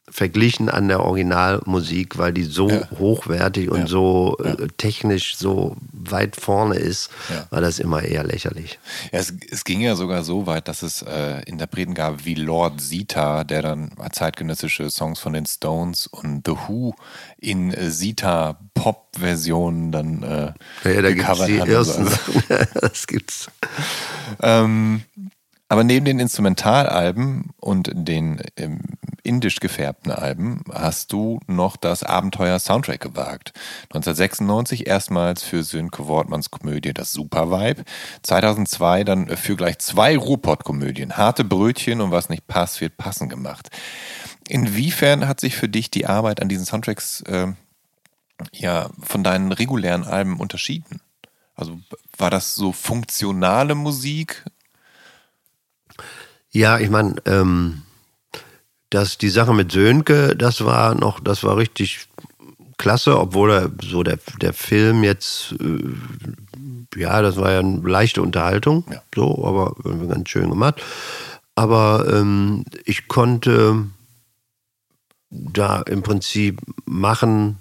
verglichen 0.09 0.69
an 0.69 0.87
der 0.87 1.01
Originalmusik, 1.01 2.17
weil 2.17 2.31
die 2.31 2.43
so 2.43 2.69
ja. 2.69 2.87
hochwertig 2.99 3.69
und 3.69 3.81
ja. 3.81 3.87
so 3.87 4.37
ja. 4.43 4.53
Äh, 4.53 4.67
technisch 4.77 5.35
so 5.35 5.75
weit 5.91 6.35
vorne 6.35 6.75
ist, 6.75 7.09
war 7.49 7.61
das 7.61 7.79
immer 7.79 8.03
eher 8.03 8.23
lächerlich. 8.23 8.77
Es, 9.11 9.33
es, 9.49 9.63
ging 9.63 9.81
ja 9.81 9.95
sogar 9.95 10.23
so 10.23 10.45
weit, 10.45 10.67
dass 10.67 10.83
es 10.83 11.01
äh, 11.01 11.41
Interpreten 11.45 11.95
gab 11.95 12.25
wie 12.25 12.35
Lord 12.35 12.81
Sita, 12.81 13.43
der 13.43 13.63
dann 13.63 13.89
zeitgenössische 14.11 14.91
Songs 14.91 15.19
von 15.19 15.33
den 15.33 15.47
Stones 15.47 16.07
und 16.07 16.45
The 16.45 16.53
Who 16.67 16.93
in 17.37 17.73
äh, 17.73 17.89
Sita-Pop-Versionen 17.89 19.91
dann 19.91 20.23
äh, 20.23 20.53
ja, 20.83 21.01
da 21.01 21.11
gecovert 21.11 21.47
gibt's 21.47 21.65
die 21.65 21.71
Ersten 21.71 22.07
also. 22.07 22.19
das 22.79 23.07
gibt's. 23.07 23.49
Ähm, 24.41 25.03
aber 25.67 25.83
neben 25.83 26.05
den 26.05 26.19
Instrumentalalben 26.19 27.51
und 27.59 27.91
den 27.93 28.41
ähm, 28.55 28.81
indisch 29.23 29.59
gefärbten 29.59 30.11
Alben 30.11 30.63
hast 30.71 31.11
du 31.11 31.39
noch 31.47 31.75
das 31.75 32.03
Abenteuer 32.03 32.59
Soundtrack 32.59 32.99
gewagt. 32.99 33.53
1996 33.85 34.85
erstmals 34.85 35.41
für 35.41 35.63
Sönke 35.63 36.07
Wortmanns 36.07 36.51
Komödie 36.51 36.93
Das 36.93 37.11
Super 37.11 37.49
Vibe. 37.49 37.83
2002 38.21 39.03
dann 39.03 39.27
für 39.35 39.55
gleich 39.55 39.79
zwei 39.79 40.15
Ruhrpott-Komödien. 40.15 41.17
Harte 41.17 41.43
Brötchen 41.43 42.01
und 42.01 42.11
was 42.11 42.29
nicht 42.29 42.45
passt, 42.47 42.79
wird 42.81 42.97
passen 42.97 43.27
gemacht. 43.27 43.69
Inwiefern 44.47 45.27
hat 45.27 45.39
sich 45.39 45.55
für 45.55 45.67
dich 45.67 45.89
die 45.89 46.05
Arbeit 46.05 46.41
an 46.41 46.49
diesen 46.49 46.65
Soundtracks 46.65 47.21
äh, 47.21 47.47
ja, 48.53 48.89
von 49.01 49.23
deinen 49.23 49.51
regulären 49.51 50.03
Alben 50.03 50.39
unterschieden? 50.39 51.01
Also 51.55 51.79
war 52.17 52.29
das 52.29 52.53
so 52.53 52.71
funktionale 52.71 53.75
Musik 53.75 54.43
ja, 56.55 56.79
ich 56.79 56.89
meine, 56.89 57.15
ähm, 57.25 57.81
dass 58.89 59.17
die 59.17 59.29
Sache 59.29 59.53
mit 59.53 59.73
Sönke, 59.73 60.37
das 60.37 60.63
war 60.63 60.95
noch, 60.95 61.19
das 61.19 61.43
war 61.43 61.57
richtig 61.57 62.07
klasse, 62.77 63.19
obwohl 63.19 63.51
er 63.51 63.71
so 63.83 64.03
der, 64.03 64.19
der 64.41 64.53
Film 64.53 65.03
jetzt, 65.03 65.53
äh, 65.59 66.99
ja, 66.99 67.21
das 67.21 67.35
war 67.35 67.51
ja 67.51 67.59
eine 67.59 67.81
leichte 67.81 68.21
Unterhaltung, 68.21 68.85
ja. 68.89 69.01
so, 69.13 69.45
aber 69.45 69.75
ganz 70.07 70.29
schön 70.29 70.49
gemacht. 70.49 70.81
Aber 71.55 72.05
ähm, 72.09 72.63
ich 72.85 73.09
konnte 73.09 73.87
da 75.29 75.81
im 75.81 76.03
Prinzip 76.03 76.61
machen, 76.85 77.57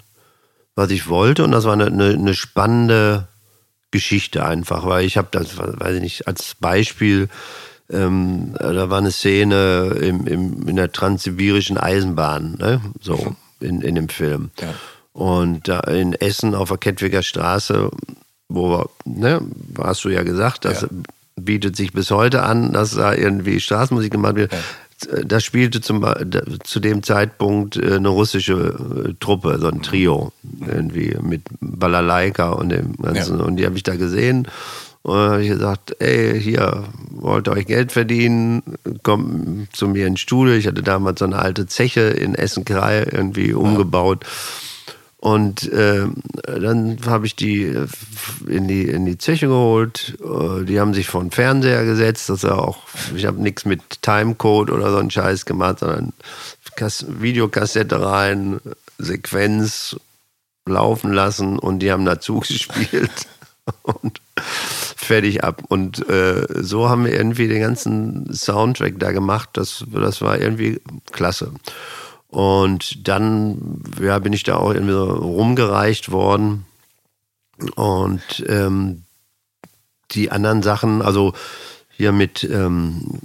was 0.77 0.91
ich 0.93 1.09
wollte, 1.09 1.43
und 1.43 1.51
das 1.51 1.65
war 1.65 1.73
eine, 1.73 1.87
eine, 1.87 2.11
eine 2.11 2.35
spannende 2.35 3.27
Geschichte 3.91 4.45
einfach, 4.45 4.87
weil 4.87 5.05
ich 5.05 5.17
habe 5.17 5.29
das, 5.33 5.59
weiß 5.59 5.97
ich 5.97 6.03
nicht, 6.03 6.29
als 6.29 6.55
Beispiel 6.55 7.29
ähm, 7.91 8.55
da 8.59 8.89
war 8.91 8.99
eine 8.99 9.11
Szene 9.11 9.97
im, 10.01 10.27
im, 10.27 10.69
in 10.69 10.77
der 10.77 10.93
transsibirischen 10.93 11.77
Eisenbahn, 11.77 12.57
ne? 12.59 12.81
so 13.01 13.37
in, 13.61 13.83
in 13.83 13.95
dem 13.95 14.09
Film. 14.09 14.51
Ja. 14.61 14.75
Und 15.13 15.69
da 15.69 15.81
in 15.81 16.13
Essen 16.15 16.55
auf 16.55 16.71
der 16.71 16.79
Kettwiger 16.79 17.23
Straße, 17.23 17.91
wo, 18.49 18.85
ne, 19.05 19.41
hast 19.79 20.05
du 20.05 20.09
ja 20.09 20.23
gesagt, 20.23 20.65
das 20.65 20.83
ja. 20.83 20.89
bietet 21.37 21.77
sich 21.77 21.93
bis 21.93 22.11
heute 22.11 22.43
an, 22.43 22.73
dass 22.73 22.95
da 22.95 23.15
irgendwie 23.15 23.61
Straßenmusik 23.61 24.13
gemacht 24.13 24.37
wird. 24.37 24.53
Ja. 24.53 24.59
Da 25.25 25.41
spielte 25.41 25.81
zum, 25.81 26.07
zu 26.63 26.81
dem 26.81 27.03
Zeitpunkt 27.03 27.77
äh, 27.77 27.97
eine 27.97 28.09
russische 28.09 29.09
äh, 29.09 29.13
Truppe, 29.21 29.59
so 29.61 29.69
ein 29.69 29.83
Trio, 29.83 30.33
irgendwie 30.67 31.17
mit 31.21 31.43
Balalaika 31.61 32.51
und 32.51 32.71
dem 32.71 32.97
ganzen. 32.97 33.41
Und 33.41 33.57
die 33.57 33.67
habe 33.67 33.77
ich 33.77 33.83
da 33.83 33.97
gesehen. 33.97 34.49
Und 35.05 35.17
dann 35.17 35.33
habe 35.33 35.43
ich 35.43 35.51
gesagt, 35.51 35.97
ey, 36.01 36.41
hier, 36.41 36.85
wollt 37.11 37.47
ihr 37.47 37.53
euch 37.53 37.67
Geld 37.67 37.93
verdienen, 37.93 38.63
kommt 39.03 39.77
zu 39.77 39.87
mir 39.87 40.07
ins 40.07 40.21
Studio. 40.21 40.55
Ich 40.55 40.67
hatte 40.67 40.83
damals 40.83 41.19
so 41.19 41.27
eine 41.27 41.39
alte 41.39 41.67
Zeche 41.67 42.01
in 42.01 42.35
Essen-Krei 42.35 43.07
irgendwie 43.13 43.53
umgebaut. 43.53 44.25
Und 45.19 45.71
äh, 45.73 46.07
dann 46.43 46.99
habe 47.07 47.27
ich 47.27 47.37
die 47.37 47.75
in 48.47 48.67
die, 48.67 48.89
in 48.89 49.05
die 49.05 49.19
Zeche 49.19 49.47
geholt. 49.47 50.17
Äh, 50.23 50.65
die 50.65 50.81
haben 50.81 50.95
sich 50.95 51.07
vor 51.07 51.21
den 51.21 51.31
Fernseher 51.31 51.85
gesetzt. 51.85 52.31
Das 52.31 52.43
war 52.45 52.67
auch, 52.67 52.79
ich 53.15 53.27
habe 53.27 53.43
nichts 53.43 53.67
mit 53.67 54.01
Timecode 54.01 54.71
oder 54.71 54.91
so 54.91 54.97
einen 54.97 55.11
Scheiß 55.11 55.45
gemacht, 55.45 55.81
sondern 55.81 56.15
Videokassette 56.79 58.01
rein, 58.01 58.61
Sequenz 58.97 59.97
laufen 60.67 61.13
lassen 61.13 61.59
und 61.59 61.81
die 61.81 61.93
haben 61.93 62.07
dazu 62.07 62.41
gespielt. 62.47 63.27
Und 63.83 64.21
fertig 64.37 65.45
ab. 65.45 65.63
Und 65.69 66.09
äh, 66.09 66.47
so 66.63 66.89
haben 66.89 67.05
wir 67.05 67.13
irgendwie 67.13 67.49
den 67.49 67.61
ganzen 67.61 68.33
Soundtrack 68.33 68.99
da 68.99 69.13
gemacht. 69.13 69.51
Das, 69.55 69.85
das 69.93 70.21
war 70.21 70.39
irgendwie 70.39 70.81
klasse. 71.13 71.53
Und 72.29 73.07
dann 73.07 73.83
ja, 74.01 74.19
bin 74.19 74.33
ich 74.33 74.43
da 74.43 74.57
auch 74.57 74.73
irgendwie 74.73 74.95
so 74.95 75.05
rumgereicht 75.05 76.11
worden. 76.11 76.67
Und 77.77 78.45
ähm, 78.49 79.05
die 80.11 80.31
anderen 80.31 80.63
Sachen, 80.63 81.03
also 81.03 81.33
hier 81.97 82.13
mit 82.13 82.43
ähm, 82.43 83.21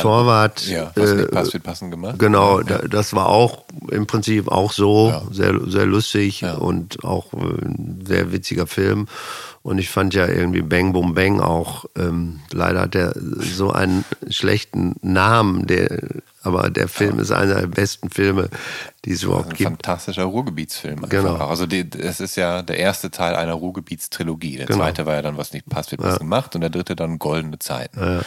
Torwart. 0.00 0.66
Ja, 0.66 0.90
was 0.94 1.10
äh, 1.10 1.26
passt, 1.26 1.52
wird 1.52 1.64
passend 1.64 1.90
gemacht. 1.90 2.18
Genau, 2.18 2.60
ja. 2.60 2.78
das 2.78 3.12
war 3.12 3.28
auch 3.28 3.64
im 3.90 4.06
Prinzip 4.06 4.48
auch 4.48 4.72
so, 4.72 5.10
ja. 5.10 5.22
sehr, 5.30 5.60
sehr 5.66 5.84
lustig 5.84 6.40
ja. 6.40 6.54
und 6.54 7.04
auch 7.04 7.32
ein 7.34 8.04
sehr 8.06 8.32
witziger 8.32 8.66
Film. 8.66 9.06
Und 9.66 9.78
ich 9.78 9.90
fand 9.90 10.14
ja 10.14 10.28
irgendwie 10.28 10.62
Bang 10.62 10.92
Boom 10.92 11.14
Bang 11.14 11.40
auch, 11.40 11.86
ähm, 11.96 12.38
leider 12.52 12.82
hat 12.82 12.94
er 12.94 13.14
so 13.16 13.72
einen 13.72 14.04
schlechten 14.30 14.94
Namen, 15.02 15.66
der, 15.66 15.88
aber 16.44 16.70
der 16.70 16.86
Film 16.86 17.16
ja. 17.16 17.22
ist 17.22 17.32
einer 17.32 17.62
der 17.62 17.66
besten 17.66 18.08
Filme, 18.08 18.48
die 19.04 19.10
es 19.10 19.24
überhaupt 19.24 19.48
ein 19.48 19.56
gibt. 19.56 19.68
Fantastischer 19.68 20.22
Ruhrgebietsfilm. 20.22 20.98
Einfach. 20.98 21.08
Genau. 21.08 21.34
Also 21.48 21.66
es 21.66 22.20
ist 22.20 22.36
ja 22.36 22.62
der 22.62 22.78
erste 22.78 23.10
Teil 23.10 23.34
einer 23.34 23.54
Ruhrgebietstrilogie. 23.54 24.58
Der 24.58 24.66
genau. 24.66 24.78
zweite 24.78 25.04
war 25.04 25.14
ja 25.14 25.22
dann, 25.22 25.36
was 25.36 25.52
nicht 25.52 25.68
passt, 25.68 25.90
wird 25.90 26.00
was 26.00 26.12
ja. 26.12 26.18
gemacht. 26.18 26.54
Und 26.54 26.60
der 26.60 26.70
dritte 26.70 26.94
dann 26.94 27.18
Goldene 27.18 27.58
Zeiten. 27.58 27.98
Ja. 27.98 28.20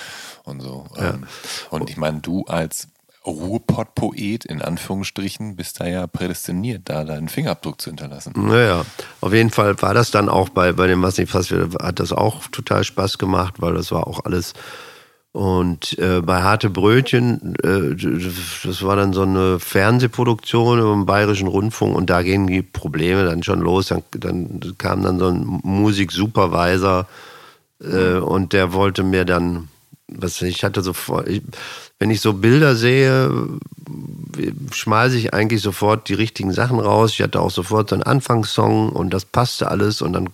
Und 0.44 0.60
so. 0.60 0.88
Ähm, 0.98 1.26
und 1.70 1.90
ich 1.90 1.96
meine, 1.96 2.20
du 2.20 2.44
als 2.48 2.90
Ruhrpott-Poet 3.30 4.46
in 4.46 4.62
Anführungsstrichen 4.62 5.56
bist 5.56 5.80
da 5.80 5.88
ja 5.88 6.08
prädestiniert, 6.08 6.84
da 6.86 7.04
deinen 7.04 7.30
Fingerabdruck 7.30 7.80
zu 7.80 7.90
hinterlassen. 7.90 8.34
Naja, 8.36 8.86
auf 9.22 9.34
jeden 9.34 9.50
Fall 9.50 9.82
war 9.82 9.94
das 9.94 10.12
dann 10.12 10.30
auch 10.30 10.50
bei, 10.50 10.74
bei 10.74 10.88
dem 10.88 11.02
Was 11.02 11.18
nicht 11.18 11.32
fast 11.32 11.52
hat 11.52 12.00
das 12.00 12.12
auch 12.12 12.48
total 12.48 12.84
Spaß 12.84 13.18
gemacht, 13.18 13.56
weil 13.60 13.74
das 13.74 13.92
war 13.92 14.08
auch 14.08 14.26
alles. 14.26 14.54
Und 15.32 15.98
äh, 16.00 16.22
bei 16.22 16.42
Harte 16.42 16.72
Brötchen, 16.72 17.56
äh, 17.64 17.96
das 17.96 18.84
war 18.84 18.96
dann 18.96 19.14
so 19.14 19.22
eine 19.22 19.60
Fernsehproduktion 19.60 20.80
im 20.80 21.06
Bayerischen 21.06 21.48
Rundfunk 21.48 21.96
und 21.96 22.10
da 22.10 22.24
gingen 22.24 22.48
die 22.48 22.64
Probleme 22.64 23.24
dann 23.24 23.44
schon 23.44 23.60
los. 23.60 23.88
Dann, 23.88 24.04
dann 24.12 24.76
kam 24.80 25.04
dann 25.04 25.20
so 25.20 25.28
ein 25.28 25.60
Musiksupervisor 25.64 27.06
äh, 27.82 28.16
und 28.16 28.54
der 28.54 28.74
wollte 28.74 29.04
mir 29.04 29.24
dann, 29.24 29.68
was 30.18 30.42
ich 30.42 30.64
hatte 30.64 30.82
sofort, 30.82 31.28
ich, 31.28 31.42
wenn 32.00 32.12
ich 32.12 32.22
so 32.22 32.34
Bilder 32.34 32.76
sehe, 32.76 33.32
schmeiße 34.72 35.18
ich 35.18 35.34
eigentlich 35.34 35.62
sofort 35.62 36.10
die 36.10 36.14
richtigen 36.14 36.54
Sachen 36.54 36.80
raus. 36.80 37.12
Ich 37.14 37.22
hatte 37.22 37.42
auch 37.42 37.52
sofort 37.52 37.90
so 37.90 37.96
einen 37.96 38.04
Anfangssong 38.04 38.90
und 38.90 39.12
das 39.12 39.26
passte 39.26 39.70
alles 39.70 40.02
und 40.02 40.14
dann 40.14 40.30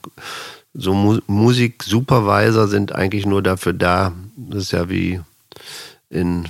so 0.73 0.93
Mu 0.93 1.19
Musik-Supervisor 1.27 2.67
sind 2.67 2.93
eigentlich 2.93 3.25
nur 3.25 3.41
dafür 3.41 3.73
da, 3.73 4.13
das 4.35 4.63
ist 4.63 4.71
ja 4.71 4.89
wie 4.89 5.21
in 6.09 6.47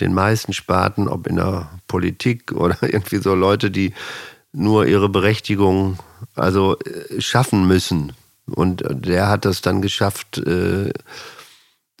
den 0.00 0.14
meisten 0.14 0.52
Sparten, 0.52 1.08
ob 1.08 1.26
in 1.26 1.36
der 1.36 1.70
Politik 1.88 2.52
oder 2.54 2.76
irgendwie 2.82 3.18
so 3.18 3.34
Leute, 3.34 3.70
die 3.70 3.92
nur 4.52 4.86
ihre 4.86 5.08
Berechtigung 5.08 5.98
also 6.34 6.78
äh, 6.78 7.20
schaffen 7.20 7.66
müssen. 7.66 8.12
Und 8.46 8.84
der 8.88 9.28
hat 9.28 9.44
das 9.44 9.60
dann 9.60 9.82
geschafft, 9.82 10.38
äh, 10.38 10.92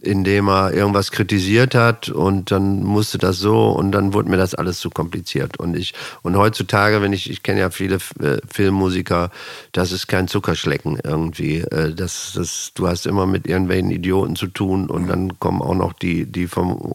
indem 0.02 0.48
er 0.48 0.74
irgendwas 0.74 1.10
kritisiert 1.10 1.74
hat 1.74 2.10
und 2.10 2.50
dann 2.50 2.82
musste 2.82 3.16
das 3.16 3.38
so 3.38 3.70
und 3.70 3.92
dann 3.92 4.12
wurde 4.12 4.28
mir 4.28 4.36
das 4.36 4.54
alles 4.54 4.78
zu 4.78 4.90
kompliziert. 4.90 5.58
Und 5.58 5.74
ich, 5.74 5.94
und 6.22 6.36
heutzutage, 6.36 7.00
wenn 7.00 7.14
ich, 7.14 7.30
ich 7.30 7.42
kenne 7.42 7.60
ja 7.60 7.70
viele 7.70 7.96
äh, 8.20 8.38
Filmmusiker, 8.46 9.30
das 9.72 9.92
ist 9.92 10.06
kein 10.06 10.28
Zuckerschlecken 10.28 10.98
irgendwie. 11.02 11.60
Äh, 11.60 11.94
das, 11.94 12.32
das, 12.34 12.72
du 12.74 12.86
hast 12.88 13.06
immer 13.06 13.26
mit 13.26 13.46
irgendwelchen 13.46 13.90
Idioten 13.90 14.36
zu 14.36 14.48
tun 14.48 14.90
und 14.90 15.08
dann 15.08 15.40
kommen 15.40 15.62
auch 15.62 15.74
noch 15.74 15.94
die, 15.94 16.26
die 16.26 16.46
vom 16.46 16.94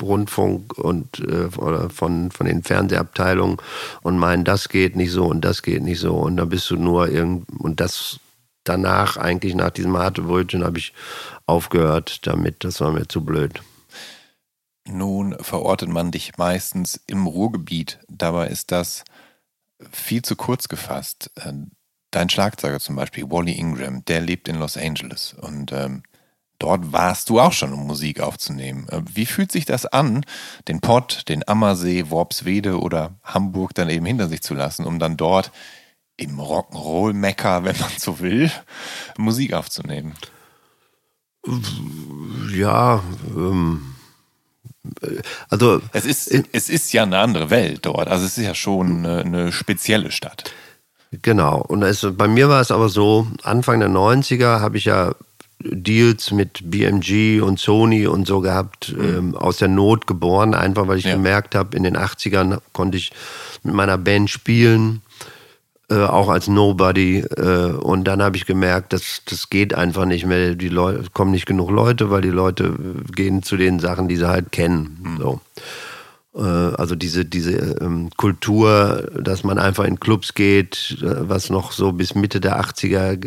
Rundfunk 0.00 0.78
und 0.78 1.20
äh, 1.20 1.54
oder 1.58 1.90
von, 1.90 2.30
von 2.30 2.46
den 2.46 2.62
Fernsehabteilungen 2.62 3.58
und 4.00 4.18
meinen, 4.18 4.44
das 4.44 4.70
geht 4.70 4.96
nicht 4.96 5.12
so 5.12 5.26
und 5.26 5.42
das 5.42 5.62
geht 5.62 5.82
nicht 5.82 6.00
so. 6.00 6.14
Und 6.14 6.38
dann 6.38 6.48
bist 6.48 6.70
du 6.70 6.76
nur 6.76 7.08
irgend, 7.08 7.46
und 7.58 7.80
das 7.80 8.18
danach, 8.64 9.16
eigentlich 9.16 9.54
nach 9.54 9.70
diesem 9.70 9.96
Hartebrötchen, 9.96 10.64
habe 10.64 10.78
ich 10.78 10.92
aufgehört 11.46 12.26
damit. 12.26 12.64
Das 12.64 12.80
war 12.80 12.92
mir 12.92 13.08
zu 13.08 13.24
blöd. 13.24 13.62
Nun 14.86 15.36
verortet 15.40 15.88
man 15.88 16.10
dich 16.10 16.38
meistens 16.38 17.00
im 17.06 17.26
Ruhrgebiet. 17.26 17.98
Dabei 18.08 18.48
ist 18.48 18.72
das 18.72 19.04
viel 19.90 20.22
zu 20.22 20.34
kurz 20.36 20.68
gefasst. 20.68 21.30
Äh, 21.36 21.52
dein 22.10 22.30
Schlagzeuger 22.30 22.80
zum 22.80 22.96
Beispiel, 22.96 23.30
Wally 23.30 23.52
Ingram, 23.52 24.04
der 24.06 24.20
lebt 24.20 24.48
in 24.48 24.58
Los 24.58 24.76
Angeles 24.76 25.34
und 25.38 25.72
ähm, 25.72 26.02
dort 26.58 26.92
warst 26.92 27.28
du 27.28 27.38
auch 27.40 27.52
schon, 27.52 27.72
um 27.72 27.86
Musik 27.86 28.20
aufzunehmen. 28.20 28.88
Äh, 28.88 29.02
wie 29.12 29.26
fühlt 29.26 29.52
sich 29.52 29.64
das 29.66 29.86
an, 29.86 30.24
den 30.68 30.80
Pott, 30.80 31.28
den 31.28 31.46
Ammersee, 31.46 32.10
Worpswede 32.10 32.80
oder 32.80 33.14
Hamburg 33.22 33.74
dann 33.74 33.90
eben 33.90 34.06
hinter 34.06 34.28
sich 34.28 34.42
zu 34.42 34.54
lassen, 34.54 34.86
um 34.86 34.98
dann 34.98 35.16
dort 35.16 35.52
im 36.18 36.38
Rock'n'Roll-Mecker, 36.38 37.64
wenn 37.64 37.78
man 37.78 37.90
so 37.96 38.20
will, 38.20 38.50
Musik 39.16 39.54
aufzunehmen? 39.54 40.14
Ja, 42.52 43.02
ähm, 43.34 43.94
also. 45.48 45.80
Es 45.92 46.04
ist, 46.04 46.30
es 46.52 46.68
ist 46.68 46.92
ja 46.92 47.04
eine 47.04 47.18
andere 47.18 47.50
Welt 47.50 47.86
dort. 47.86 48.08
Also, 48.08 48.26
es 48.26 48.36
ist 48.36 48.44
ja 48.44 48.54
schon 48.54 49.06
eine, 49.06 49.20
eine 49.20 49.52
spezielle 49.52 50.10
Stadt. 50.10 50.52
Genau. 51.22 51.60
Und 51.62 51.82
es, 51.82 52.06
bei 52.12 52.28
mir 52.28 52.48
war 52.48 52.60
es 52.60 52.70
aber 52.70 52.88
so: 52.88 53.26
Anfang 53.42 53.80
der 53.80 53.88
90er 53.88 54.60
habe 54.60 54.76
ich 54.76 54.86
ja 54.86 55.14
Deals 55.60 56.32
mit 56.32 56.70
BMG 56.70 57.40
und 57.40 57.58
Sony 57.58 58.06
und 58.06 58.26
so 58.26 58.40
gehabt, 58.40 58.94
mhm. 58.96 59.04
ähm, 59.04 59.34
aus 59.36 59.58
der 59.58 59.68
Not 59.68 60.06
geboren, 60.06 60.54
einfach 60.54 60.88
weil 60.88 60.98
ich 60.98 61.04
ja. 61.04 61.14
gemerkt 61.14 61.54
habe, 61.54 61.76
in 61.76 61.84
den 61.84 61.96
80ern 61.96 62.58
konnte 62.72 62.98
ich 62.98 63.12
mit 63.62 63.74
meiner 63.74 63.98
Band 63.98 64.30
spielen 64.30 65.02
äh, 65.90 66.04
auch 66.04 66.28
als 66.28 66.48
Nobody. 66.48 67.20
Äh, 67.20 67.72
und 67.72 68.04
dann 68.04 68.22
habe 68.22 68.36
ich 68.36 68.46
gemerkt, 68.46 68.92
dass 68.92 69.22
das 69.24 69.50
geht 69.50 69.74
einfach 69.74 70.04
nicht 70.04 70.26
mehr. 70.26 70.54
Die 70.54 70.68
Leute 70.68 71.04
kommen 71.12 71.30
nicht 71.30 71.46
genug 71.46 71.70
Leute, 71.70 72.10
weil 72.10 72.20
die 72.20 72.28
Leute 72.28 72.74
gehen 73.14 73.42
zu 73.42 73.56
den 73.56 73.78
Sachen, 73.80 74.08
die 74.08 74.16
sie 74.16 74.28
halt 74.28 74.52
kennen. 74.52 74.98
Mhm. 75.02 75.18
So. 75.18 75.40
Äh, 76.34 76.42
also 76.42 76.94
diese, 76.94 77.24
diese 77.24 77.52
ähm, 77.80 78.10
Kultur, 78.16 79.10
dass 79.18 79.44
man 79.44 79.58
einfach 79.58 79.84
in 79.84 79.98
Clubs 79.98 80.34
geht, 80.34 80.98
äh, 81.02 81.28
was 81.28 81.50
noch 81.50 81.72
so 81.72 81.92
bis 81.92 82.14
Mitte 82.14 82.40
der 82.40 82.60
80er, 82.60 83.18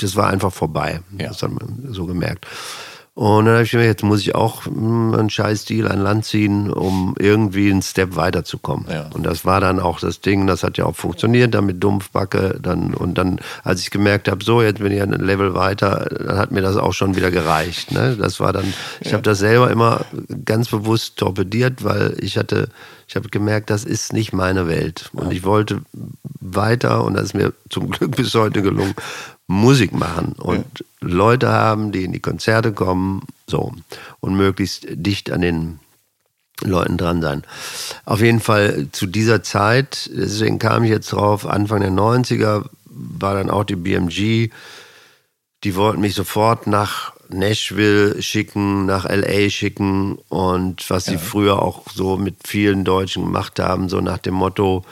das 0.00 0.16
war 0.16 0.28
einfach 0.28 0.52
vorbei. 0.52 1.00
Ja. 1.18 1.28
Das 1.28 1.42
hat 1.42 1.50
man 1.50 1.88
so 1.90 2.06
gemerkt. 2.06 2.46
Und 3.18 3.46
dann 3.46 3.54
habe 3.54 3.64
ich 3.64 3.72
mir, 3.72 3.84
jetzt 3.84 4.04
muss 4.04 4.20
ich 4.20 4.36
auch 4.36 4.66
hm, 4.66 5.12
einen 5.12 5.28
scheiß 5.28 5.64
Deal 5.64 5.88
an 5.88 6.00
Land 6.00 6.24
ziehen, 6.24 6.72
um 6.72 7.16
irgendwie 7.18 7.68
einen 7.68 7.82
Step 7.82 8.14
weiterzukommen. 8.14 8.86
Ja. 8.88 9.10
Und 9.12 9.26
das 9.26 9.44
war 9.44 9.60
dann 9.60 9.80
auch 9.80 9.98
das 9.98 10.20
Ding, 10.20 10.46
das 10.46 10.62
hat 10.62 10.78
ja 10.78 10.84
auch 10.84 10.94
funktioniert, 10.94 11.52
dann 11.52 11.66
mit 11.66 11.82
Dumpfbacke. 11.82 12.60
Dann, 12.62 12.94
und 12.94 13.18
dann, 13.18 13.40
als 13.64 13.80
ich 13.80 13.90
gemerkt 13.90 14.28
habe, 14.28 14.44
so, 14.44 14.62
jetzt 14.62 14.78
bin 14.78 14.92
ich 14.92 15.02
ein 15.02 15.10
Level 15.10 15.54
weiter, 15.54 16.08
dann 16.16 16.38
hat 16.38 16.52
mir 16.52 16.62
das 16.62 16.76
auch 16.76 16.92
schon 16.92 17.16
wieder 17.16 17.32
gereicht. 17.32 17.90
Ne? 17.90 18.16
Das 18.16 18.38
war 18.38 18.52
dann, 18.52 18.72
ich 19.00 19.08
ja. 19.08 19.14
habe 19.14 19.24
das 19.24 19.40
selber 19.40 19.68
immer 19.68 20.02
ganz 20.44 20.68
bewusst 20.68 21.16
torpediert, 21.16 21.82
weil 21.82 22.14
ich 22.20 22.38
hatte, 22.38 22.68
ich 23.08 23.16
habe 23.16 23.30
gemerkt, 23.30 23.70
das 23.70 23.82
ist 23.82 24.12
nicht 24.12 24.32
meine 24.32 24.68
Welt. 24.68 25.10
Und 25.12 25.32
ich 25.32 25.42
wollte 25.42 25.82
weiter, 26.38 27.02
und 27.02 27.14
das 27.14 27.24
ist 27.24 27.34
mir 27.34 27.52
zum 27.68 27.90
Glück 27.90 28.14
bis 28.14 28.32
heute 28.36 28.62
gelungen, 28.62 28.94
Musik 29.48 29.92
machen 29.92 30.34
und 30.38 30.66
ja. 30.78 30.86
Leute 31.00 31.48
haben, 31.48 31.90
die 31.90 32.04
in 32.04 32.12
die 32.12 32.20
Konzerte 32.20 32.72
kommen, 32.72 33.22
so 33.46 33.72
und 34.20 34.36
möglichst 34.36 34.86
dicht 34.90 35.32
an 35.32 35.40
den 35.40 35.80
Leuten 36.62 36.96
dran 36.96 37.22
sein. 37.22 37.42
Auf 38.04 38.20
jeden 38.20 38.40
Fall 38.40 38.88
zu 38.92 39.06
dieser 39.06 39.42
Zeit, 39.42 40.10
deswegen 40.12 40.58
kam 40.58 40.84
ich 40.84 40.90
jetzt 40.90 41.12
drauf, 41.12 41.46
Anfang 41.46 41.80
der 41.80 41.90
90er 41.90 42.66
war 42.84 43.34
dann 43.34 43.48
auch 43.48 43.64
die 43.64 43.76
BMG, 43.76 44.50
die 45.64 45.74
wollten 45.74 46.00
mich 46.00 46.14
sofort 46.14 46.66
nach 46.66 47.12
Nashville 47.30 48.22
schicken, 48.22 48.86
nach 48.86 49.04
LA 49.04 49.50
schicken 49.50 50.18
und 50.28 50.88
was 50.90 51.06
ja. 51.06 51.12
sie 51.12 51.18
früher 51.18 51.62
auch 51.62 51.90
so 51.90 52.16
mit 52.16 52.36
vielen 52.46 52.84
Deutschen 52.84 53.24
gemacht 53.24 53.58
haben, 53.58 53.88
so 53.88 54.00
nach 54.00 54.18
dem 54.18 54.34
Motto, 54.34 54.84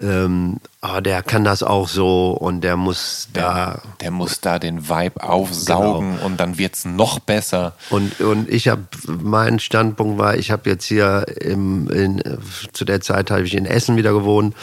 ähm, 0.00 0.58
ah, 0.80 1.00
der 1.00 1.22
kann 1.22 1.44
das 1.44 1.62
auch 1.62 1.88
so 1.88 2.32
und 2.32 2.62
der 2.62 2.76
muss 2.76 3.28
da. 3.32 3.40
Der, 3.40 3.82
der 4.00 4.10
muss 4.10 4.40
da 4.40 4.58
den 4.58 4.88
Vibe 4.88 5.22
aufsaugen 5.22 6.12
genau. 6.12 6.26
und 6.26 6.40
dann 6.40 6.58
wird 6.58 6.74
es 6.74 6.84
noch 6.84 7.18
besser. 7.18 7.74
Und, 7.90 8.20
und 8.20 8.48
ich 8.48 8.68
habe, 8.68 8.82
mein 9.06 9.58
Standpunkt 9.58 10.18
war, 10.18 10.36
ich 10.36 10.50
habe 10.50 10.70
jetzt 10.70 10.84
hier 10.84 11.26
im, 11.40 11.90
in, 11.90 12.22
zu 12.72 12.84
der 12.84 13.00
Zeit 13.00 13.30
habe 13.30 13.42
ich 13.42 13.54
in 13.54 13.66
Essen 13.66 13.96
wieder 13.96 14.12
gewohnt. 14.12 14.54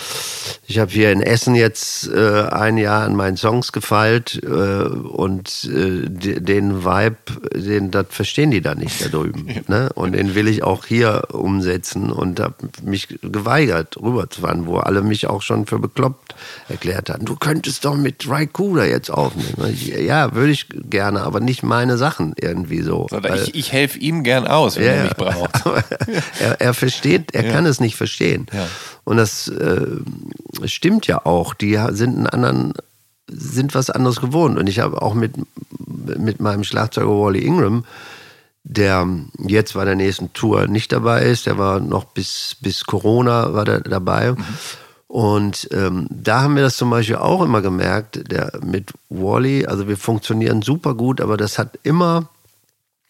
Ich 0.65 0.79
habe 0.79 0.91
hier 0.91 1.11
in 1.11 1.21
Essen 1.21 1.55
jetzt 1.55 2.09
äh, 2.09 2.47
ein 2.49 2.77
Jahr 2.77 3.03
an 3.03 3.15
meinen 3.15 3.37
Songs 3.37 3.71
gefeilt 3.71 4.41
äh, 4.43 4.47
und 4.47 5.65
äh, 5.65 6.09
den 6.09 6.83
Vibe, 6.83 7.17
den, 7.53 7.91
das 7.91 8.07
verstehen 8.09 8.51
die 8.51 8.61
da 8.61 8.73
nicht 8.73 9.03
da 9.03 9.09
drüben. 9.09 9.47
ne? 9.67 9.89
Und 9.93 10.13
den 10.13 10.33
will 10.33 10.47
ich 10.47 10.63
auch 10.63 10.85
hier 10.85 11.27
umsetzen 11.31 12.11
und 12.11 12.39
habe 12.39 12.55
mich 12.81 13.07
geweigert, 13.21 13.97
rüberzufahren, 13.97 14.65
wo 14.65 14.77
alle 14.77 15.01
mich 15.03 15.27
auch 15.27 15.41
schon 15.41 15.65
für 15.67 15.79
bekloppt 15.79 16.06
bekloppt 16.09 16.35
erklärt 16.69 17.09
hatten. 17.09 17.25
Du 17.25 17.35
könntest 17.35 17.85
doch 17.85 17.95
mit 17.95 18.27
Raikuda 18.29 18.85
jetzt 18.85 19.09
aufnehmen. 19.09 19.77
Ja, 20.05 20.33
würde 20.33 20.51
ich 20.51 20.67
gerne, 20.69 21.21
aber 21.21 21.39
nicht 21.39 21.63
meine 21.63 21.97
Sachen 21.97 22.33
irgendwie 22.39 22.81
so. 22.81 23.07
Weil, 23.09 23.43
ich, 23.43 23.55
ich 23.55 23.71
helfe 23.71 23.99
ihm 23.99 24.23
gern 24.23 24.47
aus, 24.47 24.77
wenn 24.77 24.85
ja, 24.85 24.91
er 24.91 25.03
mich 25.03 25.15
braucht. 25.15 25.51
er, 26.39 26.61
er, 26.61 26.73
versteht, 26.73 27.33
er 27.33 27.45
ja. 27.45 27.51
kann 27.51 27.65
es 27.65 27.79
nicht 27.79 27.95
verstehen. 27.95 28.47
Ja. 28.51 28.67
Und 29.03 29.17
das 29.17 29.47
äh, 29.47 29.87
stimmt 30.65 31.07
ja 31.07 31.25
auch. 31.25 31.53
Die 31.53 31.79
sind 31.91 32.17
einen 32.17 32.27
anderen 32.27 32.73
sind 33.29 33.75
was 33.75 33.89
anderes 33.89 34.21
gewohnt. 34.21 34.57
Und 34.57 34.67
ich 34.67 34.79
habe 34.79 35.01
auch 35.01 35.13
mit, 35.13 35.33
mit 35.85 36.39
meinem 36.39 36.63
Schlagzeuger 36.63 37.09
Wally 37.09 37.45
Ingram, 37.45 37.83
der 38.63 39.07
jetzt 39.47 39.73
bei 39.73 39.83
der 39.83 39.95
nächsten 39.95 40.31
Tour 40.31 40.67
nicht 40.67 40.91
dabei 40.91 41.23
ist, 41.23 41.45
der 41.45 41.57
war 41.57 41.79
noch 41.79 42.05
bis, 42.05 42.55
bis 42.61 42.85
Corona 42.85 43.53
war 43.53 43.65
der 43.65 43.81
dabei. 43.81 44.31
Mhm. 44.31 44.45
Und 45.07 45.69
ähm, 45.71 46.07
da 46.09 46.41
haben 46.41 46.55
wir 46.55 46.63
das 46.63 46.75
zum 46.75 46.89
Beispiel 46.89 47.15
auch 47.15 47.41
immer 47.41 47.61
gemerkt, 47.61 48.29
der 48.29 48.51
mit 48.61 48.91
Wally, 49.09 49.65
also 49.65 49.87
wir 49.87 49.95
funktionieren 49.95 50.61
super 50.61 50.95
gut, 50.95 51.21
aber 51.21 51.37
das 51.37 51.57
hat 51.57 51.79
immer 51.83 52.29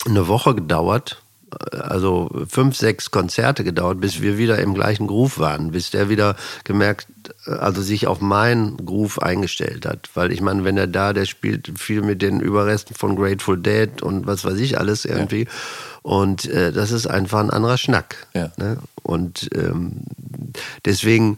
eine 0.05 0.27
Woche 0.27 0.53
gedauert, 0.53 1.21
äh, 1.51 1.77
also 1.77 2.29
fünf, 2.47 2.77
sechs 2.77 3.09
Konzerte 3.09 3.63
gedauert, 3.63 3.99
bis 3.99 4.21
wir 4.21 4.37
wieder 4.37 4.59
im 4.59 4.75
gleichen 4.75 5.07
Groove 5.07 5.39
waren, 5.39 5.71
bis 5.71 5.89
der 5.89 6.07
wieder 6.07 6.35
gemerkt, 6.65 7.07
äh, 7.47 7.51
also 7.51 7.81
sich 7.81 8.05
auf 8.05 8.21
meinen 8.21 8.77
Groove 8.77 9.19
eingestellt 9.19 9.87
hat. 9.87 10.11
Weil 10.13 10.31
ich 10.31 10.39
meine, 10.41 10.63
wenn 10.63 10.77
er 10.77 10.87
da, 10.87 11.13
der 11.13 11.25
spielt 11.25 11.79
viel 11.79 12.03
mit 12.03 12.21
den 12.21 12.41
Überresten 12.41 12.95
von 12.95 13.15
Grateful 13.15 13.57
Dead 13.57 14.03
und 14.03 14.27
was 14.27 14.45
weiß 14.45 14.59
ich 14.59 14.77
alles 14.77 15.03
irgendwie. 15.03 15.45
Ja. 15.45 15.51
Und 16.03 16.45
äh, 16.45 16.71
das 16.71 16.91
ist 16.91 17.07
einfach 17.07 17.39
ein 17.39 17.49
anderer 17.49 17.77
Schnack. 17.77 18.27
Ja. 18.35 18.51
Ne? 18.57 18.77
Und 19.01 19.49
ähm, 19.55 20.03
deswegen 20.85 21.37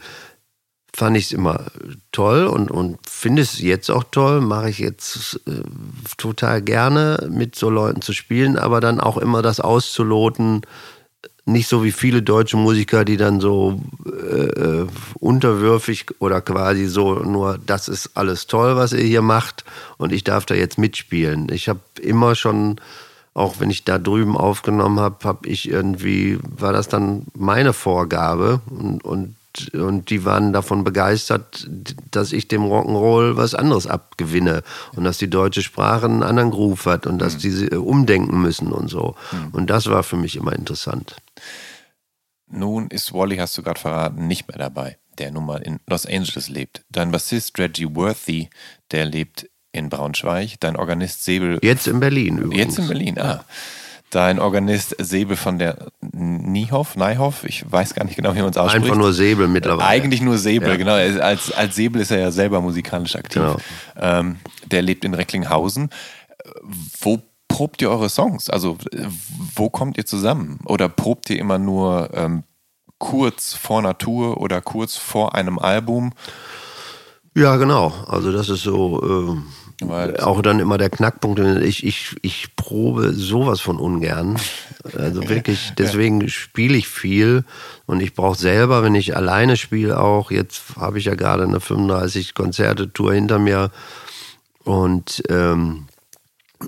fand 0.95 1.17
ich 1.17 1.25
es 1.25 1.31
immer 1.31 1.65
toll 2.11 2.47
und, 2.47 2.71
und 2.71 2.97
finde 3.07 3.41
es 3.41 3.59
jetzt 3.59 3.89
auch 3.89 4.03
toll, 4.11 4.41
mache 4.41 4.69
ich 4.69 4.79
jetzt 4.79 5.39
äh, 5.47 5.61
total 6.17 6.61
gerne, 6.61 7.27
mit 7.29 7.55
so 7.55 7.69
Leuten 7.69 8.01
zu 8.01 8.13
spielen, 8.13 8.57
aber 8.57 8.79
dann 8.79 8.99
auch 8.99 9.17
immer 9.17 9.41
das 9.41 9.59
auszuloten, 9.59 10.61
nicht 11.45 11.67
so 11.67 11.83
wie 11.83 11.91
viele 11.91 12.21
deutsche 12.21 12.57
Musiker, 12.57 13.05
die 13.05 13.17
dann 13.17 13.39
so 13.39 13.81
äh, 14.05 14.81
äh 14.81 14.87
unterwürfig 15.19 16.05
oder 16.19 16.41
quasi 16.41 16.85
so 16.85 17.15
nur, 17.15 17.59
das 17.65 17.87
ist 17.87 18.11
alles 18.15 18.47
toll, 18.47 18.75
was 18.75 18.93
ihr 18.93 19.03
hier 19.03 19.21
macht 19.21 19.65
und 19.97 20.11
ich 20.11 20.23
darf 20.23 20.45
da 20.45 20.55
jetzt 20.55 20.77
mitspielen. 20.77 21.49
Ich 21.51 21.67
habe 21.69 21.79
immer 22.01 22.35
schon, 22.35 22.79
auch 23.33 23.59
wenn 23.59 23.69
ich 23.69 23.83
da 23.83 23.97
drüben 23.97 24.37
aufgenommen 24.37 24.99
habe, 24.99 25.17
habe 25.23 25.47
ich 25.47 25.69
irgendwie, 25.69 26.39
war 26.43 26.73
das 26.73 26.87
dann 26.87 27.23
meine 27.33 27.73
Vorgabe 27.73 28.61
und, 28.69 29.03
und 29.03 29.35
und 29.73 30.09
die 30.09 30.25
waren 30.25 30.53
davon 30.53 30.83
begeistert, 30.83 31.67
dass 32.11 32.31
ich 32.33 32.47
dem 32.47 32.63
Rock'n'Roll 32.63 33.35
was 33.35 33.55
anderes 33.55 33.87
abgewinne 33.87 34.63
und 34.95 35.03
dass 35.03 35.17
die 35.17 35.29
deutsche 35.29 35.63
Sprache 35.63 36.05
einen 36.05 36.23
anderen 36.23 36.51
Groove 36.51 36.85
hat 36.85 37.07
und 37.07 37.19
dass 37.19 37.35
mhm. 37.35 37.39
die 37.39 37.75
umdenken 37.75 38.41
müssen 38.41 38.71
und 38.71 38.89
so. 38.89 39.15
Mhm. 39.31 39.49
Und 39.51 39.69
das 39.69 39.87
war 39.87 40.03
für 40.03 40.17
mich 40.17 40.35
immer 40.35 40.53
interessant. 40.53 41.15
Nun 42.51 42.87
ist 42.87 43.13
Wally, 43.13 43.37
hast 43.37 43.57
du 43.57 43.63
gerade 43.63 43.79
verraten, 43.79 44.27
nicht 44.27 44.47
mehr 44.47 44.57
dabei, 44.57 44.97
der 45.17 45.31
nun 45.31 45.45
mal 45.45 45.61
in 45.61 45.79
Los 45.87 46.05
Angeles 46.05 46.49
lebt. 46.49 46.83
Dein 46.89 47.11
Bassist 47.11 47.57
Reggie 47.59 47.93
Worthy, 47.95 48.49
der 48.91 49.05
lebt 49.05 49.49
in 49.71 49.89
Braunschweig. 49.89 50.59
Dein 50.59 50.75
Organist 50.75 51.23
Säbel. 51.23 51.59
Jetzt 51.61 51.87
in 51.87 51.99
Berlin 51.99 52.37
übrigens. 52.37 52.77
Jetzt 52.77 52.79
in 52.79 52.87
Berlin, 52.87 53.19
ah. 53.19 53.43
Dein 54.09 54.39
Organist 54.39 54.95
Säbel 54.97 55.37
von 55.37 55.59
der 55.59 55.91
Niehoff, 56.01 56.95
Neihoff, 56.95 57.43
ich 57.43 57.71
weiß 57.71 57.93
gar 57.93 58.05
nicht 58.05 58.15
genau, 58.15 58.33
wie 58.33 58.41
man 58.41 58.49
es 58.49 58.57
ausspricht. 58.57 58.85
Einfach 58.85 58.97
nur 58.97 59.13
Säbel 59.13 59.47
mittlerweile. 59.47 59.87
Eigentlich 59.87 60.21
nur 60.21 60.37
Säbel, 60.37 60.69
ja. 60.69 60.75
genau. 60.77 60.93
Als, 60.93 61.51
als 61.51 61.75
Säbel 61.75 62.01
ist 62.01 62.11
er 62.11 62.19
ja 62.19 62.31
selber 62.31 62.59
musikalisch 62.61 63.15
aktiv. 63.15 63.41
Genau. 63.41 63.57
Ähm, 63.97 64.37
der 64.65 64.81
lebt 64.81 65.05
in 65.05 65.13
Recklinghausen. 65.13 65.89
Wo 67.01 67.21
probt 67.47 67.81
ihr 67.81 67.91
eure 67.91 68.09
Songs? 68.09 68.49
Also 68.49 68.77
wo 69.55 69.69
kommt 69.69 69.97
ihr 69.97 70.05
zusammen? 70.05 70.59
Oder 70.65 70.89
probt 70.89 71.29
ihr 71.29 71.37
immer 71.37 71.59
nur 71.59 72.09
ähm, 72.13 72.43
kurz 72.97 73.53
vor 73.53 73.81
Natur 73.81 74.41
oder 74.41 74.61
kurz 74.61 74.95
vor 74.97 75.35
einem 75.35 75.59
Album? 75.59 76.13
Ja, 77.35 77.57
genau. 77.57 77.93
Also 78.07 78.31
das 78.31 78.49
ist 78.49 78.63
so 78.63 79.37
äh, 79.81 80.19
auch 80.19 80.41
dann 80.41 80.59
immer 80.59 80.77
der 80.77 80.89
Knackpunkt. 80.89 81.39
Ich, 81.39 81.85
ich, 81.85 82.15
ich 82.21 82.55
probe 82.55 83.13
sowas 83.13 83.61
von 83.61 83.77
ungern. 83.77 84.37
Also 84.97 85.27
wirklich, 85.29 85.73
deswegen 85.77 86.27
spiele 86.29 86.77
ich 86.77 86.87
viel 86.87 87.45
und 87.85 88.01
ich 88.01 88.13
brauche 88.13 88.37
selber, 88.37 88.83
wenn 88.83 88.95
ich 88.95 89.15
alleine 89.15 89.57
spiele 89.57 89.99
auch, 89.99 90.31
jetzt 90.31 90.75
habe 90.75 90.99
ich 90.99 91.05
ja 91.05 91.15
gerade 91.15 91.43
eine 91.43 91.59
35 91.59 92.33
Konzerte-Tour 92.33 93.13
hinter 93.13 93.39
mir 93.39 93.71
und 94.63 95.23
ähm, 95.29 95.87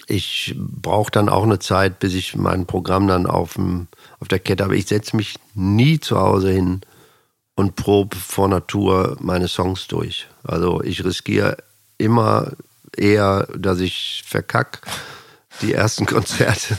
ich 0.07 0.55
brauche 0.57 1.11
dann 1.11 1.27
auch 1.27 1.43
eine 1.43 1.59
Zeit, 1.59 1.99
bis 1.99 2.13
ich 2.13 2.35
mein 2.35 2.65
Programm 2.65 3.07
dann 3.07 3.25
auf, 3.25 3.55
dem, 3.55 3.87
auf 4.19 4.29
der 4.29 4.39
Kette 4.39 4.63
habe. 4.63 4.77
Ich 4.77 4.87
setze 4.87 5.17
mich 5.17 5.35
nie 5.53 5.99
zu 5.99 6.17
Hause 6.17 6.51
hin 6.51 6.81
und 7.55 7.75
probe 7.75 8.15
vor 8.15 8.47
Natur 8.47 9.17
meine 9.19 9.49
Songs 9.49 9.87
durch. 9.87 10.27
Also 10.43 10.81
ich 10.81 11.03
riskiere 11.03 11.57
immer 11.97 12.53
eher, 12.95 13.47
dass 13.57 13.79
ich 13.79 14.23
verkack 14.25 14.81
die 15.61 15.73
ersten 15.73 16.05
Konzerte. 16.07 16.77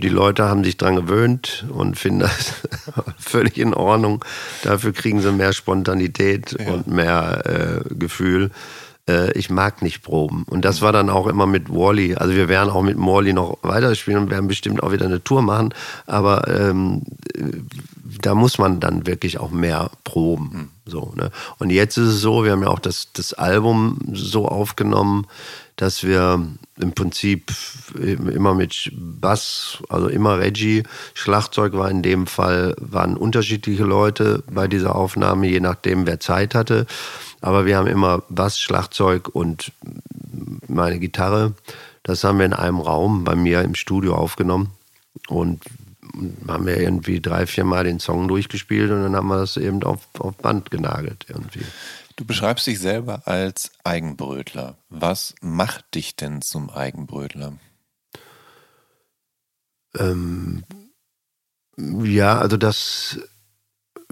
Die 0.00 0.08
Leute 0.08 0.44
haben 0.44 0.62
sich 0.62 0.76
dran 0.76 0.94
gewöhnt 0.94 1.66
und 1.70 1.98
finden 1.98 2.20
das 2.20 2.54
völlig 3.18 3.58
in 3.58 3.74
Ordnung. 3.74 4.24
Dafür 4.62 4.92
kriegen 4.92 5.20
sie 5.20 5.32
mehr 5.32 5.52
Spontanität 5.52 6.56
ja. 6.58 6.68
und 6.68 6.86
mehr 6.86 7.82
äh, 7.88 7.94
Gefühl 7.94 8.50
äh, 9.08 9.32
ich 9.32 9.50
mag 9.50 9.82
nicht 9.82 10.02
proben. 10.02 10.44
Und 10.48 10.64
das 10.64 10.82
war 10.82 10.92
dann 10.92 11.10
auch 11.10 11.26
immer 11.26 11.46
mit 11.46 11.70
Wally. 11.70 12.14
Also 12.14 12.34
wir 12.34 12.48
werden 12.48 12.70
auch 12.70 12.82
mit 12.82 12.98
Morley 12.98 13.32
noch 13.32 13.58
weiterspielen 13.62 14.24
und 14.24 14.30
werden 14.30 14.48
bestimmt 14.48 14.82
auch 14.82 14.92
wieder 14.92 15.06
eine 15.06 15.24
Tour 15.24 15.42
machen. 15.42 15.74
Aber 16.06 16.46
ähm, 16.48 17.02
da 18.20 18.34
muss 18.34 18.58
man 18.58 18.80
dann 18.80 19.06
wirklich 19.06 19.38
auch 19.38 19.50
mehr 19.50 19.90
proben. 20.04 20.50
Hm. 20.52 20.68
So, 20.86 21.12
ne? 21.16 21.30
Und 21.58 21.70
jetzt 21.70 21.96
ist 21.98 22.08
es 22.08 22.20
so, 22.20 22.44
wir 22.44 22.52
haben 22.52 22.62
ja 22.62 22.68
auch 22.68 22.78
das, 22.78 23.08
das 23.12 23.34
Album 23.34 23.98
so 24.12 24.46
aufgenommen, 24.46 25.26
dass 25.76 26.02
wir 26.02 26.44
im 26.80 26.92
Prinzip 26.92 27.52
immer 27.94 28.54
mit 28.54 28.90
Bass, 28.94 29.78
also 29.88 30.08
immer 30.08 30.38
Reggie, 30.38 30.82
Schlagzeug 31.14 31.74
war 31.74 31.90
in 31.90 32.02
dem 32.02 32.26
Fall, 32.26 32.74
waren 32.80 33.16
unterschiedliche 33.16 33.84
Leute 33.84 34.42
bei 34.50 34.66
dieser 34.66 34.96
Aufnahme, 34.96 35.46
je 35.46 35.60
nachdem, 35.60 36.06
wer 36.06 36.18
Zeit 36.18 36.54
hatte. 36.54 36.86
Aber 37.40 37.66
wir 37.66 37.76
haben 37.76 37.86
immer 37.86 38.22
Bass, 38.28 38.60
Schlagzeug 38.60 39.28
und 39.28 39.72
meine 40.66 40.98
Gitarre. 40.98 41.54
Das 42.02 42.24
haben 42.24 42.38
wir 42.38 42.46
in 42.46 42.54
einem 42.54 42.80
Raum 42.80 43.24
bei 43.24 43.36
mir 43.36 43.62
im 43.62 43.74
Studio 43.74 44.14
aufgenommen. 44.14 44.72
Und 45.28 45.62
haben 46.46 46.66
wir 46.66 46.78
irgendwie 46.78 47.20
drei, 47.20 47.46
vier 47.46 47.64
Mal 47.64 47.84
den 47.84 48.00
Song 48.00 48.28
durchgespielt 48.28 48.90
und 48.90 49.02
dann 49.02 49.16
haben 49.16 49.28
wir 49.28 49.38
das 49.38 49.56
eben 49.56 49.82
auf, 49.82 50.00
auf 50.18 50.36
Band 50.36 50.70
genagelt 50.70 51.26
irgendwie. 51.28 51.64
Du 52.16 52.24
beschreibst 52.24 52.66
dich 52.66 52.80
selber 52.80 53.22
als 53.26 53.70
Eigenbrötler. 53.84 54.76
Was 54.88 55.34
macht 55.40 55.94
dich 55.94 56.16
denn 56.16 56.42
zum 56.42 56.70
Eigenbrötler? 56.70 57.52
Ähm, 59.96 60.64
ja, 61.76 62.38
also 62.38 62.56
das 62.56 63.20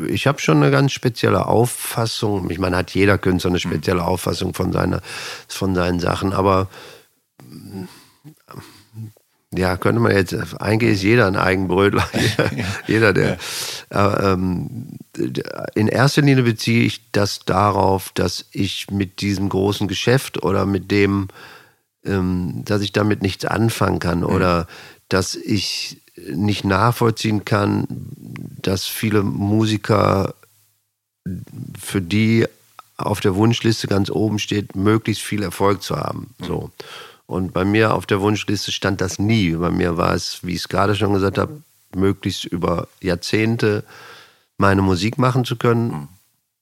ich 0.09 0.27
habe 0.27 0.40
schon 0.40 0.59
eine 0.59 0.70
ganz 0.70 0.93
spezielle 0.93 1.47
Auffassung. 1.47 2.51
Ich 2.51 2.59
meine, 2.59 2.77
hat 2.77 2.90
jeder 2.93 3.18
Künstler 3.18 3.51
eine 3.51 3.60
spezielle 3.60 4.05
Auffassung 4.05 4.52
von, 4.52 4.73
seiner, 4.73 5.01
von 5.48 5.74
seinen 5.74 6.01
Sachen, 6.01 6.32
aber 6.32 6.68
ja, 9.55 9.77
könnte 9.77 10.01
man 10.01 10.12
jetzt, 10.12 10.35
eigentlich 10.60 10.93
ist 10.93 11.02
jeder 11.02 11.27
ein 11.27 11.36
Eigenbrötler, 11.36 12.06
jeder, 12.12 12.51
jeder 12.86 13.12
der. 13.12 13.39
Ja. 13.93 14.32
Ähm, 14.32 14.98
in 15.74 15.89
erster 15.89 16.23
Linie 16.23 16.43
beziehe 16.43 16.85
ich 16.85 17.10
das 17.12 17.40
darauf, 17.44 18.10
dass 18.12 18.47
ich 18.52 18.90
mit 18.90 19.20
diesem 19.20 19.48
großen 19.48 19.89
Geschäft 19.89 20.43
oder 20.43 20.66
mit 20.66 20.90
dem, 20.90 21.28
ähm, 22.05 22.62
dass 22.64 22.82
ich 22.82 22.93
damit 22.93 23.23
nichts 23.23 23.44
anfangen 23.44 23.98
kann 23.98 24.18
mhm. 24.18 24.27
oder 24.27 24.66
dass 25.09 25.35
ich 25.35 26.02
nicht 26.16 26.64
nachvollziehen 26.64 27.44
kann, 27.44 27.86
dass 28.62 28.86
viele 28.86 29.22
Musiker, 29.22 30.34
für 31.78 32.01
die 32.01 32.47
auf 32.97 33.20
der 33.20 33.34
Wunschliste 33.34 33.88
ganz 33.88 34.10
oben 34.10 34.38
steht, 34.38 34.74
möglichst 34.76 35.22
viel 35.22 35.43
Erfolg 35.43 35.82
zu 35.82 35.97
haben. 35.97 36.34
So. 36.40 36.70
Und 37.26 37.52
bei 37.52 37.64
mir 37.64 37.94
auf 37.94 38.06
der 38.06 38.20
Wunschliste 38.20 38.72
stand 38.72 39.01
das 39.01 39.18
nie. 39.18 39.52
Bei 39.52 39.70
mir 39.70 39.97
war 39.97 40.14
es, 40.14 40.40
wie 40.43 40.52
ich 40.52 40.60
es 40.60 40.68
gerade 40.68 40.94
schon 40.94 41.12
gesagt 41.12 41.38
habe, 41.38 41.60
möglichst 41.94 42.44
über 42.44 42.88
Jahrzehnte 43.01 43.84
meine 44.56 44.82
Musik 44.82 45.18
machen 45.18 45.44
zu 45.44 45.56
können 45.56 46.09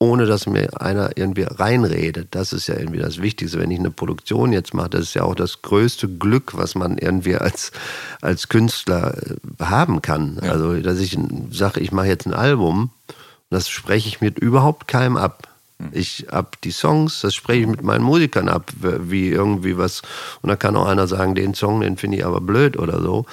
ohne 0.05 0.27
dass 0.27 0.47
mir 0.47 0.81
einer 0.81 1.17
irgendwie 1.17 1.43
reinredet. 1.43 2.29
Das 2.33 2.53
ist 2.53 2.67
ja 2.67 2.77
irgendwie 2.77 3.01
das 3.01 3.21
Wichtigste. 3.21 3.59
Wenn 3.59 3.71
ich 3.71 3.79
eine 3.79 3.91
Produktion 3.91 4.53
jetzt 4.53 4.75
mache, 4.75 4.91
das 4.91 5.03
ist 5.03 5.15
ja 5.15 5.23
auch 5.23 5.35
das 5.35 5.63
größte 5.63 6.09
Glück, 6.09 6.53
was 6.57 6.75
man 6.75 6.99
irgendwie 6.99 7.37
als, 7.37 7.73
als 8.21 8.49
Künstler 8.49 9.17
äh, 9.17 9.65
haben 9.65 10.03
kann. 10.03 10.39
Ja. 10.43 10.53
Also, 10.53 10.81
dass 10.81 11.01
ich 11.01 11.19
sage, 11.51 11.81
ich 11.81 11.93
mache 11.93 12.07
jetzt 12.07 12.27
ein 12.27 12.35
Album, 12.35 12.91
das 13.51 13.69
spreche 13.69 14.09
ich 14.09 14.21
mit 14.21 14.39
überhaupt 14.39 14.89
keinem 14.89 15.17
ab. 15.17 15.49
Hm. 15.79 15.89
Ich 15.93 16.33
ab 16.33 16.57
die 16.63 16.71
Songs, 16.73 17.21
das 17.21 17.35
spreche 17.35 17.63
ich 17.63 17.67
mit 17.67 17.83
meinen 17.83 18.05
Musikern 18.05 18.49
ab, 18.49 18.71
wie 18.81 19.29
irgendwie 19.29 19.79
was. 19.79 20.03
Und 20.43 20.51
da 20.51 20.57
kann 20.57 20.77
auch 20.77 20.87
einer 20.87 21.07
sagen, 21.07 21.35
den 21.35 21.55
Song, 21.55 21.81
den 21.81 21.97
finde 21.97 22.19
ich 22.19 22.25
aber 22.25 22.41
blöd 22.41 22.79
oder 22.79 23.01
so 23.01 23.27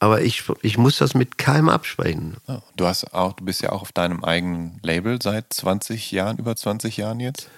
aber 0.00 0.22
ich, 0.22 0.44
ich 0.62 0.78
muss 0.78 0.98
das 0.98 1.14
mit 1.14 1.38
keinem 1.38 1.68
absprechen. 1.68 2.36
Ja, 2.46 2.62
du 2.76 2.86
hast 2.86 3.12
auch, 3.14 3.32
du 3.32 3.44
bist 3.44 3.62
ja 3.62 3.72
auch 3.72 3.82
auf 3.82 3.92
deinem 3.92 4.22
eigenen 4.22 4.78
Label 4.82 5.20
seit 5.20 5.52
20 5.52 6.12
Jahren, 6.12 6.38
über 6.38 6.54
20 6.54 6.96
Jahren 6.96 7.18
jetzt? 7.18 7.48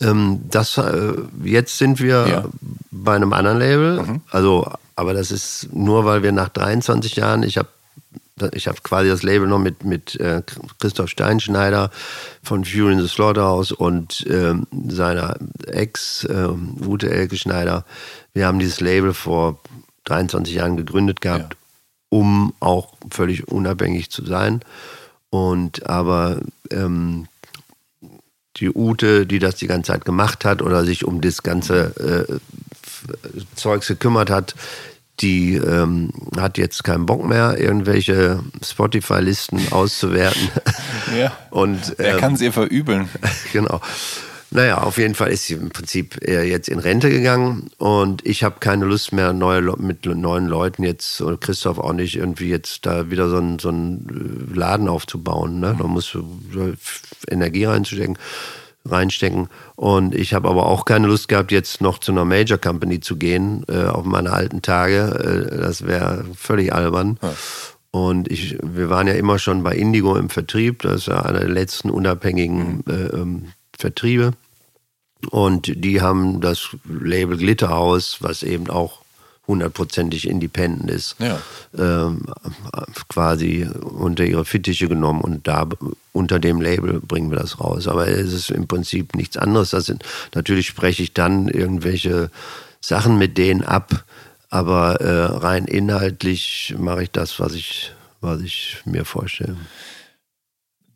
Ähm, 0.00 0.40
das, 0.50 0.78
äh, 0.78 1.12
jetzt 1.44 1.76
sind 1.78 2.00
wir 2.00 2.26
ja. 2.26 2.44
bei 2.90 3.16
einem 3.16 3.32
anderen 3.32 3.58
Label. 3.58 4.02
Mhm. 4.02 4.20
Also, 4.30 4.70
aber 4.96 5.12
das 5.12 5.30
ist 5.30 5.68
nur, 5.72 6.04
weil 6.06 6.22
wir 6.22 6.32
nach 6.32 6.48
23 6.48 7.16
Jahren, 7.16 7.42
ich 7.42 7.58
habe 7.58 7.68
ich 8.54 8.68
habe 8.68 8.78
quasi 8.82 9.10
das 9.10 9.22
Label 9.22 9.46
noch 9.46 9.58
mit, 9.58 9.84
mit 9.84 10.18
äh, 10.18 10.40
Christoph 10.78 11.10
Steinschneider 11.10 11.90
von 12.42 12.64
Fury 12.64 12.94
in 12.94 13.02
the 13.02 13.06
Slaughterhouse 13.06 13.70
und 13.70 14.26
äh, 14.26 14.54
seiner 14.88 15.36
Ex, 15.66 16.24
äh, 16.24 16.48
Ute 16.86 17.10
Elke 17.10 17.36
Schneider. 17.36 17.84
Wir 18.32 18.46
haben 18.46 18.58
dieses 18.58 18.80
Label 18.80 19.12
vor 19.12 19.60
23 20.04 20.54
Jahren 20.54 20.78
gegründet 20.78 21.20
gehabt 21.20 21.54
um 22.10 22.52
auch 22.60 22.92
völlig 23.10 23.48
unabhängig 23.48 24.10
zu 24.10 24.26
sein. 24.26 24.60
Und 25.30 25.88
aber 25.88 26.40
ähm, 26.70 27.28
die 28.56 28.70
Ute, 28.70 29.26
die 29.26 29.38
das 29.38 29.54
die 29.56 29.66
ganze 29.66 29.92
Zeit 29.92 30.04
gemacht 30.04 30.44
hat 30.44 30.60
oder 30.60 30.84
sich 30.84 31.04
um 31.04 31.20
das 31.20 31.42
ganze 31.42 32.28
äh, 32.28 32.38
Zeugs 33.54 33.86
gekümmert 33.86 34.28
hat, 34.28 34.54
die 35.20 35.54
ähm, 35.54 36.10
hat 36.36 36.58
jetzt 36.58 36.82
keinen 36.82 37.06
Bock 37.06 37.24
mehr, 37.24 37.58
irgendwelche 37.58 38.40
Spotify-Listen 38.62 39.72
auszuwerten. 39.72 40.48
Ja. 41.16 41.32
Und, 41.50 41.94
Wer 41.96 42.14
ähm, 42.14 42.20
kann 42.20 42.34
es 42.34 42.40
ihr 42.40 42.52
verübeln? 42.52 43.08
genau. 43.52 43.80
Naja, 44.52 44.78
auf 44.78 44.98
jeden 44.98 45.14
Fall 45.14 45.30
ist 45.30 45.46
sie 45.46 45.54
im 45.54 45.70
Prinzip 45.70 46.26
jetzt 46.26 46.68
in 46.68 46.80
Rente 46.80 47.08
gegangen 47.08 47.70
und 47.78 48.26
ich 48.26 48.42
habe 48.42 48.56
keine 48.58 48.84
Lust 48.84 49.12
mehr, 49.12 49.32
neue, 49.32 49.62
mit 49.78 50.04
neuen 50.06 50.46
Leuten 50.46 50.82
jetzt, 50.82 51.20
und 51.20 51.40
Christoph 51.40 51.78
auch 51.78 51.92
nicht, 51.92 52.16
irgendwie 52.16 52.48
jetzt 52.48 52.84
da 52.84 53.10
wieder 53.10 53.28
so 53.28 53.36
einen, 53.36 53.60
so 53.60 53.68
einen 53.68 54.50
äh, 54.52 54.58
Laden 54.58 54.88
aufzubauen. 54.88 55.60
Ne? 55.60 55.76
Da 55.78 55.86
musst 55.86 56.14
du 56.14 56.24
Energie 57.28 57.64
reinstecken. 57.64 58.18
reinstecken. 58.84 59.48
Und 59.76 60.14
ich 60.14 60.34
habe 60.34 60.48
aber 60.48 60.66
auch 60.66 60.84
keine 60.84 61.06
Lust 61.06 61.28
gehabt, 61.28 61.52
jetzt 61.52 61.80
noch 61.80 61.98
zu 61.98 62.10
einer 62.10 62.24
Major 62.24 62.58
Company 62.58 63.00
zu 63.00 63.16
gehen, 63.16 63.64
äh, 63.68 63.84
auf 63.84 64.04
meine 64.04 64.32
alten 64.32 64.62
Tage. 64.62 65.48
Äh, 65.52 65.58
das 65.58 65.86
wäre 65.86 66.24
völlig 66.34 66.72
albern. 66.72 67.18
Ja. 67.22 67.34
Und 67.92 68.30
ich, 68.30 68.56
wir 68.62 68.88
waren 68.88 69.06
ja 69.06 69.14
immer 69.14 69.38
schon 69.38 69.62
bei 69.62 69.74
Indigo 69.74 70.16
im 70.16 70.30
Vertrieb. 70.30 70.82
Das 70.82 71.02
ist 71.02 71.06
ja 71.06 71.22
einer 71.22 71.40
der 71.40 71.48
letzten 71.48 71.90
unabhängigen 71.90 72.84
äh, 72.88 73.16
ähm, 73.16 73.52
Vertriebe. 73.80 74.32
Und 75.30 75.72
die 75.84 76.00
haben 76.00 76.40
das 76.40 76.68
Label 76.88 77.36
Glitterhaus, 77.36 78.18
was 78.20 78.42
eben 78.42 78.70
auch 78.70 79.00
hundertprozentig 79.46 80.28
independent 80.28 80.88
ist, 80.90 81.16
Ja. 81.18 81.40
ähm, 81.76 82.24
quasi 83.08 83.66
unter 83.82 84.24
ihre 84.24 84.44
Fittiche 84.44 84.86
genommen 84.86 85.20
und 85.22 85.48
da 85.48 85.68
unter 86.12 86.38
dem 86.38 86.60
Label 86.60 87.00
bringen 87.00 87.30
wir 87.30 87.38
das 87.38 87.58
raus. 87.58 87.88
Aber 87.88 88.06
es 88.06 88.32
ist 88.32 88.50
im 88.50 88.68
Prinzip 88.68 89.16
nichts 89.16 89.36
anderes. 89.36 89.70
Das 89.70 89.86
sind, 89.86 90.04
natürlich 90.34 90.68
spreche 90.68 91.02
ich 91.02 91.12
dann 91.14 91.48
irgendwelche 91.48 92.30
Sachen 92.80 93.18
mit 93.18 93.36
denen 93.38 93.64
ab, 93.64 94.04
aber 94.50 95.00
äh, 95.00 95.24
rein 95.36 95.64
inhaltlich 95.66 96.74
mache 96.78 97.02
ich 97.02 97.10
das, 97.10 97.40
was 97.40 97.54
ich, 97.54 97.92
was 98.20 98.40
ich 98.42 98.78
mir 98.84 99.04
vorstelle. 99.04 99.56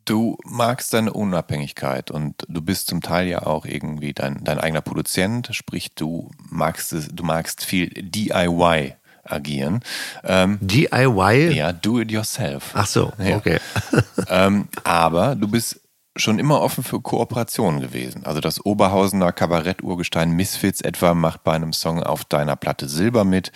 Du 0.05 0.37
magst 0.45 0.93
deine 0.93 1.13
Unabhängigkeit 1.13 2.11
und 2.11 2.45
du 2.47 2.61
bist 2.61 2.87
zum 2.87 3.01
Teil 3.01 3.27
ja 3.27 3.45
auch 3.45 3.65
irgendwie 3.65 4.13
dein, 4.13 4.43
dein 4.43 4.59
eigener 4.59 4.81
Produzent, 4.81 5.49
sprich 5.51 5.95
du 5.95 6.29
magst 6.49 6.93
es, 6.93 7.07
du 7.11 7.23
magst 7.23 7.65
viel 7.65 7.89
DIY 7.89 8.93
agieren. 9.23 9.81
Ähm, 10.23 10.59
DIY? 10.61 11.53
ja, 11.55 11.73
do 11.73 11.99
it 11.99 12.11
yourself. 12.11 12.71
Ach 12.75 12.85
so, 12.85 13.11
Ja. 13.17 13.37
okay. 13.37 13.57
ähm, 14.29 14.67
aber 14.83 15.35
du 15.35 15.47
bist 15.47 15.81
schon 16.15 16.39
immer 16.39 16.61
offen 16.61 16.83
für 16.83 17.01
Kooperationen 17.01 17.81
gewesen. 17.81 18.25
Also 18.25 18.39
das 18.41 18.63
Oberhausener 18.63 19.31
Kabarett-Urgestein 19.31 20.31
Misfits 20.31 20.81
etwa 20.81 21.13
macht 21.13 21.43
bei 21.43 21.53
einem 21.53 21.73
Song 21.73 22.01
auf 22.03 22.23
deiner 22.25 22.55
Platte 22.55 22.87
Silber 22.87 23.25
mit. 23.25 23.51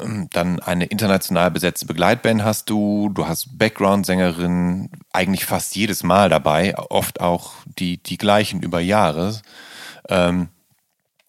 Ähm, 0.00 0.28
Dann 0.32 0.60
eine 0.60 0.86
international 0.86 1.50
besetzte 1.50 1.86
Begleitband 1.86 2.44
hast 2.44 2.70
du, 2.70 3.10
du 3.12 3.26
hast 3.26 3.58
Background-Sängerin, 3.58 4.90
eigentlich 5.12 5.44
fast 5.44 5.74
jedes 5.76 6.02
Mal 6.02 6.28
dabei, 6.28 6.76
oft 6.78 7.20
auch 7.20 7.52
die, 7.78 8.02
die 8.02 8.18
gleichen 8.18 8.62
über 8.62 8.80
Jahre. 8.80 9.40
Ähm, 10.08 10.48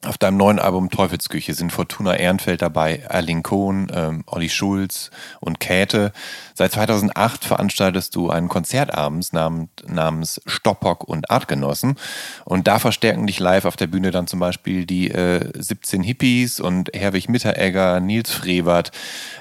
auf 0.06 0.18
deinem 0.18 0.38
neuen 0.38 0.60
Album 0.60 0.90
Teufelsküche 0.90 1.54
sind 1.54 1.72
Fortuna 1.72 2.16
Ehrenfeld 2.16 2.62
dabei, 2.62 3.04
Erling 3.10 3.44
Kohn, 3.44 3.92
ähm, 3.94 4.24
Olli 4.26 4.50
Schulz 4.50 5.12
und 5.40 5.60
Käthe. 5.60 6.12
Seit 6.54 6.74
2008 6.74 7.46
veranstaltest 7.46 8.16
du 8.16 8.30
einen 8.30 8.50
Konzertabends 8.50 9.34
namens, 9.34 9.70
namens 9.88 10.42
Stoppock 10.46 11.04
und 11.04 11.32
Artgenossen. 11.32 11.96
Und 12.44 12.68
da 12.68 12.80
verstärken 12.80 13.28
dich 13.28 13.40
live 13.40 13.66
auf 13.66 13.76
der 13.76 13.88
Bühne 13.88 14.12
dann 14.12 14.28
zum 14.28 14.40
Beispiel 14.40 14.86
die 14.86 15.10
äh, 15.10 15.50
17 15.56 16.04
Hippies 16.04 16.60
und 16.60 16.90
Herwig 16.94 17.30
Mitteregger, 17.30 18.00
Nils 18.00 18.32
Frevert, 18.32 18.92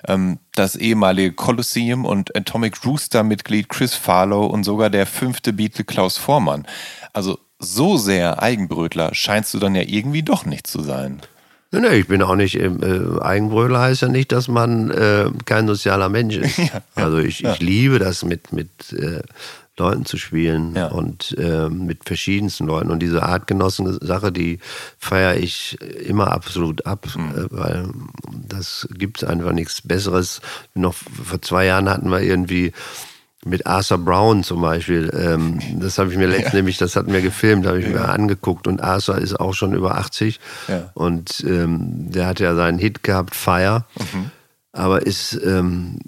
ähm, 0.07 0.39
das 0.55 0.77
ehemalige 0.77 1.33
Colosseum 1.33 2.05
und 2.05 2.37
Atomic 2.37 2.85
Rooster-Mitglied 2.85 3.69
Chris 3.69 3.95
Farlow 3.95 4.47
und 4.47 4.65
sogar 4.65 4.91
der 4.91 5.07
fünfte 5.07 5.53
Beatle 5.53 5.85
Klaus 5.85 6.19
Vormann. 6.19 6.67
Also 7.13 7.39
so 7.63 7.97
sehr 7.97 8.43
Eigenbrötler 8.43 9.15
scheinst 9.15 9.55
du 9.55 9.59
dann 9.59 9.75
ja 9.75 9.83
irgendwie 9.83 10.23
doch 10.23 10.45
nicht 10.45 10.67
zu 10.67 10.83
sein. 10.83 11.21
Nee, 11.75 11.81
nee, 11.81 11.95
ich 12.01 12.07
bin 12.09 12.21
auch 12.23 12.37
nicht, 12.37 12.57
äh, 12.57 12.71
Eigenbrötler 13.23 13.81
heißt 13.81 14.03
ja 14.03 14.09
nicht, 14.09 14.31
dass 14.33 14.47
man 14.49 14.91
äh, 14.91 15.31
kein 15.47 15.67
sozialer 15.67 16.11
Mensch 16.11 16.37
ist. 16.37 16.61
also 16.95 17.17
ich, 17.19 17.43
ich 17.45 17.61
liebe 17.61 17.99
das 17.99 18.25
mit, 18.25 18.53
mit 18.53 18.93
äh, 18.93 19.23
Leuten 19.79 20.05
zu 20.05 20.19
spielen 20.19 20.75
Ja. 20.77 20.89
und 20.89 21.35
äh, 21.39 21.71
mit 21.71 22.05
verschiedensten 22.05 22.67
Leuten. 22.67 22.91
Und 22.91 23.01
diese 23.01 23.23
Artgenossen-Sache, 23.23 24.31
die 24.31 24.59
feiere 24.99 25.37
ich 25.39 25.81
immer 25.81 26.31
absolut 26.31 26.85
ab, 26.85 27.07
äh, 27.17 27.47
weil 27.51 27.89
das 28.49 28.87
gibt 28.93 29.25
einfach 29.25 29.53
nichts 29.53 29.81
Besseres. 29.81 30.43
Noch 30.75 30.93
vor 30.95 31.41
zwei 31.41 31.65
Jahren 31.65 31.89
hatten 31.89 32.11
wir 32.11 32.21
irgendwie 32.21 32.73
mit 33.45 33.67
Arthur 33.67 33.99
Brown 33.99 34.45
zum 34.45 34.61
Beispiel, 34.61 35.11
ähm, 35.19 35.59
das 35.81 35.99
habe 35.99 36.11
ich 36.13 36.17
mir 36.17 36.29
letztens 36.29 36.53
nämlich, 36.55 36.79
das 36.79 36.95
hatten 36.95 37.13
wir 37.13 37.23
gefilmt, 37.23 37.67
habe 37.67 37.81
ich 37.81 37.89
mir 37.89 38.09
angeguckt 38.09 38.67
und 38.69 38.81
Arthur 38.83 39.19
ist 39.19 39.39
auch 39.41 39.55
schon 39.55 39.73
über 39.75 39.97
80 39.97 40.39
Ja. 40.69 40.91
und 40.95 41.45
ähm, 41.47 42.11
der 42.13 42.27
hat 42.27 42.39
ja 42.41 42.55
seinen 42.55 42.79
Hit 42.79 43.03
gehabt, 43.03 43.35
Fire, 43.35 43.85
aber 44.73 45.05
ist, 45.07 45.39
ähm, 45.45 45.99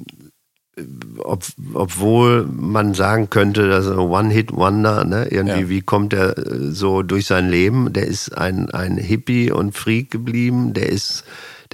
ob, 1.18 1.44
obwohl 1.74 2.46
man 2.50 2.94
sagen 2.94 3.30
könnte, 3.30 3.68
das 3.68 3.86
ist 3.86 3.92
ein 3.92 3.98
One-Hit-Wonder, 3.98 5.04
ne? 5.04 5.26
irgendwie, 5.30 5.60
Ja. 5.60 5.68
wie 5.68 5.82
kommt 5.82 6.12
er 6.12 6.36
äh, 6.36 6.70
so 6.72 7.02
durch 7.02 7.26
sein 7.26 7.48
Leben? 7.48 7.92
Der 7.92 8.06
ist 8.08 8.36
ein, 8.36 8.70
ein 8.70 8.96
Hippie 8.96 9.52
und 9.52 9.76
Freak 9.76 10.10
geblieben, 10.10 10.72
der 10.72 10.88
ist 10.88 11.24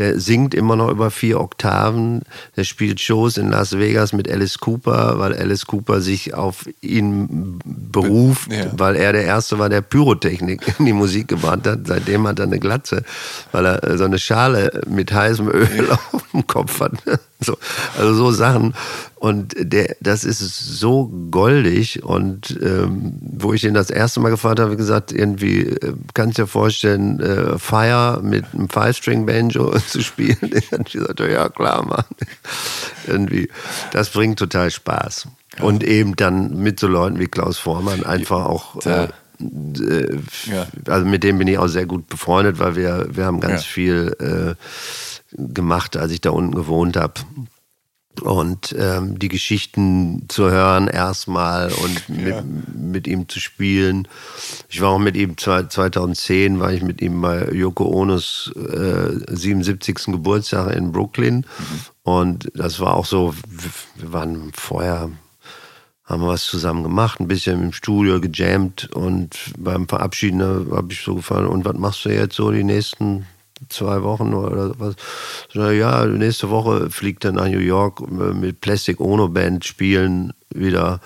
der 0.00 0.18
singt 0.18 0.54
immer 0.54 0.74
noch 0.76 0.90
über 0.90 1.10
vier 1.10 1.38
Oktaven. 1.40 2.22
Der 2.56 2.64
spielt 2.64 3.00
Shows 3.00 3.36
in 3.36 3.50
Las 3.50 3.78
Vegas 3.78 4.12
mit 4.12 4.28
Alice 4.30 4.58
Cooper, 4.58 5.18
weil 5.18 5.34
Alice 5.36 5.66
Cooper 5.66 6.00
sich 6.00 6.34
auf 6.34 6.64
ihn 6.80 7.58
beruft, 7.64 8.50
Ja. 8.52 8.72
weil 8.76 8.96
er 8.96 9.12
der 9.12 9.24
Erste 9.24 9.58
war, 9.58 9.68
der 9.68 9.82
Pyrotechnik 9.82 10.74
in 10.78 10.86
die 10.86 10.92
Musik 10.94 11.28
gebracht 11.28 11.66
hat. 11.66 11.80
Seitdem 11.86 12.26
hat 12.26 12.38
er 12.40 12.46
eine 12.46 12.58
Glatze, 12.58 13.04
weil 13.52 13.66
er 13.66 13.84
äh, 13.84 13.98
so 13.98 14.04
eine 14.04 14.18
Schale 14.18 14.80
mit 14.88 15.12
heißem 15.12 15.48
Öl 15.48 15.90
auf 16.12 16.24
dem 16.32 16.46
Kopf 16.46 16.80
hat. 16.80 16.92
So, 17.42 17.56
also 17.98 18.14
so 18.14 18.30
Sachen. 18.32 18.74
Und 19.16 19.54
der, 19.58 19.96
das 20.00 20.24
ist 20.24 20.40
so 20.40 21.06
goldig. 21.30 22.02
Und 22.02 22.58
ähm, 22.62 23.12
wo 23.20 23.52
ich 23.54 23.64
ihn 23.64 23.74
das 23.74 23.90
erste 23.90 24.20
Mal 24.20 24.30
gefragt 24.30 24.60
habe, 24.60 24.76
gesagt, 24.76 25.12
irgendwie, 25.12 25.60
äh, 25.62 25.94
kannst 26.14 26.38
du 26.38 26.42
dir 26.42 26.48
vorstellen, 26.48 27.20
äh, 27.20 27.58
Fire 27.58 28.20
mit 28.22 28.44
einem 28.52 28.68
Five-String-Banjo 28.68 29.78
zu 29.88 30.02
spielen? 30.02 30.36
Ich 30.54 30.72
habe 30.72 30.84
gesagt, 30.84 31.20
ja 31.20 31.48
klar, 31.48 31.84
Mann. 31.86 32.04
irgendwie, 33.06 33.48
das 33.92 34.10
bringt 34.10 34.38
total 34.38 34.70
Spaß. 34.70 35.28
Und 35.60 35.82
eben 35.82 36.16
dann 36.16 36.58
mit 36.62 36.78
so 36.80 36.86
Leuten 36.86 37.18
wie 37.18 37.26
Klaus 37.26 37.58
Vormann 37.58 38.04
einfach 38.04 38.44
auch. 38.46 38.84
Äh, 38.86 39.08
äh, 39.40 40.18
Ja. 40.46 40.66
Also 40.86 41.06
mit 41.06 41.24
dem 41.24 41.38
bin 41.38 41.48
ich 41.48 41.58
auch 41.58 41.66
sehr 41.68 41.86
gut 41.86 42.08
befreundet, 42.08 42.58
weil 42.58 42.76
wir, 42.76 43.06
wir 43.10 43.24
haben 43.24 43.40
ganz 43.40 43.62
Ja. 43.62 43.68
viel 43.68 44.16
äh, 44.20 44.54
gemacht, 45.32 45.96
als 45.96 46.12
ich 46.12 46.20
da 46.20 46.30
unten 46.30 46.54
gewohnt 46.54 46.96
habe. 46.96 47.14
Und 48.22 48.74
ähm, 48.76 49.18
die 49.18 49.28
Geschichten 49.28 50.24
zu 50.28 50.50
hören 50.50 50.88
erstmal 50.88 51.72
und 51.72 52.08
mit, 52.08 52.44
mit 52.74 53.06
ihm 53.06 53.28
zu 53.28 53.40
spielen. 53.40 54.08
Ich 54.68 54.80
war 54.80 54.90
auch 54.90 54.98
mit 54.98 55.16
ihm, 55.16 55.38
zwei- 55.38 55.62
2010 55.62 56.58
war 56.58 56.72
ich 56.72 56.82
mit 56.82 57.00
ihm 57.00 57.20
bei 57.20 57.50
Yoko 57.52 57.86
Onos 57.86 58.52
äh, 58.56 59.16
77. 59.34 60.06
Geburtstag 60.06 60.74
in 60.74 60.92
Brooklyn. 60.92 61.46
Und 62.02 62.50
das 62.54 62.80
war 62.80 62.94
auch 62.94 63.06
so, 63.06 63.34
wir 63.96 64.12
waren 64.12 64.50
vorher 64.54 65.10
haben 66.04 66.22
wir 66.22 66.28
was 66.28 66.42
zusammen 66.42 66.82
gemacht, 66.82 67.20
ein 67.20 67.28
bisschen 67.28 67.62
im 67.62 67.72
Studio 67.72 68.20
gejammt 68.20 68.90
und 68.92 69.36
beim 69.56 69.86
Verabschieden 69.86 70.42
habe 70.42 70.92
ich 70.92 71.02
so 71.02 71.14
gefragt, 71.14 71.48
und 71.48 71.64
was 71.64 71.76
machst 71.76 72.04
du 72.04 72.08
jetzt 72.08 72.34
so 72.34 72.50
die 72.50 72.64
nächsten 72.64 73.26
zwei 73.68 74.02
Wochen 74.02 74.34
oder 74.34 74.72
was? 74.78 74.94
Ja, 75.52 76.06
nächste 76.06 76.50
Woche 76.50 76.90
fliegt 76.90 77.24
er 77.24 77.32
nach 77.32 77.48
New 77.48 77.58
York 77.58 78.00
äh, 78.00 78.34
mit 78.34 78.60
Plastic 78.60 79.00
Ono 79.00 79.28
Band 79.28 79.64
spielen 79.64 80.32
wieder. 80.52 81.00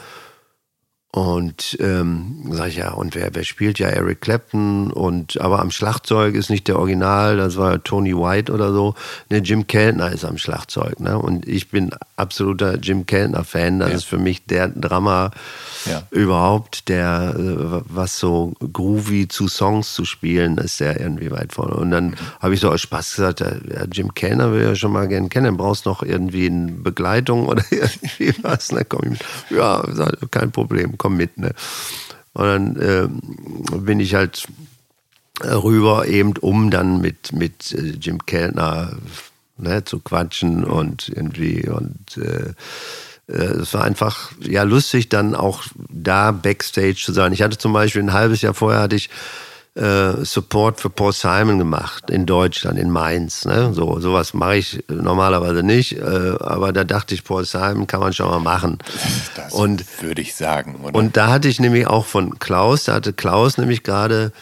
Und 1.15 1.77
ähm, 1.78 2.43
sag 2.51 2.70
ich 2.70 2.77
ja, 2.78 2.91
und 2.91 3.15
wer, 3.15 3.32
wer 3.36 3.45
spielt 3.45 3.78
ja 3.78 3.86
Eric 3.86 4.20
Clapton 4.20 4.91
und 4.91 5.41
aber 5.41 5.61
am 5.61 5.70
Schlagzeug 5.70 6.35
ist 6.35 6.51
nicht 6.51 6.66
der 6.66 6.77
Original, 6.77 7.36
das 7.36 7.57
war 7.57 7.81
Tony 7.85 8.16
White 8.16 8.51
oder 8.53 8.73
so. 8.73 8.97
Ne, 9.31 9.39
Jim 9.39 9.69
Keltner 9.69 10.11
ist 10.11 10.24
am 10.24 10.39
Schlagzeug, 10.39 10.99
ne? 10.99 11.16
Und 11.16 11.47
ich 11.47 11.69
bin 11.70 11.91
absoluter 12.16 12.78
Jim 12.78 13.07
Keltner 13.07 13.45
Fan. 13.45 13.78
Das 13.78 13.91
Ja. 13.91 13.95
ist 13.99 14.05
für 14.07 14.19
mich 14.19 14.45
der 14.47 14.66
Drama 14.70 15.31
Ja. 15.86 16.03
überhaupt, 16.11 16.89
der 16.89 17.35
äh, 17.39 17.82
was 17.89 18.19
so 18.19 18.55
groovy 18.73 19.28
zu 19.28 19.47
Songs 19.47 19.95
zu 19.95 20.05
spielen, 20.05 20.59
ist 20.59 20.81
der 20.81 20.99
irgendwie 20.99 21.31
weit 21.31 21.53
vorne. 21.53 21.74
Und 21.77 21.93
dann 21.93 22.16
habe 22.41 22.55
ich 22.55 22.61
so 22.61 22.70
aus 22.73 22.81
Spaß 22.81 23.15
gesagt, 23.15 23.39
ja, 23.39 23.53
Jim 23.93 24.15
Kellner 24.15 24.51
will 24.53 24.62
ja 24.65 24.74
schon 24.74 24.91
mal 24.91 25.07
gerne 25.07 25.28
kennen, 25.28 25.57
brauchst 25.57 25.86
noch 25.86 26.03
irgendwie 26.03 26.47
eine 26.47 26.73
Begleitung 26.73 27.47
oder 27.49 27.62
irgendwie 27.70 28.35
was, 28.43 28.73
ne? 28.73 28.85
Komm 28.85 29.01
ich 29.05 29.11
mit. 29.11 29.24
Ja, 29.51 29.85
sag, 29.93 30.16
kein 30.32 30.51
Problem, 30.51 30.99
komm 31.05 31.19
mit, 31.19 31.37
ne? 31.37 31.53
Und 32.33 32.47
dann 32.47 32.77
ähm, 32.81 33.85
bin 33.85 34.01
ich 34.01 34.15
halt 34.15 34.49
rüber, 35.43 36.07
eben 36.07 36.35
um 36.39 36.71
dann 36.71 37.03
mit, 37.03 37.33
mit 37.33 37.73
äh, 37.73 37.91
Jim 38.01 38.25
Kellner 38.25 38.97
ne, 39.59 39.85
zu 39.85 40.01
quatschen 40.01 40.65
und 40.65 41.11
irgendwie 41.11 41.69
und 41.69 42.17
äh, 42.17 42.55
äh, 43.31 43.61
es 43.61 43.75
war 43.75 43.85
einfach 43.85 44.33
ja 44.41 44.63
lustig, 44.63 45.11
dann 45.11 45.35
auch 45.35 45.65
da 45.91 46.33
Backstage 46.33 47.03
zu 47.05 47.13
sein. 47.13 47.35
Ich 47.35 47.43
hatte 47.43 47.59
zum 47.59 47.75
Beispiel 47.75 48.03
ein 48.03 48.15
halbes 48.15 48.41
Jahr 48.41 48.55
vorher 48.55 48.81
hatte 48.81 48.97
ich 48.97 49.11
äh, 49.75 50.25
Support 50.25 50.81
für 50.81 50.91
Paul 50.91 51.13
Simon 51.13 51.59
gemacht 51.59 52.09
in 52.11 52.27
Deutschland, 52.27 52.79
in 52.79 52.91
Mainz. 52.91 53.45
Ne? 53.45 53.73
So 53.75 53.99
sowas 54.01 54.33
mache 54.33 54.57
ich 54.57 54.85
normalerweise 54.89 55.63
nicht, 55.63 55.99
äh, 55.99 56.35
aber 56.41 56.73
da 56.73 56.85
dachte 56.85 57.15
ich, 57.15 57.25
Paul 57.25 57.45
Simon 57.45 57.87
kann 57.87 58.01
man 58.01 58.13
schon 58.13 58.29
mal 58.29 58.41
machen. 58.41 58.79
Das 59.37 59.53
Und 59.53 59.85
würde 60.03 60.23
ich 60.23 60.35
sagen. 60.35 60.77
Oder? 60.83 60.95
und 60.97 61.17
da 61.17 61.29
hatte 61.29 61.49
ich 61.49 61.59
nämlich 61.59 61.87
auch 61.87 62.07
von 62.07 62.39
Klaus, 62.39 62.85
da 62.85 62.95
hatte 62.95 63.13
Klaus 63.13 63.59
nämlich 63.59 63.83
gerade 63.83 64.33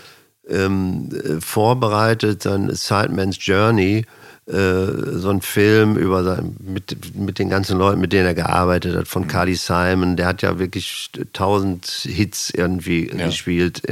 ähm, 0.49 1.09
äh, 1.13 1.41
vorbereitet, 1.41 2.43
sein 2.43 2.69
Sideman's 2.75 3.39
Journey 3.41 4.05
so 4.45 5.31
einen 5.31 5.41
Film 5.41 5.97
über 5.97 6.25
sein, 6.25 6.57
mit, 6.59 7.15
mit 7.15 7.39
den 7.39 7.49
ganzen 7.49 7.79
Leuten, 7.79 8.01
mit 8.01 8.13
denen 8.13 8.27
er 8.27 8.35
gearbeitet 8.35 8.97
hat, 8.97 9.07
von 9.07 9.29
Cardi 9.29 9.55
Simon. 9.55 10.17
Der 10.17 10.27
hat 10.27 10.43
ja 10.43 10.59
wirklich 10.59 11.11
tausend 11.33 11.87
Hits 11.87 12.51
irgendwie 12.51 13.09
ja. 13.09 13.27
gespielt. 13.27 13.83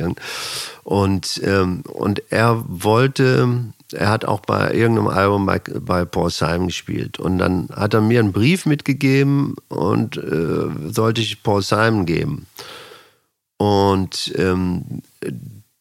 Und, 0.82 1.40
ähm, 1.44 1.82
und 1.82 2.22
er 2.30 2.64
wollte, 2.66 3.48
er 3.92 4.08
hat 4.08 4.24
auch 4.24 4.40
bei 4.40 4.74
irgendeinem 4.74 5.06
Album 5.06 5.46
bei, 5.46 5.60
bei 5.60 6.04
Paul 6.04 6.30
Simon 6.30 6.66
gespielt. 6.66 7.20
Und 7.20 7.38
dann 7.38 7.68
hat 7.72 7.94
er 7.94 8.00
mir 8.00 8.18
einen 8.18 8.32
Brief 8.32 8.66
mitgegeben 8.66 9.54
und 9.68 10.16
äh, 10.16 10.90
sollte 10.90 11.20
ich 11.20 11.44
Paul 11.44 11.62
Simon 11.62 12.06
geben. 12.06 12.46
Und 13.56 14.32
ähm, 14.36 15.02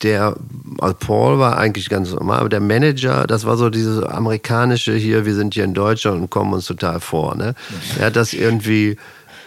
der 0.01 0.35
also 0.79 0.95
Paul 0.95 1.39
war 1.39 1.57
eigentlich 1.57 1.89
ganz 1.89 2.11
normal, 2.11 2.39
aber 2.39 2.49
der 2.49 2.61
Manager, 2.61 3.27
das 3.27 3.45
war 3.45 3.57
so 3.57 3.69
dieses 3.69 4.03
amerikanische 4.03 4.93
hier, 4.93 5.25
wir 5.25 5.35
sind 5.35 5.53
hier 5.53 5.65
in 5.65 5.73
Deutschland 5.73 6.21
und 6.21 6.29
kommen 6.29 6.53
uns 6.53 6.65
total 6.65 6.99
vor. 6.99 7.35
Ne? 7.35 7.53
Er 7.99 8.07
hat 8.07 8.15
das 8.15 8.33
irgendwie 8.33 8.97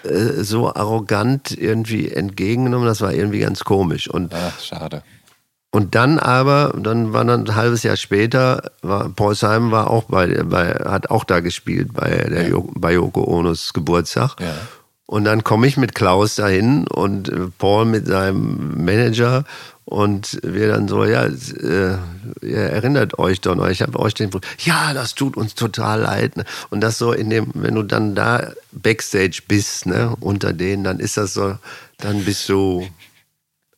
äh, 0.04 0.42
so 0.42 0.74
arrogant 0.74 1.56
irgendwie 1.56 2.10
entgegengenommen, 2.10 2.86
das 2.86 3.00
war 3.00 3.12
irgendwie 3.12 3.40
ganz 3.40 3.64
komisch. 3.64 4.08
Und, 4.08 4.34
Ach, 4.34 4.60
schade. 4.60 5.02
Und 5.74 5.94
dann 5.94 6.18
aber, 6.18 6.74
dann 6.78 7.14
war 7.14 7.24
dann 7.24 7.46
ein 7.46 7.54
halbes 7.54 7.82
Jahr 7.82 7.96
später, 7.96 8.72
war, 8.82 9.08
Paul 9.08 9.34
Simon 9.34 9.70
war 9.70 9.90
auch 9.90 10.04
bei, 10.04 10.42
bei 10.42 10.74
hat 10.84 11.10
auch 11.10 11.24
da 11.24 11.40
gespielt 11.40 11.94
bei 11.94 12.10
der 12.10 12.50
ja. 12.50 12.58
bei 12.74 12.92
Yoko 12.92 13.24
Onos 13.24 13.72
Geburtstag. 13.72 14.36
Ja. 14.38 14.52
Und 15.06 15.24
dann 15.24 15.44
komme 15.44 15.66
ich 15.66 15.78
mit 15.78 15.94
Klaus 15.94 16.34
dahin 16.34 16.86
und 16.86 17.30
äh, 17.30 17.48
Paul 17.58 17.86
mit 17.86 18.06
seinem 18.06 18.84
Manager 18.84 19.44
und 19.84 20.38
wir 20.42 20.68
dann 20.68 20.86
so, 20.86 21.04
ja, 21.04 21.24
äh, 21.24 21.96
ihr 22.40 22.56
erinnert 22.56 23.18
euch 23.18 23.40
doch 23.40 23.54
noch, 23.54 23.68
ich 23.68 23.82
habe 23.82 23.98
euch 23.98 24.14
den, 24.14 24.30
ja, 24.60 24.94
das 24.94 25.14
tut 25.14 25.36
uns 25.36 25.54
total 25.54 26.00
leid. 26.00 26.36
Ne? 26.36 26.44
Und 26.70 26.80
das 26.80 26.98
so 26.98 27.12
in 27.12 27.30
dem, 27.30 27.50
wenn 27.54 27.74
du 27.74 27.82
dann 27.82 28.14
da 28.14 28.52
Backstage 28.70 29.42
bist, 29.48 29.86
ne, 29.86 30.14
unter 30.20 30.52
denen, 30.52 30.84
dann 30.84 31.00
ist 31.00 31.16
das 31.16 31.34
so, 31.34 31.56
dann 31.98 32.24
bist 32.24 32.48
du, 32.48 32.86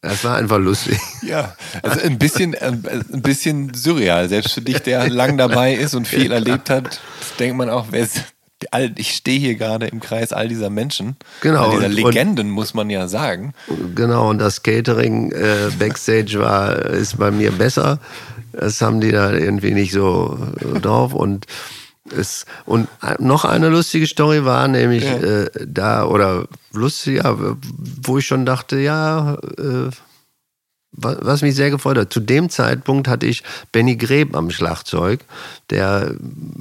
das 0.03 0.25
war 0.25 0.37
einfach 0.37 0.59
lustig. 0.59 0.99
Ja, 1.23 1.57
also 1.83 2.01
ein 2.01 2.19
bisschen, 2.19 2.53
äh, 2.53 2.67
ein 2.67 3.23
bisschen 3.23 3.73
surreal. 3.73 4.29
Selbst 4.29 4.53
für 4.53 4.61
dich, 4.61 4.81
der 4.81 5.09
lang 5.09 5.39
dabei 5.39 5.75
ist 5.75 5.95
und 5.95 6.07
viel 6.07 6.33
erlebt 6.33 6.69
hat, 6.69 7.01
denkt 7.39 7.57
man 7.57 7.71
auch, 7.71 7.87
wer 7.91 8.03
ist, 8.03 8.34
ich 8.97 9.15
stehe 9.15 9.39
hier 9.39 9.55
gerade 9.55 9.87
im 9.87 10.01
Kreis 10.01 10.33
all 10.33 10.49
dieser 10.49 10.71
Menschen, 10.71 11.17
genau, 11.41 11.71
all 11.71 11.77
dieser 11.77 11.89
Legenden, 11.89 12.49
und, 12.49 12.53
muss 12.53 12.75
man 12.75 12.91
ja 12.91 13.09
sagen. 13.09 13.55
Genau, 13.95 14.31
und 14.31 14.39
das 14.39 14.63
Catering 14.63 15.33
äh, 15.33 15.71
Backstage 15.79 16.39
war, 16.39 16.77
ist 16.77 17.19
bei 17.19 17.31
mir 17.31 17.53
besser. 17.53 17.99
Das 18.53 18.81
haben 18.81 19.01
die 19.01 19.11
da 19.11 19.33
irgendwie 19.33 19.73
nicht 19.73 19.93
so 19.93 20.39
drauf. 20.81 21.13
Und, 21.13 21.47
es, 22.17 22.47
und 22.65 22.89
noch 23.19 23.45
eine 23.45 23.69
lustige 23.69 24.07
Story 24.07 24.45
war 24.45 24.69
nämlich 24.69 25.05
ja. 25.05 25.17
äh, 25.17 25.51
da, 25.67 26.05
oder 26.05 26.47
lustig, 26.73 27.23
ja, 27.25 27.37
wo 28.03 28.19
ich 28.19 28.27
schon 28.27 28.47
dachte, 28.47 28.79
ja, 28.79 29.35
äh, 29.59 29.91
was 30.97 31.43
mich 31.43 31.55
sehr 31.55 31.71
gefreut 31.71 31.99
hat. 31.99 32.13
Zu 32.13 32.21
dem 32.21 32.51
Zeitpunkt 32.51 33.09
hatte 33.09 33.27
ich 33.27 33.43
Benny 33.73 33.97
Greb 33.97 34.37
am 34.37 34.51
Schlagzeug, 34.51 35.25
der 35.71 36.15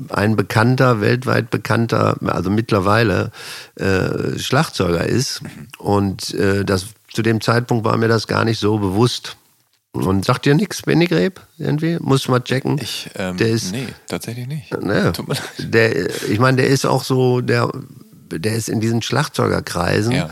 ein 0.10 0.35
bekannter, 0.35 1.01
weltweit 1.01 1.49
bekannter, 1.49 2.18
also 2.26 2.49
mittlerweile 2.49 3.31
äh, 3.76 4.38
Schlagzeuger 4.39 5.05
ist. 5.05 5.41
Und 5.77 6.34
äh, 6.34 6.65
das, 6.65 6.88
zu 7.11 7.22
dem 7.22 7.41
Zeitpunkt 7.41 7.85
war 7.85 7.97
mir 7.97 8.07
das 8.07 8.27
gar 8.27 8.43
nicht 8.45 8.60
so 8.60 8.80
bewusst. 8.80 9.38
Und 9.91 10.26
sagt 10.26 10.45
dir 10.45 10.55
nichts, 10.55 10.81
Benny 10.81 11.05
Greb? 11.05 11.39
Irgendwie? 11.60 11.97
Muss 11.99 12.27
mal 12.27 12.39
checken. 12.39 12.80
Ich, 12.81 13.11
ähm, 13.15 13.38
der 13.38 13.49
ist, 13.49 13.72
nee, 13.72 13.85
tatsächlich 14.07 14.47
nicht. 14.47 14.76
Ne, 14.81 15.14
der, 15.60 16.10
ich 16.27 16.39
meine, 16.39 16.57
der 16.57 16.68
ist 16.68 16.85
auch 16.85 17.03
so, 17.03 17.41
der, 17.41 17.69
der 18.31 18.55
ist 18.55 18.69
in 18.69 18.80
diesen 18.80 19.03
Schlagzeugerkreisen. 19.03 20.14
Ja 20.14 20.31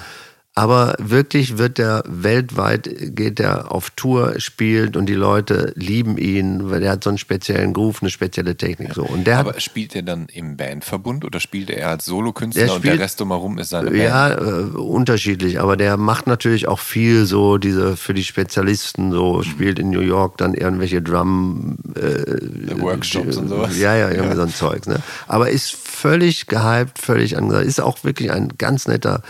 aber 0.54 0.96
wirklich 1.00 1.58
wird 1.58 1.80
er 1.80 2.04
weltweit, 2.08 2.90
geht 3.16 3.40
er 3.40 3.72
auf 3.72 3.90
Tour, 3.92 4.36
spielt 4.40 4.98
und 4.98 5.06
die 5.06 5.14
Leute 5.14 5.72
lieben 5.76 6.18
ihn, 6.18 6.70
weil 6.70 6.84
er 6.84 6.92
hat 6.92 7.06
so 7.06 7.10
einen 7.10 7.18
speziellen 7.18 7.72
Groove, 7.72 8.02
eine 8.02 8.10
spezielle 8.10 8.58
Technik. 8.58 8.94
So. 8.94 9.04
Und 9.04 9.28
der 9.28 9.40
aber 9.40 9.58
spielt 9.62 9.96
er 9.96 10.02
dann 10.02 10.26
im 10.26 10.58
Bandverbund 10.58 11.24
oder 11.24 11.40
spielt 11.40 11.70
er 11.70 11.88
als 11.88 12.04
Solokünstler 12.06 12.68
spielt, 12.68 12.76
und 12.76 12.86
der 12.86 13.00
Rest 13.00 13.20
drumherum 13.22 13.60
ist 13.60 13.70
seine 13.70 13.92
Band? 13.92 14.04
Ja, 14.04 14.34
äh, 14.34 14.64
unterschiedlich, 14.76 15.62
aber 15.62 15.78
der 15.78 15.96
macht 15.96 16.28
natürlich 16.28 16.68
auch 16.68 16.80
viel 16.80 17.26
so 17.26 17.58
diese 17.58 17.96
für 17.96 18.14
die 18.14 18.26
Spezialisten, 18.26 19.14
so 19.14 19.38
mhm. 19.38 19.44
spielt 19.44 19.80
in 19.80 19.90
New 19.90 20.02
York 20.02 20.38
dann 20.38 20.54
irgendwelche 20.54 21.02
Drum 21.02 21.78
äh, 21.96 22.82
Workshops 22.82 23.38
und 23.38 23.48
sowas. 23.48 23.80
Ja, 23.80 23.96
ja, 23.96 24.10
irgendwie 24.10 24.30
ja. 24.32 24.36
so 24.36 24.42
ein 24.42 24.54
Zeug. 24.54 24.86
Ne? 24.88 24.98
Aber 25.30 25.50
ist 25.50 25.72
völlig 25.72 26.48
gehypt, 26.48 27.00
völlig 27.00 27.38
angesagt, 27.38 27.66
ist 27.66 27.80
auch 27.80 28.04
wirklich 28.04 28.32
ein 28.32 28.50
ganz 28.58 28.88
netter 28.88 29.24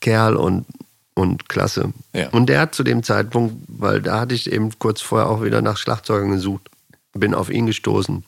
Kerl 0.00 0.34
und 0.34 0.63
und 1.14 1.48
klasse. 1.48 1.92
Ja. 2.12 2.28
Und 2.30 2.48
der 2.48 2.60
hat 2.60 2.74
zu 2.74 2.82
dem 2.82 3.02
Zeitpunkt, 3.02 3.56
weil 3.68 4.02
da 4.02 4.20
hatte 4.20 4.34
ich 4.34 4.50
eben 4.50 4.70
kurz 4.78 5.00
vorher 5.00 5.28
auch 5.28 5.42
wieder 5.42 5.62
nach 5.62 5.76
Schlagzeugern 5.76 6.32
gesucht, 6.32 6.70
bin 7.12 7.34
auf 7.34 7.50
ihn 7.50 7.66
gestoßen. 7.66 8.24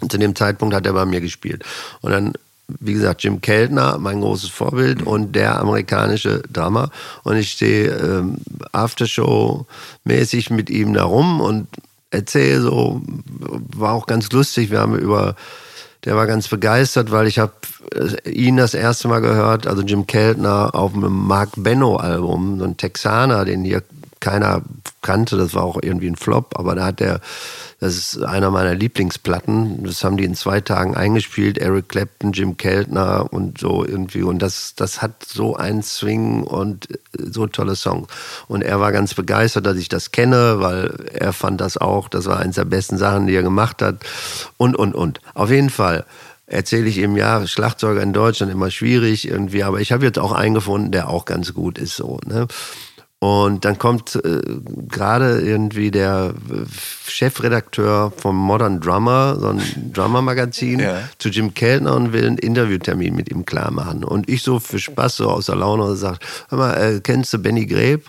Und 0.00 0.12
zu 0.12 0.18
dem 0.18 0.36
Zeitpunkt 0.36 0.74
hat 0.74 0.86
er 0.86 0.92
bei 0.92 1.06
mir 1.06 1.20
gespielt. 1.20 1.64
Und 2.00 2.12
dann, 2.12 2.32
wie 2.68 2.92
gesagt, 2.92 3.22
Jim 3.22 3.40
Keltner, 3.40 3.98
mein 3.98 4.20
großes 4.20 4.50
Vorbild, 4.50 5.00
mhm. 5.00 5.06
und 5.06 5.32
der 5.32 5.58
amerikanische 5.58 6.42
Drummer. 6.52 6.90
Und 7.24 7.36
ich 7.36 7.50
stehe 7.52 7.90
ähm, 7.90 8.38
Aftershow-mäßig 8.72 10.50
mit 10.50 10.70
ihm 10.70 10.94
da 10.94 11.04
rum 11.04 11.40
und 11.40 11.68
erzähle 12.10 12.60
so, 12.60 13.00
war 13.74 13.94
auch 13.94 14.06
ganz 14.06 14.30
lustig. 14.32 14.70
Wir 14.70 14.80
haben 14.80 14.98
über 14.98 15.36
der 16.04 16.16
war 16.16 16.26
ganz 16.26 16.48
begeistert, 16.48 17.10
weil 17.10 17.26
ich 17.26 17.38
habe 17.38 17.52
äh, 17.94 18.30
ihn 18.30 18.56
das 18.56 18.74
erste 18.74 19.08
Mal 19.08 19.20
gehört, 19.20 19.66
also 19.66 19.82
Jim 19.82 20.06
Keltner 20.06 20.74
auf 20.74 20.94
einem 20.94 21.26
Mark 21.26 21.50
Benno 21.56 21.96
Album, 21.96 22.58
so 22.58 22.64
ein 22.64 22.76
Texaner, 22.76 23.44
den 23.44 23.64
hier 23.64 23.82
keiner 24.20 24.62
kannte, 25.02 25.36
das 25.36 25.54
war 25.54 25.62
auch 25.62 25.78
irgendwie 25.82 26.08
ein 26.08 26.16
Flop, 26.16 26.58
aber 26.58 26.74
da 26.74 26.86
hat 26.86 27.00
der, 27.00 27.20
das 27.80 27.96
ist 27.96 28.22
einer 28.22 28.50
meiner 28.50 28.74
Lieblingsplatten, 28.74 29.82
das 29.84 30.04
haben 30.04 30.16
die 30.16 30.24
in 30.24 30.34
zwei 30.34 30.60
Tagen 30.60 30.94
eingespielt, 30.94 31.58
Eric 31.58 31.88
Clapton, 31.88 32.32
Jim 32.32 32.56
Keltner 32.56 33.32
und 33.32 33.58
so 33.58 33.84
irgendwie 33.84 34.22
und 34.22 34.40
das, 34.40 34.74
das 34.76 35.00
hat 35.00 35.24
so 35.24 35.56
einen 35.56 35.82
Swing 35.82 36.42
und 36.42 36.88
so 37.18 37.46
tolle 37.46 37.76
Songs 37.76 38.08
und 38.46 38.62
er 38.62 38.78
war 38.78 38.92
ganz 38.92 39.14
begeistert, 39.14 39.66
dass 39.66 39.78
ich 39.78 39.88
das 39.88 40.12
kenne, 40.12 40.60
weil 40.60 41.06
er 41.12 41.32
fand 41.32 41.60
das 41.60 41.78
auch, 41.78 42.08
das 42.08 42.26
war 42.26 42.38
eins 42.38 42.56
der 42.56 42.66
besten 42.66 42.98
Sachen, 42.98 43.26
die 43.26 43.34
er 43.34 43.42
gemacht 43.42 43.80
hat 43.80 43.96
und, 44.58 44.76
und, 44.76 44.94
und. 44.94 45.20
Auf 45.34 45.50
jeden 45.50 45.70
Fall 45.70 46.04
erzähle 46.50 46.88
ich 46.88 46.98
ihm, 46.98 47.16
ja, 47.16 47.46
Schlagzeuger 47.46 48.02
in 48.02 48.12
Deutschland 48.12 48.52
immer 48.52 48.70
schwierig 48.70 49.28
irgendwie, 49.28 49.62
aber 49.62 49.80
ich 49.80 49.92
habe 49.92 50.04
jetzt 50.04 50.18
auch 50.18 50.32
einen 50.32 50.54
gefunden, 50.54 50.90
der 50.90 51.08
auch 51.08 51.24
ganz 51.24 51.54
gut 51.54 51.78
ist 51.78 51.96
so. 51.96 52.18
Ne? 52.26 52.48
Und 53.22 53.66
dann 53.66 53.76
kommt 53.76 54.14
äh, 54.14 54.40
gerade 54.88 55.40
irgendwie 55.40 55.90
der 55.90 56.32
äh, 56.50 56.64
Chefredakteur 57.06 58.14
vom 58.16 58.34
Modern 58.34 58.80
Drummer, 58.80 59.36
so 59.38 59.48
ein 59.48 59.92
Drummer-Magazin, 59.92 60.80
ja. 60.80 61.02
zu 61.18 61.28
Jim 61.28 61.52
Keltner 61.52 61.96
und 61.96 62.14
will 62.14 62.26
einen 62.26 62.38
Interviewtermin 62.38 63.14
mit 63.14 63.30
ihm 63.30 63.44
klar 63.44 63.72
machen. 63.72 64.04
Und 64.04 64.30
ich 64.30 64.42
so 64.42 64.58
für 64.58 64.78
Spaß, 64.78 65.16
so 65.16 65.28
aus 65.28 65.46
der 65.46 65.56
Laune, 65.56 65.96
sagt, 65.96 66.24
hör 66.48 66.56
mal, 66.56 66.74
äh, 66.74 67.00
kennst 67.00 67.34
du 67.34 67.38
Benny 67.38 67.66
Greb? 67.66 68.08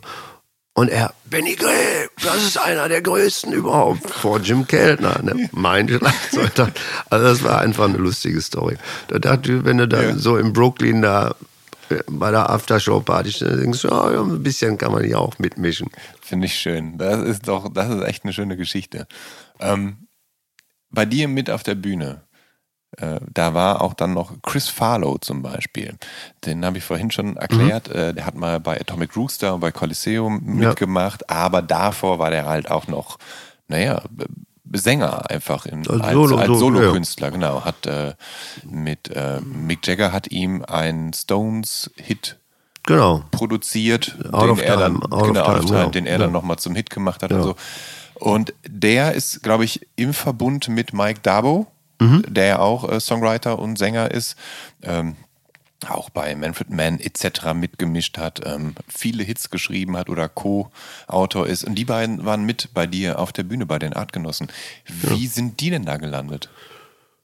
Und 0.74 0.88
er, 0.88 1.14
Benny 1.26 1.56
Greb, 1.56 2.12
das 2.24 2.44
ist 2.44 2.58
einer 2.58 2.88
der 2.88 3.02
größten 3.02 3.52
überhaupt, 3.52 4.10
vor 4.10 4.40
Jim 4.40 4.66
Keltner, 4.66 5.22
ne? 5.22 5.50
mein 5.52 5.90
Schlagzeug. 5.90 6.72
Also 7.10 7.26
das 7.26 7.44
war 7.44 7.60
einfach 7.60 7.90
eine 7.90 7.98
lustige 7.98 8.40
Story. 8.40 8.78
Da 9.10 9.20
dachte 9.20 9.52
ich, 9.52 9.66
wenn 9.66 9.78
du 9.78 9.90
da 9.90 10.02
ja. 10.02 10.16
so 10.16 10.38
in 10.38 10.54
Brooklyn 10.54 11.02
da 11.02 11.36
bei 12.10 12.32
der 12.32 12.50
Aftershow-Party 12.50 13.32
denkst 13.40 13.82
du, 13.82 13.90
oh, 13.90 14.24
ein 14.24 14.44
bisschen 14.44 14.78
kann 14.78 14.92
man 14.92 15.08
ja 15.08 15.18
auch 15.18 15.38
mitmischen. 15.40 15.90
Finde 16.22 16.48
ich 16.48 16.56
schön. 16.56 16.98
Das 16.98 17.22
ist 17.22 17.48
doch, 17.48 17.72
das 17.74 17.90
ist 17.90 18.04
echt 18.04 18.24
eine 18.24 18.34
schöne 18.34 18.58
Geschichte. 18.58 19.08
Ähm, 19.60 20.08
bei 20.90 21.06
dir 21.06 21.28
mit 21.28 21.50
auf 21.50 21.64
der 21.64 21.76
Bühne, 21.76 22.24
äh, 22.98 23.20
da 23.34 23.54
war 23.54 23.82
auch 23.82 23.94
dann 23.94 24.14
noch 24.14 24.42
Chris 24.42 24.68
Farlow 24.68 25.18
zum 25.18 25.42
Beispiel. 25.42 25.98
Den 26.46 26.66
habe 26.66 26.78
ich 26.78 26.84
vorhin 26.84 27.12
schon 27.12 27.38
erklärt. 27.38 27.88
Mhm. 27.90 27.96
Äh, 27.96 28.14
der 28.14 28.26
hat 28.26 28.36
mal 28.36 28.60
bei 28.60 28.80
Atomic 28.80 29.16
Rooster 29.16 29.54
und 29.54 29.62
bei 29.62 29.72
Coliseum 29.72 30.42
mitgemacht, 30.44 31.24
ja. 31.30 31.36
aber 31.36 31.62
davor 31.62 32.20
war 32.20 32.32
der 32.32 32.46
halt 32.46 32.70
auch 32.70 32.88
noch, 32.88 33.18
naja, 33.68 34.04
Sänger 34.74 35.30
einfach 35.30 35.66
in, 35.66 35.88
als, 35.88 36.02
als, 36.02 36.14
Solo, 36.14 36.38
als 36.38 36.60
Solokünstler, 36.60 37.28
ja. 37.28 37.32
genau. 37.32 37.66
Hat 37.66 37.86
äh, 37.86 38.14
mit 38.64 39.10
äh, 39.10 39.40
Mick 39.42 39.86
Jagger 39.88 40.12
hat 40.12 40.28
ihm 40.32 40.64
einen 40.64 41.14
Stones-Hit 41.14 42.38
genau. 42.84 43.24
produziert, 43.32 44.16
den 44.20 44.60
er, 44.60 44.78
dann, 44.78 45.00
genau, 45.00 45.60
time, 45.60 45.66
time, 45.66 45.92
den 45.92 46.06
er 46.06 46.20
dann 46.20 46.32
nochmal 46.32 46.58
zum 46.58 46.76
Hit 46.76 46.90
gemacht 46.90 47.24
hat 47.24 47.32
und 47.32 47.44
so. 47.44 47.56
Und 48.16 48.54
der 48.68 49.14
ist, 49.14 49.42
glaube 49.42 49.66
ich, 49.66 49.88
im 49.96 50.14
Verbund 50.14 50.68
mit 50.70 50.94
Mike 50.94 51.22
Dabo, 51.24 51.68
mhm. 52.00 52.24
der 52.28 52.46
ja 52.46 52.60
auch 52.60 52.88
äh, 52.90 53.00
Songwriter 53.00 53.58
und 53.58 53.78
Sänger 53.78 54.12
ist. 54.12 54.36
Ähm, 54.84 55.16
auch 55.90 56.10
bei 56.10 56.36
Manfred 56.36 56.70
Mann 56.70 57.00
etc. 57.00 57.54
mitgemischt 57.54 58.18
hat, 58.18 58.42
ähm, 58.46 58.76
viele 58.88 59.24
Hits 59.24 59.50
geschrieben 59.50 59.98
hat 59.98 60.10
oder 60.10 60.30
Co-Autor 60.30 61.48
ist. 61.48 61.64
Und 61.64 61.76
die 61.76 61.86
beiden 61.86 62.26
waren 62.26 62.46
mit 62.46 62.70
bei 62.74 62.88
dir 62.88 63.20
auf 63.20 63.32
der 63.32 63.44
Bühne 63.44 63.66
bei 63.66 63.80
den 63.80 63.94
Artgenossen. 63.94 64.48
Wie 64.86 65.26
ja. 65.26 65.30
sind 65.30 65.60
die 65.60 65.70
denn 65.70 65.86
da 65.86 65.98
gelandet? 65.98 66.50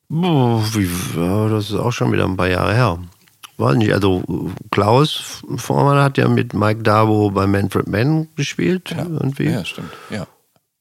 Boah, 0.10 0.64
wie, 0.74 0.90
ja, 1.20 1.50
das 1.50 1.70
ist 1.70 1.76
auch 1.76 1.92
schon 1.92 2.12
wieder 2.12 2.26
ein 2.26 2.38
paar 2.38 2.48
Jahre 2.48 2.74
her. 2.74 3.00
Weiß 3.58 3.76
nicht, 3.76 3.92
also 3.92 4.24
Klaus 4.70 5.42
Vormann 5.56 5.98
hat 5.98 6.18
ja 6.18 6.28
mit 6.28 6.54
Mike 6.54 6.84
Dabo 6.84 7.32
bei 7.32 7.48
Manfred 7.48 7.88
Mann 7.88 8.28
gespielt. 8.36 8.92
Ja, 8.92 9.04
irgendwie. 9.04 9.50
ja 9.50 9.66
stimmt. 9.66 9.92
Ja. 10.12 10.28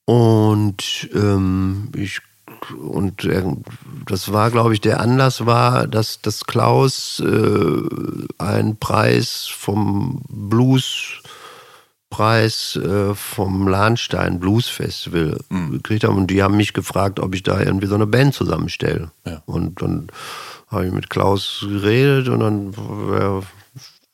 Und 0.05 1.09
ähm, 1.15 1.91
ich 1.97 2.21
und 2.75 3.25
äh, 3.25 3.43
das 4.07 4.33
war, 4.33 4.51
glaube 4.51 4.75
ich, 4.75 4.81
der 4.81 5.01
Anlass 5.01 5.47
war, 5.47 5.87
dass, 5.87 6.21
dass 6.21 6.45
Klaus 6.45 7.21
äh, 7.25 7.83
einen 8.39 8.77
Preis 8.79 9.49
vom 9.51 10.23
Blues 10.29 11.21
Preis 12.09 12.77
äh, 12.77 13.15
vom 13.15 13.67
Lahnstein 13.69 14.39
Blues 14.39 14.69
Festival 14.69 15.39
Mhm. 15.51 15.73
gekriegt 15.73 16.05
haben 16.05 16.17
und 16.17 16.29
die 16.31 16.43
haben 16.43 16.57
mich 16.57 16.73
gefragt, 16.73 17.19
ob 17.21 17.35
ich 17.35 17.43
da 17.43 17.61
irgendwie 17.61 17.89
so 17.89 17.97
eine 17.97 18.07
Band 18.07 18.33
zusammenstelle. 18.33 19.11
Ja. 19.27 19.43
Und 19.45 19.83
dann 19.83 20.07
habe 20.69 20.87
ich 20.87 20.93
mit 20.93 21.11
Klaus 21.11 21.67
geredet 21.69 22.29
und 22.29 22.41
dann 22.41 22.73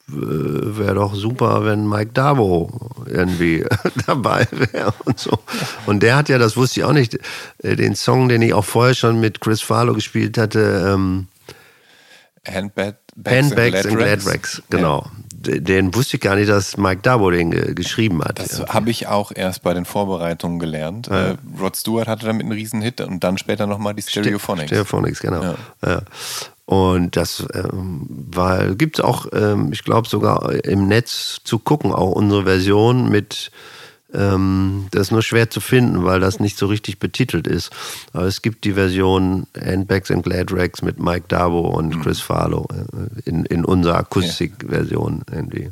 wäre 0.06 0.78
wär 0.78 0.94
doch 0.94 1.14
super, 1.14 1.64
wenn 1.64 1.88
Mike 1.88 2.12
Davo 2.12 2.90
irgendwie 3.06 3.64
dabei 4.06 4.46
wäre 4.50 4.92
und 5.04 5.18
so. 5.18 5.38
Und 5.86 6.02
der 6.02 6.16
hat 6.16 6.28
ja, 6.28 6.38
das 6.38 6.56
wusste 6.56 6.80
ich 6.80 6.84
auch 6.84 6.92
nicht, 6.92 7.18
äh, 7.62 7.76
den 7.76 7.94
Song, 7.94 8.28
den 8.28 8.42
ich 8.42 8.52
auch 8.54 8.64
vorher 8.64 8.94
schon 8.94 9.20
mit 9.20 9.40
Chris 9.40 9.60
Farlow 9.62 9.94
gespielt 9.94 10.36
hatte, 10.38 10.90
ähm, 10.92 11.28
Handbags, 12.46 12.98
Handbags 13.24 13.86
and 13.86 13.96
Glad 13.96 14.20
Glad 14.20 14.26
Racks, 14.26 14.62
genau. 14.68 15.06
Den- 15.30 15.64
Den 15.64 15.94
wusste 15.94 16.16
ich 16.16 16.20
gar 16.22 16.36
nicht, 16.36 16.48
dass 16.48 16.76
Mike 16.76 17.02
Davo 17.02 17.28
den 17.30 17.50
ge 17.50 17.74
geschrieben 17.74 18.22
hat. 18.22 18.38
Das 18.38 18.60
habe 18.68 18.90
ich 18.90 19.08
auch 19.08 19.32
erst 19.34 19.62
bei 19.64 19.74
den 19.74 19.84
Vorbereitungen 19.84 20.60
gelernt. 20.60 21.08
Äh, 21.08 21.34
Rod 21.60 21.76
Stewart 21.76 22.06
hatte 22.06 22.26
damit 22.26 22.42
einen 22.44 22.52
riesen 22.52 22.80
Hit 22.80 23.00
und 23.00 23.24
dann 23.24 23.38
später 23.38 23.66
nochmal 23.66 23.92
die 23.94 24.02
Stereophonics. 24.02 24.68
Stereophonics, 24.68 25.18
genau. 25.20 25.56
Ja. 25.84 26.02
Und 26.64 27.16
das 27.16 27.44
ähm, 27.54 28.06
war, 28.08 28.74
gibt 28.74 28.98
es 28.98 29.04
auch, 29.04 29.26
ähm, 29.32 29.72
ich 29.72 29.82
glaube 29.82 30.08
sogar 30.08 30.64
im 30.64 30.86
Netz 30.86 31.40
zu 31.44 31.58
gucken, 31.58 31.92
auch 31.92 32.12
unsere 32.12 32.44
Version 32.44 33.10
mit, 33.10 33.50
ähm, 34.14 34.86
das 34.92 35.02
ist 35.02 35.10
nur 35.10 35.22
schwer 35.22 35.50
zu 35.50 35.60
finden, 35.60 36.04
weil 36.04 36.20
das 36.20 36.38
nicht 36.38 36.56
so 36.56 36.66
richtig 36.66 36.98
betitelt 36.98 37.46
ist. 37.46 37.70
Aber 38.12 38.26
es 38.26 38.42
gibt 38.42 38.64
die 38.64 38.74
Version 38.74 39.46
Handbags 39.60 40.10
and 40.10 40.22
Glad 40.22 40.52
Racks 40.52 40.82
mit 40.82 41.00
Mike 41.00 41.26
Dabo 41.28 41.60
und 41.60 41.96
Mhm. 41.96 42.02
Chris 42.02 42.20
Farlow 42.20 42.68
äh, 42.72 43.28
in, 43.28 43.44
in 43.46 43.64
unserer 43.64 43.96
Akustikversion 43.96 45.22
irgendwie. 45.30 45.70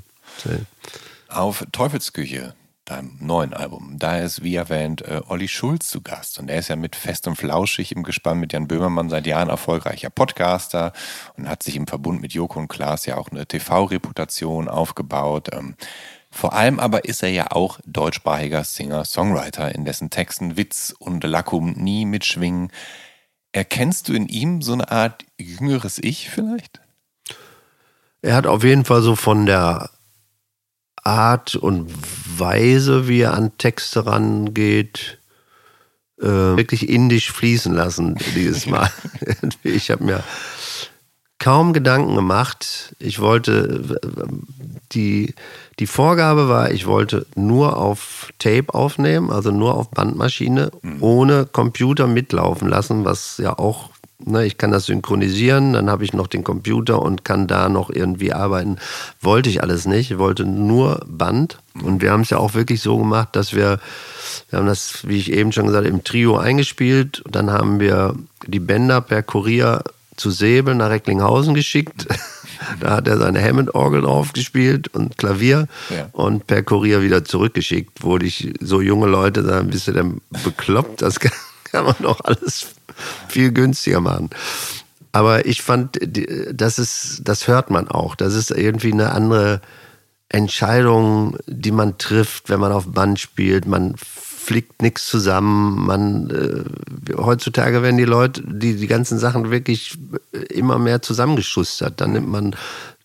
Auf 1.28 1.64
Teufelsküche, 1.70 2.54
deinem 2.84 3.16
neuen 3.20 3.54
Album, 3.54 3.96
da 3.98 4.18
ist 4.18 4.42
wie 4.42 4.56
erwähnt 4.56 5.02
äh, 5.02 5.20
Olli 5.28 5.48
Schulz 5.48 5.88
zu 5.88 6.02
Gast. 6.02 6.38
Und 6.38 6.48
er 6.48 6.58
ist 6.58 6.68
ja 6.68 6.76
mit 6.76 6.96
Fest 6.96 7.26
und 7.28 7.36
Flauschig 7.36 7.92
im 7.92 8.02
Gespann 8.02 8.38
mit 8.38 8.52
Jan 8.52 8.68
Böhmermann 8.68 9.08
seit 9.08 9.26
Jahren 9.26 9.48
erfolgreicher 9.48 10.10
Podcaster 10.10 10.92
und 11.36 11.48
hat 11.48 11.62
sich 11.62 11.76
im 11.76 11.86
Verbund 11.86 12.20
mit 12.20 12.32
Joko 12.32 12.58
und 12.58 12.68
Klaas 12.68 13.06
ja 13.06 13.16
auch 13.16 13.28
eine 13.30 13.46
TV-Reputation 13.46 14.68
aufgebaut. 14.68 15.50
Ähm, 15.52 15.76
vor 16.30 16.52
allem 16.52 16.78
aber 16.78 17.04
ist 17.04 17.22
er 17.22 17.30
ja 17.30 17.50
auch 17.50 17.80
deutschsprachiger 17.86 18.64
Singer-Songwriter, 18.64 19.74
in 19.74 19.84
dessen 19.84 20.10
Texten 20.10 20.56
Witz 20.56 20.94
und 20.98 21.24
Lackum 21.24 21.72
nie 21.72 22.04
mitschwingen. 22.04 22.70
Erkennst 23.52 24.08
du 24.08 24.14
in 24.14 24.28
ihm 24.28 24.62
so 24.62 24.72
eine 24.72 24.90
Art 24.90 25.24
jüngeres 25.38 25.98
Ich 25.98 26.30
vielleicht? 26.30 26.80
Er 28.22 28.34
hat 28.34 28.46
auf 28.46 28.62
jeden 28.62 28.84
Fall 28.84 29.02
so 29.02 29.16
von 29.16 29.46
der 29.46 29.90
Art 31.02 31.56
und 31.56 31.90
Weise, 32.38 33.08
wie 33.08 33.20
er 33.20 33.34
an 33.34 33.56
Texte 33.58 34.06
rangeht, 34.06 35.18
äh, 36.20 36.26
wirklich 36.26 36.88
indisch 36.88 37.32
fließen 37.32 37.74
lassen 37.74 38.16
dieses 38.34 38.66
Mal. 38.66 38.90
ich 39.62 39.90
habe 39.90 40.04
mir 40.04 40.24
kaum 41.40 41.72
Gedanken 41.72 42.14
gemacht. 42.14 42.94
Ich 43.00 43.18
wollte, 43.18 43.98
die, 44.92 45.34
die 45.80 45.86
Vorgabe 45.86 46.48
war, 46.48 46.70
ich 46.70 46.86
wollte 46.86 47.26
nur 47.34 47.78
auf 47.78 48.30
Tape 48.38 48.72
aufnehmen, 48.74 49.30
also 49.30 49.50
nur 49.50 49.74
auf 49.74 49.90
Bandmaschine, 49.90 50.70
ohne 51.00 51.46
Computer 51.46 52.06
mitlaufen 52.06 52.68
lassen, 52.68 53.04
was 53.04 53.38
ja 53.38 53.58
auch, 53.58 53.90
ne, 54.24 54.44
ich 54.46 54.58
kann 54.58 54.70
das 54.70 54.86
synchronisieren, 54.86 55.72
dann 55.72 55.90
habe 55.90 56.04
ich 56.04 56.12
noch 56.12 56.26
den 56.26 56.44
Computer 56.44 57.00
und 57.02 57.24
kann 57.24 57.46
da 57.46 57.68
noch 57.68 57.90
irgendwie 57.90 58.32
arbeiten. 58.32 58.76
Wollte 59.20 59.48
ich 59.50 59.62
alles 59.62 59.86
nicht, 59.86 60.10
ich 60.10 60.18
wollte 60.18 60.44
nur 60.44 61.00
Band. 61.06 61.58
Und 61.82 62.02
wir 62.02 62.12
haben 62.12 62.22
es 62.22 62.30
ja 62.30 62.38
auch 62.38 62.54
wirklich 62.54 62.80
so 62.82 62.98
gemacht, 62.98 63.30
dass 63.36 63.54
wir, 63.54 63.80
wir 64.50 64.58
haben 64.58 64.66
das, 64.66 65.06
wie 65.08 65.18
ich 65.18 65.32
eben 65.32 65.52
schon 65.52 65.66
gesagt 65.66 65.86
habe, 65.86 65.94
im 65.96 66.04
Trio 66.04 66.36
eingespielt. 66.36 67.22
Dann 67.30 67.50
haben 67.50 67.80
wir 67.80 68.14
die 68.46 68.60
Bänder 68.60 69.00
per 69.00 69.22
Kurier 69.22 69.82
zu 70.16 70.30
Säbel 70.30 70.74
nach 70.74 70.90
Recklinghausen 70.90 71.54
geschickt. 71.54 72.06
Da 72.78 72.90
hat 72.96 73.08
er 73.08 73.16
seine 73.16 73.42
Hammond-Orgel 73.42 74.02
drauf 74.02 74.34
gespielt 74.34 74.88
und 74.94 75.16
Klavier 75.16 75.66
Ja. 75.88 76.08
und 76.12 76.46
per 76.46 76.62
Kurier 76.62 77.00
wieder 77.00 77.24
zurückgeschickt. 77.24 78.02
Wurde 78.04 78.26
ich 78.26 78.52
so 78.60 78.82
junge 78.82 79.06
Leute 79.06 79.42
sagen, 79.42 79.70
bist 79.70 79.88
du 79.88 79.92
denn 79.92 80.20
bekloppt? 80.44 81.00
Das 81.00 81.18
kann, 81.20 81.32
kann 81.72 81.86
man 81.86 81.94
doch 82.02 82.20
alles 82.22 82.66
viel 83.28 83.52
günstiger 83.52 84.00
machen. 84.00 84.30
Aber 85.12 85.46
ich 85.46 85.62
fand, 85.62 85.98
das 86.52 86.78
ist, 86.78 87.22
das 87.24 87.48
hört 87.48 87.70
man 87.70 87.88
auch. 87.88 88.14
Das 88.14 88.34
ist 88.34 88.50
irgendwie 88.50 88.92
eine 88.92 89.10
andere 89.10 89.60
Entscheidung, 90.28 91.36
die 91.46 91.72
man 91.72 91.98
trifft, 91.98 92.48
wenn 92.48 92.60
man 92.60 92.72
auf 92.72 92.86
Band 92.86 93.18
spielt. 93.18 93.66
Man 93.66 93.96
flickt 93.96 94.82
nichts 94.82 95.06
zusammen. 95.06 95.86
Man 95.86 96.30
äh, 96.30 97.16
heutzutage 97.16 97.82
werden 97.82 97.98
die 97.98 98.04
Leute, 98.04 98.42
die 98.46 98.76
die 98.76 98.86
ganzen 98.86 99.18
Sachen 99.18 99.50
wirklich 99.50 99.98
immer 100.48 100.78
mehr 100.78 101.02
zusammengeschustert. 101.02 102.00
Dann 102.00 102.12
nimmt 102.12 102.28
man 102.28 102.56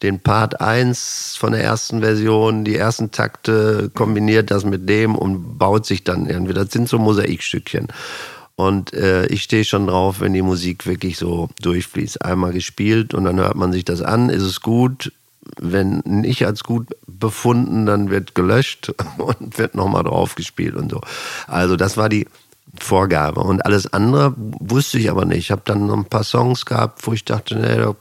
den 0.01 0.19
Part 0.19 0.61
1 0.61 1.37
von 1.39 1.53
der 1.53 1.63
ersten 1.63 2.01
Version, 2.01 2.63
die 2.63 2.75
ersten 2.75 3.11
Takte, 3.11 3.89
kombiniert 3.93 4.51
das 4.51 4.65
mit 4.65 4.87
dem 4.87 5.15
und 5.15 5.57
baut 5.57 5.85
sich 5.85 6.03
dann 6.03 6.27
irgendwie. 6.27 6.53
Das 6.53 6.71
sind 6.71 6.87
so 6.87 6.99
Mosaikstückchen. 6.99 7.87
Und 8.55 8.93
äh, 8.93 9.25
ich 9.27 9.43
stehe 9.43 9.65
schon 9.65 9.87
drauf, 9.87 10.21
wenn 10.21 10.33
die 10.33 10.41
Musik 10.41 10.85
wirklich 10.85 11.17
so 11.17 11.49
durchfließt. 11.61 12.23
Einmal 12.23 12.53
gespielt 12.53 13.13
und 13.13 13.25
dann 13.25 13.37
hört 13.37 13.55
man 13.55 13.73
sich 13.73 13.83
das 13.83 14.01
an, 14.01 14.29
ist 14.29 14.43
es 14.43 14.61
gut. 14.61 15.11
Wenn 15.59 15.99
nicht 16.05 16.45
als 16.45 16.63
gut 16.63 16.87
befunden, 17.05 17.85
dann 17.85 18.09
wird 18.09 18.33
gelöscht 18.33 18.93
und 19.17 19.57
wird 19.57 19.75
nochmal 19.75 20.03
drauf 20.03 20.35
gespielt 20.35 20.75
und 20.75 20.89
so. 20.89 21.01
Also 21.47 21.75
das 21.75 21.97
war 21.97 22.07
die 22.07 22.27
Vorgabe. 22.79 23.41
Und 23.41 23.65
alles 23.65 23.91
andere 23.91 24.33
wusste 24.37 24.99
ich 24.99 25.09
aber 25.09 25.25
nicht. 25.25 25.37
Ich 25.37 25.51
habe 25.51 25.61
dann 25.65 25.87
noch 25.87 25.97
ein 25.97 26.05
paar 26.05 26.23
Songs 26.23 26.65
gehabt, 26.65 27.05
wo 27.05 27.13
ich 27.13 27.25
dachte, 27.25 27.55
nee, 27.55 27.75
da, 27.75 27.95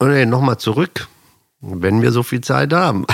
oh 0.00 0.06
nee 0.06 0.26
nochmal 0.26 0.58
zurück, 0.58 1.08
wenn 1.60 2.02
wir 2.02 2.10
so 2.12 2.22
viel 2.22 2.40
Zeit 2.40 2.72
haben. 2.72 3.06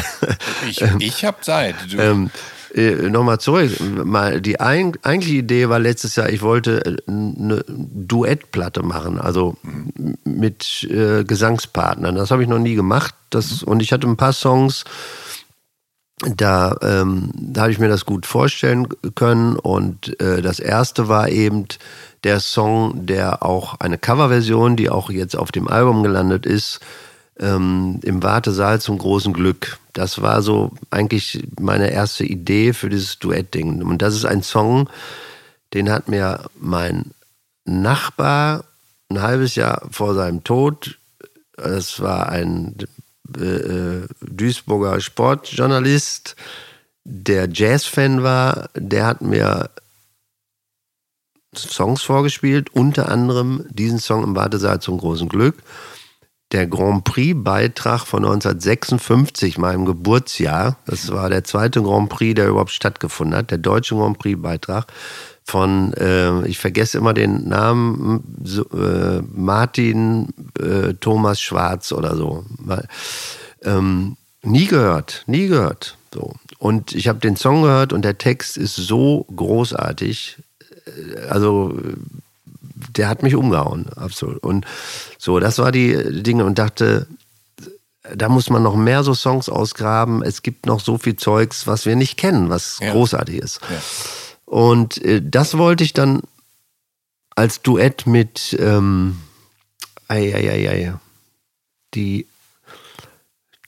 Ich, 0.69 0.81
ich 0.81 1.25
habe 1.25 1.41
Zeit. 1.43 1.77
Du, 1.89 1.97
Ähm, 1.99 2.31
äh, 2.79 3.11
Nochmal 3.11 3.41
zurück. 3.41 3.73
Mal 4.05 4.41
die 4.41 4.61
ein, 4.61 4.93
eigentliche 5.03 5.39
Idee 5.39 5.69
war 5.69 5.79
letztes 5.79 6.17
Jahr, 6.17 6.29
ich 6.29 6.43
wollte 6.43 6.85
äh, 6.85 6.97
eine 7.11 7.65
Duettplatte 7.69 8.83
machen, 8.83 9.21
also 9.21 9.57
mit 10.25 10.85
äh, 10.91 11.25
Gesangspartnern. 11.25 12.15
Das 12.15 12.31
habe 12.31 12.43
ich 12.43 12.49
noch 12.49 12.59
nie 12.59 12.75
gemacht. 12.75 13.15
Das, 13.31 13.63
und 13.63 13.81
ich 13.81 13.93
hatte 13.93 14.07
ein 14.07 14.17
paar 14.17 14.33
Songs, 14.33 14.85
da, 16.21 16.77
ähm, 16.83 17.31
da 17.35 17.63
habe 17.63 17.73
ich 17.73 17.79
mir 17.79 17.89
das 17.89 18.07
gut 18.07 18.27
vorstellen 18.27 18.89
können. 19.15 19.57
Und 19.57 20.21
äh, 20.21 20.41
das 20.41 20.61
erste 20.61 21.09
war 21.09 21.29
eben 21.29 21.67
der 22.25 22.41
Song, 22.41 23.07
der 23.07 23.43
auch 23.43 23.81
eine 23.81 23.99
Coverversion, 23.99 24.77
die 24.77 24.91
auch 24.91 25.11
jetzt 25.11 25.37
auf 25.37 25.53
dem 25.53 25.69
Album 25.69 26.03
gelandet 26.03 26.47
ist, 26.47 26.81
ähm, 27.39 28.01
im 28.03 28.23
Wartesaal 28.23 28.81
zum 28.81 28.99
großen 28.99 29.33
Glück. 29.33 29.79
Das 29.93 30.23
war 30.23 30.43
so 30.43 30.73
eigentlich 30.91 31.47
meine 31.61 31.91
erste 31.91 32.25
Idee 32.25 32.73
für 32.73 32.89
dieses 32.89 33.19
Duettding. 33.19 33.83
Und 33.83 34.03
das 34.03 34.15
ist 34.15 34.25
ein 34.25 34.43
Song, 34.43 34.89
den 35.75 35.91
hat 35.91 36.09
mir 36.09 36.49
mein 36.59 37.13
Nachbar 37.65 38.65
ein 39.11 39.23
halbes 39.23 39.55
Jahr 39.55 39.87
vor 39.91 40.15
seinem 40.15 40.45
Tod, 40.45 40.99
das 41.57 42.01
war 42.01 42.29
ein 42.29 42.77
äh, 43.37 43.43
äh, 43.43 44.09
Duisburger 44.21 45.01
Sportjournalist, 45.01 46.37
der 47.05 47.49
Jazzfan 47.51 48.23
war, 48.23 48.69
der 48.75 49.07
hat 49.07 49.23
mir 49.23 49.71
Songs 51.55 52.03
vorgespielt, 52.03 52.75
unter 52.75 53.09
anderem 53.09 53.65
diesen 53.71 53.99
Song 53.99 54.23
im 54.23 54.37
Wartesaal 54.37 54.81
zum 54.81 54.99
großen 54.99 55.29
Glück. 55.29 55.57
Der 56.53 56.67
Grand 56.67 57.05
Prix-Beitrag 57.05 58.07
von 58.07 58.25
1956, 58.25 59.59
meinem 59.59 59.85
Geburtsjahr, 59.85 60.79
das 60.87 61.13
war 61.13 61.29
der 61.29 61.45
zweite 61.45 61.83
Grand 61.83 62.09
Prix, 62.09 62.35
der 62.35 62.49
überhaupt 62.49 62.71
stattgefunden 62.71 63.37
hat, 63.37 63.51
der 63.51 63.59
deutsche 63.59 63.95
Grand 63.95 64.19
Prix-Beitrag 64.19 64.87
von, 65.45 65.95
äh, 65.95 66.47
ich 66.47 66.59
vergesse 66.59 66.99
immer 66.99 67.15
den 67.15 67.49
Namen, 67.49 68.23
so, 68.45 68.65
äh, 68.71 69.23
Martin 69.35 70.29
äh, 70.59 70.95
Thomas 71.01 71.41
Schwarz 71.41 71.91
oder 71.93 72.17
so. 72.17 72.45
Weil, 72.59 72.87
ähm, 73.63 74.17
nie 74.43 74.67
gehört, 74.67 75.25
nie 75.27 75.49
gehört. 75.49 75.97
So. 76.13 76.35
Und 76.59 76.95
ich 76.95 77.09
habe 77.09 77.19
den 77.19 77.37
Song 77.37 77.63
gehört 77.63 77.93
und 77.93 78.03
der 78.05 78.19
Text 78.19 78.57
ist 78.59 78.77
so 78.77 79.27
großartig. 79.35 80.37
Äh, 80.87 81.29
Also 81.29 81.75
der 82.97 83.09
hat 83.09 83.23
mich 83.23 83.35
umgehauen, 83.35 83.89
absolut. 83.97 84.43
Und 84.43 84.67
so, 85.19 85.39
das 85.41 85.59
war 85.59 85.73
die 85.73 86.23
Dinge 86.23 86.45
und 86.45 86.59
dachte, 86.59 87.07
da 88.15 88.29
muss 88.29 88.49
man 88.51 88.63
noch 88.63 88.77
mehr 88.77 89.03
so 89.05 89.13
Songs 89.15 89.49
ausgraben. 89.49 90.23
Es 90.23 90.43
gibt 90.43 90.67
noch 90.67 90.81
so 90.81 90.97
viel 90.99 91.17
Zeugs, 91.17 91.67
was 91.67 91.85
wir 91.87 91.97
nicht 91.97 92.17
kennen, 92.17 92.49
was 92.49 92.79
Ja. 92.81 92.93
großartig 92.93 93.37
ist. 93.37 93.61
Ja. 93.71 93.83
Und 94.47 94.97
äh, 95.05 95.21
das 95.23 95.59
wollte 95.59 95.85
ich 95.85 95.93
dann 95.93 96.23
als 97.37 97.61
Duett 97.63 98.07
mit, 98.07 98.57
ähm, 98.59 99.19
ei, 100.09 100.35
ei, 100.35 100.51
ei, 100.51 100.71
ei, 100.71 100.95
die, 101.95 102.27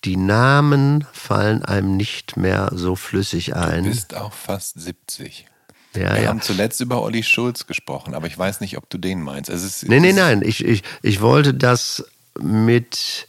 die 0.05 0.17
Namen 0.17 1.07
fallen 1.13 1.63
einem 1.63 1.97
nicht 1.99 2.37
mehr 2.39 2.71
so 2.73 2.97
flüssig 2.97 3.47
Du 3.47 3.57
ein. 3.57 3.85
bist 3.85 4.15
auch 4.15 4.33
fast 4.33 4.81
70. 4.81 5.47
ja, 5.95 6.15
Wir 6.15 6.23
ja. 6.23 6.29
haben 6.29 6.41
zuletzt 6.43 6.81
über 6.81 7.03
Olli 7.03 7.23
Schulz 7.23 7.67
gesprochen, 7.67 8.15
aber 8.15 8.27
ich 8.27 8.39
weiß 8.39 8.61
nicht, 8.61 8.77
ob 8.77 8.89
du 8.91 8.99
den 8.99 9.23
meinst. 9.23 9.51
Es 9.51 9.63
ist, 9.63 9.89
Nee, 9.89 10.01
nee, 10.01 10.13
nein. 10.13 10.43
Ich, 10.45 10.65
ich, 10.65 10.83
ich 11.03 11.21
wollte 11.21 11.55
das 11.55 12.05
mit 12.41 13.27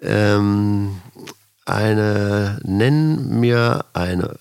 ähm, 0.00 1.00
eine, 1.64 2.60
nenn 2.62 3.40
mir 3.40 3.84
eine 3.92 4.36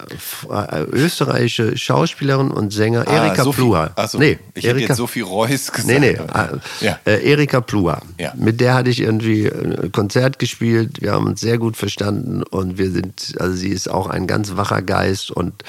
äh, 0.48 0.82
österreichische 0.92 1.76
Schauspielerin 1.76 2.52
und 2.52 2.72
Sänger, 2.72 3.06
Ah, 3.08 3.26
Erika 3.26 3.44
Sophie- 3.44 3.62
Plua. 3.62 3.92
Ach 3.96 4.08
so, 4.08 4.20
nee, 4.20 4.38
ich 4.54 4.64
hätte 4.64 4.76
Erika, 4.78 4.90
jetzt 4.90 4.98
Sophie 4.98 5.22
Reuss 5.22 5.72
gesagt. 5.72 5.88
Nee, 5.88 6.00
nee, 6.00 6.10
äh, 6.12 6.58
Ja. 6.82 7.00
äh, 7.06 7.28
Erika 7.28 7.62
Plua. 7.62 8.02
Ja. 8.20 8.32
Mit 8.36 8.62
der 8.62 8.76
hatte 8.76 8.92
ich 8.92 9.00
irgendwie 9.02 9.48
ein 9.48 9.92
Konzert 9.92 10.38
gespielt. 10.38 11.02
Wir 11.02 11.14
haben 11.14 11.26
uns 11.26 11.42
sehr 11.42 11.58
gut 11.58 11.78
verstanden 11.78 12.44
und 12.44 12.78
wir 12.78 12.92
sind, 12.92 13.34
also 13.40 13.56
sie 13.56 13.70
ist 13.70 13.90
auch 13.90 14.06
ein 14.08 14.28
ganz 14.28 14.56
wacher 14.56 14.84
Geist 14.84 15.32
und 15.32 15.64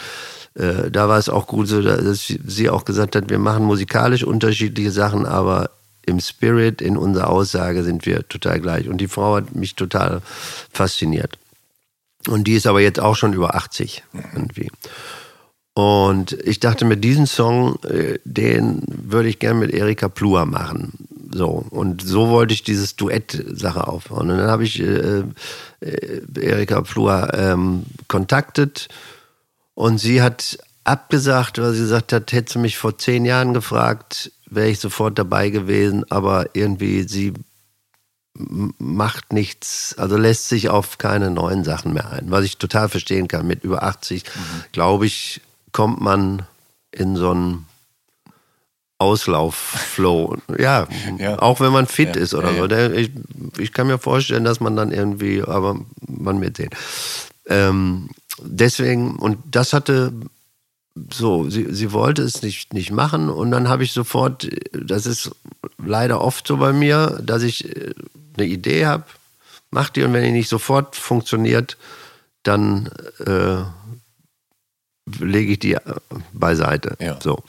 äh, 0.57 0.91
da 0.91 1.09
war 1.09 1.19
es 1.19 1.29
auch 1.29 1.47
gut 1.47 1.69
so, 1.69 1.83
dass 1.83 2.27
sie 2.27 2.71
auch 2.71 2.85
gesagt 2.85 3.15
hat, 3.15 3.29
wir 3.29 3.39
machen 3.39 3.65
musikalisch 3.65 4.25
unterschiedliche 4.25 4.91
Sachen, 4.91 5.27
aber 5.27 5.71
im 6.07 6.21
Spirit, 6.21 6.81
in 6.81 6.97
unserer 6.97 7.29
Aussage 7.29 7.83
sind 7.83 8.07
wir 8.07 8.27
total 8.29 8.61
gleich. 8.61 8.89
Und 8.89 8.99
die 8.99 9.09
Frau 9.09 9.37
hat 9.37 9.55
mich 9.55 9.75
total 9.75 10.23
fasziniert. 10.73 11.39
Und 12.29 12.45
die 12.47 12.55
ist 12.55 12.67
aber 12.67 12.81
jetzt 12.81 13.01
auch 13.01 13.17
schon 13.17 13.33
über 13.33 13.55
80 13.55 14.03
irgendwie. 14.35 14.71
Und 15.75 16.33
ich 16.33 16.59
dachte, 16.59 16.87
mit 16.87 17.05
diesem 17.05 17.27
Song, 17.27 17.79
äh, 17.83 18.19
den 18.25 18.83
würde 18.87 19.29
ich 19.29 19.39
gerne 19.39 19.61
mit 19.61 19.75
Erika 19.75 20.09
Plua 20.09 20.47
machen. 20.47 20.93
So. 21.33 21.67
Und 21.69 22.01
so 22.01 22.31
wollte 22.31 22.55
ich 22.55 22.63
dieses 22.63 22.97
Duett-Sache 22.97 23.87
aufbauen. 23.87 24.31
Und 24.31 24.39
dann 24.39 24.49
habe 24.49 24.65
ich 24.65 24.81
äh, 24.81 25.23
äh, 25.81 26.23
Erika 26.41 26.81
Plua 26.81 27.31
ähm, 27.35 27.85
kontaktet 28.09 28.89
und 29.77 29.99
sie 29.99 30.21
hat 30.23 30.59
abgesagt, 30.85 31.59
weil 31.61 31.73
sie 31.75 31.83
gesagt 31.83 32.13
hat, 32.13 32.33
hätte 32.33 32.55
sie 32.55 32.59
mich 32.59 32.77
vor 32.79 32.97
zehn 32.99 33.25
Jahren 33.25 33.55
gefragt, 33.55 34.33
wäre 34.49 34.69
ich 34.69 34.81
sofort 34.81 35.19
dabei 35.19 35.51
gewesen, 35.51 36.05
aber 36.11 36.47
irgendwie 36.55 37.03
sie 37.07 37.33
macht 38.35 39.33
nichts, 39.33 39.95
also 39.99 40.17
lässt 40.17 40.49
sich 40.49 40.69
auf 40.69 40.99
keine 40.99 41.31
neuen 41.31 41.65
Sachen 41.65 41.93
mehr 41.95 42.11
ein, 42.11 42.31
was 42.31 42.45
ich 42.45 42.59
total 42.59 42.89
verstehen 42.89 43.29
kann. 43.29 43.47
Mit 43.47 43.65
über 43.65 43.83
80, 43.83 44.25
glaube 44.73 45.07
ich, 45.07 45.41
kommt 45.73 46.01
man 46.01 46.43
in 46.93 47.17
so 47.17 47.31
einen 47.33 47.67
Auslaufflow. 48.99 50.37
Ja, 50.59 50.87
Ja. 51.19 51.39
auch 51.39 51.61
wenn 51.61 51.73
man 51.73 51.87
fit 51.87 52.17
Ja, 52.17 52.23
ist 52.23 52.35
oder 52.35 52.53
ja, 52.53 52.89
so. 52.89 52.95
ich, 52.95 53.11
ich 53.59 53.73
kann 53.73 53.87
mir 53.87 53.99
vorstellen, 53.99 54.45
dass 54.45 54.61
man 54.61 54.77
dann 54.77 54.93
irgendwie, 54.93 55.43
aber 55.43 55.79
man 56.07 56.41
wird 56.41 56.57
sehen. 56.57 56.71
Ähm, 57.49 58.09
deswegen, 58.43 59.17
und 59.17 59.39
das 59.51 59.73
hatte 59.73 60.13
so, 61.13 61.49
sie, 61.51 61.67
sie 61.75 61.93
wollte 61.93 62.23
es 62.23 62.43
nicht, 62.43 62.73
nicht 62.73 62.91
machen 62.91 63.29
und 63.29 63.51
dann 63.51 63.69
habe 63.69 63.85
ich 63.85 63.93
sofort, 63.93 64.49
das 64.73 65.07
ist 65.07 65.31
leider 65.79 66.21
oft 66.21 66.47
so 66.47 66.57
bei 66.57 66.73
mir, 66.73 67.21
dass 67.23 67.43
ich 67.43 67.69
äh, 67.69 67.95
eine 68.37 68.47
Idee 68.47 68.87
habe, 68.87 69.05
mach 69.71 69.91
die 69.91 70.03
und 70.03 70.13
wenn 70.13 70.25
die 70.25 70.33
nicht 70.33 70.49
sofort 70.49 70.97
funktioniert, 70.97 71.77
dann 72.43 72.91
äh, 73.27 73.63
lege 75.23 75.53
ich 75.53 75.59
die 75.59 75.75
äh, 75.75 75.81
beiseite. 76.33 76.97
Ja. 77.01 77.19
So. 77.21 77.43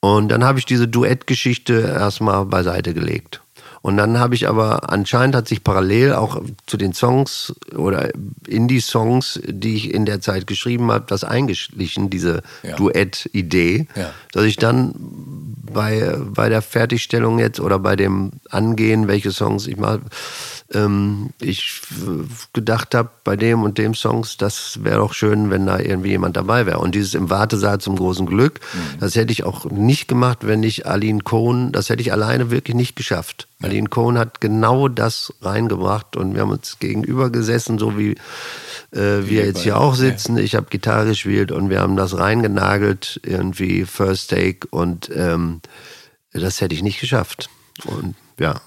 Und 0.00 0.28
dann 0.28 0.44
habe 0.44 0.58
ich 0.58 0.66
diese 0.66 0.88
Duettgeschichte 0.88 1.80
erstmal 1.80 2.44
beiseite 2.44 2.94
gelegt. 2.94 3.41
Und 3.82 3.96
dann 3.96 4.18
habe 4.20 4.34
ich 4.36 4.48
aber, 4.48 4.90
anscheinend 4.92 5.34
hat 5.34 5.48
sich 5.48 5.64
parallel 5.64 6.14
auch 6.14 6.40
zu 6.66 6.76
den 6.76 6.92
Songs 6.92 7.52
oder 7.76 8.10
Indie-Songs, 8.46 9.40
die 9.44 9.74
ich 9.74 9.92
in 9.92 10.06
der 10.06 10.20
Zeit 10.20 10.46
geschrieben 10.46 10.90
habe, 10.92 11.04
das 11.08 11.24
eingeschlichen, 11.24 12.08
diese 12.08 12.42
Ja. 12.62 12.76
Duett-Idee, 12.76 13.88
Ja. 13.96 14.10
dass 14.32 14.44
ich 14.44 14.56
dann 14.56 14.94
bei, 15.72 16.16
bei 16.34 16.48
der 16.48 16.62
Fertigstellung 16.62 17.38
jetzt 17.38 17.58
oder 17.58 17.78
bei 17.78 17.96
dem 17.96 18.32
Angehen, 18.50 19.08
welche 19.08 19.32
Songs 19.32 19.66
ich 19.66 19.76
mal, 19.78 20.00
ähm, 20.74 21.30
ich 21.40 21.80
gedacht 22.52 22.94
habe, 22.94 23.10
bei 23.24 23.36
dem 23.36 23.62
und 23.62 23.78
dem 23.78 23.94
Songs, 23.94 24.36
das 24.36 24.84
wäre 24.84 24.98
doch 24.98 25.12
schön, 25.14 25.50
wenn 25.50 25.66
da 25.66 25.78
irgendwie 25.78 26.10
jemand 26.10 26.36
dabei 26.36 26.66
wäre. 26.66 26.78
Und 26.78 26.94
dieses 26.94 27.14
im 27.14 27.30
Wartesaal 27.30 27.80
zum 27.80 27.96
großen 27.96 28.26
Glück, 28.26 28.60
das 29.00 29.16
hätte 29.16 29.32
ich 29.32 29.44
auch 29.44 29.64
nicht 29.70 30.08
gemacht, 30.08 30.38
wenn 30.42 30.60
nicht 30.60 30.86
Aline 30.86 31.20
Cohn, 31.22 31.72
das 31.72 31.88
hätte 31.88 32.02
ich 32.02 32.12
alleine 32.12 32.50
wirklich 32.50 32.76
nicht 32.76 32.94
geschafft. 32.96 33.48
Aline 33.62 33.88
Cohn 33.88 34.18
hat 34.18 34.40
genau 34.40 34.88
das 34.88 35.32
reingebracht 35.40 36.16
und 36.16 36.34
wir 36.34 36.42
haben 36.42 36.50
uns 36.50 36.78
gegenüber 36.78 37.30
gesessen, 37.30 37.78
so 37.78 37.96
wie 37.96 38.12
äh, 38.92 39.26
wir 39.26 39.46
jetzt 39.46 39.62
hier 39.62 39.78
auch 39.78 39.94
sitzen. 39.94 40.36
Ich 40.36 40.54
habe 40.54 40.66
Gitarre 40.70 41.06
gespielt 41.06 41.52
und 41.52 41.70
wir 41.70 41.80
haben 41.80 41.96
das 41.96 42.18
reingenagelt, 42.18 43.20
irgendwie 43.24 43.84
First 43.84 44.30
Take 44.30 44.66
und 44.70 45.10
ähm, 45.14 45.60
das 46.32 46.60
hätte 46.60 46.74
ich 46.74 46.82
nicht 46.82 47.00
geschafft. 47.00 47.50
Und 47.86 48.14
ja, 48.38 48.60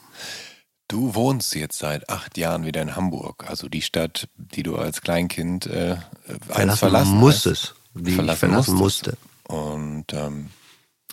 Du 0.87 1.15
wohnst 1.15 1.55
jetzt 1.55 1.79
seit 1.79 2.09
acht 2.09 2.37
Jahren 2.37 2.63
wieder 2.63 2.81
in 2.81 2.95
Hamburg, 2.95 3.45
also 3.49 3.67
die 3.67 3.81
Stadt, 3.81 4.27
die 4.37 4.61
du 4.61 4.75
als 4.75 5.01
Kleinkind 5.01 5.65
äh, 5.65 5.97
verlassen, 6.47 6.77
verlassen 6.77 7.17
musstest, 7.17 7.75
die 7.95 8.11
ich 8.11 8.37
verlassen 8.37 8.75
musste. 8.75 9.17
Und 9.47 10.13
ähm, 10.13 10.51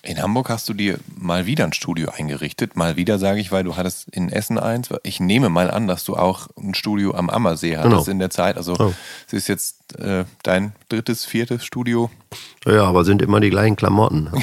in 0.03 0.20
Hamburg 0.20 0.49
hast 0.49 0.69
du 0.69 0.74
dir 0.74 0.99
mal 1.16 1.47
wieder 1.47 1.65
ein 1.65 1.73
Studio 1.73 2.11
eingerichtet. 2.11 2.77
Mal 2.77 2.97
wieder 2.97 3.19
sage 3.20 3.39
ich, 3.41 3.53
weil 3.53 3.62
du 3.65 3.77
hattest 3.77 4.09
in 4.09 4.29
Essen 4.31 4.59
eins. 4.59 4.89
Ich 5.05 5.20
nehme 5.20 5.49
mal 5.49 5.70
an, 5.70 5.87
dass 5.87 6.03
du 6.05 6.16
auch 6.16 6.49
ein 6.59 6.74
Studio 6.74 7.15
am 7.15 7.31
Ammersee 7.31 7.77
hattest 7.77 7.91
Genau. 8.07 8.11
in 8.11 8.19
der 8.19 8.31
Zeit. 8.31 8.57
Also 8.57 8.74
Oh. 8.79 8.93
es 9.29 9.33
ist 9.33 9.49
jetzt 9.49 9.97
äh, 9.99 10.24
dein 10.43 10.73
drittes, 10.89 11.24
viertes 11.24 11.65
Studio. 11.65 12.11
Ja, 12.66 12.85
aber 12.85 13.05
sind 13.05 13.23
immer 13.23 13.39
die 13.41 13.51
gleichen 13.51 13.77
Klamotten. 13.77 14.31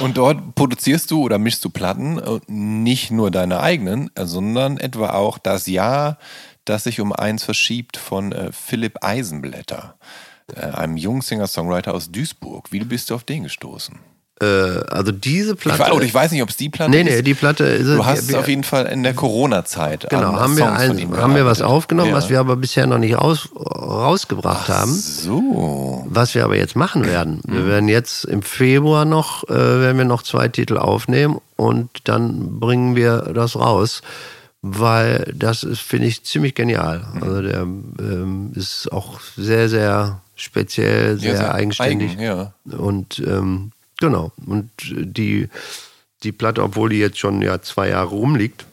Und 0.00 0.16
dort 0.16 0.54
produzierst 0.54 1.10
du 1.10 1.22
oder 1.22 1.38
mischst 1.38 1.64
du 1.64 1.70
Platten, 1.70 2.18
äh, 2.18 2.40
nicht 2.48 3.10
nur 3.10 3.30
deine 3.30 3.60
eigenen, 3.60 4.10
äh, 4.14 4.26
sondern 4.26 4.76
etwa 4.78 5.10
auch 5.10 5.38
das 5.38 5.66
Jahr, 5.66 6.18
das 6.64 6.84
sich 6.84 7.00
um 7.00 7.12
eins 7.12 7.44
verschiebt 7.44 7.96
von 7.96 8.32
äh, 8.32 8.50
Philipp 8.52 8.98
Eisenblätter, 9.02 9.94
einem 10.56 10.96
jungen 10.96 11.20
Singer-Songwriter 11.22 11.94
aus 11.94 12.10
Duisburg. 12.10 12.70
Wie 12.72 12.80
bist 12.80 13.10
du 13.10 13.14
auf 13.14 13.24
den 13.24 13.44
gestoßen? 13.44 13.98
äh, 14.40 14.46
also 14.88 15.10
diese 15.10 15.54
Ich, 15.54 15.58
Platte. 15.58 15.80
wei- 15.80 15.92
oder 15.92 16.04
ich 16.04 16.14
weiß 16.14 16.30
nicht, 16.30 16.42
ob 16.44 16.48
es 16.48 16.56
die 16.56 16.68
Platte 16.68 16.92
nee, 16.92 17.00
ist. 17.00 17.06
nee, 17.06 17.22
die 17.22 17.34
Platte 17.34 17.64
ist 17.64 17.88
Du 17.88 18.06
hast 18.06 18.28
es 18.28 18.34
auf 18.34 18.46
jeden 18.46 18.62
Fall 18.62 18.86
in 18.86 19.02
der 19.02 19.12
Corona-Zeit. 19.14 20.06
Genau, 20.10 20.32
haben 20.34 20.56
wir, 20.56 20.72
ein, 20.72 20.96
ihm 20.96 21.16
haben 21.16 21.34
wir 21.34 21.44
was 21.44 21.60
aufgenommen, 21.60 22.10
Ja. 22.10 22.14
was 22.16 22.28
wir 22.30 22.38
aber 22.38 22.54
bisher 22.54 22.86
noch 22.86 22.98
nicht 22.98 23.16
raus, 23.18 23.48
rausgebracht 23.56 24.68
haben. 24.68 24.92
So. 24.94 26.06
Was 26.08 26.36
wir 26.36 26.44
aber 26.44 26.56
jetzt 26.56 26.76
machen 26.76 27.04
werden. 27.04 27.40
Mhm. 27.46 27.52
Wir 27.52 27.66
werden 27.66 27.88
jetzt 27.88 28.24
im 28.26 28.42
Februar 28.42 29.04
noch, 29.04 29.42
äh, 29.48 29.54
werden 29.54 29.98
wir 29.98 30.04
noch 30.04 30.22
zwei 30.22 30.46
Titel 30.46 30.78
aufnehmen 30.78 31.40
und 31.56 31.90
dann 32.04 32.60
bringen 32.60 32.94
wir 32.94 33.32
das 33.34 33.56
raus, 33.56 34.02
weil 34.62 35.32
das 35.36 35.64
ist, 35.64 35.80
finde 35.80 36.06
ich, 36.06 36.22
ziemlich 36.24 36.54
genial. 36.54 37.04
Mhm. 37.14 37.22
Also 37.24 37.42
der 37.42 37.60
ähm, 37.62 38.52
ist 38.54 38.92
auch 38.92 39.18
sehr, 39.36 39.68
sehr 39.68 40.20
speziell, 40.40 41.18
sehr, 41.18 41.32
Ja, 41.32 41.36
sehr 41.38 41.54
eigenständig. 41.54 42.12
eigen, 42.12 42.22
ja. 42.22 42.52
Und 42.64 43.18
ähm, 43.20 43.72
genau. 43.98 44.32
Und 44.46 44.70
die, 44.80 45.48
die 46.22 46.32
Platte, 46.32 46.62
obwohl 46.62 46.90
die 46.90 46.98
jetzt 46.98 47.18
schon 47.18 47.42
ja 47.42 47.60
zwei 47.60 47.88
Jahre 47.90 48.08
rumliegt, 48.10 48.64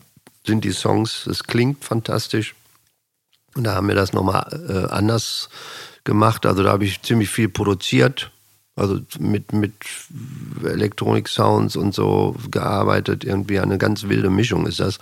sind 0.45 0.63
die 0.63 0.71
Songs, 0.71 1.25
es 1.27 1.43
klingt 1.43 1.83
fantastisch. 1.83 2.55
Und 3.55 3.63
da 3.63 3.75
haben 3.75 3.87
wir 3.87 3.95
das 3.95 4.13
nochmal 4.13 4.45
äh, 4.69 4.93
anders 4.93 5.49
gemacht. 6.03 6.45
Also 6.45 6.63
da 6.63 6.71
habe 6.71 6.85
ich 6.85 7.01
ziemlich 7.01 7.29
viel 7.29 7.49
produziert. 7.49 8.31
Also 8.77 8.99
mit, 9.19 9.53
mit 9.53 9.73
Elektronik-Sounds 10.63 11.77
und 11.77 11.93
so 11.93 12.35
gearbeitet. 12.51 13.23
Irgendwie 13.23 13.59
eine 13.59 13.77
ganz 13.77 14.03
wilde 14.09 14.29
Mischung 14.29 14.67
ist 14.67 14.81
das. 14.81 14.99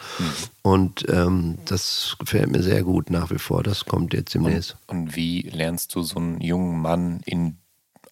Und 0.62 1.06
ähm, 1.10 1.58
das 1.66 2.16
gefällt 2.20 2.52
mir 2.52 2.62
sehr 2.62 2.84
gut 2.84 3.10
nach 3.10 3.32
wie 3.32 3.40
vor. 3.40 3.64
Das 3.64 3.86
kommt 3.86 4.14
jetzt 4.14 4.36
demnächst. 4.36 4.78
Und 4.86 5.16
wie 5.16 5.42
lernst 5.42 5.96
du 5.96 6.04
so 6.04 6.18
einen 6.18 6.40
jungen 6.40 6.82
Mann 6.82 7.22
in, 7.26 7.58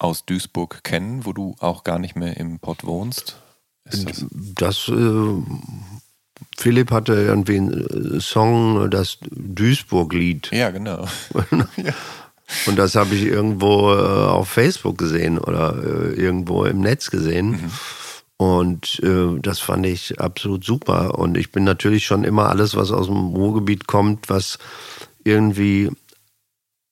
aus 0.00 0.26
Duisburg 0.26 0.82
kennen, 0.82 1.24
wo 1.24 1.32
du 1.32 1.54
auch 1.60 1.84
gar 1.84 2.00
nicht 2.00 2.16
mehr 2.16 2.36
im 2.36 2.58
Pott 2.58 2.84
wohnst? 2.84 3.36
Ist 3.84 4.08
das, 4.08 4.26
Das, 4.56 4.88
äh, 4.88 5.42
Philipp 6.56 6.90
hatte 6.90 7.12
irgendwie 7.14 7.56
einen 7.58 8.16
äh, 8.16 8.20
Song, 8.20 8.90
das 8.90 9.18
Duisburg-Lied. 9.30 10.50
ja, 10.52 10.70
genau. 10.70 11.06
Und 12.66 12.76
das 12.76 12.94
habe 12.94 13.14
ich 13.14 13.22
irgendwo 13.22 13.92
äh, 13.92 13.96
auf 13.96 14.48
Facebook 14.48 14.98
gesehen 14.98 15.38
oder 15.38 15.74
äh, 15.76 16.14
irgendwo 16.14 16.64
im 16.64 16.80
Netz 16.80 17.10
gesehen. 17.10 17.70
Und 18.36 19.00
äh, 19.04 19.38
das 19.40 19.60
fand 19.60 19.86
ich 19.86 20.20
absolut 20.20 20.64
super. 20.64 21.18
Und 21.18 21.36
ich 21.36 21.52
bin 21.52 21.64
natürlich 21.64 22.06
schon 22.06 22.24
immer 22.24 22.48
alles, 22.48 22.74
was 22.74 22.90
aus 22.90 23.06
dem 23.06 23.34
Ruhrgebiet 23.34 23.86
kommt, 23.86 24.28
was 24.28 24.58
irgendwie 25.24 25.90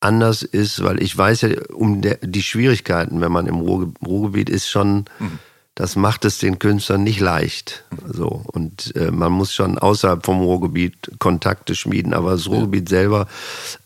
anders 0.01 0.43
ist, 0.43 0.83
weil 0.83 1.03
ich 1.03 1.17
weiß 1.17 1.43
ja 1.43 1.51
um 1.73 2.01
der, 2.01 2.17
die 2.23 2.43
Schwierigkeiten, 2.43 3.21
wenn 3.21 3.33
man 3.33 3.47
im 3.47 3.57
Ruhr, 3.57 3.93
Ruhrgebiet 4.05 4.49
ist, 4.49 4.71
schon, 4.71 5.05
mhm. 5.19 5.39
Das 5.81 5.97
macht 5.97 6.27
es 6.27 6.37
den 6.37 6.59
Künstlern 6.59 7.03
nicht 7.03 7.21
leicht. 7.21 7.85
So. 8.07 8.43
Und 8.53 8.95
äh, 8.97 9.11
man 9.11 9.33
muss 9.33 9.55
schon 9.55 9.79
außerhalb 9.79 10.27
vom 10.27 10.43
Ruhrgebiet 10.43 11.13
Kontakte 11.19 11.75
schmieden, 11.75 12.13
aber 12.13 12.33
das 12.33 12.49
Ruhrgebiet 12.49 12.91
selber 12.91 13.27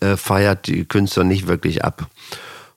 äh, 0.01 0.17
feiert 0.17 0.67
die 0.67 0.87
Künstler 0.87 1.23
nicht 1.23 1.47
wirklich 1.47 1.85
ab. 1.85 2.09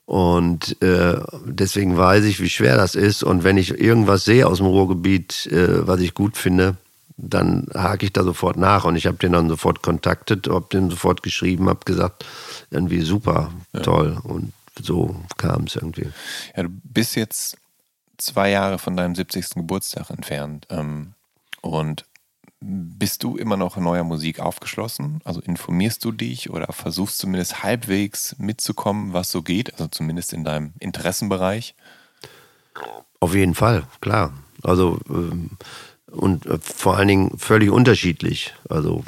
Und 0.06 0.80
äh, 0.82 1.18
deswegen 1.44 1.96
weiß 1.96 2.26
ich, 2.26 2.40
wie 2.40 2.48
schwer 2.48 2.76
das 2.76 2.94
ist. 2.94 3.24
Und 3.24 3.42
wenn 3.42 3.56
ich 3.56 3.80
irgendwas 3.80 4.24
sehe 4.24 4.46
aus 4.46 4.58
dem 4.58 4.66
Ruhrgebiet, 4.66 5.48
äh, 5.48 5.84
was 5.84 5.98
ich 5.98 6.14
gut 6.14 6.36
finde, 6.36 6.76
dann 7.16 7.66
hake 7.74 8.06
ich 8.06 8.12
da 8.12 8.22
sofort 8.22 8.56
nach 8.56 8.84
und 8.84 8.94
ich 8.94 9.08
habe 9.08 9.16
den 9.16 9.32
dann 9.32 9.48
sofort 9.48 9.82
kontaktet, 9.82 10.48
habe 10.48 10.66
den 10.72 10.90
sofort 10.90 11.24
geschrieben, 11.24 11.68
habe 11.68 11.84
gesagt, 11.84 12.24
irgendwie 12.70 13.00
super, 13.00 13.50
ja. 13.72 13.80
toll 13.80 14.16
und 14.22 14.52
so 14.80 15.16
kam 15.36 15.64
es 15.64 15.74
irgendwie. 15.74 16.06
Ja, 16.56 16.62
du 16.62 16.68
bist 16.84 17.16
jetzt 17.16 17.56
zwei 18.18 18.50
Jahre 18.50 18.78
von 18.78 18.96
deinem 18.96 19.14
70. 19.14 19.50
Geburtstag 19.50 20.10
entfernt 20.10 20.66
ähm, 20.70 21.14
und 21.62 22.04
bist 22.60 23.22
du 23.22 23.36
immer 23.36 23.56
noch 23.56 23.76
neuer 23.76 24.02
Musik 24.02 24.40
aufgeschlossen? 24.40 25.20
Also 25.24 25.40
informierst 25.40 26.04
du 26.04 26.10
dich 26.10 26.50
oder 26.50 26.72
versuchst 26.72 27.18
zumindest 27.18 27.62
halbwegs 27.62 28.36
mitzukommen, 28.38 29.12
was 29.12 29.30
so 29.30 29.42
geht, 29.42 29.72
also 29.74 29.86
zumindest 29.86 30.32
in 30.32 30.42
deinem 30.44 30.72
Interessenbereich? 30.80 31.76
Auf 33.20 33.34
jeden 33.34 33.54
Fall, 33.54 33.84
klar. 34.00 34.32
Also 34.62 34.98
ähm, 35.08 35.50
und 36.10 36.46
äh, 36.46 36.58
vor 36.60 36.96
allen 36.96 37.08
Dingen 37.08 37.38
völlig 37.38 37.70
unterschiedlich. 37.70 38.54
Also 38.68 39.04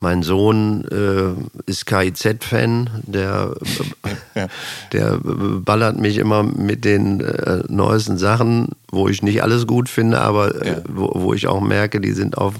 mein 0.00 0.22
Sohn 0.22 0.84
äh, 0.88 1.70
ist 1.70 1.84
KIZ-Fan, 1.84 3.02
der, 3.06 3.54
ja. 4.34 4.48
der 4.92 5.20
ballert 5.22 5.98
mich 5.98 6.16
immer 6.16 6.42
mit 6.42 6.86
den 6.86 7.20
äh, 7.20 7.62
neuesten 7.68 8.16
Sachen, 8.16 8.70
wo 8.90 9.08
ich 9.08 9.22
nicht 9.22 9.42
alles 9.42 9.66
gut 9.66 9.90
finde, 9.90 10.20
aber 10.20 10.62
äh, 10.62 10.68
ja. 10.70 10.82
wo, 10.88 11.12
wo, 11.14 11.34
ich 11.34 11.46
auch 11.46 11.60
merke, 11.60 12.00
die 12.00 12.12
sind 12.12 12.38
auf, 12.38 12.54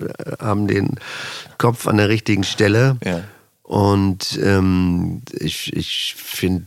äh, 0.00 0.36
haben 0.38 0.68
den 0.68 1.00
Kopf 1.58 1.88
an 1.88 1.96
der 1.96 2.08
richtigen 2.08 2.44
Stelle. 2.44 2.96
Ja. 3.04 3.22
Und 3.64 4.38
ähm, 4.42 5.22
ich, 5.32 5.76
ich 5.76 6.14
finde 6.16 6.66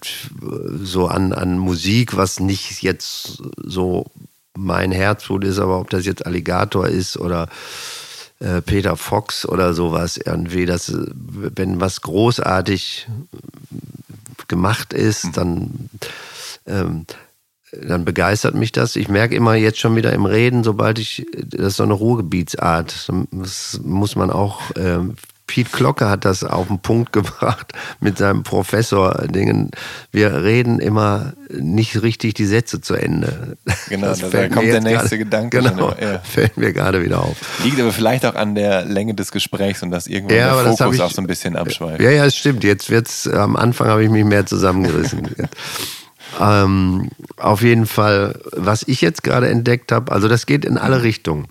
so 0.84 1.08
an, 1.08 1.32
an 1.32 1.58
Musik, 1.58 2.18
was 2.18 2.40
nicht 2.42 2.84
jetzt 2.84 3.42
so 3.64 4.06
mein 4.56 4.92
Herzblut 4.92 5.46
ist, 5.46 5.58
aber 5.58 5.80
ob 5.80 5.90
das 5.90 6.06
jetzt 6.06 6.26
Alligator 6.26 6.88
ist 6.88 7.18
oder 7.18 7.48
äh, 8.42 8.62
Peter 8.62 8.98
Fox 8.98 9.48
oder 9.48 9.74
sowas 9.74 10.18
irgendwie, 10.18 10.66
dass 10.66 10.94
wenn 10.96 11.80
was 11.80 12.02
großartig 12.02 13.08
gemacht 14.48 14.94
ist, 14.94 15.26
mhm. 15.26 15.32
dann 15.34 15.90
ähm, 16.66 17.06
dann 17.72 18.04
begeistert 18.04 18.54
mich 18.54 18.74
das. 18.74 18.98
Ich 18.98 19.08
merke 19.08 19.36
immer 19.36 19.56
jetzt 19.56 19.80
schon 19.80 19.96
wieder 19.96 20.12
im 20.12 20.26
Reden, 20.26 20.64
sobald 20.64 21.00
ich, 21.00 21.26
das 21.34 21.68
ist 21.68 21.76
so 21.78 21.84
eine 21.84 21.94
Ruhrgebietsart, 21.94 23.10
das 23.32 23.80
muss 23.82 24.16
man 24.18 24.30
auch 24.30 24.60
ähm, 24.76 25.16
Piet 25.52 25.74
Glocke 25.74 26.08
hat 26.08 26.24
das 26.24 26.46
auf 26.46 26.68
den 26.68 26.80
Punkt 26.80 27.12
gebracht 27.12 27.74
mit 28.00 28.18
seinem 28.18 28.44
Professor-Dingen. 28.44 29.72
Wir 30.14 30.44
reden 30.44 30.80
immer 30.80 31.34
nicht 31.50 32.02
richtig 32.02 32.36
die 32.36 32.46
Sätze 32.46 32.80
zu 32.80 32.94
Ende. 32.94 33.58
Genau, 33.90 34.08
das 34.08 34.20
da 34.30 34.48
kommt 34.48 34.68
der 34.68 34.80
nächste 34.80 35.18
grade, 35.18 35.18
Gedanke. 35.18 35.62
Genau, 35.62 35.94
ja. 36.00 36.20
fällt 36.20 36.56
mir 36.56 36.72
gerade 36.72 37.04
wieder 37.04 37.22
auf. 37.22 37.36
Liegt 37.66 37.82
aber 37.82 37.92
vielleicht 37.92 38.26
auch 38.26 38.36
an 38.36 38.56
der 38.56 38.86
Länge 38.86 39.14
des 39.14 39.34
Gesprächs 39.34 39.84
und 39.84 39.92
dass 39.92 40.08
irgendwann 40.08 40.38
ja, 40.38 40.64
der 40.64 40.74
Fokus 40.78 40.96
ich, 40.96 41.02
auch 41.02 41.12
so 41.12 41.22
ein 41.22 41.28
bisschen 41.28 41.58
abschweift. 41.58 42.02
Ja, 42.02 42.12
ja, 42.12 42.26
es 42.26 42.38
stimmt. 42.38 42.64
Jetzt 42.64 42.90
wird's, 42.90 43.28
am 43.28 43.58
Anfang 43.58 43.90
habe 43.90 44.06
ich 44.06 44.10
mich 44.10 44.24
mehr 44.24 44.46
zusammengerissen. 44.46 45.36
ähm, 46.40 47.10
auf 47.36 47.62
jeden 47.62 47.88
Fall, 47.88 48.40
was 48.54 48.84
ich 48.84 49.02
jetzt 49.02 49.22
gerade 49.22 49.50
entdeckt 49.50 49.92
habe, 49.92 50.14
also 50.14 50.30
das 50.30 50.46
geht 50.46 50.64
in 50.64 50.78
alle 50.78 51.04
Richtungen. 51.04 51.48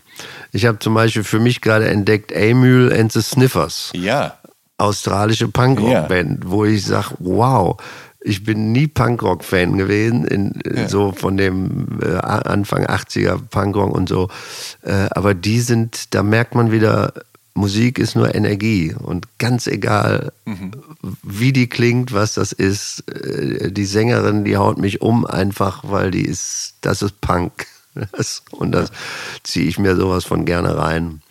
Ich 0.53 0.67
habe 0.67 0.79
zum 0.79 0.95
Beispiel 0.95 1.25
für 1.25 1.41
mich 1.41 1.61
gerade 1.61 1.89
entdeckt 1.89 2.35
Amul 2.37 2.93
and 2.93 3.13
the 3.13 3.23
Sniffers. 3.23 3.91
Ja. 3.95 4.37
Australische 4.79 5.49
Punkrock-Band, 5.49 6.45
ja. 6.45 6.51
wo 6.51 6.65
ich 6.65 6.85
sage, 6.85 7.15
wow, 7.19 7.77
ich 8.21 8.45
bin 8.45 8.73
nie 8.73 8.87
Punkrock-Fan 8.87 9.77
gewesen, 9.79 10.25
in, 10.27 10.61
ja. 10.65 10.89
so 10.89 11.13
von 11.13 11.37
dem 11.37 12.01
äh, 12.03 12.17
Anfang 12.17 12.87
80er 12.87 13.39
Punkrock 13.51 13.95
und 13.95 14.09
so. 14.09 14.29
Äh, 14.83 15.09
aber 15.11 15.35
die 15.35 15.61
sind, 15.61 16.15
da 16.15 16.23
merkt 16.23 16.55
man 16.55 16.71
wieder, 16.73 17.13
Musik 17.55 17.99
ist 17.99 18.17
nur 18.17 18.35
Energie 18.35 18.95
und 18.95 19.27
ganz 19.39 19.67
egal, 19.67 20.33
mhm. 20.45 20.73
wie 21.23 21.53
die 21.53 21.69
klingt, 21.69 22.13
was 22.13 22.35
das 22.35 22.53
ist, 22.53 23.05
äh, 23.11 23.73
die 23.73 23.85
Sängerin, 23.85 24.45
die 24.45 24.57
haut 24.57 24.79
mich 24.79 25.03
um 25.03 25.27
einfach, 25.27 25.83
weil 25.85 26.11
die 26.11 26.25
ist, 26.25 26.75
das 26.81 27.03
ist 27.03 27.21
Punk. 27.21 27.67
Das, 28.13 28.43
und 28.51 28.73
das 28.73 28.91
ziehe 29.43 29.67
ich 29.67 29.79
mir 29.79 29.97
sowas 29.97 30.25
von 30.25 30.45
gerne 30.45 30.77
rein. 30.77 31.23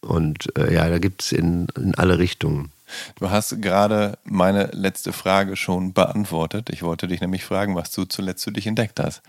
Und 0.00 0.56
äh, 0.58 0.74
ja, 0.74 0.88
da 0.88 0.98
gibt 0.98 1.22
es 1.22 1.32
in, 1.32 1.66
in 1.76 1.94
alle 1.94 2.18
Richtungen. 2.18 2.70
Du 3.18 3.30
hast 3.30 3.60
gerade 3.62 4.18
meine 4.24 4.66
letzte 4.72 5.12
Frage 5.12 5.56
schon 5.56 5.92
beantwortet. 5.92 6.70
Ich 6.70 6.82
wollte 6.82 7.08
dich 7.08 7.20
nämlich 7.20 7.44
fragen, 7.44 7.74
was 7.74 7.90
du 7.90 8.04
zuletzt 8.04 8.44
für 8.44 8.52
dich 8.52 8.66
entdeckt 8.66 9.00
hast. 9.00 9.22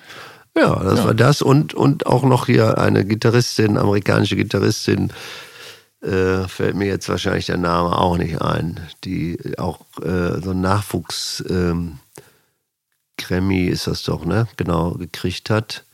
Ja, 0.57 0.75
das 0.83 0.99
ja. 0.99 1.05
war 1.05 1.13
das 1.13 1.41
und, 1.41 1.73
und 1.73 2.05
auch 2.05 2.23
noch 2.23 2.45
hier 2.45 2.77
eine 2.77 3.05
Gitarristin, 3.05 3.77
amerikanische 3.77 4.35
Gitarristin, 4.35 5.11
äh, 6.01 6.47
fällt 6.47 6.75
mir 6.75 6.87
jetzt 6.87 7.09
wahrscheinlich 7.09 7.47
der 7.47 7.57
Name 7.57 7.97
auch 7.97 8.17
nicht 8.17 8.41
ein, 8.41 8.79
die 9.03 9.37
auch 9.57 9.79
äh, 10.01 10.39
so 10.41 10.51
ein 10.51 10.61
Nachwuchs 10.61 11.43
ähm, 11.49 11.99
Grammy 13.17 13.65
ist 13.65 13.87
das 13.87 14.03
doch, 14.03 14.25
ne? 14.25 14.47
Genau, 14.57 14.91
gekriegt 14.91 15.49
hat 15.49 15.84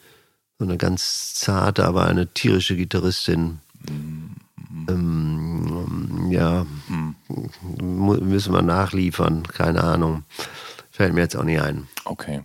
so 0.61 0.65
eine 0.65 0.77
ganz 0.77 1.33
zarte, 1.33 1.85
aber 1.85 2.05
eine 2.05 2.27
tierische 2.27 2.75
Gitarristin. 2.75 3.61
Ähm, 4.87 6.27
ja, 6.29 6.67
müssen 7.81 8.53
wir 8.53 8.61
nachliefern, 8.61 9.41
keine 9.47 9.83
Ahnung. 9.83 10.23
Fällt 10.91 11.15
mir 11.15 11.21
jetzt 11.21 11.35
auch 11.35 11.45
nicht 11.45 11.59
ein. 11.59 11.87
Okay. 12.05 12.43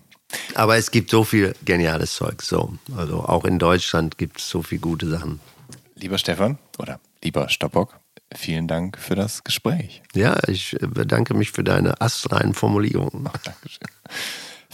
Aber 0.54 0.78
es 0.78 0.90
gibt 0.90 1.10
so 1.10 1.24
viel 1.24 1.54
geniales 1.66 2.14
Zeug. 2.14 2.40
So. 2.40 2.72
Also 2.96 3.22
auch 3.22 3.44
in 3.44 3.58
Deutschland 3.58 4.16
gibt 4.16 4.40
es 4.40 4.48
so 4.48 4.62
viele 4.62 4.80
gute 4.80 5.10
Sachen. 5.10 5.40
Lieber 5.94 6.16
Stefan 6.16 6.56
oder 6.78 7.00
lieber 7.22 7.50
Stoppock, 7.50 8.00
vielen 8.34 8.66
Dank 8.66 8.96
für 8.96 9.14
das 9.14 9.44
Gespräch. 9.44 10.02
Ja, 10.14 10.38
ich 10.46 10.74
bedanke 10.80 11.34
mich 11.34 11.52
für 11.52 11.64
deine 11.64 12.00
astreinen 12.00 12.54
Formulierungen. 12.54 13.24
Dankeschön. 13.44 13.88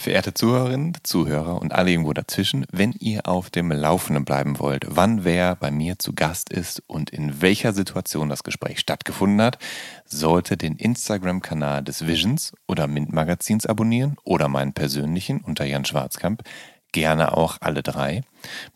Verehrte 0.03 0.33
Zuhörerinnen, 0.33 0.97
Zuhörer 1.03 1.61
und 1.61 1.71
alle 1.71 1.91
irgendwo 1.91 2.11
dazwischen, 2.11 2.65
wenn 2.69 2.91
ihr 2.91 3.25
auf 3.25 3.49
dem 3.49 3.71
Laufenden 3.71 4.25
bleiben 4.25 4.59
wollt, 4.59 4.85
wann 4.89 5.23
wer 5.23 5.55
bei 5.55 5.71
mir 5.71 5.97
zu 5.97 6.11
Gast 6.11 6.51
ist 6.51 6.83
und 6.87 7.09
in 7.09 7.41
welcher 7.41 7.71
Situation 7.71 8.27
das 8.27 8.43
Gespräch 8.43 8.79
stattgefunden 8.79 9.41
hat, 9.41 9.59
sollte 10.03 10.57
den 10.57 10.75
Instagram-Kanal 10.75 11.85
des 11.85 12.05
Visions 12.05 12.51
oder 12.67 12.85
Mint 12.85 13.13
Magazins 13.13 13.65
abonnieren 13.65 14.17
oder 14.25 14.49
meinen 14.49 14.73
persönlichen 14.73 15.39
unter 15.39 15.63
Jan 15.63 15.85
Schwarzkamp. 15.85 16.43
Gerne 16.91 17.37
auch 17.37 17.59
alle 17.61 17.81
drei. 17.81 18.23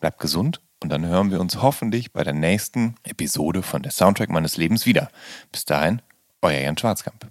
Bleibt 0.00 0.20
gesund 0.20 0.62
und 0.82 0.88
dann 0.88 1.04
hören 1.04 1.30
wir 1.30 1.42
uns 1.42 1.60
hoffentlich 1.60 2.10
bei 2.14 2.24
der 2.24 2.32
nächsten 2.32 2.94
Episode 3.02 3.62
von 3.62 3.82
der 3.82 3.92
Soundtrack 3.92 4.30
meines 4.30 4.56
Lebens 4.56 4.86
wieder. 4.86 5.10
Bis 5.52 5.66
dahin, 5.66 6.00
euer 6.40 6.60
Jan 6.60 6.78
Schwarzkamp. 6.78 7.26